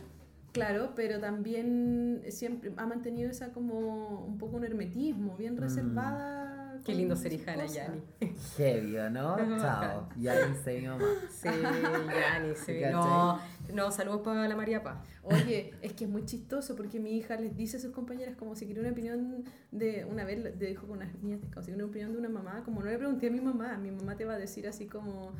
Claro, 0.53 0.93
pero 0.95 1.19
también 1.19 2.25
siempre 2.29 2.75
ha 2.77 2.85
mantenido 2.85 3.31
esa 3.31 3.53
como 3.53 4.23
un 4.27 4.37
poco 4.37 4.59
un 4.59 4.65
hermetismo, 4.65 5.35
bien 5.39 5.57
reservada. 5.57 6.57
Mm. 6.57 6.62
Qué 6.85 6.95
lindo 6.95 7.17
ser 7.17 7.33
sus 7.33 7.33
hija 7.33 7.57
de. 7.57 7.69
Yani. 7.69 8.03
Heavy, 8.57 8.97
¿o 8.99 9.11
¿no? 9.11 9.37
Chao. 9.61 10.09
Ya 10.19 10.47
dice 10.47 10.81
mi 10.81 10.89
mamá. 10.89 11.05
Sí, 11.31 11.49
Yani. 11.49 12.55
sí. 12.67 12.81
¿Cachai? 12.81 12.93
No, 12.93 13.41
no, 13.73 13.91
saludos 13.91 14.23
para 14.23 14.49
la 14.49 14.57
María 14.57 14.83
Paz. 14.83 14.99
Oye, 15.23 15.75
es 15.83 15.93
que 15.93 16.05
es 16.05 16.11
muy 16.11 16.25
chistoso 16.25 16.75
porque 16.75 16.99
mi 16.99 17.17
hija 17.17 17.37
les 17.37 17.57
dice 17.57 17.77
a 17.77 17.81
sus 17.81 17.93
compañeras 17.93 18.37
como 18.37 18.57
si 18.57 18.67
quería 18.67 18.83
una 18.83 18.91
opinión 18.91 19.45
de, 19.71 20.05
una 20.05 20.25
vez 20.25 20.39
le 20.43 20.67
dijo 20.67 20.87
con 20.87 20.97
unas 20.97 21.15
niñas, 21.23 21.41
como 21.53 21.63
si 21.63 21.71
quería 21.71 21.85
una 21.85 21.91
opinión 21.91 22.13
de 22.13 22.19
una 22.19 22.29
mamá, 22.29 22.63
como 22.65 22.83
no 22.83 22.91
le 22.91 22.99
pregunté 22.99 23.29
a 23.29 23.31
mi 23.31 23.41
mamá, 23.41 23.77
mi 23.79 23.91
mamá 23.91 24.17
te 24.17 24.25
va 24.25 24.35
a 24.35 24.39
decir 24.39 24.67
así 24.67 24.87
como, 24.87 25.33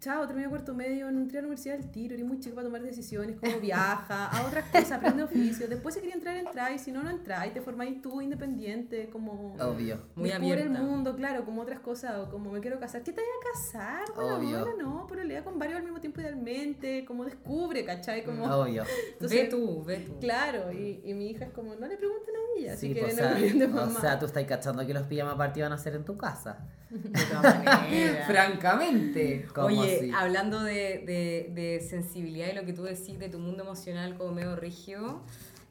chao, 0.00 0.26
terminé 0.26 0.48
cuarto 0.48 0.74
medio, 0.74 1.10
no 1.10 1.20
entré 1.20 1.38
a 1.38 1.42
la 1.42 1.48
universidad 1.48 1.76
del 1.76 1.90
tiro, 1.90 2.14
eres 2.14 2.26
muy 2.26 2.38
chico 2.38 2.54
para 2.54 2.66
tomar 2.66 2.82
decisiones, 2.82 3.36
como 3.38 3.58
viaja, 3.60 4.26
a 4.26 4.46
otras 4.46 4.64
cosas, 4.70 4.92
aprende 4.92 5.22
oficio, 5.24 5.66
después 5.68 5.94
si 5.94 6.00
quería 6.00 6.14
entrar, 6.14 6.36
entráis, 6.36 6.82
si 6.82 6.92
no, 6.92 7.02
no 7.02 7.10
entráis, 7.10 7.52
te 7.52 7.60
formáis 7.60 8.00
tú 8.00 8.20
independiente, 8.20 9.08
como... 9.10 9.54
Obvio. 9.54 9.98
Muy 10.14 10.30
abierta. 10.30 10.64
el 10.64 10.70
mundo, 10.70 11.14
claro, 11.16 11.44
como 11.44 11.62
otras 11.62 11.80
cosas, 11.80 12.16
o 12.18 12.30
como 12.30 12.50
me 12.52 12.60
quiero 12.60 12.78
casar. 12.78 13.02
¿Qué 13.02 13.12
te 13.12 13.20
vaya 13.20 13.32
a 13.32 13.52
casar? 13.52 14.14
Bueno, 14.14 14.36
Obvio. 14.36 14.76
no, 14.78 15.06
pero 15.08 15.24
lea 15.24 15.42
con 15.42 15.58
varios 15.58 15.78
al 15.78 15.84
mismo 15.84 16.00
tiempo 16.00 16.20
idealmente, 16.20 17.04
como 17.04 17.24
descubre, 17.24 17.84
¿cachai? 17.84 18.24
Como, 18.24 18.44
Obvio. 18.44 18.84
Entonces, 19.12 19.42
ve 19.42 19.48
tú, 19.48 19.84
ve 19.84 19.98
tú. 19.98 20.18
Claro, 20.20 20.72
y, 20.72 21.00
y 21.04 21.14
mi 21.14 21.30
hija 21.30 21.44
es 21.46 21.50
como, 21.52 21.74
no 21.74 21.86
le 21.86 21.96
pregunten 21.96 22.34
a 22.34 22.58
ella, 22.60 22.76
Sí, 22.76 22.88
si 22.88 23.00
pues, 23.00 23.14
quieren 23.14 23.32
o, 23.32 23.36
opinión 23.36 23.58
de 23.58 23.66
sea, 23.66 23.74
mamá. 23.74 23.98
o 23.98 24.00
sea, 24.00 24.18
tú 24.18 24.26
estás 24.26 24.44
cachando 24.44 24.86
que 24.86 24.94
los 24.94 25.06
pijama 25.06 25.36
party 25.36 25.62
van 25.62 25.72
a 25.72 25.78
ser 25.78 25.94
en 25.96 26.04
tu 26.04 26.16
casa. 26.16 26.58
De 26.90 27.24
todas 27.26 27.64
maneras. 27.64 28.26
Francamente. 28.26 29.46
¿Cómo 29.54 29.66
Oye, 29.66 29.96
así? 29.96 30.10
hablando 30.14 30.62
de, 30.62 31.02
de, 31.06 31.50
de 31.54 31.80
sensibilidad 31.80 32.48
y 32.50 32.54
lo 32.54 32.64
que 32.64 32.72
tú 32.72 32.82
decís 32.84 33.18
de 33.18 33.28
tu 33.28 33.38
mundo 33.38 33.62
emocional 33.62 34.16
como 34.16 34.32
medio 34.32 34.56
rígido, 34.56 35.22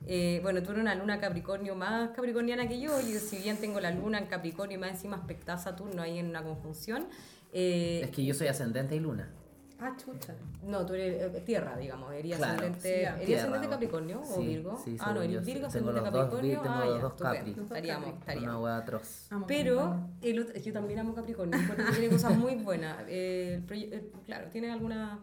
eh, 0.05 0.39
bueno, 0.43 0.61
tú 0.63 0.71
eres 0.71 0.81
una 0.81 0.95
luna 0.95 1.19
Capricornio 1.19 1.75
más 1.75 2.11
capricorniana 2.11 2.67
que 2.67 2.79
yo, 2.79 3.01
yo 3.01 3.19
si 3.19 3.37
bien 3.37 3.57
tengo 3.57 3.79
la 3.79 3.91
luna 3.91 4.19
en 4.19 4.27
Capricornio 4.27 4.77
y 4.77 4.79
más 4.79 4.91
encima 4.91 5.17
aspectada 5.17 5.57
a 5.57 5.61
Saturno 5.61 6.01
ahí 6.01 6.19
en 6.19 6.27
una 6.29 6.43
conjunción, 6.43 7.07
eh, 7.51 8.01
Es 8.03 8.11
que 8.11 8.23
yo 8.23 8.33
soy 8.33 8.47
ascendente 8.47 8.95
y 8.95 8.99
luna. 8.99 9.29
Ah, 9.79 9.95
chucha. 9.95 10.33
no, 10.63 10.85
tú 10.85 10.93
eres 10.95 11.21
eh, 11.35 11.41
tierra, 11.45 11.77
digamos, 11.77 12.11
eres 12.13 12.37
Claro. 12.37 12.53
ascendente, 12.53 12.81
Sí, 12.95 13.01
ya. 13.03 13.13
¿eres 13.15 13.25
Tierra, 13.27 13.41
ascendente. 13.43 13.69
Capricornio 13.69 14.21
o 14.21 14.25
Sí, 14.25 14.45
Virgo? 14.47 14.81
sí, 14.83 14.97
ah, 14.99 15.13
no, 15.13 15.21
eres. 15.21 15.45
Virgo, 15.45 15.51
Tengo 15.53 15.67
ascendente 15.67 16.01
los 16.01 16.11
dos 16.11 16.23
Capricornio. 16.23 16.61
ah, 16.65 16.85
los 16.85 16.95
ya, 16.95 17.01
dos. 17.01 17.13
Capri. 17.13 17.51
Estaríamos, 17.61 18.09
estaríamos. 18.19 18.49
Una 18.49 18.59
wea 18.59 18.77
atroz. 18.77 19.27
Pero 19.47 19.99
el 20.21 20.39
otro- 20.39 20.55
yo 20.59 20.73
también 20.73 20.99
amo 20.99 21.13
Capricornio, 21.13 21.59
porque 21.67 21.83
tiene 21.91 22.09
cosas 22.09 22.37
muy 22.37 22.55
buenas. 22.55 22.97
Eh, 23.07 23.61
eh, 23.69 24.11
claro, 24.25 24.47
tiene 24.49 24.71
alguna... 24.71 25.19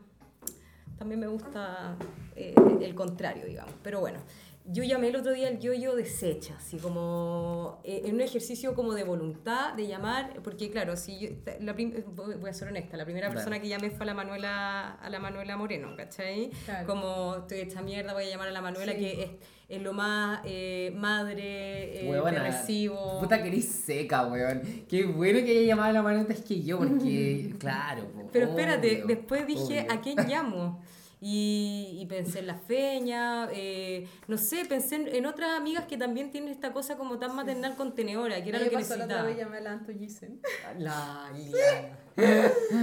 También 0.98 1.18
me 1.20 1.26
gusta 1.26 1.96
eh, 2.36 2.54
el 2.80 2.94
contrario, 2.94 3.44
digamos. 3.46 3.74
Pero 3.82 3.98
bueno, 4.00 4.20
yo 4.66 4.82
llamé 4.82 5.08
el 5.08 5.16
otro 5.16 5.32
día 5.32 5.48
el 5.48 5.58
yo-yo 5.60 5.94
deshecha, 5.94 6.54
así 6.56 6.78
como 6.78 7.80
eh, 7.84 8.02
en 8.06 8.14
un 8.14 8.20
ejercicio 8.22 8.74
como 8.74 8.94
de 8.94 9.04
voluntad 9.04 9.74
de 9.74 9.86
llamar, 9.86 10.40
porque 10.42 10.70
claro, 10.70 10.96
si 10.96 11.18
yo, 11.18 11.28
la 11.60 11.74
prim- 11.74 11.92
voy 12.14 12.34
voy 12.36 12.48
a 12.48 12.54
ser 12.54 12.68
honesta, 12.68 12.96
la 12.96 13.04
primera 13.04 13.30
persona 13.30 13.60
que 13.60 13.68
llamé 13.68 13.90
fue 13.90 14.04
a 14.04 14.06
la 14.06 14.14
Manuela, 14.14 14.92
a 14.94 15.10
la 15.10 15.18
Manuela 15.18 15.56
Moreno, 15.58 15.94
¿cachai? 15.96 16.50
Claro. 16.64 16.86
Como 16.86 17.36
estoy 17.40 17.60
hecha 17.60 17.82
mierda, 17.82 18.14
voy 18.14 18.24
a 18.24 18.28
llamar 18.30 18.48
a 18.48 18.52
la 18.52 18.62
Manuela, 18.62 18.92
Sí. 18.92 18.98
que 18.98 19.22
es, 19.22 19.30
es 19.68 19.82
lo 19.82 19.92
más 19.92 20.40
eh, 20.44 20.92
madre, 20.96 22.06
eh, 22.06 22.10
Huevona, 22.10 22.32
que 22.32 22.38
recibo. 22.40 23.20
Puta 23.20 23.42
que 23.42 23.48
eres 23.48 23.66
seca, 23.66 24.26
weón. 24.26 24.62
Qué 24.88 25.04
bueno 25.04 25.40
que 25.44 25.50
haya 25.50 25.66
llamado 25.66 25.90
a 25.90 25.92
la 25.92 26.02
mano 26.02 26.20
antes 26.20 26.40
que 26.42 26.62
yo, 26.62 26.78
porque, 26.78 27.54
claro. 27.58 28.04
po, 28.12 28.28
Pero 28.32 28.46
espérate, 28.48 28.92
obvio, 29.02 29.06
después 29.08 29.46
dije, 29.46 29.80
obvio. 29.82 29.92
¿a 29.92 30.00
quién 30.00 30.16
llamo? 30.26 30.82
Y, 31.26 31.96
y 32.02 32.04
pensé 32.04 32.40
en 32.40 32.48
la 32.48 32.54
feña, 32.56 33.48
eh, 33.50 34.06
no 34.28 34.36
sé, 34.36 34.66
pensé 34.66 34.96
en, 34.96 35.08
en 35.08 35.24
otras 35.24 35.52
amigas 35.58 35.86
que 35.86 35.96
también 35.96 36.30
tienen 36.30 36.50
esta 36.50 36.74
cosa 36.74 36.98
como 36.98 37.18
tan 37.18 37.34
maternal 37.34 37.76
contenedora, 37.76 38.42
que 38.42 38.50
era 38.50 38.58
lo 38.58 38.66
que 38.68 38.72
la 38.72 38.80
otra 38.82 38.96
necesitaba. 38.96 39.22
vez 39.28 39.38
llamé 39.38 39.56
a 39.56 39.60
la 39.62 39.72
Anto 39.72 39.92
Gisen. 39.92 40.40
La 40.78 41.30
Liliana. 41.34 41.98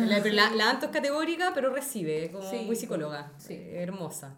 La, 0.07 0.19
la, 0.19 0.55
la 0.55 0.69
Anto 0.71 0.87
es 0.87 0.91
categórica, 0.91 1.51
pero 1.53 1.71
recibe, 1.71 2.31
como 2.31 2.49
Sí, 2.49 2.63
muy 2.65 2.75
psicóloga. 2.75 3.31
sí. 3.37 3.53
eh, 3.53 3.83
hermosa. 3.83 4.35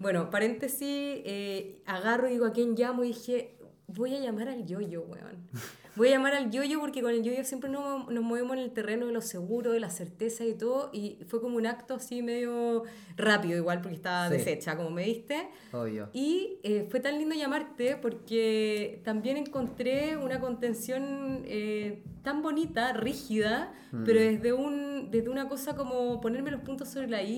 Bueno, 0.00 0.30
paréntesis, 0.30 0.80
eh, 1.24 1.80
agarro 1.86 2.26
y 2.28 2.32
digo 2.32 2.46
a 2.46 2.52
quién 2.52 2.74
llamo 2.74 3.04
y 3.04 3.08
dije, 3.08 3.56
voy 3.86 4.16
a 4.16 4.18
llamar 4.18 4.48
al 4.48 4.66
yoyo, 4.66 5.02
weón. 5.02 5.48
Voy 5.96 6.08
a 6.08 6.10
llamar 6.12 6.34
al 6.34 6.50
yoyo 6.50 6.80
porque 6.80 7.02
con 7.02 7.12
el 7.12 7.22
yoyo 7.22 7.44
siempre 7.44 7.70
nos, 7.70 8.10
nos 8.10 8.24
movemos 8.24 8.56
en 8.56 8.62
el 8.64 8.70
terreno 8.72 9.06
de 9.06 9.12
lo 9.12 9.20
seguro, 9.20 9.70
de 9.70 9.78
la 9.80 9.90
certeza 9.90 10.44
y 10.44 10.54
todo. 10.54 10.90
Y 10.92 11.18
fue 11.28 11.40
como 11.40 11.56
un 11.56 11.66
acto 11.66 11.94
así 11.94 12.20
medio 12.22 12.82
rápido, 13.16 13.56
igual, 13.56 13.80
porque 13.80 13.94
estaba 13.96 14.28
Sí. 14.28 14.36
deshecha, 14.36 14.76
como 14.76 14.90
me 14.90 15.04
diste. 15.04 15.48
Obvio. 15.72 16.08
Y 16.12 16.58
eh, 16.64 16.88
fue 16.90 16.98
tan 17.00 17.18
lindo 17.18 17.34
llamarte 17.36 17.96
porque 17.96 19.00
también 19.04 19.36
encontré 19.36 20.16
una 20.16 20.40
contención 20.40 21.42
eh, 21.46 22.02
tan 22.22 22.42
bonita, 22.42 22.92
rígida, 22.92 23.72
Mm. 23.92 24.02
pero 24.04 24.18
desde, 24.20 24.52
un, 24.52 25.10
desde 25.12 25.28
una 25.28 25.48
cosa 25.48 25.76
como 25.76 26.20
ponerme 26.20 26.50
los 26.50 26.62
puntos 26.62 26.88
sobre 26.88 27.08
la 27.08 27.22
I 27.22 27.36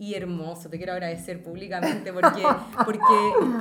y 0.00 0.14
hermoso. 0.14 0.68
Te 0.70 0.78
quiero 0.78 0.94
agradecer 0.94 1.42
públicamente 1.42 2.12
porque, 2.12 2.42
porque 2.84 3.04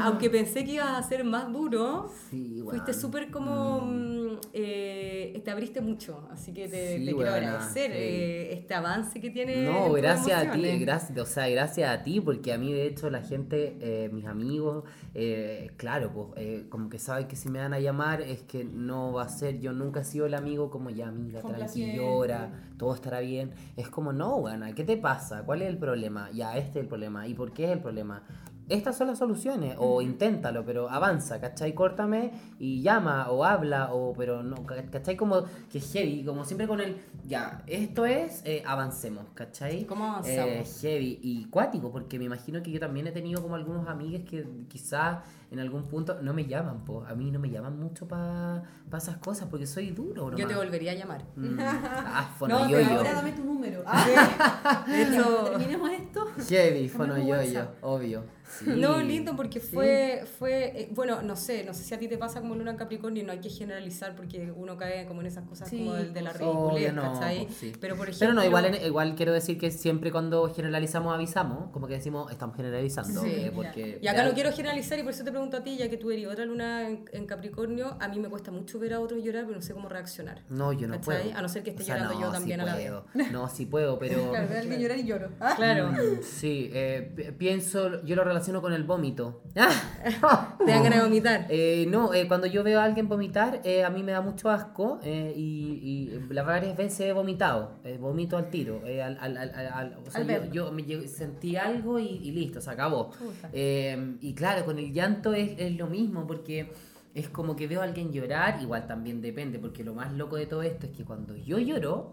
aunque 0.01 0.29
pensé 0.29 0.63
que 0.63 0.71
ibas 0.71 0.91
a 0.97 1.03
ser 1.03 1.23
más 1.25 1.51
duro, 1.51 2.09
Sí, 2.31 2.61
weón. 2.61 2.69
fuiste 2.69 2.93
súper 2.99 3.29
como... 3.29 3.81
mm, 3.81 4.37
eh, 4.53 5.41
te 5.43 5.51
abriste 5.51 5.81
mucho, 5.81 6.27
así 6.31 6.53
que 6.53 6.67
te, 6.69 6.97
Sí, 6.97 7.05
te 7.05 7.13
quiero 7.13 7.29
agradecer 7.31 7.91
sí. 7.91 7.97
eh, 7.97 8.53
este 8.53 8.73
avance 8.73 9.19
que 9.19 9.29
tiene. 9.31 9.53
en 9.59 9.65
No, 9.65 9.91
gracias 9.93 10.47
a 10.47 10.51
ti, 10.51 10.79
gracias, 10.79 11.17
o 11.17 11.25
sea, 11.25 11.47
gracias 11.49 11.89
a 11.89 12.03
ti, 12.03 12.21
porque 12.21 12.53
a 12.53 12.57
mí 12.57 12.71
de 12.73 12.87
hecho 12.87 13.09
la 13.09 13.21
gente, 13.21 13.75
eh, 13.81 14.09
mis 14.13 14.25
amigos, 14.25 14.85
eh, 15.13 15.71
claro, 15.77 16.11
pues, 16.13 16.27
eh, 16.37 16.65
como 16.69 16.89
que 16.89 16.99
saben 16.99 17.27
que 17.27 17.35
si 17.35 17.49
me 17.49 17.59
van 17.59 17.73
a 17.73 17.79
llamar 17.79 18.21
es 18.21 18.41
que 18.43 18.63
no 18.63 19.11
va 19.11 19.23
a 19.23 19.29
ser, 19.29 19.59
yo 19.59 19.73
nunca 19.73 20.01
he 20.01 20.05
sido 20.05 20.25
el 20.25 20.33
amigo 20.35 20.69
como 20.69 20.89
ya 20.89 21.07
amiga, 21.09 21.41
Complaciente. 21.41 21.95
tranquilora, 21.97 22.51
todo 22.77 22.95
estará 22.95 23.19
bien, 23.19 23.51
es 23.75 23.89
como 23.89 24.13
no, 24.13 24.41
gana, 24.43 24.73
¿qué 24.73 24.83
te 24.85 24.95
pasa? 24.95 25.43
¿Cuál 25.45 25.63
es 25.63 25.67
el 25.69 25.77
problema? 25.77 26.28
Ya, 26.31 26.57
este 26.57 26.79
es 26.79 26.83
el 26.83 26.87
problema, 26.87 27.27
¿y 27.27 27.33
por 27.33 27.51
qué 27.51 27.65
es 27.65 27.71
el 27.71 27.79
problema? 27.79 28.23
estas 28.69 28.97
son 28.97 29.07
las 29.07 29.17
soluciones, 29.17 29.75
o 29.79 30.01
inténtalo, 30.01 30.63
pero 30.63 30.89
avanza, 30.89 31.41
¿cachai? 31.41 31.73
Córtame 31.73 32.31
y 32.59 32.81
llama, 32.81 33.29
o 33.31 33.43
habla, 33.43 33.93
o 33.93 34.13
pero 34.13 34.43
no, 34.43 34.57
¿cachai? 34.91 35.17
Como 35.17 35.43
que 35.71 35.79
es 35.79 35.91
heavy, 35.91 36.23
como 36.23 36.45
siempre 36.45 36.67
con 36.67 36.79
el, 36.79 36.97
ya, 37.25 37.63
esto 37.65 38.05
es, 38.05 38.43
eh, 38.45 38.63
avancemos, 38.65 39.25
¿cachai? 39.33 39.85
¿Cómo 39.85 40.05
avanzamos? 40.05 40.83
Eh, 40.83 40.89
heavy 40.89 41.19
y 41.21 41.45
cuático, 41.45 41.91
porque 41.91 42.19
me 42.19 42.25
imagino 42.25 42.61
que 42.61 42.71
yo 42.71 42.79
también 42.79 43.07
he 43.07 43.11
tenido 43.11 43.41
como 43.41 43.55
algunos 43.55 43.87
amigos 43.87 44.21
que 44.29 44.45
quizás 44.67 45.17
en 45.51 45.59
algún 45.59 45.87
punto 45.87 46.19
no 46.21 46.33
me 46.33 46.45
llaman, 46.45 46.85
po. 46.85 47.03
a 47.05 47.15
mí 47.15 47.31
no 47.31 47.39
me 47.39 47.49
llaman 47.49 47.79
mucho 47.79 48.07
para 48.07 48.63
esas 48.95 49.17
cosas, 49.17 49.47
porque 49.49 49.65
soy 49.65 49.91
duro, 49.91 50.29
Yo 50.31 50.35
te 50.37 50.43
nomás. 50.43 50.57
volvería 50.57 50.91
a 50.91 50.95
llamar. 50.95 51.23
Mm, 51.35 51.57
ah, 51.59 52.27
No, 52.31 52.37
fono 52.37 52.59
pero 52.69 52.79
yo 52.81 52.97
Ahora 52.97 53.13
dame 53.13 53.31
tu 53.33 53.43
número. 53.43 53.83
Ah, 53.85 54.85
De 54.87 55.49
terminemos 55.49 55.91
esto. 55.91 56.27
Heavy, 56.49 56.87
Dame 56.87 56.89
fono 56.89 57.15
tu 57.15 57.21
yo 57.21 57.27
WhatsApp. 57.35 57.69
obvio. 57.83 58.23
Sí. 58.49 58.65
No, 58.67 58.99
lindo, 58.99 59.35
porque 59.35 59.59
Sí. 59.59 59.67
fue, 59.75 60.23
fue 60.39 60.81
eh, 60.81 60.89
bueno, 60.95 61.21
no 61.21 61.35
sé, 61.35 61.63
no 61.65 61.73
sé 61.75 61.83
si 61.83 61.93
a 61.93 61.99
ti 61.99 62.07
te 62.07 62.17
pasa 62.17 62.41
como 62.41 62.55
Luna 62.55 62.71
en 62.71 62.77
Capricornio, 62.77 63.23
no 63.23 63.31
hay 63.31 63.39
que 63.39 63.49
generalizar 63.49 64.15
porque 64.15 64.51
uno 64.51 64.75
cae 64.75 65.05
como 65.05 65.21
en 65.21 65.27
esas 65.27 65.45
cosas 65.47 65.69
Sí, 65.69 65.77
como 65.77 65.93
del- 65.93 66.13
de, 66.15 66.21
la 66.23 66.33
ridiculez, 66.33 66.91
no, 66.93 67.13
¿cachai? 67.13 67.47
sí. 67.51 67.73
Pero 67.79 67.95
por 67.95 68.09
ejemplo... 68.09 68.19
Pero 68.27 68.33
no, 68.33 68.43
igual, 68.43 68.65
en- 68.65 68.83
igual 68.87 69.13
quiero 69.15 69.33
decir 69.33 69.59
que 69.59 69.69
siempre 69.69 70.11
cuando 70.11 70.51
generalizamos 70.51 71.13
avisamos, 71.13 71.69
como 71.71 71.85
que 71.85 71.93
decimos 71.93 72.31
estamos 72.31 72.55
generalizando. 72.55 73.21
Sí, 73.21 73.29
eh, 73.31 73.51
porque 73.53 73.99
Y 74.01 74.07
acá 74.07 74.23
ya- 74.23 74.27
no 74.29 74.33
quiero 74.33 74.51
generalizar 74.51 74.97
y 74.97 75.03
por 75.03 75.11
eso 75.13 75.23
te 75.23 75.31
pregunto 75.39 75.57
a 75.57 75.63
ti, 75.63 75.77
ya 75.77 75.89
que 75.89 75.97
tú 75.97 76.11
eres 76.11 76.27
otra 76.27 76.45
luna 76.45 76.87
en, 76.89 77.05
en 77.13 77.25
Capricornio, 77.25 77.95
a 77.99 78.07
mí 78.07 78.19
me 78.19 78.29
cuesta 78.29 78.51
mucho 78.51 78.77
ver 78.79 78.93
a 78.93 78.99
otros 78.99 79.23
llorar, 79.23 79.45
pero 79.45 79.55
no 79.57 79.61
sé 79.61 79.73
cómo 79.73 79.87
reaccionar. 79.89 80.41
No, 80.49 80.73
yo 80.73 80.87
no 80.87 80.95
¿Cachai? 80.95 81.23
puedo. 81.23 81.37
A 81.37 81.41
no 81.41 81.49
ser 81.49 81.63
que 81.63 81.69
esté 81.71 81.83
O 81.83 81.85
sea, 81.85 81.95
llorando 81.95 82.15
no, 82.19 82.25
yo 82.25 82.31
también 82.31 82.59
sí 82.59 82.63
a 82.63 82.65
la 82.65 82.75
vez. 82.75 82.85
puedo. 82.91 83.05
No, 83.31 83.47
sí 83.49 83.65
puedo, 83.65 83.97
pero... 83.99 84.19
Claro, 84.31 84.47
veo 84.47 84.57
a 84.57 84.61
alguien 84.61 84.79
llorar 84.81 84.97
y 84.99 85.03
lloro. 85.05 85.29
Ah. 85.39 85.53
Claro. 85.55 85.91
Mm, 85.91 86.21
Sí, 86.23 86.69
eh, 86.73 87.11
pi- 87.15 87.31
pienso, 87.37 88.03
yo 88.03 88.15
lo 88.15 88.23
relaciono 88.23 88.61
con 88.61 88.73
el 88.73 88.83
vómito. 88.83 89.41
Te 89.53 90.71
dan 90.71 90.83
ganas 90.83 90.99
de 90.99 91.03
vomitar. 91.03 91.45
Eh, 91.49 91.85
no, 91.89 92.13
eh, 92.13 92.27
cuando 92.27 92.47
yo 92.47 92.63
veo 92.63 92.79
a 92.79 92.83
alguien 92.83 93.07
vomitar, 93.07 93.61
eh, 93.63 93.83
a 93.83 93.89
mí 93.89 94.03
me 94.03 94.11
da 94.11 94.21
mucho 94.21 94.49
asco 94.49 94.99
eh, 95.03 95.33
y, 95.35 96.19
y 96.21 96.33
las 96.33 96.45
varias 96.45 96.75
veces 96.77 96.99
he 97.01 97.13
vomitado, 97.13 97.71
eh, 97.83 97.97
vomito 97.99 98.37
al 98.37 98.49
tiro. 98.49 98.81
eh, 98.85 99.01
al, 99.01 99.17
al, 99.19 99.37
al, 99.37 99.97
o 100.05 100.11
sea, 100.11 100.21
Al 100.21 100.51
yo, 100.51 100.67
yo 100.67 100.71
me 100.71 101.07
sentí 101.07 101.55
algo 101.55 101.99
y, 101.99 102.07
y 102.07 102.31
listo, 102.31 102.61
se 102.61 102.69
acabó. 102.69 103.11
Eh, 103.53 104.15
y 104.21 104.33
claro, 104.33 104.65
con 104.65 104.77
el 104.79 104.91
llanto 104.93 105.28
es, 105.33 105.59
es 105.59 105.75
lo 105.77 105.87
mismo 105.87 106.27
porque 106.27 106.71
es 107.13 107.29
como 107.29 107.55
que 107.55 107.67
veo 107.67 107.81
a 107.81 107.85
alguien 107.85 108.11
llorar, 108.11 108.61
igual 108.61 108.87
también 108.87 109.21
depende, 109.21 109.59
porque 109.59 109.83
lo 109.83 109.93
más 109.93 110.13
loco 110.13 110.35
de 110.35 110.45
todo 110.45 110.61
esto 110.61 110.85
es 110.85 110.91
que 110.95 111.03
cuando 111.03 111.35
yo 111.35 111.57
lloro, 111.59 112.11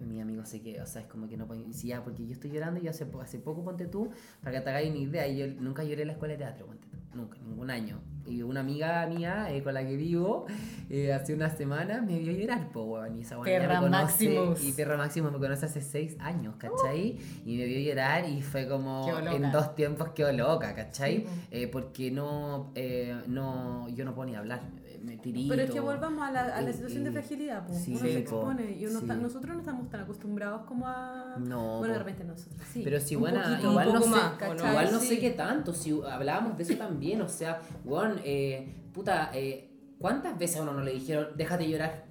mi 0.00 0.20
amigo 0.20 0.44
se 0.44 0.60
queda, 0.62 0.84
o 0.84 0.86
sea, 0.86 1.02
es 1.02 1.08
como 1.08 1.28
que 1.28 1.36
no 1.36 1.46
puede, 1.46 1.72
sí, 1.72 1.88
ya, 1.88 2.04
porque 2.04 2.24
yo 2.24 2.32
estoy 2.32 2.50
llorando 2.50 2.80
y 2.80 2.88
hace, 2.88 3.06
hace 3.20 3.38
poco, 3.38 3.64
ponte 3.64 3.86
tú, 3.86 4.10
para 4.42 4.56
que 4.56 4.62
te 4.62 4.70
hagáis 4.70 4.90
una 4.90 4.98
idea, 4.98 5.26
yo 5.26 5.46
nunca 5.60 5.82
lloré 5.82 6.02
en 6.02 6.08
la 6.08 6.12
escuela 6.14 6.32
de 6.32 6.38
teatro, 6.38 6.66
ponte 6.66 6.86
tú, 6.88 6.97
nunca, 7.18 7.38
ningún 7.46 7.70
año. 7.70 8.00
Y 8.26 8.42
una 8.42 8.60
amiga 8.60 9.06
mía 9.06 9.48
eh, 9.50 9.62
con 9.62 9.74
la 9.74 9.86
que 9.86 9.96
vivo, 9.96 10.46
eh, 10.90 11.12
hace 11.12 11.34
unas 11.34 11.56
semanas 11.56 12.02
me 12.02 12.18
vio 12.18 12.32
llorar, 12.32 12.70
po, 12.72 12.82
weón, 12.84 13.18
y 13.18 13.22
esa 13.22 13.40
Perra 13.40 13.80
conoce, 13.80 14.28
Maximus. 14.28 14.64
Y 14.64 14.72
Perra 14.72 14.96
Máximo 14.96 15.30
me 15.30 15.38
conoce 15.38 15.66
hace 15.66 15.80
seis 15.80 16.16
años, 16.20 16.56
¿cachai? 16.56 17.18
Y 17.44 17.56
me 17.56 17.64
vio 17.64 17.80
llorar 17.80 18.28
y 18.28 18.42
fue 18.42 18.68
como, 18.68 19.08
en 19.18 19.50
dos 19.50 19.74
tiempos 19.74 20.10
quedó 20.10 20.32
loca, 20.32 20.74
¿cachai? 20.74 21.26
Eh, 21.50 21.68
porque 21.68 22.10
no, 22.10 22.70
eh, 22.74 23.18
no, 23.26 23.88
yo 23.88 24.04
no 24.04 24.14
puedo 24.14 24.28
ni 24.28 24.36
hablar, 24.36 24.60
me 25.02 25.16
tirito. 25.16 25.50
Pero 25.50 25.62
es 25.62 25.70
que 25.70 25.80
volvamos 25.80 26.22
a 26.26 26.30
la, 26.32 26.40
a 26.56 26.60
la 26.62 26.70
Y- 26.70 26.72
situación 26.72 27.04
de 27.04 27.10
y- 27.10 27.12
fragilidad. 27.12 27.66
po. 27.66 27.74
sí, 27.74 27.90
uno 27.92 28.00
se 28.00 28.12
po, 28.12 28.18
expone 28.18 28.72
y 28.72 28.86
uno 28.86 28.98
está- 29.00 29.14
nosotros 29.16 29.54
no 29.54 29.60
estamos 29.60 29.88
tan 29.90 30.00
acostumbrados 30.00 30.62
como 30.66 30.86
a. 30.88 31.36
No, 31.38 31.78
bueno, 31.78 31.92
de 31.94 31.98
repente 32.00 32.24
nosotros 32.24 32.60
sí. 32.72 32.82
Pero 32.84 33.00
si 33.00 33.14
bueno, 33.16 33.40
igual 33.62 33.92
no 33.92 34.02
sé, 34.02 34.08
igual 34.68 34.88
no 34.92 34.98
sé 35.00 35.18
qué 35.18 35.30
tanto, 35.30 35.72
si 35.72 35.98
hablábamos 36.10 36.56
de 36.56 36.62
eso 36.64 36.76
también, 36.76 37.20
o 37.22 37.28
sea, 37.28 37.60
weón, 37.84 38.20
eh, 38.24 38.74
puta, 38.92 39.30
eh, 39.34 39.70
¿cuántas 39.98 40.38
veces 40.38 40.58
a 40.58 40.62
uno 40.62 40.72
no 40.74 40.80
le 40.82 40.92
dijeron, 40.92 41.28
déjate 41.36 41.68
llorar, 41.68 42.04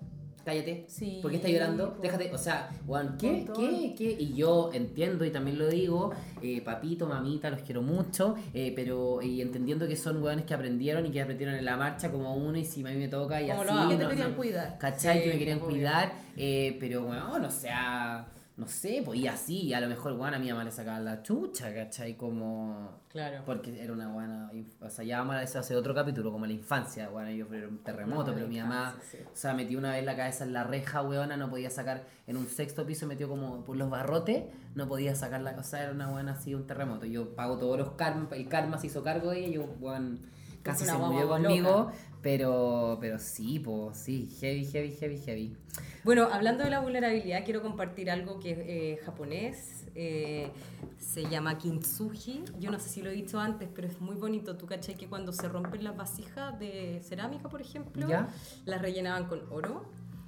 cállate? 0.48 0.86
Sí, 0.88 1.20
¿Por 1.22 1.30
qué 1.30 1.38
estás 1.38 1.52
llorando? 1.52 1.98
Déjate, 2.02 2.32
o 2.34 2.38
sea, 2.38 2.70
weón, 2.88 3.18
¿qué, 3.20 3.46
qué, 3.54 3.94
qué? 3.98 4.16
Y 4.18 4.34
yo 4.34 4.70
entiendo 4.74 5.26
y 5.26 5.30
también 5.30 5.60
lo 5.60 5.68
digo, 5.68 6.12
eh, 6.42 6.62
papito, 6.62 7.06
mamita, 7.06 7.50
los 7.50 7.60
quiero 7.64 7.82
mucho, 7.82 8.36
eh, 8.54 8.72
pero 8.74 9.22
y 9.22 9.42
entendiendo 9.42 9.86
que 9.88 9.98
son 9.98 10.24
weones 10.24 10.46
que 10.46 10.54
aprendieron 10.54 11.06
y 11.06 11.12
que 11.12 11.22
aprendieron 11.22 11.56
en 11.56 11.66
la 11.66 11.76
marcha 11.76 12.10
como 12.10 12.34
uno 12.36 12.58
y 12.58 12.64
si 12.64 12.80
a 12.82 12.86
mí 12.90 12.96
me 12.96 13.10
toca 13.10 13.42
y 13.42 13.50
Como 13.50 13.62
así. 13.64 13.90
que 13.90 13.96
te 13.98 14.04
no- 14.06 14.10
querían 14.10 14.32
no- 14.32 14.38
cuidar. 14.38 14.78
¿Cachai? 14.80 15.18
Sí, 15.18 15.24
que 15.26 15.34
me 15.34 15.40
querían 15.40 15.58
obvio. 15.60 15.70
cuidar, 15.70 16.14
eh, 16.38 16.78
pero 16.80 17.02
bueno, 17.04 17.30
o 17.46 17.52
sea, 17.52 18.26
no 18.58 18.68
sé, 18.68 19.04
pues 19.06 19.20
y 19.20 19.28
así, 19.28 19.72
a 19.72 19.80
lo 19.80 19.88
mejor, 19.88 20.18
bueno, 20.18 20.36
a 20.36 20.40
mi 20.40 20.50
mamá 20.50 20.64
le 20.64 20.72
sacaban 20.72 21.06
la 21.06 21.22
chucha, 21.22 21.72
¿cachai? 21.76 22.18
Como... 22.18 22.90
Claro. 23.08 23.44
Porque 23.46 23.80
era 23.80 23.94
una 23.94 24.08
buena, 24.08 24.52
o 24.82 24.90
sea, 24.90 25.06
ya 25.06 25.20
vamos 25.20 25.36
a 25.36 25.44
eso 25.44 25.60
hace 25.60 25.76
otro 25.76 25.94
capítulo, 25.94 26.32
como 26.32 26.48
la 26.48 26.54
infancia, 26.54 27.08
bueno, 27.10 27.30
yo 27.30 27.46
fui 27.46 27.60
un 27.60 27.78
terremoto, 27.84 28.32
No, 28.32 28.34
pero 28.34 28.48
mi 28.48 28.60
mamá, 28.60 28.96
sí. 29.12 29.20
o 29.24 29.36
sea, 29.36 29.54
metió 29.54 29.78
una 29.78 29.92
vez 29.92 30.04
la 30.04 30.16
cabeza 30.16 30.44
en 30.44 30.54
la 30.54 30.64
reja, 30.64 31.04
weona, 31.04 31.38
no 31.38 31.52
podía 31.52 31.70
sacar, 31.70 32.06
en 32.26 32.36
un 32.36 32.48
sexto 32.48 32.84
piso 32.84 33.06
metió 33.06 33.30
como 33.30 33.64
por 33.64 33.78
los 33.78 33.92
barrotes, 33.92 34.46
no 34.74 34.88
podía 34.88 35.14
sacar 35.14 35.42
la 35.42 35.56
cosa, 35.56 35.84
era 35.84 35.92
una 35.92 36.10
buena 36.10 36.32
así, 36.32 36.56
un 36.56 36.66
terremoto. 36.66 37.06
Yo 37.06 37.36
pago 37.36 37.60
todos 37.60 37.78
los 37.78 37.92
karma, 37.92 38.28
el 38.32 38.48
karma 38.48 38.80
se 38.80 38.88
hizo 38.88 39.04
cargo 39.04 39.30
de 39.30 39.46
ella, 39.46 39.50
yo, 39.50 39.66
weón, 39.80 40.20
casi 40.64 40.86
se 40.86 40.94
murió 40.94 41.38
loca. 41.38 41.94
Pero, 42.28 42.98
pero 43.00 43.20
sí, 43.20 43.58
pues, 43.58 44.00
sí, 44.00 44.28
heavy, 44.42 44.66
heavy, 44.66 44.92
heavy, 44.92 45.18
heavy. 45.18 45.58
Bueno, 46.04 46.28
hablando 46.30 46.66
de 46.66 46.70
la 46.70 46.82
vulnerabilidad, 46.82 47.46
quiero 47.46 47.62
compartir 47.62 48.12
algo 48.12 48.38
que 48.38 48.52
es 48.52 48.58
eh, 48.60 49.00
japonés. 49.06 49.86
eh, 49.96 50.50
se 50.98 51.24
llama 51.30 51.58
kintsugi. 51.58 52.44
Yo 52.60 52.70
no 52.70 52.80
sé 52.80 52.90
si 52.90 53.02
lo 53.02 53.10
he 53.10 53.14
dicho 53.14 53.40
antes, 53.40 53.70
pero 53.74 53.88
es 53.88 54.02
muy 54.02 54.18
bonito. 54.18 54.58
Tú 54.58 54.66
cachai 54.66 54.96
que 54.96 55.08
cuando 55.08 55.32
se 55.32 55.48
rompen 55.48 55.86
las 55.86 55.96
vasijas 55.96 56.60
de 56.60 57.00
cerámica, 57.02 57.48
por 57.48 57.62
ejemplo, 57.62 58.10
¿Ya? 58.10 58.28
las 58.66 58.82
rellenaban 58.82 59.30
con 59.30 59.44
oro 59.50 59.86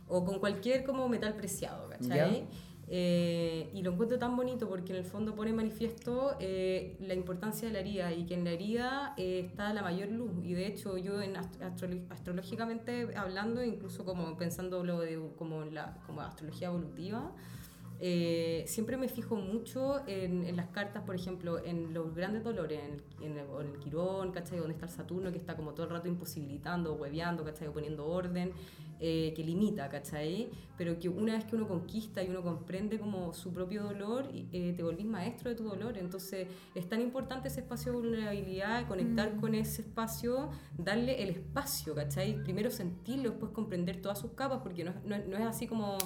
o 0.07 0.23
con 0.23 0.39
cualquier 0.39 0.85
como 0.85 1.09
metal 1.09 1.35
preciado, 1.35 1.89
¿cachai? 1.89 2.47
Ya. 2.47 2.47
Eh, 2.91 3.69
y 3.73 3.83
lo 3.83 3.91
encuentro 3.91 4.17
tan 4.17 4.35
bonito 4.35 4.67
porque 4.67 4.93
en 4.93 4.97
el 4.97 5.05
fondo 5.05 5.35
pone 5.35 5.53
manifiesto 5.53 6.35
eh, 6.39 6.97
la 6.99 7.13
importancia 7.13 7.67
de 7.67 7.73
la 7.75 7.81
herida 7.81 8.11
y 8.11 8.25
que 8.25 8.33
en 8.33 8.43
la 8.43 8.49
herida 8.51 9.13
eh, 9.15 9.41
está 9.45 9.71
la 9.73 9.83
mayor 9.83 10.09
luz. 10.09 10.31
Y 10.43 10.53
de 10.55 10.65
hecho 10.65 10.97
yo 10.97 11.21
en 11.21 11.35
ast- 11.35 11.61
astrolo- 11.61 12.05
astrológicamente 12.09 13.15
hablando, 13.15 13.63
incluso 13.63 14.05
como 14.05 14.35
pensando 14.37 14.83
lo 14.83 14.99
de 15.01 15.19
como 15.37 15.65
la 15.65 15.97
como 16.07 16.21
astrología 16.21 16.69
evolutiva, 16.69 17.31
eh, 18.01 18.63
siempre 18.67 18.95
me 18.95 19.09
fijo 19.09 19.35
mucho 19.35 20.07
en, 20.07 20.45
en 20.45 20.55
las 20.55 20.67
cartas, 20.67 21.03
por 21.03 21.15
ejemplo, 21.15 21.63
en 21.63 21.93
los 21.93 22.15
grandes 22.15 22.43
dolores, 22.43 22.79
en, 22.81 23.25
en 23.25 23.37
el, 23.37 23.47
o 23.47 23.61
en 23.61 23.67
el 23.67 23.79
Quirón, 23.79 24.31
¿cachai? 24.31 24.59
Donde 24.59 24.73
está 24.73 24.85
el 24.85 24.91
Saturno, 24.91 25.31
que 25.31 25.37
está 25.37 25.55
como 25.55 25.73
todo 25.73 25.85
el 25.87 25.91
rato 25.91 26.07
imposibilitando, 26.07 26.93
hueveando, 26.93 27.43
¿cachai? 27.43 27.67
O 27.67 27.73
poniendo 27.73 28.07
orden, 28.07 28.53
eh, 29.01 29.33
que 29.35 29.43
limita, 29.43 29.89
¿cachai? 29.89 30.49
Pero 30.77 30.97
que 30.97 31.09
una 31.09 31.33
vez 31.33 31.45
que 31.45 31.55
uno 31.57 31.67
conquista 31.67 32.23
y 32.23 32.29
uno 32.29 32.41
comprende 32.41 32.99
como 32.99 33.33
su 33.33 33.51
propio 33.51 33.83
dolor, 33.83 34.29
eh, 34.33 34.73
te 34.75 34.81
volvís 34.83 35.05
maestro 35.05 35.49
de 35.49 35.55
tu 35.55 35.65
dolor. 35.65 35.97
Entonces, 35.97 36.47
es 36.75 36.87
tan 36.87 37.01
importante 37.01 37.49
ese 37.49 37.61
espacio 37.61 37.91
de 37.91 37.97
vulnerabilidad, 37.97 38.87
conectar 38.87 39.35
con 39.37 39.55
ese 39.55 39.81
espacio, 39.81 40.49
darle 40.77 41.21
el 41.21 41.29
espacio, 41.29 41.95
¿cachai? 41.95 42.41
Primero 42.43 42.71
sentirlo, 42.71 43.31
después 43.31 43.51
comprender 43.51 44.01
todas 44.01 44.19
sus 44.19 44.31
capas, 44.31 44.59
porque 44.63 44.85
no 44.85 45.37
es 45.37 45.45
así 45.45 45.67
como... 45.67 45.97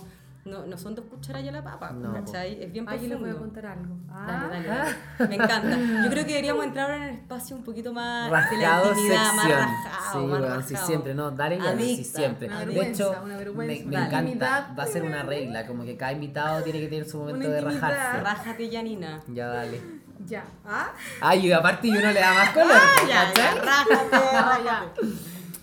No, 0.45 0.65
no 0.65 0.77
son 0.77 0.93
dos 0.93 1.05
cucharadas 1.05 1.47
a 1.47 1.51
la 1.53 1.63
papa, 1.63 1.91
No. 1.91 2.13
¿cachai? 2.13 2.61
Es 2.61 2.69
bien 2.73 2.87
Aquí 2.89 3.07
les 3.07 3.17
voy 3.17 3.29
a 3.29 3.35
contar 3.35 3.65
algo. 3.65 3.95
Dale, 4.07 4.27
Ah, 4.27 4.47
dale, 4.51 4.67
dale. 4.67 4.95
Me 5.29 5.35
encanta. 5.35 5.77
Yo 6.03 6.09
creo 6.09 6.25
que 6.25 6.31
deberíamos 6.31 6.65
entrar 6.65 6.91
ahora 6.91 6.97
en 7.07 7.13
el 7.13 7.19
espacio 7.21 7.55
un 7.55 7.63
poquito 7.63 7.93
más 7.93 8.25
de 8.25 8.57
la 8.57 8.67
Rajado 8.81 8.89
más 8.89 8.97
sección. 8.97 9.17
rajado, 9.17 10.21
sí, 10.21 10.27
más 10.27 10.65
sí, 10.67 10.73
rajado. 10.73 10.87
siempre, 10.87 11.13
no, 11.15 11.31
dale 11.31 11.57
ya, 11.59 11.63
sí, 11.63 11.69
Adicta. 11.69 12.17
siempre. 12.19 12.47
Una 12.47 12.65
de 12.65 12.81
hecho, 12.89 13.11
una 13.11 13.21
me, 13.23 13.37
vergüenza. 13.37 13.85
me 13.85 13.91
Dale. 13.91 14.05
encanta, 14.05 14.19
Intimidad. 14.19 14.77
va 14.77 14.83
a 14.83 14.87
ser 14.87 15.03
una 15.03 15.23
regla, 15.23 15.65
como 15.65 15.85
que 15.85 15.95
cada 15.95 16.11
invitado 16.11 16.61
tiene 16.61 16.81
que 16.81 16.87
tener 16.87 17.07
su 17.07 17.19
momento 17.19 17.49
de 17.49 17.61
rajarse. 17.61 18.19
Rájate, 18.21 18.69
Janina. 18.69 19.21
Ya, 19.29 19.47
dale. 19.47 19.81
ya. 20.27 20.43
¿Ah? 20.65 20.91
Ay, 21.21 21.47
y 21.47 21.51
aparte 21.53 21.87
y 21.87 21.91
uno 21.91 22.11
le 22.11 22.19
da 22.19 22.33
más 22.33 22.49
color, 22.49 22.67
Ah, 22.73 23.07
ya, 23.07 23.33
ya, 23.33 23.55
rájate, 23.61 24.31
rájate. 24.33 25.01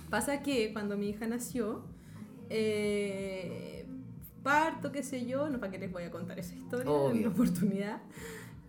Pasa 0.08 0.42
que 0.42 0.72
cuando 0.72 0.96
mi 0.96 1.10
hija 1.10 1.26
nació, 1.26 1.84
eh, 2.48 3.79
parto, 4.43 4.91
qué 4.93 5.03
sé 5.03 5.26
yo, 5.26 5.49
no 5.49 5.59
para 5.61 5.72
qué 5.72 5.78
les 5.78 5.93
voy 5.93 6.05
a 6.05 6.11
contar 6.11 6.38
esa 6.38 6.55
historia, 6.55 6.91
Obvio. 6.91 7.11
en 7.12 7.18
una 7.26 7.28
oportunidad. 7.34 8.03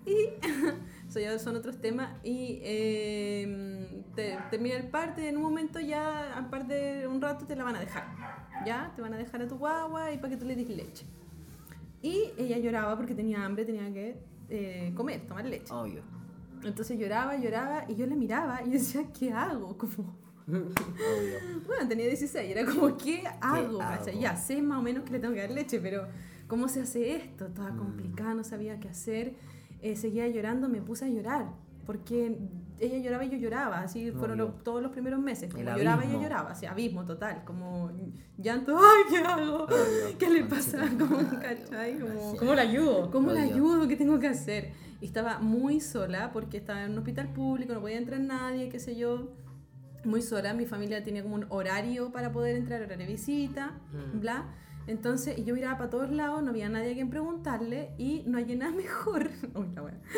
Y 0.06 0.16
eso 1.08 1.20
ya 1.20 1.38
son 1.40 1.56
otros 1.56 1.78
temas. 1.80 2.10
Y 2.24 2.60
eh, 2.64 4.04
te- 4.16 4.38
termina 4.50 4.76
el 4.76 4.88
parto 4.90 5.22
y 5.22 5.26
en 5.26 5.38
un 5.38 5.44
momento 5.44 5.80
ya, 5.80 6.38
aparte 6.38 6.74
de 6.74 7.08
un 7.08 7.22
rato, 7.22 7.46
te 7.46 7.56
la 7.56 7.64
van 7.64 7.76
a 7.76 7.80
dejar. 7.80 8.06
Ya, 8.66 8.92
te 8.96 9.02
van 9.02 9.14
a 9.14 9.18
dejar 9.18 9.42
a 9.42 9.48
tu 9.48 9.58
guagua 9.58 10.12
y 10.12 10.18
para 10.18 10.30
que 10.30 10.38
tú 10.38 10.46
le 10.46 10.56
des 10.56 10.70
leche. 10.70 11.06
Y 12.02 12.32
ella 12.38 12.58
lloraba 12.58 12.96
porque 12.98 13.14
tenía 13.14 13.44
hambre, 13.46 13.64
tenía 13.66 13.92
que 13.94 14.18
eh, 14.50 14.92
comer, 14.96 15.26
tomar 15.28 15.46
leche. 15.46 15.72
Obvio. 15.74 16.02
Entonces 16.64 16.98
lloraba, 17.00 17.38
lloraba 17.38 17.86
y 17.88 17.96
yo 17.96 18.06
la 18.06 18.16
miraba 18.16 18.62
y 18.64 18.66
yo 18.68 18.72
decía, 18.74 19.04
¿qué 19.18 19.32
hago? 19.32 19.78
Como, 19.78 20.16
Obvio. 20.52 21.62
bueno, 21.68 21.88
tenía 21.88 22.06
16, 22.08 22.52
era 22.56 22.66
como, 22.66 22.98
¿qué 22.98 23.24
hago? 23.42 23.56
hago? 23.56 23.78
¿Cachai? 23.80 24.20
Ya 24.20 24.36
sé 24.36 24.62
más 24.62 24.80
o 24.80 24.82
menos 24.82 25.04
que 25.04 25.12
le 25.12 25.20
tengo 25.20 25.34
que 25.34 25.42
dar 25.42 25.52
leche, 25.52 25.80
pero 25.80 26.08
¿cómo 26.48 26.68
se 26.68 26.82
hace 26.82 27.16
esto? 27.16 27.48
Toda 27.48 27.72
Mm. 27.72 27.78
complicada, 27.78 28.34
no 28.34 28.44
sabía 28.44 28.80
qué 28.80 28.90
hacer. 28.90 29.36
Eh, 29.82 29.96
seguía 29.96 30.28
llorando, 30.28 30.70
me 30.70 30.82
puse 30.82 31.06
a 31.06 31.10
llorar. 31.10 31.48
porque 31.84 32.38
ella 32.80 33.00
lloraba 33.00 33.26
y 33.26 33.32
yo 33.32 33.38
lloraba, 33.38 33.80
así 33.82 34.12
fueron 34.12 34.40
Obvio. 34.40 34.52
los- 34.54 34.64
todos 34.64 34.82
los 34.84 34.92
primeros 34.92 35.20
meses, 35.20 35.54
El 35.56 35.66
lloraba 35.66 36.06
y 36.06 36.12
yo 36.12 36.22
lloraba, 36.22 36.52
así, 36.52 36.68
abismo 36.68 37.06
total, 37.06 37.44
como 37.44 37.92
llanto, 38.38 38.78
ay, 38.78 39.02
¿qué 39.10 39.18
hago? 39.18 39.64
Obvio. 39.66 40.18
¿Qué 40.20 40.30
le 40.30 40.44
pasa? 40.46 40.78
Madre, 41.00 41.40
¿cachai? 41.42 42.00
Como, 42.00 42.38
¿Cómo 42.38 42.54
la 42.54 42.62
ayudo? 42.62 43.10
¿Cómo 43.12 43.32
la 43.32 43.42
ayudo? 43.42 43.88
¿Qué 43.88 43.98
tengo 43.98 44.20
que 44.20 44.28
hacer? 44.28 44.72
Y 45.02 45.06
estaba 45.06 45.40
muy 45.40 45.80
sola 45.82 46.32
porque 46.32 46.58
estaba 46.58 46.84
en 46.86 46.92
un 46.92 47.00
hospital 47.00 47.34
público, 47.34 47.74
no 47.74 47.82
podía 47.82 47.98
entrar 47.98 48.20
nadie, 48.22 48.70
qué 48.70 48.80
sé 48.80 48.96
yo. 48.96 49.32
Muy 50.04 50.22
sola, 50.22 50.54
mi 50.54 50.66
familia 50.66 51.04
tenía 51.04 51.22
como 51.24 51.36
un 51.36 51.46
horario 51.50 52.12
para 52.12 52.32
poder 52.32 52.56
entrar, 52.56 52.82
horario 52.82 53.06
de 53.06 53.12
visita, 53.12 53.80
Mm. 53.94 54.20
bla. 54.20 54.46
Entonces 54.88 55.46
yo 55.46 55.54
miraba 55.54 55.78
para 55.78 55.90
todos 55.92 56.10
lados, 56.10 56.42
no 56.42 56.50
había 56.50 56.68
nadie 56.68 56.92
a 56.92 56.94
quien 56.96 57.10
preguntarle 57.12 57.92
y 58.00 58.24
no 58.26 58.40
hay 58.40 58.56
nada 58.56 58.72
mejor. 58.76 59.30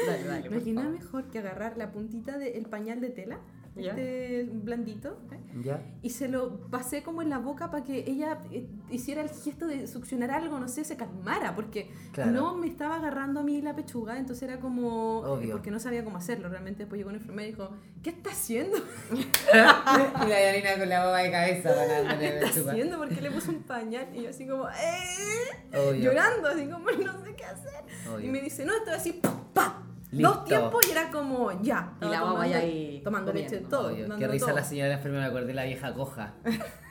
Dale, 0.07 0.23
dale. 0.23 0.49
No 0.49 0.55
hay 0.55 0.71
nada 0.71 0.89
mejor 0.89 1.29
que 1.29 1.39
agarrar 1.39 1.77
la 1.77 1.91
puntita 1.91 2.37
del 2.37 2.65
pañal 2.67 3.01
de 3.01 3.09
tela, 3.09 3.39
Ya. 3.75 3.89
este 3.91 4.43
blandito, 4.51 5.17
¿eh? 5.31 5.39
¿Ya? 5.63 5.81
y 6.03 6.11
se 6.11 6.27
lo 6.27 6.69
pasé 6.69 7.01
como 7.01 7.21
en 7.23 7.29
la 7.29 7.39
boca 7.39 7.71
para 7.71 7.83
que 7.83 7.99
ella 8.07 8.39
eh, 8.51 8.67
hiciera 8.91 9.21
el 9.21 9.29
gesto 9.29 9.65
de 9.67 9.87
succionar 9.87 10.29
algo, 10.31 10.59
no 10.59 10.67
sé, 10.67 10.83
se 10.83 10.95
calmara, 10.95 11.55
porque 11.55 11.89
Claro. 12.11 12.31
no 12.31 12.55
me 12.55 12.67
estaba 12.67 12.95
agarrando 12.97 13.39
a 13.39 13.43
mí 13.43 13.61
la 13.61 13.75
pechuga, 13.75 14.17
entonces 14.19 14.43
era 14.47 14.59
como, 14.59 15.19
Obvio. 15.21 15.51
porque 15.53 15.71
no 15.71 15.79
sabía 15.79 16.03
cómo 16.03 16.17
hacerlo, 16.17 16.49
realmente 16.49 16.79
después 16.83 16.97
llegó 16.99 17.09
una 17.09 17.17
enfermera 17.17 17.47
y 17.47 17.51
dijo, 17.51 17.69
¿qué 18.03 18.11
está 18.11 18.29
haciendo? 18.31 18.77
y 19.13 20.29
la 20.29 20.41
Yanina 20.41 20.77
con 20.77 20.89
la 20.89 21.05
boba 21.05 21.19
de 21.19 21.31
cabeza 21.31 21.69
para 21.73 22.17
¿Qué 22.19 22.27
está 22.39 22.69
haciendo? 22.71 22.97
¿Por 22.97 23.09
qué 23.09 23.21
le 23.21 23.31
puso 23.31 23.51
un 23.51 23.63
pañal? 23.63 24.07
Y 24.15 24.23
yo 24.23 24.29
así 24.29 24.47
como, 24.47 24.67
¡eh! 24.69 25.99
Llorando, 25.99 26.47
así 26.47 26.65
como, 26.67 26.91
no 26.91 27.23
sé 27.23 27.35
qué 27.35 27.45
hacer. 27.45 27.83
Obvio. 28.13 28.27
Y 28.27 28.31
me 28.31 28.41
dice, 28.41 28.65
no, 28.65 28.73
esto 28.75 28.91
es 28.91 28.97
así, 28.97 29.13
¡pa! 29.13 29.33
pa". 29.53 29.82
Listo. 30.13 30.33
Dos 30.33 30.45
tiempos 30.45 30.87
y 30.87 30.91
era 30.91 31.09
como, 31.11 31.51
ya. 31.61 31.93
Y 32.01 32.05
la 32.05 32.21
guagua 32.21 32.47
ya 32.47 32.59
tomando- 32.59 32.67
ahí 32.73 33.01
Tomando 33.03 33.33
leche, 33.33 33.57
todo. 33.69 33.87
Obvio. 33.91 34.01
dando 34.07 34.17
Qué 34.19 34.27
risa 34.27 34.45
todo. 34.47 34.55
la 34.55 34.63
señora 34.63 34.93
enfermera, 34.93 35.23
me 35.23 35.29
acordé 35.29 35.47
de 35.47 35.53
la 35.53 35.65
vieja 35.65 35.93
coja. 35.93 36.33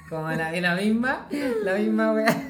Como 0.08 0.28
la, 0.30 0.54
en 0.54 0.62
la 0.62 0.74
misma, 0.76 1.28
la 1.64 1.74
misma 1.76 2.12
wea. 2.12 2.48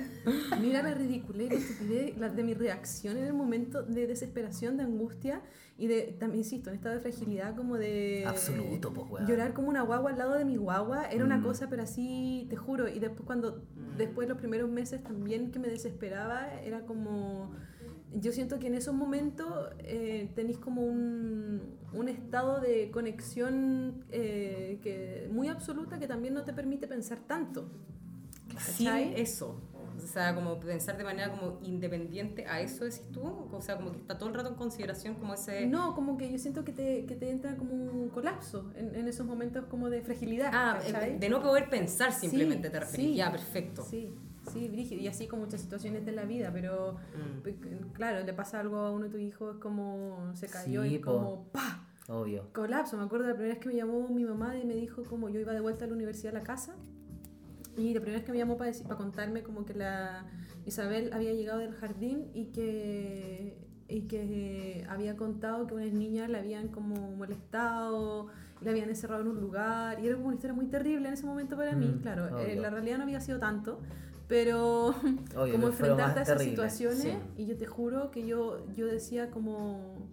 Mira 0.60 0.82
la 0.82 0.94
ridiculez, 0.94 1.48
la 1.50 1.54
estupidez 1.58 2.16
la- 2.16 2.28
de 2.28 2.42
mi 2.44 2.54
reacción 2.54 3.16
en 3.16 3.24
el 3.24 3.32
momento 3.32 3.82
de 3.82 4.06
desesperación, 4.06 4.76
de 4.76 4.84
angustia 4.84 5.42
y 5.78 5.88
de, 5.88 6.16
también 6.18 6.40
insisto, 6.44 6.70
en 6.70 6.76
estado 6.76 6.94
de 6.94 7.00
fragilidad 7.00 7.56
como 7.56 7.76
de... 7.76 8.24
Absoluto, 8.26 8.92
pues, 8.92 9.08
weón. 9.10 9.26
Llorar 9.26 9.52
como 9.52 9.68
una 9.68 9.82
guagua 9.82 10.10
al 10.12 10.18
lado 10.18 10.34
de 10.34 10.44
mi 10.44 10.56
guagua 10.56 11.06
era 11.10 11.24
una 11.24 11.38
Mm. 11.38 11.42
cosa, 11.42 11.68
pero 11.68 11.82
así, 11.82 12.46
te 12.50 12.56
juro, 12.56 12.86
y 12.88 13.00
después 13.00 13.22
cuando, 13.26 13.64
después 13.96 14.28
los 14.28 14.38
primeros 14.38 14.70
meses 14.70 15.02
también 15.02 15.50
que 15.50 15.58
me 15.58 15.68
desesperaba, 15.68 16.52
era 16.62 16.82
como... 16.82 17.52
Yo 18.14 18.32
siento 18.32 18.58
que 18.58 18.66
en 18.66 18.74
esos 18.74 18.94
momentos 18.94 19.70
eh, 19.78 20.30
tenéis 20.34 20.58
como 20.58 20.82
un, 20.82 21.78
un 21.92 22.08
estado 22.08 22.60
de 22.60 22.90
conexión 22.90 24.04
eh, 24.10 24.78
que, 24.82 25.28
muy 25.32 25.48
absoluta 25.48 25.98
que 25.98 26.06
también 26.06 26.34
no 26.34 26.44
te 26.44 26.52
permite 26.52 26.86
pensar 26.86 27.18
tanto. 27.26 27.70
Sin 28.60 28.86
¿Cachai? 28.86 29.20
eso. 29.20 29.60
O 29.96 30.06
sea, 30.06 30.34
como 30.34 30.58
pensar 30.58 30.96
de 30.98 31.04
manera 31.04 31.30
como 31.30 31.58
independiente 31.62 32.46
a 32.46 32.60
eso, 32.60 32.84
decís 32.84 33.02
tú. 33.12 33.22
O 33.52 33.60
sea, 33.62 33.76
como 33.76 33.92
que 33.92 33.98
está 33.98 34.18
todo 34.18 34.28
el 34.30 34.34
rato 34.34 34.48
en 34.48 34.56
consideración 34.56 35.14
como 35.14 35.34
ese... 35.34 35.66
No, 35.66 35.94
como 35.94 36.16
que 36.16 36.30
yo 36.30 36.38
siento 36.38 36.64
que 36.64 36.72
te, 36.72 37.04
que 37.06 37.14
te 37.14 37.30
entra 37.30 37.56
como 37.56 37.72
un 37.72 38.08
colapso 38.08 38.72
en, 38.74 38.94
en 38.94 39.06
esos 39.08 39.26
momentos 39.26 39.66
como 39.66 39.90
de 39.90 40.02
fragilidad. 40.02 40.50
Ah, 40.52 40.80
¿cachai? 40.82 41.18
de 41.18 41.28
no 41.28 41.40
poder 41.40 41.70
pensar 41.70 42.12
simplemente 42.12 42.68
Sí, 42.68 42.72
te 42.72 42.80
referís. 42.80 43.06
sí. 43.06 43.14
Ya, 43.16 43.30
perfecto. 43.30 43.84
Sí, 43.88 44.12
sí, 44.50 44.68
brígido. 44.68 45.00
Y 45.00 45.08
así 45.08 45.26
con 45.26 45.40
muchas 45.40 45.60
situaciones 45.60 46.04
de 46.04 46.12
la 46.12 46.24
vida, 46.24 46.50
pero 46.52 46.96
Mm. 47.16 47.92
claro, 47.92 48.24
le 48.24 48.32
pasa 48.32 48.60
algo 48.60 48.78
a 48.78 48.90
uno 48.90 49.04
de 49.04 49.10
tus 49.10 49.20
hijos, 49.20 49.54
es 49.56 49.60
como 49.60 50.30
se 50.34 50.48
cayó 50.48 50.82
Sí, 50.84 50.94
y 50.94 50.98
po. 50.98 51.12
como 51.12 51.44
¡pa! 51.52 51.86
Obvio. 52.08 52.48
Colapso. 52.52 52.96
Me 52.96 53.04
acuerdo 53.04 53.26
la 53.28 53.34
primera 53.34 53.54
vez 53.54 53.62
que 53.62 53.68
me 53.68 53.76
llamó 53.76 54.08
mi 54.08 54.24
mamá 54.24 54.56
y 54.58 54.64
me 54.64 54.74
dijo 54.74 55.04
como 55.04 55.28
yo 55.28 55.38
iba 55.40 55.52
de 55.52 55.60
vuelta 55.60 55.84
a 55.84 55.88
la 55.88 55.94
universidad 55.94 56.34
a 56.34 56.38
la 56.40 56.44
casa. 56.44 56.74
Y 57.76 57.94
la 57.94 58.00
primera 58.00 58.18
vez 58.18 58.26
que 58.26 58.32
me 58.32 58.38
llamó 58.38 58.56
para, 58.58 58.68
decir, 58.70 58.84
para 58.86 58.96
contarme 58.98 59.42
como 59.42 59.64
que 59.64 59.72
la 59.74 60.26
Isabel 60.66 61.10
había 61.12 61.32
llegado 61.32 61.60
del 61.60 61.72
jardín 61.72 62.26
y 62.34 62.46
que, 62.46 63.56
y 63.88 64.02
que 64.02 64.84
había 64.90 65.16
contado 65.16 65.66
que 65.66 65.74
unas 65.74 65.92
niñas 65.92 66.28
la 66.28 66.38
habían 66.38 66.68
como 66.68 67.12
molestado, 67.16 68.26
la 68.60 68.70
habían 68.72 68.88
encerrado 68.90 69.22
en 69.22 69.28
un 69.28 69.40
lugar. 69.40 70.00
Y 70.00 70.06
era 70.06 70.16
como 70.16 70.26
una 70.28 70.34
historia 70.34 70.54
muy 70.54 70.66
terrible 70.66 71.08
en 71.08 71.14
ese 71.14 71.24
momento 71.24 71.56
para 71.56 71.74
mí. 71.74 71.86
Mm, 71.86 72.00
Claro, 72.02 72.38
eh, 72.40 72.56
la 72.56 72.68
realidad 72.68 72.98
no 72.98 73.04
había 73.04 73.20
sido 73.20 73.38
tanto. 73.38 73.80
Pero 74.32 74.86
Obvio, 75.36 75.52
como 75.52 75.66
enfrentarte 75.66 76.20
a 76.20 76.22
esas 76.22 76.38
terrible, 76.38 76.50
situaciones 76.70 77.02
sí. 77.02 77.42
y 77.42 77.44
yo 77.46 77.56
te 77.58 77.66
juro 77.66 78.10
que 78.10 78.26
yo, 78.26 78.64
yo 78.74 78.86
decía 78.86 79.30
como 79.30 80.08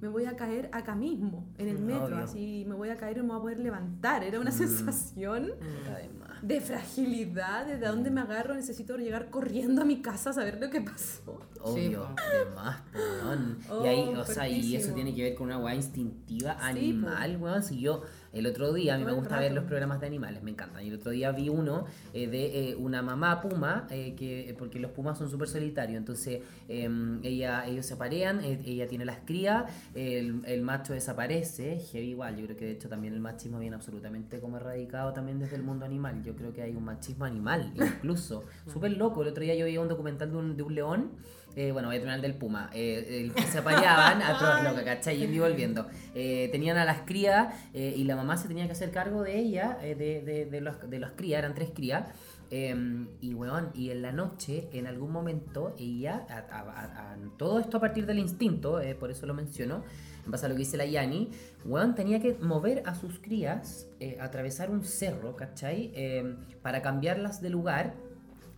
me 0.00 0.08
voy 0.08 0.24
a 0.24 0.34
caer 0.34 0.70
acá 0.72 0.94
mismo, 0.94 1.44
en 1.58 1.68
el 1.68 1.78
Mm, 1.78 1.84
metro, 1.84 2.04
obvio. 2.06 2.24
así 2.24 2.64
me 2.66 2.74
voy 2.74 2.88
a 2.88 2.96
caer 2.96 3.18
y 3.18 3.20
no 3.20 3.24
me 3.26 3.32
voy 3.32 3.38
a 3.38 3.42
poder 3.42 3.58
levantar. 3.60 4.24
Era 4.24 4.40
una 4.40 4.48
Mm. 4.50 4.54
sensación 4.54 5.42
Mm. 5.48 5.88
Además. 5.94 6.30
de 6.40 6.58
fragilidad, 6.62 7.66
de 7.66 7.76
dónde 7.86 8.10
me 8.10 8.22
agarro, 8.22 8.54
necesito 8.54 8.96
llegar 8.96 9.28
corriendo 9.28 9.82
a 9.82 9.84
mi 9.84 10.00
casa 10.00 10.30
a 10.30 10.32
saber 10.32 10.58
lo 10.58 10.70
que 10.70 10.80
pasó. 10.80 11.38
Obvio, 11.60 12.04
po. 12.04 12.14
de 12.14 12.54
más, 12.56 12.80
po, 12.80 12.98
weón. 13.26 13.58
Oh, 13.68 13.84
y 13.84 13.88
ahí, 13.88 14.14
o 14.16 14.24
sea, 14.24 14.48
y 14.48 14.74
eso 14.74 14.94
tiene 14.94 15.14
que 15.14 15.22
ver 15.22 15.34
con 15.34 15.48
una 15.48 15.58
weá 15.58 15.74
instintiva 15.74 16.54
Sí, 16.54 16.60
animal, 16.62 17.36
weón. 17.38 17.62
Si 17.62 17.78
yo, 17.78 18.00
el 18.32 18.46
otro 18.46 18.72
día, 18.72 18.94
a 18.94 18.98
mí 18.98 19.04
me 19.04 19.12
gusta 19.12 19.38
ver 19.38 19.52
los 19.52 19.64
programas 19.64 20.00
de 20.00 20.06
animales, 20.06 20.42
me 20.42 20.50
encantan. 20.50 20.84
Y 20.84 20.88
el 20.88 20.94
otro 20.94 21.10
día 21.10 21.32
vi 21.32 21.48
uno 21.48 21.86
eh, 22.14 22.28
de 22.28 22.70
eh, 22.70 22.76
una 22.76 23.02
mamá 23.02 23.40
puma, 23.40 23.86
eh, 23.90 24.14
que, 24.14 24.54
porque 24.58 24.78
los 24.78 24.92
pumas 24.92 25.18
son 25.18 25.28
súper 25.28 25.48
solitarios. 25.48 25.98
Entonces, 25.98 26.40
em, 26.68 27.20
ella, 27.24 27.66
ellos 27.66 27.86
se 27.86 27.94
aparean, 27.94 28.40
eh, 28.44 28.60
ella 28.64 28.86
tiene 28.86 29.04
las 29.04 29.18
crías, 29.24 29.64
el, 29.94 30.42
el 30.46 30.62
macho 30.62 30.92
desaparece, 30.92 31.80
heavy 31.90 32.10
igual. 32.10 32.36
Yo 32.36 32.44
creo 32.46 32.56
que 32.56 32.66
de 32.66 32.72
hecho 32.72 32.88
también 32.88 33.14
el 33.14 33.20
machismo 33.20 33.58
viene 33.58 33.74
absolutamente 33.74 34.38
como 34.40 34.56
erradicado 34.58 35.12
también 35.12 35.38
desde 35.40 35.56
el 35.56 35.62
mundo 35.62 35.84
animal. 35.84 36.22
Yo 36.22 36.36
creo 36.36 36.52
que 36.52 36.62
hay 36.62 36.74
un 36.76 36.84
machismo 36.84 37.24
animal, 37.24 37.72
incluso. 37.76 38.44
Súper 38.72 38.92
loco. 38.92 39.22
El 39.22 39.28
otro 39.28 39.42
día 39.42 39.54
yo 39.56 39.66
vi 39.66 39.76
un 39.76 39.88
documental 39.88 40.30
de 40.30 40.36
un, 40.36 40.56
de 40.56 40.62
un 40.62 40.74
león. 40.74 41.10
Eh, 41.56 41.72
bueno, 41.72 41.88
voy 41.88 41.96
a 41.96 41.98
terminar 41.98 42.16
el 42.16 42.22
del 42.22 42.34
Puma. 42.34 42.70
eh, 42.72 43.30
que 43.34 43.42
se 43.42 43.58
apareaban, 43.58 44.22
atroz 44.22 44.62
loca, 44.64 44.84
¿cachai? 44.84 45.22
Y 45.22 45.38
volviendo. 45.38 45.86
Eh, 46.14 46.48
tenían 46.52 46.76
a 46.76 46.84
las 46.84 47.02
crías 47.02 47.54
eh, 47.74 47.94
y 47.96 48.04
la 48.04 48.16
mamá 48.16 48.36
se 48.36 48.48
tenía 48.48 48.66
que 48.66 48.72
hacer 48.72 48.90
cargo 48.90 49.22
de 49.22 49.38
ella, 49.38 49.78
eh, 49.82 49.94
de, 49.94 50.46
de, 50.46 50.60
los, 50.60 50.76
crías, 51.12 51.38
eran 51.40 51.54
tres 51.54 51.70
crías. 51.74 52.04
eh, 52.52 52.74
y 53.20 53.32
weón, 53.34 53.70
y 53.74 53.90
en 53.90 54.02
la 54.02 54.10
noche, 54.12 54.68
en 54.72 54.86
algún 54.88 55.12
momento, 55.12 55.74
ella, 55.78 56.26
a- 56.28 56.38
a- 56.38 56.60
a- 56.60 57.12
a- 57.12 57.16
todo 57.38 57.60
esto 57.60 57.76
a 57.76 57.80
partir 57.80 58.06
del 58.06 58.18
instinto, 58.18 58.80
eh, 58.80 58.96
por 58.96 59.10
eso 59.12 59.24
lo 59.26 59.34
menciono, 59.34 59.84
en 60.24 60.30
base 60.32 60.46
a 60.46 60.48
lo 60.48 60.56
que 60.56 60.60
dice 60.60 60.76
la 60.76 60.84
Yani, 60.84 61.30
weón 61.64 61.94
tenía 61.94 62.18
que 62.20 62.34
mover 62.40 62.82
a 62.86 62.94
sus 62.96 63.20
crías, 63.20 63.86
eh, 64.00 64.18
atravesar 64.20 64.68
un 64.70 64.82
cerro, 64.84 65.36
¿cachai? 65.36 65.92
Eh, 65.94 66.34
para 66.60 66.82
cambiarlas 66.82 67.40
de 67.40 67.50
lugar 67.50 67.94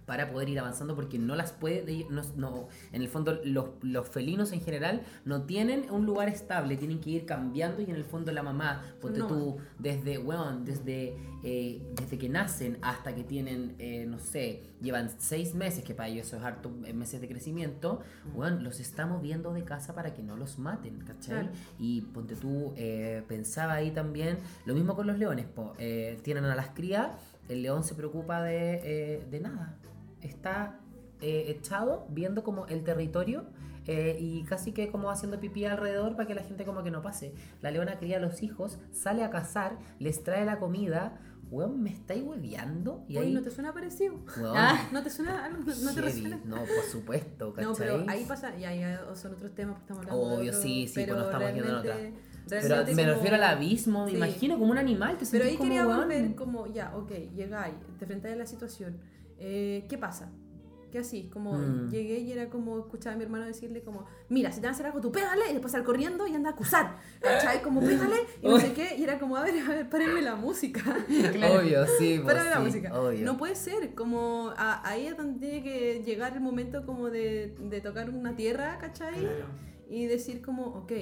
para 0.06 0.30
poder 0.30 0.48
ir 0.48 0.58
avanzando 0.58 0.94
porque 0.96 1.18
no 1.18 1.36
las 1.36 1.52
puede 1.52 2.06
no, 2.10 2.22
no- 2.36 2.68
en 2.92 3.02
el 3.02 3.08
fondo 3.08 3.38
los, 3.44 3.70
los 3.82 4.08
felinos 4.08 4.52
en 4.52 4.60
general 4.60 5.02
no 5.24 5.42
tienen 5.42 5.90
un 5.90 6.06
lugar 6.06 6.28
estable 6.28 6.76
tienen 6.76 7.00
que 7.00 7.10
ir 7.10 7.26
cambiando 7.26 7.80
y 7.82 7.84
en 7.84 7.96
el 7.96 8.04
fondo 8.04 8.32
la 8.32 8.42
mamá 8.42 8.82
ponte 9.00 9.20
Son 9.20 9.28
tú 9.28 9.56
desde 9.78 10.18
weón, 10.18 10.64
desde 10.64 11.16
eh, 11.44 11.82
desde 11.96 12.18
que 12.18 12.28
nacen 12.28 12.78
hasta 12.82 13.14
que 13.14 13.24
tienen 13.24 13.74
eh, 13.78 14.06
no 14.06 14.18
sé 14.18 14.62
llevan 14.80 15.10
seis 15.18 15.54
meses 15.54 15.84
que 15.84 15.94
para 15.94 16.08
ellos 16.08 16.26
eso 16.26 16.36
es 16.36 16.42
harto 16.42 16.70
eh, 16.84 16.92
meses 16.92 17.20
de 17.20 17.28
crecimiento 17.28 18.00
weón, 18.34 18.62
los 18.64 18.80
está 18.80 19.06
moviendo 19.06 19.52
de 19.52 19.64
casa 19.64 19.94
para 19.94 20.14
que 20.14 20.22
no 20.22 20.36
los 20.36 20.58
maten 20.58 20.98
¿cachai? 21.00 21.42
Claro. 21.42 21.48
y 21.78 22.02
ponte 22.02 22.34
tú 22.36 22.72
eh, 22.76 23.22
pensaba 23.28 23.74
ahí 23.74 23.90
también 23.92 24.38
lo 24.66 24.74
mismo 24.74 24.94
con 24.96 25.06
los 25.06 25.18
leones 25.18 25.46
po, 25.46 25.74
eh, 25.78 26.18
tienen 26.22 26.44
a 26.44 26.54
las 26.54 26.70
crías 26.70 27.10
el 27.48 27.62
león 27.62 27.82
se 27.84 27.94
preocupa 27.94 28.40
de, 28.42 28.80
eh, 28.84 29.26
de 29.30 29.40
nada 29.40 29.76
está 30.22 30.78
eh, 31.20 31.44
echado 31.48 32.06
viendo 32.10 32.42
como 32.42 32.66
el 32.66 32.82
territorio 32.84 33.44
eh, 33.86 34.16
y 34.20 34.44
casi 34.44 34.72
que 34.72 34.90
como 34.90 35.10
haciendo 35.10 35.38
pipí 35.40 35.64
alrededor 35.64 36.14
para 36.16 36.26
que 36.26 36.34
la 36.34 36.42
gente 36.42 36.64
como 36.64 36.82
que 36.82 36.90
no 36.90 37.02
pase. 37.02 37.34
La 37.60 37.70
leona 37.70 37.98
cría 37.98 38.16
a 38.18 38.20
los 38.20 38.42
hijos, 38.42 38.78
sale 38.92 39.22
a 39.24 39.30
cazar, 39.30 39.78
les 39.98 40.22
trae 40.22 40.44
la 40.44 40.58
comida. 40.58 41.20
Weón, 41.50 41.82
¿me 41.82 41.90
estáis 41.90 42.22
hueveando? 42.22 43.04
Y 43.08 43.18
Oye, 43.18 43.26
ahí, 43.26 43.34
¿no 43.34 43.42
te 43.42 43.50
suena 43.50 43.74
parecido? 43.74 44.14
weón, 44.38 44.56
Ah, 44.56 44.88
¿No 44.90 45.02
te 45.02 45.10
suena 45.10 45.44
algo? 45.44 45.58
¿No 45.58 45.64
te 45.94 46.00
heavy. 46.00 46.00
resuena? 46.00 46.40
No, 46.46 46.56
por 46.56 46.84
supuesto, 46.90 47.52
¿cachai? 47.52 47.70
No, 47.70 47.76
pero 47.76 48.04
ahí 48.08 48.24
pasa, 48.24 48.56
y 48.56 48.64
ahí 48.64 48.82
son 49.14 49.34
otros 49.34 49.54
temas 49.54 49.74
que 49.76 49.80
estamos 49.82 50.02
hablando. 50.06 50.22
Obvio, 50.38 50.50
otro, 50.50 50.62
sí, 50.62 50.86
sí, 50.88 50.92
pero 50.94 51.14
pues 51.14 51.18
no 51.26 51.30
estamos 51.30 51.54
yendo 51.54 51.76
en 51.78 51.82
realmente- 51.84 52.18
Pero 52.48 52.76
me 52.86 52.92
como- 53.02 53.14
refiero 53.14 53.36
al 53.36 53.42
abismo, 53.44 54.04
me 54.06 54.10
Sí. 54.12 54.16
imagino 54.16 54.58
como 54.58 54.70
un 54.72 54.78
animal, 54.78 55.18
te 55.18 55.26
Pero 55.30 55.44
ahí 55.44 55.56
como, 55.56 55.68
quería 55.68 55.84
volver 55.86 56.34
como, 56.36 56.66
ya, 56.72 56.96
ok, 56.96 57.10
llegáis, 57.36 57.74
te 57.98 58.04
enfrentáis 58.06 58.34
a 58.34 58.38
la 58.38 58.46
situación. 58.46 58.96
Eh, 59.44 59.86
¿Qué 59.88 59.98
pasa? 59.98 60.30
¿Qué 60.92 60.98
así? 60.98 61.30
Como 61.32 61.54
Mm. 61.54 61.88
llegué 61.88 62.18
y 62.18 62.32
era 62.32 62.50
como 62.50 62.78
escuchaba 62.78 63.14
a 63.14 63.16
mi 63.16 63.24
hermano 63.24 63.46
decirle 63.46 63.82
como, 63.82 64.04
mira, 64.28 64.52
si 64.52 64.60
te 64.60 64.66
van 64.66 64.72
a 64.72 64.74
hacer 64.74 64.84
algo, 64.86 65.00
tú 65.00 65.10
pégale 65.10 65.48
y 65.48 65.52
después 65.54 65.72
sal 65.72 65.84
corriendo 65.84 66.26
y 66.26 66.34
anda 66.34 66.50
a 66.50 66.52
acusar. 66.52 66.96
¿Cachai? 67.20 67.62
Como 67.62 67.80
pégale 67.80 68.16
y 68.42 68.46
no 68.46 68.60
sé 68.60 68.74
qué. 68.74 68.94
Y 68.98 69.02
era 69.04 69.18
como, 69.18 69.36
a 69.38 69.42
ver, 69.42 69.54
a 69.58 69.68
ver, 69.70 69.88
párenme 69.88 70.20
la 70.20 70.36
música. 70.36 70.82
Obvio, 71.08 71.86
sí, 71.98 72.20
pues, 72.22 72.26
Párame 72.34 72.50
la 72.50 72.56
sí, 72.58 72.62
música. 72.62 73.00
obvio. 73.00 73.24
No 73.24 73.38
puede 73.38 73.54
ser, 73.56 73.94
como 73.94 74.52
a- 74.54 74.86
ahí 74.86 75.06
es 75.06 75.16
donde 75.16 75.40
tiene 75.40 75.62
que 75.64 76.02
llegar 76.04 76.34
el 76.34 76.40
momento 76.42 76.84
como 76.84 77.08
de, 77.08 77.54
de 77.58 77.80
tocar 77.80 78.10
una 78.10 78.36
tierra, 78.36 78.76
¿cachai? 78.78 79.26
Y 79.88 80.04
decir 80.06 80.42
como, 80.42 80.64
ok, 80.66 80.92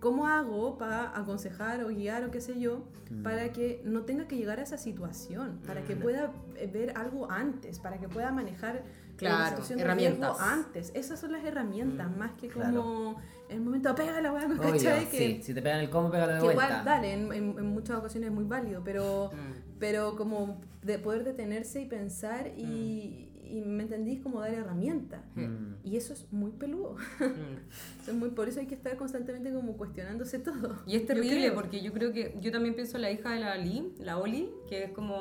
¿Cómo 0.00 0.26
hago 0.28 0.78
para 0.78 1.16
aconsejar 1.18 1.82
o 1.82 1.88
guiar 1.88 2.24
o 2.24 2.30
qué 2.30 2.40
sé 2.40 2.58
yo, 2.60 2.84
Mm. 3.10 3.22
para 3.22 3.52
que 3.52 3.80
no 3.84 4.02
tenga 4.02 4.28
que 4.28 4.36
llegar 4.36 4.60
a 4.60 4.62
esa 4.62 4.78
situación, 4.78 5.60
para 5.66 5.82
que 5.84 5.96
pueda 5.96 6.30
eh, 6.56 6.68
ver 6.72 6.92
algo 6.96 7.30
antes, 7.30 7.78
para 7.80 7.98
que 7.98 8.08
pueda 8.08 8.30
manejar 8.30 8.82
Claro, 9.16 9.38
la 9.38 9.48
situación 9.48 9.78
de 9.78 9.84
herramientas. 9.84 10.36
riesgo 10.38 10.40
antes? 10.40 10.92
Esas 10.94 11.18
son 11.18 11.32
las 11.32 11.44
herramientas, 11.44 12.14
más 12.16 12.32
que 12.32 12.48
como 12.48 12.64
claro. 12.64 13.16
el 13.48 13.60
momento 13.60 13.88
de 13.88 13.94
pega 13.96 14.20
la 14.20 14.32
weá, 14.32 14.46
¿cachai? 14.60 15.06
Que, 15.10 15.18
sí, 15.18 15.42
si 15.42 15.54
te 15.54 15.62
pegan 15.62 15.80
el 15.80 15.90
combo, 15.90 16.10
pégalo 16.10 16.34
de 16.34 16.38
que 16.38 16.44
vuelta. 16.44 16.64
igual, 16.66 16.84
dale, 16.84 17.12
en, 17.14 17.32
en- 17.32 17.58
en 17.58 17.66
muchas 17.66 17.96
ocasiones 17.98 18.28
es 18.30 18.34
muy 18.34 18.44
válido, 18.44 18.82
pero, 18.84 19.30
Mm. 19.32 19.78
pero 19.80 20.14
como 20.16 20.60
de 20.82 20.98
poder 21.00 21.24
detenerse 21.24 21.80
y 21.80 21.86
pensar 21.86 22.48
y, 22.56 23.27
y 23.50 23.60
me 23.60 23.82
entendís 23.84 24.20
como 24.20 24.40
dar 24.40 24.52
herramientas. 24.54 25.20
Mm. 25.34 25.74
Y 25.84 25.96
eso 25.96 26.12
es 26.12 26.26
muy 26.32 26.50
peludo. 26.52 26.96
Mm. 27.18 27.22
Eso 28.02 28.10
es 28.12 28.14
muy, 28.14 28.30
por 28.30 28.48
eso 28.48 28.60
hay 28.60 28.66
que 28.66 28.74
estar 28.74 28.96
constantemente 28.96 29.52
como 29.52 29.76
cuestionándose 29.76 30.38
todo. 30.38 30.78
Y 30.86 30.96
es 30.96 31.02
Yo 31.02 31.06
terrible 31.08 31.36
creo. 31.40 31.54
porque 31.54 31.80
yo 31.82 31.92
creo 31.92 32.12
que 32.12 32.36
yo 32.40 32.50
también 32.52 32.74
pienso 32.74 32.96
en 32.96 33.02
la 33.02 33.10
hija 33.10 33.32
de 33.32 33.40
la 33.40 33.52
Ali, 33.52 33.92
la 34.00 34.18
Oli, 34.18 34.48
que 34.68 34.84
es 34.84 34.90
como 34.92 35.18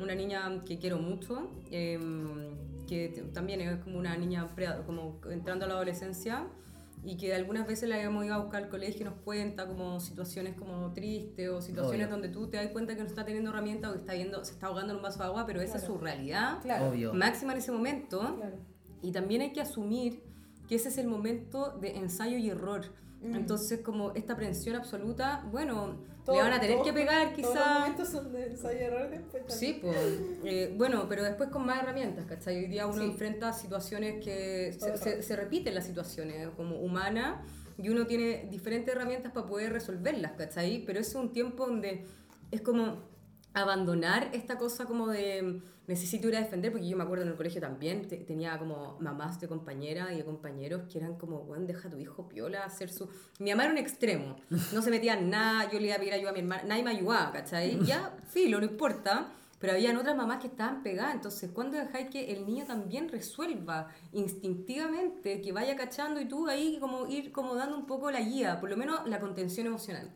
una 0.00 0.14
niña 0.14 0.62
que 0.64 0.78
quiero 0.78 0.98
mucho, 0.98 1.50
em, 1.70 2.50
que 2.86 3.24
también 3.34 3.60
es 3.60 3.76
como 3.84 3.98
una 3.98 4.16
niña 4.16 4.54
pre- 4.54 4.82
como 4.86 5.20
entrando 5.30 5.64
a 5.64 5.68
la 5.68 5.74
adolescencia 5.74 6.46
y 7.04 7.16
que 7.16 7.34
algunas 7.34 7.66
veces 7.66 7.88
la 7.88 8.00
hemos 8.00 8.24
ido 8.24 8.34
a 8.34 8.38
buscar 8.38 8.64
al 8.64 8.68
colegio 8.68 9.02
y 9.02 9.04
nos 9.04 9.14
cuenta 9.20 9.66
como 9.66 10.00
situaciones 10.00 10.54
como 10.56 10.92
tristes 10.92 11.48
o 11.48 11.60
situaciones 11.62 12.06
Obvio. 12.06 12.16
donde 12.16 12.28
tú 12.28 12.48
te 12.48 12.56
das 12.56 12.68
cuenta 12.68 12.94
que 12.96 13.02
no 13.02 13.06
está 13.08 13.24
teniendo 13.24 13.50
herramientas 13.50 13.90
o 13.90 13.94
que 13.94 14.00
está 14.00 14.14
viendo, 14.14 14.44
se 14.44 14.52
está 14.52 14.66
ahogando 14.66 14.92
en 14.92 14.96
un 14.98 15.02
vaso 15.02 15.18
de 15.20 15.24
agua, 15.26 15.46
pero 15.46 15.60
esa 15.60 15.76
es 15.76 15.82
Claro. 15.84 15.94
su 15.94 16.00
realidad 16.00 16.58
Obvio. 16.88 17.14
máxima 17.14 17.52
en 17.52 17.58
ese 17.58 17.72
momento. 17.72 18.18
Claro. 18.36 18.56
Y 19.02 19.12
también 19.12 19.42
hay 19.42 19.52
que 19.52 19.60
asumir 19.60 20.22
que 20.68 20.74
ese 20.74 20.88
es 20.88 20.98
el 20.98 21.06
momento 21.06 21.78
de 21.80 21.96
ensayo 21.96 22.36
y 22.36 22.50
error. 22.50 22.82
Mm. 23.20 23.34
Entonces, 23.34 23.80
como 23.80 24.12
esta 24.14 24.34
aprensión 24.34 24.76
absoluta, 24.76 25.44
bueno, 25.50 25.96
Todo- 26.24 26.36
le 26.36 26.42
van 26.42 26.52
a 26.52 26.60
tener 26.60 26.76
todo- 26.76 26.84
que 26.84 26.92
pegar 26.92 27.32
Todos 27.34 27.38
los 27.42 27.50
quizá. 27.52 27.78
momentos 27.80 28.08
son 28.08 28.32
de 28.32 28.46
ensayo 28.46 28.78
y 28.78 28.82
error 28.82 29.10
después. 29.10 29.42
Sí, 29.48 29.78
pues. 29.82 29.96
eh, 30.44 30.72
bueno, 30.76 31.06
pero 31.08 31.24
después 31.24 31.48
con 31.50 31.66
más 31.66 31.82
herramientas, 31.82 32.26
¿cachai? 32.26 32.56
Hoy 32.58 32.66
día 32.68 32.86
uno 32.86 32.98
Sí. 33.02 33.04
enfrenta 33.10 33.52
situaciones 33.52 34.24
que 34.24 34.72
se, 34.78 34.96
se, 34.98 35.22
se 35.22 35.36
repiten 35.36 35.74
las 35.74 35.84
situaciones 35.86 36.48
como 36.56 36.76
humanas 36.76 37.40
y 37.76 37.88
uno 37.88 38.06
tiene 38.06 38.46
diferentes 38.50 38.94
herramientas 38.94 39.32
para 39.32 39.46
poder 39.46 39.72
resolverlas, 39.72 40.32
¿cachai? 40.32 40.84
Pero 40.86 41.00
es 41.00 41.12
un 41.14 41.32
tiempo 41.32 41.66
donde 41.66 42.04
es 42.52 42.60
como 42.60 43.07
abandonar 43.62 44.30
esta 44.32 44.56
cosa 44.58 44.84
como 44.86 45.08
de 45.08 45.60
necesito 45.86 46.28
ir 46.28 46.36
a 46.36 46.40
defender, 46.40 46.70
porque 46.70 46.86
yo 46.88 46.96
me 46.96 47.02
acuerdo 47.04 47.24
en 47.24 47.30
el 47.30 47.36
colegio 47.36 47.60
también 47.60 48.06
te- 48.08 48.18
tenía 48.18 48.58
como 48.58 48.98
mamás 49.00 49.40
de 49.40 49.48
compañeras 49.48 50.12
y 50.12 50.16
de 50.16 50.24
compañeros 50.24 50.82
que 50.92 50.98
eran 50.98 51.16
como, 51.16 51.40
bueno, 51.44 51.64
deja 51.66 51.88
tu 51.88 51.96
hijo 51.98 52.28
piola 52.28 52.64
hacer 52.64 52.90
su... 52.90 53.08
Mi 53.38 53.50
mamá 53.50 53.64
era 53.64 53.72
un 53.72 53.78
extremo, 53.78 54.36
no 54.74 54.82
se 54.82 54.90
metía 54.90 55.14
en 55.14 55.30
nada, 55.30 55.70
yo 55.70 55.78
le 55.80 55.86
iba 55.86 55.94
a 55.96 55.98
pedir 55.98 56.12
ayuda 56.12 56.30
a 56.30 56.32
mi 56.34 56.40
hermana, 56.40 56.62
nadie 56.64 56.82
me 56.82 56.90
ayudaba, 56.90 57.32
¿cachai? 57.32 57.78
Ya, 57.86 58.14
filo, 58.28 58.58
no 58.60 58.66
importa, 58.66 59.30
pero 59.58 59.72
habían 59.72 59.96
otras 59.96 60.14
mamás 60.14 60.40
que 60.40 60.48
estaban 60.48 60.82
pegadas, 60.82 61.14
entonces, 61.14 61.50
¿cuándo 61.52 61.78
dejáis 61.78 62.10
que 62.10 62.32
el 62.32 62.44
niño 62.46 62.66
también 62.66 63.08
resuelva 63.08 63.88
instintivamente, 64.12 65.40
que 65.40 65.52
vaya 65.52 65.76
cachando 65.76 66.20
y 66.20 66.26
tú 66.28 66.48
ahí 66.48 66.78
como 66.80 67.06
ir 67.06 67.32
como 67.32 67.54
dando 67.54 67.76
un 67.76 67.86
poco 67.86 68.10
la 68.10 68.20
guía, 68.20 68.60
por 68.60 68.70
lo 68.70 68.76
menos 68.76 69.06
la 69.08 69.20
contención 69.20 69.66
emocional? 69.66 70.10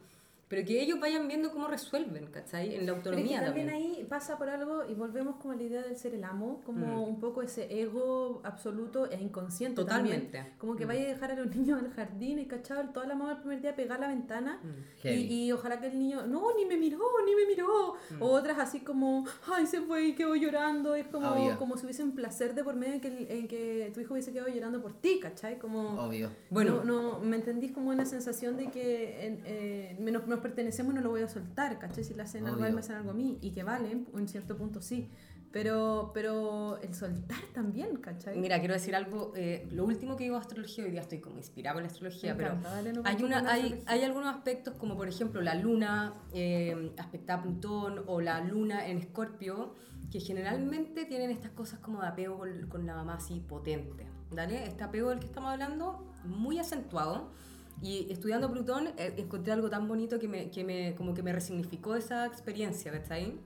Pero 0.53 0.66
que 0.66 0.83
ellos 0.83 1.01
vayan 1.01 1.27
viendo 1.29 1.51
cómo 1.51 1.66
resuelven, 1.66 2.27
¿cachai? 2.27 2.74
En 2.74 2.81
la 2.85 2.93
Pero 2.93 2.97
autonomía 2.97 3.43
también 3.43 3.69
también. 3.69 3.97
ahí 3.97 4.05
pasa 4.07 4.37
por 4.37 4.51
algo 4.51 4.83
y 4.87 4.93
volvemos 4.93 5.37
como 5.37 5.55
a 5.55 5.57
la 5.57 5.62
idea 5.62 5.81
del 5.83 5.97
ser 5.97 6.15
el 6.15 6.24
amo, 6.24 6.61
como 6.66 6.87
Mm. 6.87 7.03
un 7.09 7.20
poco 7.20 7.41
ese 7.41 7.81
ego 7.81 8.43
absoluto 8.45 9.11
e 9.11 9.19
inconsciente 9.19 9.77
Totalmente. 9.81 10.37
también. 10.37 10.55
Como 10.59 10.77
que 10.77 10.85
Mm. 10.85 10.89
vaya 10.89 11.05
a 11.05 11.09
dejar 11.09 11.31
a 11.33 11.37
los 11.37 11.47
niños 11.57 11.81
al 11.83 11.91
jardín 11.95 12.39
y 12.39 12.45
cachado 12.45 12.87
toda 12.93 13.07
la 13.07 13.15
mamá 13.15 13.33
el 13.33 13.39
primer 13.39 13.62
día 13.62 13.74
pegar 13.74 13.99
la 13.99 14.09
ventana 14.09 14.61
Mm. 14.62 15.09
y, 15.09 15.45
y 15.47 15.53
ojalá 15.53 15.81
que 15.81 15.87
el 15.87 15.99
niño, 15.99 16.27
no, 16.27 16.55
ni 16.55 16.66
me 16.66 16.77
miró, 16.77 17.01
ni 17.24 17.35
me 17.35 17.47
miró. 17.47 17.95
Mm. 18.11 18.23
O 18.23 18.27
otras 18.33 18.59
así 18.59 18.81
como, 18.81 19.24
ay, 19.55 19.66
se 19.66 19.81
fue 19.81 20.05
y 20.09 20.15
quedó 20.15 20.35
llorando. 20.35 20.95
Es 20.95 21.07
como, 21.07 21.31
Obvio. 21.31 21.57
como 21.59 21.79
si 21.79 21.85
hubiese 21.87 22.03
un 22.05 22.15
placer 22.15 22.55
de 22.55 22.62
por 22.62 22.74
medio 22.77 22.93
en 22.95 23.01
que, 23.01 23.39
en 23.39 23.49
que 23.49 23.91
tu 23.95 24.01
hijo 24.01 24.12
hubiese 24.12 24.33
quedado 24.35 24.49
llorando 24.51 24.83
por 24.83 24.93
ti, 24.93 25.19
¿cachai? 25.19 25.59
Como... 25.59 25.99
Obvio. 26.05 26.29
Bueno. 26.51 26.83
no, 26.85 27.12
no, 27.12 27.19
me 27.20 27.37
entendís 27.37 27.73
como 27.73 27.89
una 27.89 28.05
sensación 28.05 28.59
de 28.59 28.66
que 28.70 29.39
eh, 29.47 29.97
me- 29.99 30.11
nos, 30.11 30.27
nos 30.27 30.41
pertenecemos 30.43 30.94
no 30.94 31.01
lo 31.01 31.10
voy 31.10 31.23
a 31.23 31.28
soltar, 31.28 31.78
¿cachai? 31.78 32.05
Si 32.05 32.14
le 32.14 32.23
hacen 32.23 32.47
algo 32.47 32.62
a 32.64 32.69
él, 32.69 32.74
me 32.74 32.81
hacen 32.81 32.97
algo 32.97 33.10
a 33.10 33.14
mí, 33.14 33.39
y 33.40 33.52
que 33.52 33.62
valen, 33.62 34.06
en 34.14 34.28
cierto 34.28 34.56
punto 34.56 34.82
sí. 34.82 35.09
Pero, 35.52 36.12
pero 36.14 36.81
el 36.81 36.94
soltar 36.94 37.43
también, 37.52 37.97
¿cachai? 37.97 38.39
Mira, 38.39 38.59
quiero 38.59 38.73
decir 38.73 38.97
algo, 38.97 39.32
eh, 39.36 39.69
lo 39.70 39.85
último 39.85 40.16
que 40.16 40.24
digo 40.24 40.36
astrología, 40.36 40.85
hoy 40.85 40.90
día 40.90 41.02
estoy 41.02 41.20
como 41.20 41.36
inspirada 41.36 41.74
por 41.74 41.82
la 41.82 41.89
astrología, 41.89 42.35
pero 42.35 42.51
encanta, 42.52 42.70
dale, 42.70 42.93
no 42.94 43.02
hay, 43.05 43.23
una, 43.23 43.51
hay, 43.52 43.82
hay 43.86 44.02
algunos 44.02 44.35
aspectos 44.35 44.74
como 44.78 44.97
por 44.97 45.09
ejemplo 45.09 45.43
la 45.43 45.55
luna 45.55 46.14
eh, 46.32 46.93
aspectada 46.97 47.40
a 47.40 47.43
Plutón 47.43 48.02
o 48.06 48.23
la 48.23 48.40
luna 48.40 48.86
en 48.86 48.97
Escorpio 48.97 49.74
que 50.10 50.20
generalmente 50.20 51.05
tienen 51.05 51.31
estas 51.31 51.52
cosas 51.52 51.81
como 51.81 52.01
de 52.01 52.09
apego 52.09 52.39
con, 52.39 52.69
con 52.69 52.86
la 52.86 52.94
mamá 52.94 53.14
así 53.14 53.40
potente, 53.40 54.06
¿vale? 54.31 54.64
Este 54.64 54.85
apego 54.85 55.10
del 55.10 55.19
que 55.19 55.27
estamos 55.27 55.51
hablando, 55.51 56.12
muy 56.24 56.59
acentuado. 56.59 57.31
Y 57.81 58.12
estudiando 58.12 58.51
Plutón 58.51 58.89
eh, 58.97 59.15
encontré 59.16 59.53
algo 59.53 59.69
tan 59.70 59.89
bonito 59.89 60.19
que 60.19 60.28
me, 60.28 60.51
que 60.51 60.62
me, 60.65 60.94
como 60.94 61.15
que 61.15 61.23
me 61.23 61.32
resignificó 61.32 61.97
esa 61.97 62.27
experiencia, 62.27 62.93
¿cachai? 62.93 63.39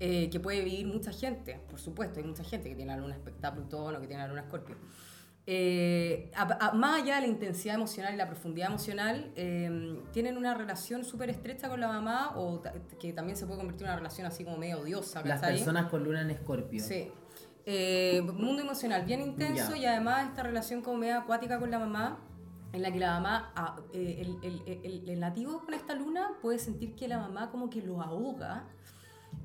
eh, 0.00 0.28
que 0.28 0.40
puede 0.40 0.62
vivir 0.64 0.86
mucha 0.86 1.12
gente, 1.12 1.60
por 1.70 1.78
supuesto, 1.78 2.18
hay 2.18 2.26
mucha 2.26 2.42
gente 2.44 2.68
que 2.68 2.74
tiene 2.74 2.94
la 2.94 3.00
luna 3.00 3.16
a 3.42 3.54
Plutón 3.54 3.94
o 3.96 4.00
que 4.00 4.06
tiene 4.08 4.22
la 4.24 4.28
luna 4.28 4.42
Escorpio. 4.42 4.76
Eh, 5.46 6.30
a- 6.34 6.68
a- 6.68 6.72
más 6.72 7.02
allá 7.02 7.16
de 7.16 7.20
la 7.22 7.26
intensidad 7.28 7.74
emocional 7.76 8.12
y 8.14 8.16
la 8.16 8.26
profundidad 8.26 8.68
emocional, 8.68 9.30
eh, 9.36 10.00
tienen 10.12 10.36
una 10.36 10.54
relación 10.54 11.04
súper 11.04 11.30
estrecha 11.30 11.68
con 11.68 11.80
la 11.80 11.88
mamá 11.88 12.32
o 12.36 12.62
que 12.98 13.12
también 13.12 13.36
se 13.36 13.44
puede 13.46 13.58
convertir 13.58 13.82
en 13.86 13.90
una 13.90 13.96
relación 13.96 14.26
así 14.26 14.44
como 14.44 14.56
medio 14.58 14.80
odiosa. 14.80 15.22
Las 15.24 15.40
personas 15.40 15.90
con 15.90 16.02
luna 16.02 16.22
en 16.22 16.30
escorpio. 16.30 16.82
Sí. 16.82 17.10
Eh, 17.66 18.20
mundo 18.22 18.62
emocional 18.62 19.04
bien 19.06 19.20
intenso 19.22 19.72
Ya. 19.72 19.76
y 19.78 19.86
además 19.86 20.28
esta 20.28 20.42
relación 20.42 20.82
como 20.82 20.98
media 20.98 21.18
acuática 21.18 21.58
con 21.58 21.70
la 21.70 21.78
mamá, 21.78 22.18
en 22.74 22.82
la 22.82 22.92
que 22.92 22.98
la 22.98 23.12
mamá, 23.14 23.52
ah, 23.56 23.76
eh, 23.92 24.16
el, 24.20 24.38
el- 24.66 24.80
el- 24.84 25.08
el 25.08 25.20
nativo 25.20 25.60
con 25.64 25.74
esta 25.74 25.94
luna 25.94 26.32
puede 26.42 26.58
sentir 26.58 26.94
que 26.96 27.06
la 27.08 27.18
mamá 27.18 27.50
como 27.50 27.70
que 27.70 27.80
lo 27.80 28.02
ahoga 28.02 28.66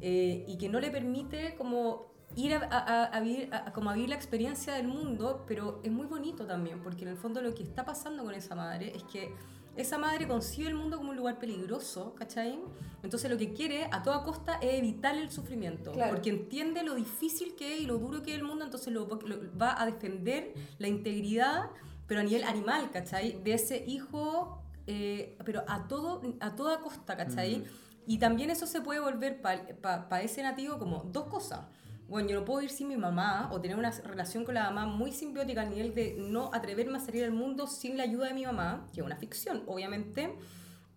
eh, 0.01 0.45
y 0.47 0.57
que 0.57 0.69
no 0.69 0.79
le 0.79 0.91
permite 0.91 1.55
como 1.55 2.07
ir 2.35 2.53
a, 2.55 2.59
a- 2.71 2.77
a- 2.79 3.05
a 3.05 3.19
vivir, 3.21 3.49
a- 3.53 3.71
como 3.73 3.89
a 3.89 3.93
vivir 3.93 4.09
la 4.09 4.15
experiencia 4.15 4.73
del 4.73 4.87
mundo, 4.87 5.43
pero 5.47 5.79
es 5.83 5.91
muy 5.91 6.05
bonito 6.07 6.45
también, 6.45 6.81
porque 6.81 7.03
en 7.03 7.09
el 7.09 7.17
fondo 7.17 7.41
lo 7.41 7.53
que 7.53 7.63
está 7.63 7.85
pasando 7.85 8.23
con 8.23 8.33
esa 8.33 8.55
madre 8.55 8.95
es 8.95 9.03
que 9.03 9.33
esa 9.75 9.97
madre 9.97 10.27
concibe 10.27 10.67
el 10.67 10.75
mundo 10.75 10.97
como 10.97 11.11
un 11.11 11.15
lugar 11.15 11.39
peligroso, 11.39 12.13
¿cachai? 12.15 12.59
Entonces 13.01 13.29
lo 13.31 13.37
que 13.37 13.53
quiere 13.53 13.87
a 13.91 14.03
toda 14.03 14.23
costa 14.23 14.55
es 14.61 14.73
evitar 14.73 15.15
el 15.17 15.31
sufrimiento, 15.31 15.91
Claro. 15.91 16.13
porque 16.15 16.29
entiende 16.31 16.83
lo 16.83 16.95
difícil 16.95 17.55
que 17.55 17.75
es 17.75 17.81
y 17.81 17.85
lo 17.85 17.97
duro 17.97 18.21
que 18.21 18.31
es 18.31 18.37
el 18.39 18.43
mundo, 18.43 18.65
entonces 18.65 18.91
lo, 18.93 19.05
lo- 19.07 19.57
va 19.57 19.79
a 19.81 19.85
defender 19.85 20.53
la 20.79 20.87
integridad, 20.87 21.69
pero 22.09 22.21
a 22.21 22.23
nivel 22.23 22.43
animal, 22.43 22.89
¿cachai? 22.91 23.39
De 23.43 23.53
ese 23.53 23.85
hijo, 23.85 24.63
eh, 24.87 25.37
pero 25.45 25.63
a, 25.67 25.87
todo, 25.87 26.23
a 26.39 26.55
toda 26.55 26.81
costa, 26.81 27.15
¿cachai? 27.15 27.63
Y 28.07 28.17
también 28.17 28.49
eso 28.49 28.65
se 28.65 28.81
puede 28.81 28.99
volver 28.99 29.39
para 29.39 30.21
ese 30.23 30.41
nativo 30.41 30.79
como 30.79 31.03
dos 31.03 31.27
cosas. 31.27 31.67
Bueno, 32.07 32.27
yo 32.27 32.39
no 32.39 32.45
puedo 32.45 32.63
ir 32.63 32.71
sin 32.71 32.87
mi 32.87 32.97
mamá 32.97 33.49
o 33.51 33.61
tener 33.61 33.77
una 33.77 33.91
relación 33.91 34.43
con 34.43 34.55
la 34.55 34.63
mamá 34.63 34.87
muy 34.87 35.11
simbiótica 35.11 35.61
al 35.61 35.69
nivel 35.69 35.93
de 35.93 36.15
no 36.17 36.49
atreverme 36.51 36.97
a 36.97 36.99
salir 36.99 37.23
al 37.23 37.31
mundo 37.31 37.67
sin 37.67 37.95
la 37.95 38.03
ayuda 38.03 38.29
de 38.29 38.33
mi 38.33 38.43
mamá, 38.43 38.87
que 38.91 39.01
es 39.01 39.05
una 39.05 39.15
ficción, 39.15 39.61
obviamente. 39.67 40.35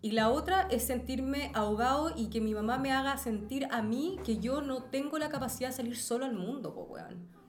Y 0.00 0.12
la 0.12 0.30
otra 0.30 0.66
es 0.70 0.86
sentirme 0.86 1.52
ahogado 1.52 2.14
y 2.16 2.30
que 2.30 2.40
mi 2.40 2.54
mamá 2.54 2.78
me 2.78 2.90
haga 2.90 3.18
sentir 3.18 3.68
a 3.70 3.82
mí 3.82 4.16
que 4.24 4.38
yo 4.38 4.62
no 4.62 4.84
tengo 4.84 5.18
la 5.18 5.28
capacidad 5.28 5.68
de 5.68 5.76
salir 5.76 5.98
solo 5.98 6.24
al 6.24 6.32
mundo, 6.32 6.72
po, 6.72 6.84
weón. 6.84 7.41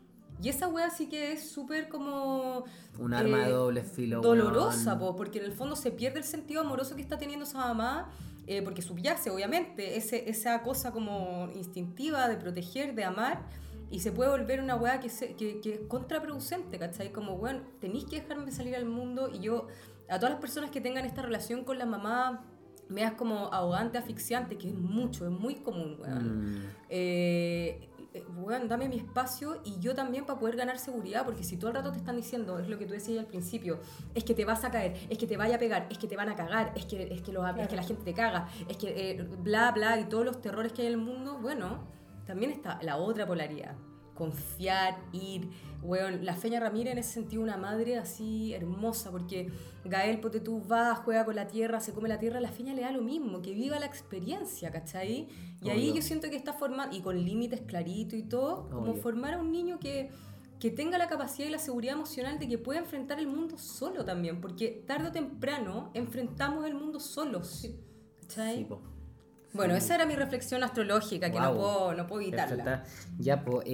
Y 0.43 0.49
esa 0.49 0.67
wea 0.67 0.89
sí 0.89 1.07
que 1.07 1.31
es 1.31 1.49
súper 1.49 1.87
como... 1.87 2.65
Un 2.99 3.13
arma 3.13 3.43
eh, 3.43 3.45
de 3.45 3.51
doble 3.51 3.81
filo. 3.83 4.19
dolorosa, 4.21 4.99
po, 4.99 5.15
porque 5.15 5.39
en 5.39 5.45
el 5.45 5.53
fondo 5.53 5.75
se 5.77 5.89
pierde 5.91 6.19
el 6.19 6.25
sentido 6.25 6.61
amoroso 6.61 6.95
que 6.97 7.01
está 7.01 7.17
teniendo 7.17 7.45
esa 7.45 7.59
mamá, 7.59 8.11
eh, 8.45 8.61
porque 8.61 8.81
subyace, 8.81 9.29
obviamente, 9.29 9.95
ese, 9.95 10.29
esa 10.29 10.61
cosa 10.61 10.91
como 10.91 11.49
instintiva 11.55 12.27
de 12.27 12.35
proteger, 12.35 12.93
de 12.93 13.05
amar, 13.05 13.41
y 13.89 13.99
se 13.99 14.11
puede 14.11 14.29
volver 14.31 14.59
una 14.59 14.75
weá 14.75 14.99
que, 14.99 15.07
se- 15.09 15.33
que, 15.35 15.61
que 15.61 15.73
es 15.75 15.79
contraproducente, 15.87 16.77
¿cachai? 16.77 17.13
Como, 17.13 17.37
bueno, 17.37 17.61
tenéis 17.79 18.03
que 18.03 18.19
dejarme 18.19 18.51
salir 18.51 18.75
al 18.75 18.85
mundo, 18.85 19.29
y 19.33 19.39
yo, 19.39 19.67
a 20.09 20.17
todas 20.19 20.31
las 20.31 20.41
personas 20.41 20.71
que 20.71 20.81
tengan 20.81 21.05
esta 21.05 21.21
relación 21.21 21.63
con 21.63 21.77
la 21.79 21.85
mamá, 21.85 22.43
me 22.89 23.01
das 23.01 23.13
como 23.13 23.53
ahogante, 23.53 23.97
asfixiante, 23.97 24.57
que 24.57 24.67
es 24.67 24.75
mucho, 24.75 25.25
es 25.25 25.31
muy 25.31 25.55
común, 25.55 25.95
weón. 26.01 26.57
Mm. 26.57 26.69
Eh, 26.89 27.89
eh, 28.13 28.23
weón, 28.37 28.67
dame 28.67 28.87
mi 28.89 28.97
espacio 28.97 29.59
y 29.63 29.79
yo 29.79 29.95
también 29.95 30.25
para 30.25 30.39
poder 30.39 30.55
ganar 30.55 30.77
seguridad, 30.79 31.25
porque 31.25 31.43
si 31.43 31.57
todo 31.57 31.69
el 31.71 31.75
rato 31.77 31.91
te 31.91 31.97
están 31.97 32.15
diciendo, 32.15 32.59
es 32.59 32.67
lo 32.69 32.77
que 32.77 32.85
tú 32.85 32.93
decías 32.93 33.19
al 33.19 33.25
principio, 33.25 33.79
es 34.13 34.23
que 34.23 34.33
te 34.33 34.45
vas 34.45 34.63
a 34.63 34.71
caer, 34.71 34.95
es 35.09 35.17
que 35.17 35.27
te 35.27 35.37
vaya 35.37 35.55
a 35.55 35.59
pegar, 35.59 35.87
es 35.89 35.97
que 35.97 36.07
te 36.07 36.15
van 36.15 36.29
a 36.29 36.35
cagar, 36.35 36.71
es 36.75 36.85
que, 36.85 37.03
es 37.13 37.21
que, 37.21 37.31
los- 37.31 37.43
es 37.57 37.67
que 37.67 37.75
la 37.75 37.83
gente 37.83 38.03
te 38.03 38.13
caga, 38.13 38.47
es 38.67 38.77
que 38.77 39.11
eh, 39.11 39.23
bla, 39.39 39.71
bla, 39.71 39.99
y 39.99 40.05
todos 40.05 40.25
los 40.25 40.41
terrores 40.41 40.71
que 40.73 40.81
hay 40.83 40.87
en 40.87 40.93
el 40.93 40.99
mundo, 40.99 41.39
bueno, 41.41 41.79
también 42.25 42.51
está 42.51 42.79
la 42.83 42.97
otra 42.97 43.25
polaridad, 43.25 43.75
confiar, 44.13 44.97
ir. 45.11 45.49
Weón, 45.81 46.23
la 46.23 46.35
Feña 46.35 46.59
Ramírez 46.61 46.93
en 46.93 46.99
ese 46.99 47.13
sentido 47.13 47.41
una 47.41 47.57
madre 47.57 47.97
así 47.97 48.53
hermosa, 48.53 49.11
porque 49.11 49.51
Gael, 49.83 50.21
pote 50.21 50.39
tú, 50.39 50.65
va, 50.65 50.95
juega 50.95 51.25
con 51.25 51.35
la 51.35 51.47
tierra, 51.47 51.81
se 51.81 51.91
come 51.93 52.07
la 52.07 52.19
tierra, 52.19 52.39
la 52.39 52.51
Feña 52.51 52.73
le 52.73 52.83
da 52.83 52.91
lo 52.91 53.01
mismo, 53.01 53.41
que 53.41 53.53
viva 53.53 53.77
la 53.79 53.85
experiencia, 53.85 54.71
¿cachai? 54.71 55.27
Y 55.61 55.69
ahí 55.69 55.93
yo 55.93 56.01
siento 56.01 56.29
que 56.29 56.37
está 56.37 56.53
formando, 56.53 56.95
y 56.95 57.01
con 57.01 57.23
límites 57.23 57.61
claritos 57.61 58.17
y 58.17 58.23
todo, 58.23 58.69
como 58.69 58.91
Obvio. 58.91 59.01
formar 59.01 59.33
a 59.33 59.39
un 59.39 59.51
niño 59.51 59.77
que, 59.79 60.09
que 60.57 60.71
tenga 60.71 60.97
la 60.97 61.07
capacidad 61.07 61.47
y 61.49 61.51
la 61.51 61.59
seguridad 61.59 61.95
emocional 61.95 62.39
de 62.39 62.47
que 62.47 62.57
pueda 62.57 62.79
enfrentar 62.79 63.19
el 63.19 63.27
mundo 63.27 63.57
solo 63.57 64.05
también, 64.05 64.39
porque 64.39 64.83
tarde 64.87 65.09
o 65.09 65.11
temprano 65.11 65.91
enfrentamos 65.93 66.65
el 66.65 66.75
mundo 66.75 67.01
solos. 67.01 67.67
¿cachai? 68.21 68.59
Sí, 68.59 68.63
po. 68.63 68.92
Bueno, 69.53 69.75
esa 69.75 69.95
era 69.95 70.05
mi 70.05 70.15
reflexión 70.15 70.63
astrológica, 70.63 71.31
que 71.31 71.39
no 71.39 71.53
puedo, 71.53 71.93
no 71.93 72.07
puedo 72.07 72.21
evitarla. 72.21 72.83
Ya, 73.19 73.43
pues, 73.43 73.65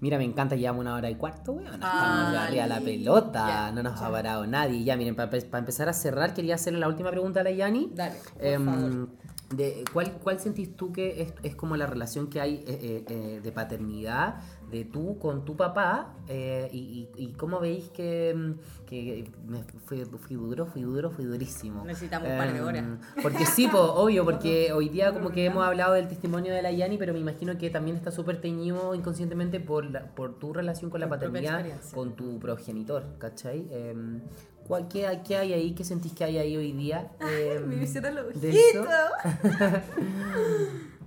mira, 0.00 0.18
me 0.18 0.24
encanta, 0.24 0.54
llevamos 0.56 0.82
una 0.82 0.94
hora 0.94 1.10
y 1.10 1.16
cuarto, 1.16 1.52
weón. 1.52 1.80
Ah, 1.82 2.30
Estamos 2.32 2.54
ya 2.54 2.66
la 2.66 2.80
pelota, 2.80 3.46
Ya, 3.48 3.72
no 3.72 3.82
nos 3.82 3.98
ya. 3.98 4.06
ha 4.06 4.10
parado 4.10 4.46
nadie. 4.46 4.84
Ya, 4.84 4.96
miren, 4.96 5.16
para 5.16 5.30
empezar 5.58 5.88
a 5.88 5.92
cerrar, 5.92 6.32
quería 6.34 6.54
hacerle 6.54 6.78
la 6.78 6.88
última 6.88 7.10
pregunta 7.10 7.40
a 7.40 7.42
la 7.44 7.50
Yani. 7.50 7.90
Dale, 7.94 8.14
por 8.34 8.44
Em, 8.44 8.64
favor. 8.64 9.08
de, 9.50 9.84
¿cuál, 9.92 10.12
¿Cuál 10.22 10.40
sentís 10.40 10.76
tú 10.76 10.92
que 10.92 11.22
es, 11.22 11.34
es 11.42 11.54
como 11.56 11.76
la 11.76 11.86
relación 11.86 12.28
que 12.28 12.40
hay 12.40 12.54
eh, 12.54 12.64
eh, 12.68 13.04
eh, 13.08 13.40
de 13.42 13.52
paternidad 13.52 14.36
de 14.74 14.84
tú 14.84 15.18
con 15.18 15.44
tu 15.44 15.56
papá? 15.56 16.10
eh, 16.26 16.68
y, 16.72 17.08
y- 17.16 17.24
y 17.24 17.32
cómo 17.34 17.60
veis 17.60 17.90
que, 17.90 18.34
mm, 18.34 18.86
que 18.86 19.30
me 19.46 19.62
fui, 19.84 20.04
fui 20.04 20.36
duro, 20.36 20.64
fui 20.66 20.82
duro, 20.82 21.10
fui 21.10 21.24
durísimo? 21.26 21.84
Necesitamos 21.84 22.28
un 22.30 22.38
par 22.38 22.50
de 22.52 22.58
Em, 22.58 22.64
horas. 22.64 22.84
Porque 23.22 23.44
sí, 23.46 23.68
po, 23.68 23.78
obvio, 23.78 24.24
porque 24.24 24.72
hoy 24.72 24.88
día 24.88 25.12
como 25.12 25.30
que 25.30 25.44
hemos 25.44 25.62
hablado 25.64 25.92
del 25.94 26.08
testimonio 26.08 26.52
de 26.54 26.62
la 26.62 26.72
Yani, 26.72 26.96
pero 26.98 27.12
me 27.12 27.18
imagino 27.20 27.56
que 27.58 27.68
también 27.70 27.96
está 27.96 28.10
súper 28.10 28.40
teñido 28.40 28.94
inconscientemente 28.94 29.60
por, 29.60 29.84
la- 29.90 30.14
por 30.14 30.38
tu 30.38 30.52
relación 30.54 30.90
con 30.90 31.00
la 31.00 31.08
paternidad, 31.10 31.62
con 31.94 32.14
tu 32.16 32.38
progenitor, 32.38 33.04
¿cachai? 33.18 33.66
Em, 33.70 34.20
¿cuál- 34.66 34.88
qué, 34.88 35.06
hay- 35.06 35.22
qué 35.26 35.36
hay 35.36 35.52
ahí? 35.52 35.74
¿Qué 35.74 35.84
sentís 35.84 36.12
que 36.14 36.24
hay 36.24 36.38
ahí 36.38 36.56
hoy 36.56 36.72
día? 36.72 37.10
Em, 37.20 37.66
Me 37.68 37.82
hicieron 37.84 38.14
los 38.14 38.40
de 38.40 38.48
ojitos. 38.48 38.74
eso. 38.74 38.84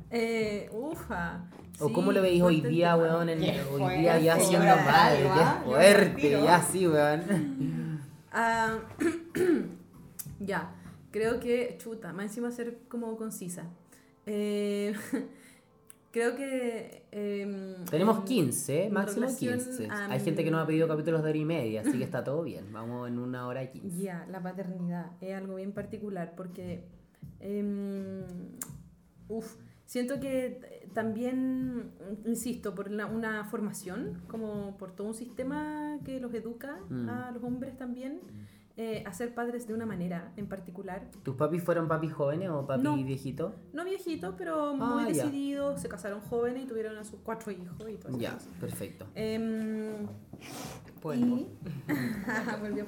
Eh, 0.10 0.70
ufa. 0.72 1.42
¿O 1.80 1.94
cómo 1.94 2.12
lo 2.12 2.22
veis 2.22 2.42
hoy 2.42 2.62
día, 2.62 2.96
weón? 2.96 3.30
en- 3.30 3.42
hoy 3.72 3.98
día 4.00 4.20
ya 4.20 4.40
siendo 4.40 4.66
madre. 4.76 5.24
Yo 5.24 5.36
me 5.36 5.66
fuerte, 5.66 6.32
ya 6.32 6.62
sí, 6.62 6.88
weón. 6.88 7.98
Ah, 8.40 8.78
ya, 10.40 10.70
creo 11.12 11.40
que, 11.40 11.76
chuta, 11.80 12.14
más 12.14 12.26
encima 12.26 12.52
ser 12.52 12.80
como 12.88 13.16
concisa. 13.18 13.64
Eh, 14.28 14.94
creo 16.12 16.36
que... 16.36 17.04
em, 17.12 17.84
Tenemos 17.86 18.18
en- 18.20 18.26
15, 18.26 18.86
en 18.88 18.94
máximo 18.94 19.22
relación 19.26 19.58
15. 19.60 19.88
a 19.90 20.06
Hay 20.12 20.20
gente 20.20 20.44
que 20.44 20.52
nos 20.52 20.62
ha 20.62 20.68
pedido 20.68 20.88
capítulos 20.88 21.24
de 21.24 21.30
hora 21.30 21.38
y 21.38 21.46
media, 21.46 21.82
así 21.82 21.98
que 21.98 22.04
está 22.04 22.24
todo 22.24 22.44
bien. 22.44 22.66
Vamos 22.74 23.08
en 23.08 23.18
una 23.18 23.48
hora 23.48 23.64
y 23.64 23.70
15. 23.70 24.04
Ya, 24.04 24.28
la 24.30 24.42
paternidad 24.44 25.12
es 25.22 25.34
algo 25.36 25.56
bien 25.56 25.72
particular 25.72 26.34
porque, 26.36 26.84
em, 27.40 28.22
uf, 29.30 29.56
siento 29.86 30.20
que 30.20 30.46
eh, 30.64 30.77
también, 30.94 31.92
insisto, 32.26 32.74
por 32.76 32.90
la- 32.92 33.06
una 33.06 33.44
formación, 33.46 34.22
como 34.28 34.78
por 34.78 34.92
todo 34.92 35.08
un 35.08 35.14
sistema 35.14 35.98
que 36.06 36.20
los 36.20 36.34
educa 36.34 36.80
Mm. 36.90 37.10
a 37.10 37.32
los 37.32 37.44
hombres 37.44 37.78
también, 37.78 38.20
eh, 38.80 39.04
a 39.08 39.14
ser 39.14 39.34
padres 39.34 39.68
de 39.68 39.74
una 39.74 39.88
manera 39.88 40.32
en 40.38 40.46
particular. 40.48 41.10
¿Tus 41.24 41.36
papis 41.36 41.64
fueron 41.64 41.88
papis 41.88 42.14
jóvenes 42.14 42.50
o 42.50 42.68
papi 42.68 42.84
No. 42.84 42.96
viejitos? 42.96 43.54
No 43.74 43.84
viejitos, 43.84 44.36
pero 44.38 44.76
muy 44.76 45.04
Ah, 45.06 45.10
ya. 45.12 45.24
decididos, 45.26 45.82
se 45.82 45.90
casaron 45.90 46.22
jóvenes 46.22 46.66
y 46.66 46.68
tuvieron 46.68 46.96
a 46.98 47.04
sus 47.04 47.20
cuatro 47.22 47.52
hijos 47.52 47.76
y 47.90 47.96
todo 47.96 48.10
eso. 48.10 48.20
Ya, 48.20 48.38
perfecto. 48.60 49.08
Em, 49.16 50.06
Polvo. 51.02 51.38
Y, 51.38 51.48
volvió. 52.62 52.86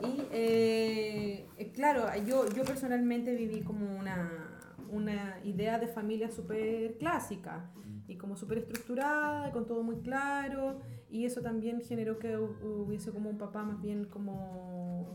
Y 0.00 0.22
eh, 0.32 1.46
eh, 1.58 1.72
claro, 1.72 2.06
yo, 2.26 2.48
yo 2.48 2.64
personalmente 2.64 3.34
viví 3.36 3.60
como 3.62 3.96
una, 3.96 4.28
una 4.90 5.38
idea 5.44 5.78
de 5.78 5.86
familia 5.86 6.30
súper 6.30 6.96
clásica 6.98 7.70
y 8.08 8.16
como 8.16 8.36
súper 8.36 8.58
estructurada, 8.58 9.50
con 9.52 9.66
todo 9.66 9.82
muy 9.82 9.96
claro. 10.00 10.80
Y 11.10 11.24
eso 11.24 11.40
también 11.42 11.80
generó 11.80 12.18
que 12.18 12.36
hu- 12.38 12.84
hubiese 12.86 13.10
como 13.12 13.30
un 13.30 13.38
papá 13.38 13.62
más 13.64 13.80
bien 13.80 14.04
como, 14.04 15.06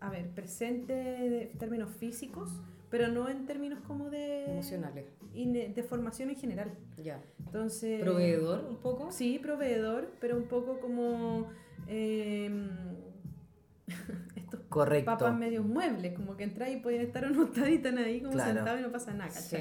a 0.00 0.10
ver, 0.10 0.30
presente 0.30 0.92
de 0.94 1.46
términos 1.58 1.90
físicos, 1.96 2.50
pero 2.90 3.08
no 3.08 3.28
en 3.28 3.46
términos 3.46 3.80
como 3.86 4.08
de... 4.10 4.44
Emocionales. 4.52 5.06
y 5.34 5.46
de 5.52 5.82
formación 5.82 6.30
en 6.30 6.36
general. 6.36 6.72
Ya. 7.02 7.20
Entonces... 7.38 8.00
Proveedor, 8.00 8.64
un 8.68 8.76
poco. 8.76 9.10
Sí, 9.12 9.38
proveedor, 9.38 10.10
pero 10.20 10.36
un 10.36 10.44
poco 10.44 10.80
como 10.80 11.48
em, 11.86 12.68
estos 14.36 14.60
Correcto. 14.68 15.10
papas 15.12 15.36
medio 15.36 15.62
muebles, 15.62 16.12
como 16.14 16.36
que 16.36 16.44
entras 16.44 16.70
y 16.70 16.76
pueden 16.76 17.00
estar 17.00 17.24
o 17.24 17.30
no 17.30 17.44
estar 17.44 17.68
y 17.70 17.74
están 17.74 17.98
ahí 17.98 18.20
como 18.20 18.32
Claro. 18.32 18.54
sentados 18.54 18.80
y 18.80 18.82
no 18.82 18.92
pasa 18.92 19.12
nada. 19.14 19.30
Sí. 19.30 19.56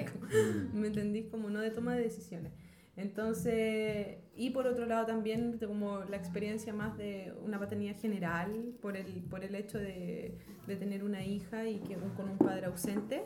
Mm. 0.73 0.79
¿Me 0.79 0.87
entendís? 0.87 1.27
Como 1.31 1.49
no 1.49 1.59
de 1.59 1.71
toma 1.71 1.95
de 1.95 2.03
decisiones. 2.03 2.51
Entonces, 2.95 4.17
y 4.35 4.49
por 4.49 4.65
otro 4.67 4.85
lado 4.87 5.05
también 5.05 5.59
como 5.65 5.99
la 6.05 6.17
experiencia 6.17 6.73
más 6.73 6.97
de 6.97 7.31
una 7.43 7.59
paternidad 7.59 7.95
general 7.99 8.73
por 8.81 8.97
el, 8.97 9.21
por 9.29 9.43
el 9.43 9.53
hecho 9.55 9.77
de, 9.77 10.37
de 10.65 10.75
tener 10.75 11.03
una 11.03 11.23
hija 11.23 11.67
y 11.67 11.79
que 11.79 11.95
con 12.15 12.29
un 12.29 12.37
padre 12.37 12.65
ausente. 12.65 13.23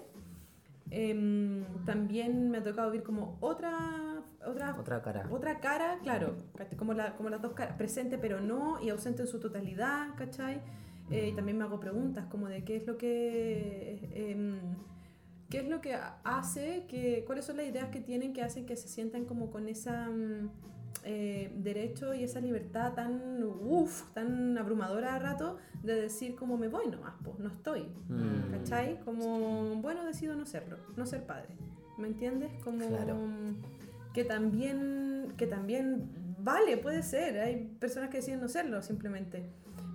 Em, 0.89 1.63
también 1.85 2.49
me 2.51 2.57
ha 2.57 2.63
tocado 2.63 2.91
vivir 2.91 3.05
como 3.05 3.37
otra, 3.39 4.21
otra, 4.45 4.75
Otra 4.77 5.01
cara. 5.01 5.25
otra 5.31 5.59
cara, 5.61 5.99
claro, 6.03 6.35
como, 6.77 6.93
la, 6.93 7.15
como 7.15 7.29
las 7.29 7.41
dos 7.41 7.53
caras, 7.53 7.77
presente 7.77 8.17
pero 8.17 8.41
no 8.41 8.81
y 8.83 8.89
ausente 8.89 9.21
en 9.21 9.27
su 9.29 9.39
totalidad, 9.39 10.09
¿cachai? 10.17 10.59
Eh, 11.11 11.29
y 11.29 11.35
también 11.35 11.57
me 11.57 11.63
hago 11.65 11.79
preguntas 11.79 12.25
como 12.27 12.47
de 12.47 12.63
qué 12.63 12.77
es 12.77 12.87
lo 12.87 12.97
que... 12.97 14.09
em, 14.13 14.59
¿Qué 15.49 15.59
es 15.59 15.67
lo 15.67 15.81
que 15.81 15.93
hace? 16.23 16.85
Que, 16.87 17.23
¿Cuáles 17.25 17.43
son 17.43 17.57
las 17.57 17.65
ideas 17.67 17.89
que 17.89 17.99
tienen 17.99 18.31
que 18.31 18.41
hacen 18.41 18.65
que 18.65 18.77
se 18.77 18.87
sientan 18.87 19.25
como 19.25 19.51
con 19.51 19.67
esa 19.67 20.07
mm, 20.09 20.49
eh, 21.03 21.51
derecho 21.57 22.13
y 22.13 22.23
esa 22.23 22.39
libertad 22.39 22.93
tan, 22.93 23.43
uff, 23.43 24.03
tan 24.13 24.57
abrumadora 24.57 25.15
a 25.15 25.19
rato 25.19 25.57
de 25.83 25.95
decir 26.03 26.35
como 26.35 26.57
me 26.57 26.69
voy 26.69 26.87
nomás, 26.87 27.15
pues 27.21 27.37
no 27.39 27.49
estoy, 27.49 27.81
Mm. 28.07 28.51
¿cachai? 28.51 28.99
Como, 29.01 29.75
bueno, 29.81 30.05
decido 30.05 30.35
no 30.37 30.45
serlo, 30.45 30.77
no 30.95 31.05
ser 31.05 31.25
padre, 31.25 31.49
¿me 31.97 32.07
entiendes? 32.07 32.49
Como 32.63 32.87
Claro. 32.87 33.15
mm, 33.15 34.13
que 34.13 34.23
también, 34.23 35.33
que 35.35 35.47
también 35.47 36.11
vale, 36.39 36.77
puede 36.77 37.03
ser, 37.03 37.37
hay 37.41 37.65
personas 37.77 38.09
que 38.09 38.17
deciden 38.19 38.39
no 38.39 38.47
serlo 38.47 38.81
simplemente, 38.81 39.43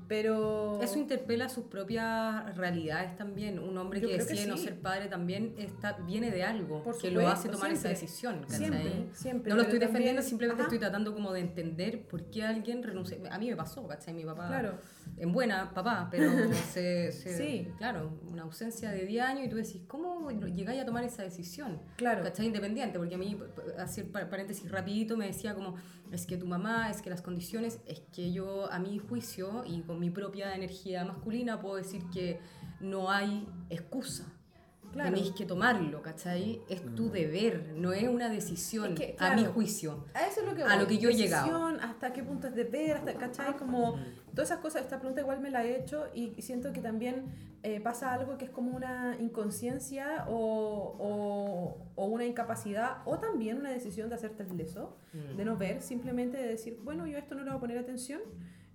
pero... 0.08 0.80
Eso 0.82 0.98
interpela 0.98 1.48
sus 1.48 1.64
propias 1.64 2.56
realidades 2.56 3.16
también. 3.16 3.58
Un 3.58 3.76
hombre 3.78 4.00
que 4.00 4.18
decide 4.18 4.46
no 4.46 4.56
ser 4.56 4.80
padre 4.80 5.08
también 5.08 5.54
está, 5.58 5.92
viene 5.92 6.30
de 6.30 6.42
algo 6.44 6.82
Por 6.82 6.98
que 6.98 7.10
lo 7.10 7.26
hace 7.28 7.48
tomar 7.48 7.70
esa 7.72 7.88
decisión. 7.88 8.40
¿cachai? 8.42 8.58
Siempre, 8.58 9.06
siempre. 9.12 9.50
No 9.50 9.56
lo 9.56 9.62
estoy 9.62 9.78
defendiendo, 9.78 10.20
también- 10.20 10.28
simplemente 10.28 10.62
Ajá, 10.62 10.68
estoy 10.68 10.78
tratando 10.78 11.12
como 11.14 11.32
de 11.32 11.40
entender 11.40 12.06
por 12.06 12.24
qué 12.30 12.44
alguien 12.44 12.82
renuncia. 12.82 13.18
A 13.30 13.38
mí 13.38 13.48
me 13.50 13.56
pasó, 13.56 13.86
¿cachai? 13.86 14.14
Mi 14.14 14.24
papá, 14.24 14.48
Claro. 14.48 14.74
En 15.18 15.32
buena, 15.32 15.72
papá, 15.72 16.08
pero 16.10 16.30
se, 16.52 17.10
se- 17.12 17.36
Sí. 17.36 17.68
claro, 17.78 18.18
una 18.30 18.42
ausencia 18.42 18.90
de 18.90 19.04
10 19.06 19.24
años 19.24 19.46
y 19.46 19.48
tú 19.48 19.56
decís, 19.56 19.82
¿cómo 19.86 20.30
llegáis 20.30 20.80
a 20.82 20.84
tomar 20.84 21.04
esa 21.04 21.22
decisión? 21.22 21.80
Claro. 21.96 22.22
¿Cachai? 22.22 22.46
Independiente, 22.46 22.98
porque 22.98 23.14
a 23.14 23.18
mí, 23.18 23.38
hacer 23.78 24.10
pa- 24.12 24.28
paréntesis 24.28 24.70
rapidito, 24.70 25.16
me 25.16 25.26
decía 25.26 25.54
como, 25.54 25.74
es 26.12 26.26
que 26.26 26.36
tu 26.36 26.46
mamá, 26.46 26.90
es 26.90 27.00
que 27.02 27.10
las 27.10 27.22
condiciones, 27.22 27.80
es 27.86 28.00
que 28.12 28.32
yo 28.32 28.70
a 28.70 28.78
mi 28.78 28.98
juicio 28.98 29.64
y 29.66 29.82
con 29.82 29.98
mi 29.98 30.10
propia 30.10 30.54
energía 30.54 31.04
masculina 31.04 31.60
puedo 31.60 31.76
decir 31.76 32.02
que 32.12 32.38
no 32.80 33.10
hay 33.10 33.48
excusa. 33.70 34.32
Claro. 34.96 35.14
Tenéis 35.14 35.32
que 35.34 35.44
tomarlo, 35.44 36.00
¿cachai? 36.00 36.62
Es 36.70 36.82
tu 36.94 37.10
deber, 37.10 37.74
no 37.76 37.92
es 37.92 38.08
una 38.08 38.30
decisión, 38.30 38.92
Es 38.94 38.98
que, 38.98 39.16
a 39.18 39.30
mi 39.34 39.42
claro. 39.42 39.52
juicio. 39.52 40.06
A 40.14 40.26
eso 40.26 40.40
es 40.40 40.46
lo 40.46 40.54
que 40.54 40.62
A 40.62 40.68
voy. 40.68 40.78
lo 40.78 40.86
que 40.86 40.96
yo 40.98 41.10
he 41.10 41.14
llegado. 41.14 41.66
Hasta 41.82 42.14
qué 42.14 42.22
punto 42.22 42.46
es 42.48 42.54
deber, 42.54 42.96
hasta, 42.96 43.12
¿cachai? 43.14 43.56
Como 43.58 43.98
todas 44.34 44.50
esas 44.50 44.60
cosas, 44.60 44.82
esta 44.82 44.98
pregunta 44.98 45.20
igual 45.20 45.40
me 45.40 45.50
la 45.50 45.64
he 45.66 45.78
hecho 45.78 46.06
y 46.14 46.30
siento 46.40 46.72
que 46.72 46.80
también 46.80 47.26
eh, 47.62 47.78
pasa 47.80 48.12
algo 48.14 48.38
que 48.38 48.46
es 48.46 48.50
como 48.50 48.74
una 48.74 49.16
inconsciencia 49.20 50.24
o, 50.28 50.96
o, 50.98 51.76
o 51.94 52.06
una 52.06 52.24
incapacidad 52.24 52.98
o 53.04 53.18
también 53.18 53.58
una 53.58 53.70
decisión 53.70 54.08
de 54.08 54.14
hacerte 54.14 54.44
el 54.44 54.56
leso, 54.56 54.96
de 55.36 55.44
no 55.44 55.56
ver, 55.58 55.82
simplemente 55.82 56.38
de 56.38 56.46
decir, 56.48 56.78
bueno, 56.82 57.06
yo 57.06 57.16
a 57.16 57.20
esto 57.20 57.34
no 57.34 57.42
le 57.42 57.50
voy 57.50 57.56
a 57.58 57.60
poner 57.60 57.78
atención. 57.78 58.20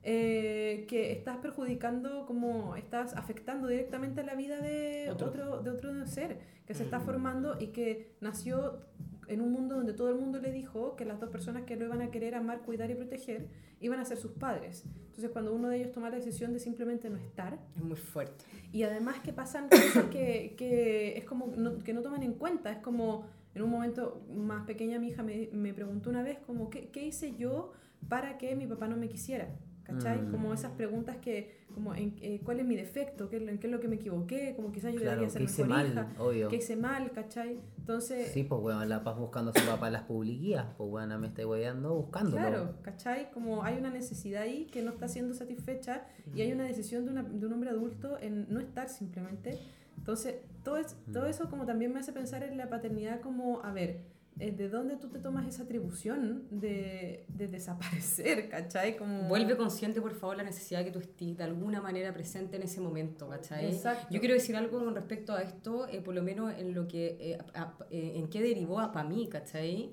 Eh, 0.04 0.86
que 0.88 1.12
estás 1.12 1.38
perjudicando, 1.38 2.26
como 2.26 2.76
estás 2.76 3.14
afectando 3.16 3.68
directamente 3.68 4.22
a 4.22 4.24
la 4.24 4.36
vida 4.36 4.60
de 4.60 5.10
Otro. 5.12 5.28
otro, 5.28 5.62
de 5.62 5.70
otro 5.70 6.08
ser 6.08 6.40
que 6.66 6.74
se 6.74 6.84
está 6.84 7.00
formando 7.00 7.58
y 7.60 7.68
que 7.68 8.16
nació 8.22 8.80
en 9.28 9.40
un 9.42 9.52
mundo 9.52 9.76
donde 9.76 9.94
todo 9.94 10.10
el 10.10 10.16
mundo 10.16 10.40
le 10.40 10.52
dijo 10.52 10.96
que 10.96 11.06
las 11.06 11.20
dos 11.20 11.30
personas 11.30 11.64
que 11.64 11.76
lo 11.78 11.86
iban 11.86 12.02
a 12.02 12.12
querer 12.12 12.36
amar, 12.36 12.62
cuidar 12.62 12.90
y 12.92 12.96
proteger 12.96 13.48
iban 13.80 14.00
a 14.00 14.06
ser 14.06 14.18
sus 14.18 14.32
padres. 14.32 14.84
Entonces 15.08 15.30
cuando 15.32 15.54
uno 15.54 15.70
de 15.70 15.78
ellos 15.78 15.92
toma 15.92 16.10
la 16.10 16.18
decisión 16.18 16.52
de 16.52 16.60
simplemente 16.60 17.10
no 17.10 17.18
estar, 17.18 17.58
Es 17.76 17.84
muy 17.84 17.96
fuerte. 17.96 18.44
y 18.74 18.84
además 18.84 19.20
que 19.22 19.32
pasan 19.34 19.70
cosas 19.70 20.06
que, 20.12 20.56
que 20.58 21.18
es 21.18 21.26
como 21.26 21.48
no- 21.56 21.78
que 21.80 21.94
no 21.94 22.02
toman 22.02 22.24
en 22.24 22.34
cuenta, 22.34 22.72
es 22.72 22.80
como 22.80 23.26
en 23.54 23.62
un 23.62 23.70
momento 23.70 24.22
más 24.34 24.66
pequeña 24.66 24.98
mi 25.00 25.10
hija 25.10 25.24
me, 25.24 25.50
me 25.54 25.74
preguntó 25.74 26.10
una 26.10 26.24
vez 26.24 26.40
como, 26.40 26.70
¿qué, 26.70 26.90
¿qué 26.90 27.06
hice 27.06 27.36
yo 27.36 27.72
para 28.10 28.38
que 28.38 28.56
mi 28.56 28.66
papá 28.68 28.88
no 28.88 28.98
me 28.98 29.08
quisiera? 29.08 29.48
¿Cachai? 29.94 30.22
Mm. 30.22 30.32
Como 30.32 30.54
esas 30.54 30.72
preguntas 30.72 31.18
que, 31.18 31.62
como, 31.74 31.94
en, 31.96 32.16
eh, 32.22 32.42
¿cuál 32.44 32.60
es 32.60 32.66
mi 32.66 32.76
defecto? 32.76 33.30
¿Qué, 33.30 33.38
¿En 33.38 33.58
qué 33.60 33.68
es 33.68 33.72
lo 33.72 33.80
que 33.80 33.88
me 33.88 33.96
equivoqué? 33.96 34.54
Como 34.56 34.72
quizás 34.72 34.94
yo 34.94 35.00
Claro, 35.02 35.22
debería 35.22 35.30
ser 35.30 35.40
que 35.40 35.46
hice 35.46 35.64
mejor 35.64 35.78
mal, 35.78 35.88
hija. 35.92 36.08
obvio. 36.22 36.48
¿Qué 36.50 36.56
hice 36.58 36.76
mal? 36.76 37.12
¿Cachai? 37.12 37.60
Entonces, 37.78 38.32
Sí, 38.32 38.44
pues 38.44 38.62
weón, 38.62 38.88
la 38.90 39.04
paz 39.04 39.18
buscando 39.18 39.52
a 39.52 39.60
su 39.60 39.66
papá 39.66 39.90
las 39.90 40.04
publiquías, 40.04 40.66
pues 40.78 40.90
weón, 40.92 41.20
me 41.22 41.28
estoy 41.28 41.46
weando 41.46 41.96
buscándolo. 41.96 42.38
Claro, 42.38 42.74
¿cachai? 42.82 43.32
Como 43.32 43.64
hay 43.64 43.78
una 43.78 43.90
necesidad 43.90 44.44
ahí 44.44 44.66
que 44.66 44.82
no 44.82 44.92
está 44.92 45.08
siendo 45.08 45.34
satisfecha 45.34 46.04
y 46.36 46.42
hay 46.42 46.52
una 46.54 46.64
decisión 46.66 47.06
de, 47.06 47.12
una- 47.12 47.24
de 47.24 47.46
un 47.46 47.54
hombre 47.54 47.70
adulto 47.70 48.18
en 48.20 48.46
no 48.50 48.60
estar 48.60 48.90
simplemente. 48.90 49.58
Entonces, 49.98 50.36
todo, 50.64 50.78
es- 50.78 50.96
todo 51.12 51.26
eso 51.28 51.50
como 51.50 51.66
también 51.66 51.94
me 51.94 52.00
hace 52.00 52.12
pensar 52.14 52.44
en 52.44 52.58
la 52.58 52.70
paternidad 52.70 53.22
como, 53.22 53.62
a 53.64 53.72
ver, 53.72 54.02
¿de 54.36 54.70
dónde 54.70 54.96
tú 54.96 55.10
te 55.10 55.20
tomas 55.20 55.46
esa 55.48 55.64
atribución 55.64 56.48
de, 56.50 57.26
de 57.28 57.48
desaparecer, 57.48 58.50
¿cachai? 58.50 58.98
Como... 58.98 59.28
Vuelve 59.28 59.56
consciente, 59.56 60.02
por 60.02 60.16
favor, 60.16 60.38
la 60.38 60.44
necesidad 60.44 60.80
de 60.80 60.86
que 60.86 60.92
tú 60.92 61.00
estés 61.00 61.38
de 61.38 61.44
alguna 61.44 61.80
manera 61.82 62.12
presente 62.14 62.56
en 62.56 62.64
ese 62.64 62.82
momento, 62.82 63.28
¿cachai? 63.30 63.68
Exacto. 63.68 64.08
Yo 64.10 64.20
quiero 64.20 64.34
decir 64.34 64.56
algo 64.56 64.80
con 64.84 64.96
respecto 64.96 65.34
a 65.34 65.42
esto, 65.42 65.88
eh, 65.88 66.02
por 66.02 66.16
lo 66.16 66.24
menos 66.24 66.54
en 66.58 66.74
lo 66.74 66.88
que, 66.88 67.18
eh, 67.20 67.38
a- 67.54 67.76
eh, 67.92 68.14
en 68.16 68.30
qué 68.30 68.42
derivó 68.42 68.78
para 68.92 69.08
mí, 69.08 69.28
¿cachai? 69.30 69.92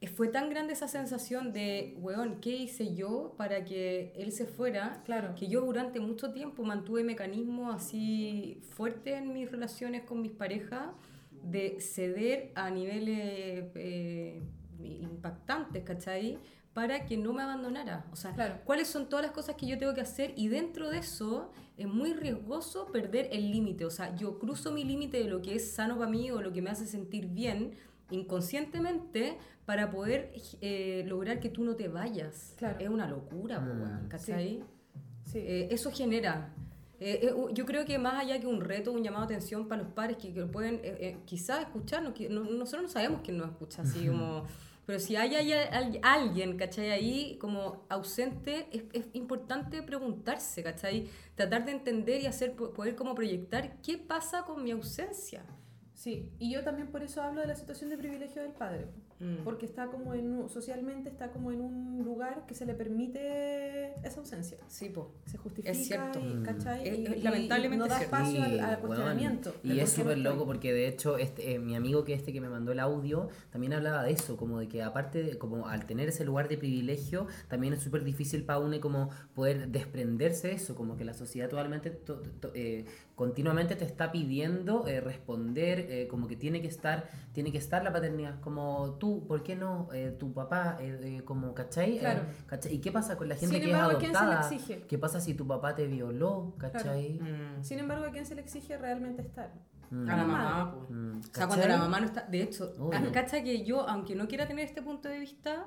Eh, 0.00 0.06
Fue 0.08 0.28
tan 0.28 0.50
grande 0.50 0.72
esa 0.74 0.86
sensación 0.88 1.52
de, 1.52 1.96
weón, 2.00 2.40
¿qué 2.40 2.50
hice 2.50 2.94
yo 2.94 3.34
para 3.36 3.64
que 3.64 4.12
él 4.16 4.32
se 4.32 4.46
fuera? 4.46 5.00
Claro. 5.04 5.34
Que 5.34 5.46
yo 5.48 5.60
durante 5.60 5.98
mucho 6.00 6.32
tiempo 6.32 6.62
mantuve 6.64 7.04
mecanismos 7.04 7.74
así 7.74 8.60
fuertes 8.70 9.14
en 9.14 9.32
mis 9.32 9.50
relaciones 9.50 10.02
con 10.02 10.20
mis 10.20 10.32
parejas 10.32 10.86
de 11.42 11.80
ceder 11.80 12.52
a 12.54 12.70
niveles 12.70 13.66
eh, 13.74 14.42
impactantes, 14.80 15.82
¿cachai? 15.84 16.38
Para 16.72 17.04
que 17.04 17.16
no 17.16 17.32
me 17.34 17.42
abandonara. 17.42 18.06
O 18.12 18.16
sea, 18.16 18.32
Claro. 18.32 18.56
cuáles 18.64 18.88
son 18.88 19.08
todas 19.08 19.24
las 19.24 19.32
cosas 19.34 19.56
que 19.56 19.66
yo 19.66 19.76
tengo 19.78 19.92
que 19.94 20.00
hacer 20.00 20.32
y 20.36 20.48
dentro 20.48 20.88
de 20.90 20.98
eso 20.98 21.50
es 21.76 21.86
muy 21.86 22.14
riesgoso 22.14 22.86
perder 22.90 23.28
el 23.32 23.50
límite. 23.50 23.84
O 23.84 23.90
sea, 23.90 24.14
yo 24.16 24.38
cruzo 24.38 24.72
mi 24.72 24.84
límite 24.84 25.18
de 25.18 25.24
lo 25.28 25.42
que 25.42 25.54
es 25.56 25.72
sano 25.72 25.98
para 25.98 26.10
mí 26.10 26.30
o 26.30 26.40
lo 26.40 26.52
que 26.52 26.62
me 26.62 26.70
hace 26.70 26.86
sentir 26.86 27.26
bien 27.26 27.72
inconscientemente 28.10 29.38
para 29.66 29.90
poder 29.90 30.32
eh, 30.60 31.04
lograr 31.06 31.40
que 31.40 31.48
tú 31.48 31.64
no 31.64 31.76
te 31.76 31.88
vayas. 31.88 32.54
Claro. 32.58 32.78
Es 32.80 32.88
una 32.88 33.06
locura, 33.06 33.60
Mm. 33.60 34.08
¿cachai? 34.08 34.62
Sí. 35.26 35.38
Eh, 35.38 35.68
eso 35.70 35.90
genera. 35.92 36.54
Eh, 37.04 37.20
eh, 37.28 37.34
yo 37.52 37.64
creo 37.66 37.84
que 37.84 37.98
más 37.98 38.14
allá 38.22 38.38
que 38.40 38.46
un 38.46 38.60
reto, 38.60 38.92
un 38.92 39.02
llamado 39.02 39.26
de 39.26 39.34
atención 39.34 39.68
para 39.68 39.82
los 39.82 39.92
padres 39.92 40.16
que, 40.18 40.32
que 40.32 40.44
pueden 40.46 40.76
eh, 40.76 40.96
eh, 41.00 41.16
quizás 41.24 41.60
escucharnos, 41.62 42.12
que 42.14 42.28
no- 42.28 42.44
nosotros 42.44 42.82
no 42.84 42.88
sabemos 42.88 43.20
quién 43.24 43.38
nos 43.38 43.50
escucha, 43.50 43.82
así 43.82 44.06
como... 44.06 44.44
Pero 44.84 44.98
si 44.98 45.14
hay, 45.14 45.36
hay 45.36 45.52
al- 45.52 46.00
alguien, 46.02 46.56
¿cachai? 46.58 46.90
Ahí 46.90 47.36
como 47.40 47.84
ausente, 47.88 48.66
es, 48.72 48.82
es 48.92 49.06
importante 49.12 49.80
preguntarse, 49.80 50.62
¿cachai? 50.64 51.06
Tratar 51.36 51.64
de 51.66 51.70
entender 51.72 52.20
y 52.20 52.26
hacer, 52.26 52.56
po- 52.56 52.72
poder 52.72 52.96
como 52.96 53.14
proyectar 53.14 53.80
qué 53.80 53.96
pasa 53.96 54.42
con 54.44 54.64
mi 54.64 54.72
ausencia. 54.72 55.44
Sí, 55.94 56.28
y 56.40 56.52
yo 56.52 56.64
también 56.64 56.88
por 56.88 57.00
eso 57.04 57.22
hablo 57.22 57.42
de 57.42 57.46
la 57.46 57.54
situación 57.54 57.90
de 57.90 57.96
privilegio 57.96 58.42
del 58.42 58.50
padre. 58.50 58.88
Mm. 59.22 59.44
Porque 59.44 59.66
está 59.66 59.86
como 59.86 60.14
en 60.14 60.48
socialmente 60.48 61.08
está 61.08 61.30
como 61.30 61.52
en 61.52 61.60
un 61.60 62.02
lugar 62.04 62.44
que 62.46 62.54
se 62.54 62.66
le 62.66 62.74
permite 62.74 63.94
esa 64.06 64.20
ausencia. 64.20 64.58
Sí, 64.68 64.88
po. 64.88 65.12
Se 65.26 65.38
justifica, 65.38 65.70
Es 65.70 65.86
cierto. 65.86 66.18
y, 66.18 66.34
Mm. 66.34 66.42
¿cachai? 66.42 66.88
Es- 66.88 66.98
Y- 66.98 67.04
es 67.06 67.16
y- 67.18 67.22
lamentablemente 67.22 67.76
y 67.76 67.78
no 67.78 67.86
da 67.94 68.00
espacio 68.02 68.42
al, 68.42 68.78
cuestionamiento. 68.80 69.54
Y 69.62 69.78
es 69.78 69.90
súper 69.92 70.18
loco 70.18 70.44
porque 70.44 70.72
de 70.72 70.88
hecho 70.88 71.18
este, 71.18 71.54
eh, 71.54 71.58
mi 71.58 71.76
amigo 71.76 72.04
que 72.04 72.14
este 72.14 72.32
que 72.32 72.40
me 72.40 72.48
mandó 72.48 72.72
el 72.72 72.80
audio 72.80 73.28
también 73.50 73.72
hablaba 73.74 74.02
de 74.02 74.10
eso, 74.12 74.36
como 74.36 74.58
de 74.58 74.68
que 74.68 74.82
aparte 74.82 75.22
de, 75.22 75.38
como 75.38 75.68
al 75.68 75.86
tener 75.86 76.08
ese 76.08 76.24
lugar 76.24 76.48
de 76.48 76.58
privilegio, 76.58 77.26
también 77.48 77.74
es 77.74 77.80
súper 77.82 78.04
difícil 78.04 78.44
para 78.44 78.58
uno 78.58 78.80
como 78.80 79.10
poder 79.34 79.68
desprenderse 79.68 80.48
de 80.48 80.54
eso, 80.54 80.74
como 80.74 80.96
que 80.96 81.04
la 81.04 81.14
sociedad 81.14 81.48
totalmente 81.48 81.90
to- 81.90 82.22
to- 82.40 82.50
eh, 82.54 82.86
continuamente 83.14 83.76
te 83.76 83.84
está 83.84 84.10
pidiendo 84.10 84.86
eh, 84.86 85.00
responder, 85.00 85.86
eh, 85.88 86.08
como 86.08 86.26
que 86.28 86.36
tiene 86.36 86.60
que 86.62 86.68
estar, 86.68 87.08
tiene 87.32 87.52
que 87.52 87.58
estar 87.58 87.84
la 87.84 87.92
paternidad, 87.92 88.40
como 88.40 88.96
tú, 88.98 89.26
¿por 89.26 89.42
qué 89.42 89.54
no? 89.54 89.88
Eh, 89.92 90.16
tu 90.18 90.32
papá, 90.32 90.78
eh, 90.80 90.98
eh, 91.18 91.22
como, 91.24 91.54
¿cachai? 91.54 91.96
Eh, 91.96 92.00
Claro. 92.00 92.22
¿cachai? 92.46 92.74
¿Y 92.74 92.78
qué 92.80 92.90
pasa 92.90 93.16
con 93.16 93.28
la 93.28 93.36
gente 93.36 93.54
Sin 93.56 93.64
que 93.64 93.70
embargo, 93.70 93.90
¿a 93.90 93.92
es 93.92 93.98
quién 93.98 94.12
se 94.14 94.18
le 94.20 94.26
adoptada? 94.32 94.54
exige? 94.54 94.86
¿Qué 94.86 94.98
pasa 94.98 95.20
si 95.20 95.34
tu 95.34 95.46
papá 95.46 95.74
te 95.74 95.86
violó? 95.86 96.54
¿Cachai? 96.58 97.20
Mm. 97.20 97.62
Sin 97.62 97.78
embargo, 97.78 98.04
¿a 98.06 98.10
quién 98.10 98.26
se 98.26 98.34
le 98.34 98.40
exige 98.40 98.76
realmente 98.78 99.22
estar? 99.22 99.52
Mm. 99.90 100.08
A 100.08 100.16
la 100.16 100.24
mamá. 100.24 100.72
po. 100.72 100.86
Mm, 100.92 101.18
O 101.18 101.22
sea, 101.22 101.46
cuando 101.46 101.56
¿cachai? 101.56 101.68
la 101.70 101.76
mamá 101.78 102.00
no 102.00 102.06
está. 102.06 102.22
De 102.22 102.42
hecho, 102.42 102.72
Obvio. 102.78 102.98
ah, 102.98 103.12
cacha 103.12 103.42
que 103.42 103.62
yo, 103.64 103.86
aunque 103.88 104.14
no 104.14 104.26
quiera 104.26 104.48
tener 104.48 104.64
este 104.64 104.80
punto 104.80 105.08
de 105.10 105.18
vista, 105.18 105.66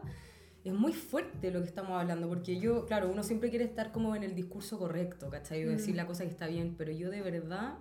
es 0.66 0.74
muy 0.74 0.94
fuerte 0.94 1.52
lo 1.52 1.62
que 1.62 1.68
estamos 1.68 1.92
hablando. 2.00 2.28
Porque 2.28 2.60
yo, 2.60 2.86
claro, 2.86 3.10
uno 3.12 3.24
siempre 3.24 3.50
quiere 3.50 3.66
estar 3.66 3.92
como 3.92 4.16
en 4.16 4.24
el 4.24 4.36
discurso 4.36 4.78
correcto, 4.80 5.30
¿cachai? 5.30 5.62
Y 5.62 5.64
decir 5.66 5.94
Mm. 5.94 5.98
la 5.98 6.08
cosa 6.08 6.24
que 6.24 6.30
está 6.32 6.48
bien. 6.48 6.76
Pero 6.78 6.92
yo 6.92 7.10
de 7.10 7.22
verdad. 7.22 7.76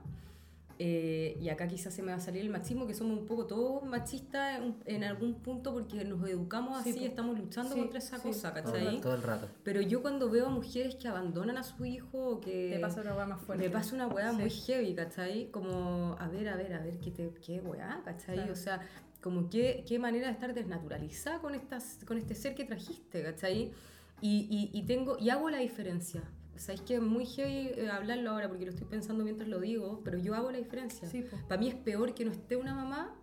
eh, 0.80 1.38
y 1.40 1.50
acá 1.50 1.68
quizás 1.68 1.94
se 1.94 2.02
me 2.02 2.10
va 2.10 2.16
a 2.16 2.20
salir 2.20 2.42
el 2.42 2.50
machismo, 2.50 2.84
que 2.84 2.94
somos 2.94 3.16
un 3.16 3.26
poco 3.26 3.46
todos 3.46 3.84
machistas 3.84 4.58
en, 4.60 4.74
en 4.86 5.04
algún 5.04 5.34
punto 5.34 5.72
porque 5.72 6.04
nos 6.04 6.28
educamos 6.28 6.82
Sí, 6.82 6.90
así, 6.90 6.98
po. 6.98 7.04
estamos 7.06 7.38
luchando 7.38 7.74
Sí, 7.74 7.78
contra 7.80 7.98
esa 8.00 8.16
sí, 8.16 8.22
cosa, 8.26 8.52
todo 8.52 8.62
todo, 8.64 8.72
¿cachai? 8.82 9.00
todo 9.00 9.14
el 9.14 9.22
rato. 9.22 9.48
Pero 9.62 9.80
yo 9.82 10.02
cuando 10.02 10.28
veo 10.30 10.46
a 10.46 10.50
mujeres 10.50 10.96
que 10.96 11.06
abandonan 11.06 11.58
a 11.58 11.62
su 11.62 11.84
hijo 11.84 12.18
o 12.18 12.40
que... 12.40 12.70
Te 12.74 12.80
pasa 12.80 13.02
una 13.02 13.14
hueá 13.14 13.24
más 13.26 13.40
fuerte. 13.42 13.62
Me 13.64 13.70
pasa 13.70 13.94
una 13.94 14.08
Sí. 14.32 14.36
muy 14.36 14.50
heavy, 14.50 14.94
¿cachai? 14.96 15.48
Como, 15.52 16.16
a 16.18 16.26
ver, 16.26 16.48
a 16.48 16.56
ver, 16.56 16.74
a 16.74 16.80
ver, 16.80 16.98
¿qué, 16.98 17.12
te, 17.12 17.30
qué 17.40 17.60
weá, 17.60 18.02
¿cachai? 18.04 18.34
Claro. 18.34 18.52
O 18.52 18.56
sea, 18.56 18.80
como 19.24 19.48
qué, 19.48 19.84
qué 19.88 19.98
manera 19.98 20.26
de 20.26 20.34
estar 20.34 20.52
desnaturalizada 20.52 21.38
con, 21.38 21.54
estas, 21.54 21.98
con 22.04 22.18
este 22.18 22.34
ser 22.34 22.54
que 22.54 22.66
trajiste, 22.66 23.22
¿cachai? 23.22 23.72
Y, 24.20 24.46
y, 24.50 24.78
y 24.78 24.82
tengo, 24.82 25.16
y 25.18 25.30
hago 25.30 25.48
la 25.48 25.60
diferencia. 25.60 26.22
Sabéis 26.56 26.82
que 26.82 26.96
es 26.96 27.00
muy 27.00 27.24
heavy 27.24 27.70
eh, 27.74 27.88
hablarlo 27.90 28.32
ahora 28.32 28.48
porque 28.48 28.66
lo 28.66 28.70
estoy 28.72 28.86
pensando 28.86 29.24
mientras 29.24 29.48
lo 29.48 29.60
digo, 29.60 30.02
pero 30.04 30.18
yo 30.18 30.34
hago 30.34 30.50
la 30.50 30.58
diferencia. 30.58 31.08
Sí, 31.08 31.22
po. 31.22 31.38
Para 31.48 31.58
mí 31.58 31.68
es 31.68 31.74
peor 31.74 32.14
que 32.14 32.26
no 32.26 32.32
esté 32.32 32.56
una 32.56 32.74
mamá 32.74 33.16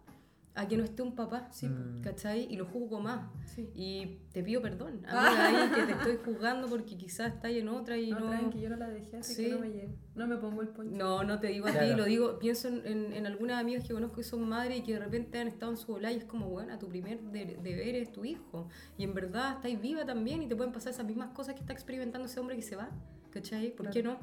a 0.53 0.67
que 0.67 0.75
no 0.75 0.83
esté 0.83 1.01
un 1.01 1.15
papá, 1.15 1.47
Sí. 1.51 1.65
Mm. 1.67 2.01
¿cachai? 2.01 2.45
Y 2.51 2.57
lo 2.57 2.65
juzgo 2.65 2.99
más. 2.99 3.29
Sí. 3.45 3.69
Y 3.73 4.17
te 4.33 4.43
pido 4.43 4.61
perdón, 4.61 5.01
amiga, 5.07 5.47
ahí 5.47 5.69
que 5.73 5.83
te 5.83 5.91
estoy 5.93 6.17
juzgando 6.25 6.67
porque 6.67 6.97
quizás 6.97 7.33
estás 7.35 7.51
en 7.51 7.69
otra 7.69 7.97
y 7.97 8.11
No, 8.11 8.19
no... 8.19 8.29
tranqui, 8.29 8.59
yo 8.59 8.69
no 8.69 8.75
la 8.75 8.89
dejé, 8.89 9.17
así 9.17 9.33
Sí. 9.35 9.45
que 9.45 9.51
no 9.51 9.59
me 9.59 9.69
llevo. 9.69 9.93
No 10.13 10.27
me 10.27 10.35
pongo 10.35 10.61
el 10.61 10.67
poncho. 10.67 10.93
No, 10.93 11.23
no 11.23 11.39
te 11.39 11.47
digo 11.47 11.67
a 11.67 11.71
ti, 11.71 11.95
lo 11.95 12.03
digo, 12.03 12.37
pienso 12.37 12.67
en, 12.67 12.85
en, 12.85 13.13
en 13.13 13.25
algunas 13.27 13.61
amigas 13.61 13.87
que 13.87 13.93
conozco 13.93 14.17
que 14.17 14.23
son 14.23 14.47
madres 14.47 14.79
y 14.79 14.83
que 14.83 14.91
de 14.93 14.99
repente 14.99 15.39
han 15.39 15.47
estado 15.47 15.71
en 15.71 15.77
su 15.77 15.93
bola 15.93 16.11
y 16.11 16.17
es 16.17 16.25
como, 16.25 16.49
bueno, 16.49 16.77
tu 16.77 16.89
primer 16.89 17.21
de- 17.21 17.57
deber 17.63 17.95
es 17.95 18.11
tu 18.11 18.25
hijo. 18.25 18.67
Y 18.97 19.05
en 19.05 19.13
verdad 19.13 19.53
estáis 19.53 19.79
viva 19.79 20.03
también 20.05 20.43
y 20.43 20.47
te 20.47 20.55
pueden 20.57 20.73
pasar 20.73 20.91
esas 20.91 21.05
mismas 21.05 21.29
cosas 21.29 21.53
que 21.55 21.61
está 21.61 21.71
experimentando 21.71 22.27
ese 22.27 22.41
hombre 22.41 22.57
que 22.57 22.61
se 22.61 22.75
va, 22.75 22.89
¿cachai? 23.31 23.73
¿Por 23.73 23.89
qué 23.89 24.03
no? 24.03 24.17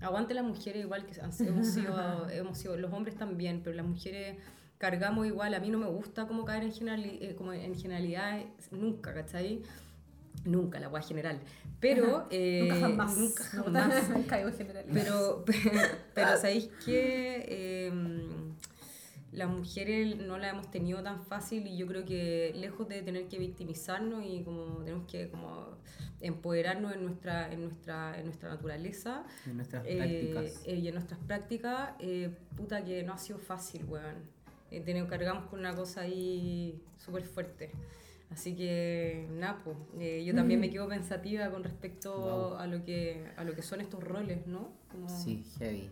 Aguante 0.00 0.32
las 0.34 0.44
mujeres 0.44 0.82
igual 0.84 1.04
que 1.06 1.20
han- 1.20 1.30
hemos 1.46 1.66
sido, 1.68 1.94
hemos 2.30 2.58
sido, 2.58 2.76
los 2.76 2.92
hombres 2.92 3.16
también, 3.16 3.60
pero 3.62 3.76
las 3.76 3.86
mujeres 3.86 4.38
cargamos 4.80 5.26
igual. 5.26 5.52
A 5.54 5.60
mí 5.60 5.68
no 5.68 5.78
me 5.78 5.86
gusta 5.86 6.26
como 6.26 6.44
caer 6.46 6.64
en, 6.64 6.72
generali- 6.72 7.18
eh, 7.20 7.34
como 7.36 7.52
en 7.52 7.74
generalidades 7.76 8.46
nunca, 8.72 9.12
¿cachai? 9.12 9.60
Nunca, 10.44 10.80
la 10.80 10.86
guay 10.88 11.02
general. 11.02 11.38
Pero... 11.80 12.26
eh, 12.30 12.60
nunca 12.62 12.80
jamás. 12.80 13.16
Nunca 13.18 13.44
No, 13.56 13.62
jamás. 13.64 14.10
caigo 14.28 14.48
en 14.48 14.56
general. 14.56 14.84
Pero, 14.92 15.44
pero 16.14 16.36
¿sabéis 16.38 16.70
que 16.84 17.92
las 19.32 19.48
mujeres 19.48 20.16
no 20.16 20.38
la 20.38 20.48
hemos 20.48 20.70
tenido 20.70 21.02
tan 21.02 21.22
fácil 21.22 21.66
y 21.66 21.76
yo 21.76 21.86
creo 21.86 22.04
que 22.04 22.52
lejos 22.56 22.88
de 22.88 23.02
tener 23.02 23.28
que 23.28 23.38
victimizarnos 23.38 24.24
y 24.24 24.42
como 24.42 24.78
tenemos 24.82 25.06
que 25.06 25.28
como 25.28 25.76
empoderarnos 26.20 26.94
en 26.94 27.04
nuestra, 27.04 27.52
en 27.52 27.62
nuestra, 27.62 28.18
en 28.18 28.24
nuestra 28.26 28.48
naturaleza 28.50 29.24
En 29.46 29.56
nuestras 29.56 29.84
eh, 29.86 29.96
prácticas. 30.32 30.62
eh, 30.66 30.74
y 30.76 30.88
en 30.88 30.94
nuestras 30.94 31.20
prácticas, 31.20 31.90
eh, 32.00 32.30
puta 32.56 32.84
que 32.84 33.02
no 33.04 33.12
ha 33.12 33.18
sido 33.18 33.38
fácil, 33.38 33.84
weón. 33.84 34.16
Eh, 34.70 34.80
tenemos, 34.80 35.08
cargamos 35.08 35.46
con 35.46 35.58
una 35.60 35.74
cosa 35.74 36.02
ahí 36.02 36.80
súper 36.98 37.24
fuerte. 37.24 37.70
Así 38.30 38.54
que, 38.54 39.26
nada, 39.32 39.60
pues, 39.64 39.76
eh, 39.98 40.22
yo 40.24 40.32
también 40.34 40.60
me 40.60 40.70
quedo 40.70 40.86
pensativa 40.88 41.50
con 41.50 41.64
respecto 41.64 42.16
Wow. 42.16 42.54
a, 42.58 42.66
lo 42.68 42.84
que, 42.84 43.26
a 43.36 43.42
lo 43.42 43.54
que 43.56 43.62
son 43.62 43.80
estos 43.80 44.02
roles, 44.04 44.46
¿no? 44.46 44.70
Como- 44.90 45.08
Sí, 45.08 45.44
heavy. 45.58 45.90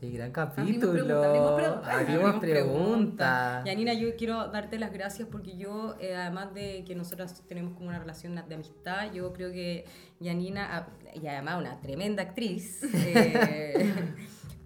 Qué 0.00 0.10
gran 0.10 0.32
capítulo. 0.32 0.90
abrimos 1.22 1.52
pregunta. 1.60 1.98
Abrimos 2.00 2.34
pregunta. 2.40 3.62
Yanina, 3.66 3.92
yo 3.94 4.16
quiero 4.16 4.48
darte 4.48 4.78
las 4.78 4.92
gracias 4.92 5.28
porque 5.30 5.56
yo, 5.56 5.94
eh, 6.00 6.16
además 6.16 6.52
de 6.54 6.82
que 6.84 6.94
nosotras 6.96 7.42
tenemos 7.46 7.74
como 7.74 7.88
una 7.88 7.98
relación 8.00 8.34
de 8.34 8.54
amistad, 8.54 9.12
yo 9.12 9.32
creo 9.32 9.52
que 9.52 9.84
Yanina, 10.18 10.76
ah, 10.76 10.88
y 11.14 11.26
además 11.28 11.58
una 11.60 11.80
tremenda 11.80 12.22
actriz, 12.22 12.82
eh, 12.94 13.86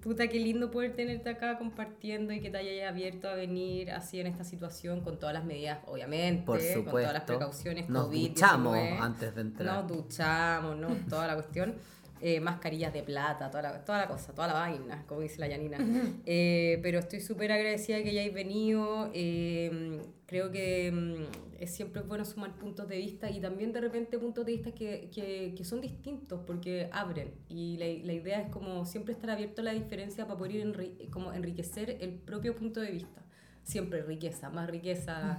puta, 0.06 0.28
qué 0.28 0.38
lindo 0.38 0.70
poder 0.70 0.94
tenerte 0.94 1.28
acá 1.30 1.58
compartiendo 1.58 2.32
y 2.32 2.40
que 2.40 2.48
te 2.48 2.58
hayas 2.58 2.88
abierto 2.88 3.28
a 3.28 3.34
venir 3.34 3.90
así 3.90 4.20
en 4.20 4.28
esta 4.28 4.44
situación 4.44 5.00
con 5.00 5.18
todas 5.18 5.34
las 5.34 5.44
medidas, 5.44 5.80
obviamente, 5.86 6.44
Por 6.44 6.60
con 6.60 6.84
todas 6.84 7.12
las 7.12 7.24
precauciones. 7.24 7.88
Nos 7.88 8.08
COVID-19. 8.08 8.28
duchamos 8.28 8.78
antes 9.00 9.34
de 9.34 9.40
entrar. 9.40 9.82
Nos 9.82 9.88
duchamos, 9.88 10.76
¿no? 10.76 10.88
Toda 11.08 11.26
la 11.26 11.34
cuestión. 11.34 11.74
eh, 12.20 12.40
mascarillas 12.40 12.92
de 12.92 13.02
plata, 13.02 13.50
toda 13.50 13.62
la, 13.62 13.84
toda 13.84 13.98
la 13.98 14.08
cosa, 14.08 14.32
toda 14.34 14.48
la 14.48 14.54
vaina, 14.54 15.04
como 15.06 15.20
dice 15.20 15.38
la 15.40 15.48
Yanina. 15.48 15.78
Eh, 16.24 16.78
pero 16.82 16.98
estoy 16.98 17.20
súper 17.20 17.52
agradecida 17.52 17.96
de 17.98 18.02
que 18.04 18.10
hayáis 18.10 18.32
venido. 18.34 19.10
eh, 19.14 20.00
creo 20.26 20.50
que 20.50 20.90
mm, 20.90 21.60
es 21.60 21.70
siempre 21.74 22.02
bueno 22.02 22.24
sumar 22.24 22.52
puntos 22.56 22.88
de 22.88 22.96
vista 22.98 23.30
y 23.30 23.40
también 23.40 23.72
de 23.72 23.80
repente 23.80 24.18
puntos 24.18 24.44
de 24.44 24.52
vista 24.52 24.72
que, 24.72 25.08
que, 25.14 25.54
que 25.56 25.64
son 25.64 25.80
distintos 25.80 26.40
porque 26.46 26.88
abren. 26.92 27.30
Y 27.48 27.76
la, 27.78 27.86
la 28.04 28.12
idea 28.12 28.40
es 28.40 28.50
como 28.50 28.84
siempre 28.86 29.14
estar 29.14 29.30
abierto 29.30 29.60
a 29.60 29.64
la 29.64 29.72
diferencia 29.72 30.26
para 30.26 30.36
poder 30.38 30.52
enri- 30.66 31.08
como 31.10 31.32
enriquecer 31.32 31.98
el 32.00 32.10
propio 32.14 32.56
punto 32.56 32.80
de 32.80 32.90
vista. 32.90 33.22
Siempre 33.62 34.02
riqueza, 34.02 34.50
más 34.50 34.68
riqueza. 34.68 35.38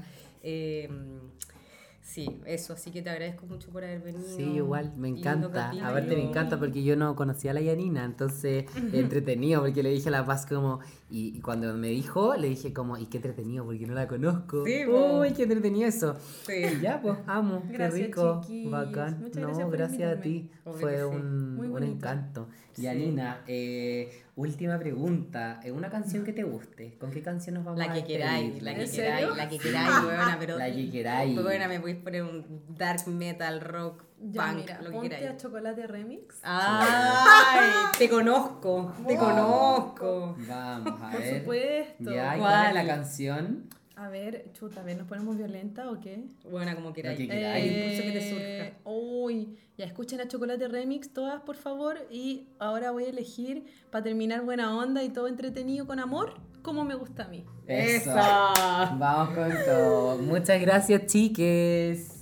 Sí, 2.07 2.39
eso. 2.45 2.73
Así 2.73 2.91
que 2.91 3.01
te 3.01 3.09
agradezco 3.09 3.45
mucho 3.45 3.69
por 3.69 3.83
haber 3.83 4.01
venido. 4.01 4.23
Sí, 4.23 4.43
igual, 4.43 4.93
me 4.95 5.09
encanta. 5.09 5.71
Aparte 5.83 6.15
me 6.15 6.23
encanta 6.23 6.57
porque 6.57 6.83
yo 6.83 6.95
no 6.95 7.15
conocía 7.15 7.51
a 7.51 7.53
la 7.53 7.61
Yanina, 7.61 8.05
entonces 8.05 8.65
entretenido 8.93 9.61
porque 9.61 9.83
le 9.83 9.89
dije 9.89 10.09
a 10.09 10.11
La 10.11 10.25
Paz 10.25 10.45
como, 10.45 10.79
y, 11.09 11.37
y 11.37 11.39
cuando 11.39 11.73
me 11.75 11.87
dijo, 11.87 12.35
le 12.35 12.49
dije 12.49 12.73
como, 12.73 12.97
y 12.97 13.05
qué 13.05 13.17
entretenido 13.17 13.63
porque 13.65 13.85
no 13.87 13.93
la 13.93 14.07
conozco. 14.07 14.65
Sí. 14.65 14.85
Uy, 14.85 15.31
qué 15.33 15.43
entretenido 15.43 15.87
eso. 15.87 16.15
Sí. 16.45 16.53
Y 16.77 16.81
ya, 16.81 17.01
pues, 17.01 17.17
amo, 17.27 17.63
Gracias, 17.69 17.93
qué 17.93 18.05
rico, 18.07 18.41
chiquillos. 18.41 18.71
bacán. 18.71 19.19
Muchas 19.21 19.41
no, 19.41 19.47
gracias 19.47 19.71
gracias 19.71 20.17
a 20.17 20.21
ti, 20.21 20.49
Obvio 20.65 20.79
fue 20.79 20.95
que 20.95 21.05
un, 21.05 21.69
un 21.71 21.83
encanto. 21.83 22.49
Sí. 22.73 22.81
Yanina, 22.83 23.41
eh, 23.47 24.23
última 24.35 24.77
pregunta, 24.77 25.59
¿eh, 25.63 25.71
una 25.71 25.89
canción 25.89 26.23
que 26.23 26.33
te 26.33 26.43
guste? 26.43 26.95
¿Con 26.99 27.09
qué 27.09 27.21
canción 27.23 27.55
nos 27.55 27.63
vamos 27.65 27.79
La 27.79 27.85
a 27.91 27.93
que 27.93 28.03
queráis, 28.03 28.61
la 28.61 28.73
¿En 28.73 28.77
que 28.77 28.91
queráis, 28.91 29.27
la 29.35 29.49
que 29.49 29.57
queráis, 29.57 29.89
weona, 30.05 30.37
pero. 30.39 30.57
La 30.57 30.71
que 30.71 30.89
queráis. 30.91 31.37
Weona, 31.37 31.67
me 31.67 31.79
podéis 31.79 31.97
poner 31.97 32.23
un 32.23 32.45
dark 32.77 33.07
metal, 33.07 33.61
rock, 33.61 34.03
Ya, 34.19 34.45
punk, 34.47 34.55
mira, 34.55 34.81
lo 34.81 34.89
que 34.89 34.95
ponte 34.95 35.09
queráis. 35.17 35.29
a 35.29 35.37
Chocolate 35.37 35.87
Remix. 35.87 36.39
¡Ay! 36.43 37.69
Te 37.97 38.09
conozco, 38.09 38.93
te 39.07 39.15
Wow. 39.15 39.23
conozco. 39.25 40.35
Vamos, 40.47 41.01
a 41.01 41.11
Por 41.11 41.21
ver. 41.21 41.39
supuesto. 41.39 42.11
Ya, 42.11 42.35
¿y 42.35 42.39
cuál 42.39 42.67
es 42.67 42.73
la 42.73 42.87
canción? 42.95 43.69
A 43.95 44.09
ver, 44.09 44.51
chuta, 44.53 44.81
a 44.81 44.83
ver, 44.83 44.97
¿nos 44.97 45.07
ponemos 45.07 45.37
violenta 45.37 45.89
o 45.89 45.99
qué? 45.99 46.23
Buena, 46.49 46.75
como 46.75 46.93
queráis. 46.93 47.17
que 47.17 47.27
queráis. 47.27 47.65
El 47.65 47.77
impulso 47.77 48.03
que 48.03 48.11
te 48.11 48.17
Eh, 48.17 48.73
surja. 48.75 48.79
Uy, 48.91 49.57
ya 49.77 49.85
escuchen 49.85 50.19
a 50.21 50.27
Chocolate 50.27 50.67
Remix 50.67 51.11
todas, 51.13 51.41
por 51.41 51.55
favor. 51.55 51.97
Y 52.11 52.47
ahora 52.59 52.91
voy 52.91 53.05
a 53.05 53.09
elegir, 53.09 53.65
para 53.91 54.03
terminar 54.03 54.43
buena 54.43 54.75
onda 54.77 55.03
y 55.03 55.09
todo 55.09 55.27
entretenido 55.27 55.87
con 55.87 55.99
amor, 55.99 56.35
como 56.61 56.83
me 56.85 56.93
gusta 56.95 57.23
a 57.25 57.27
mí. 57.27 57.43
Eso. 57.65 58.11
¡Esa! 58.11 58.95
Vamos 58.99 59.35
con 59.35 59.51
todo. 59.65 60.17
Muchas 60.19 60.61
gracias, 60.61 61.05
chiques. 61.07 62.16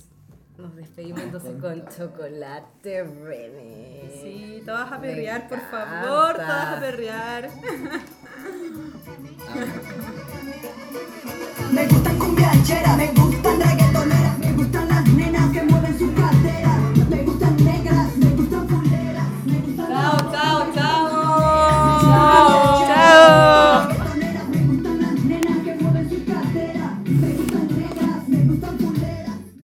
Nos 0.58 0.74
despedimos 0.74 1.20
entonces 1.20 1.52
con, 1.60 1.84
chocolate, 1.94 3.04
René. 3.04 4.10
Sí, 4.22 4.62
todas 4.64 4.90
a 4.90 5.00
perrear, 5.00 5.48
por 5.48 5.60
favor, 5.70 6.34
todas 6.36 6.76
a 6.76 6.80
perrear. 6.80 7.50
me 11.72 11.86
gustan 11.86 12.18
cumbiancheras, 12.18 12.96
me 12.96 13.06
gustan 13.08 13.60
reggaetoneras, 13.60 14.38
me 14.38 14.52
gustan 14.52 14.95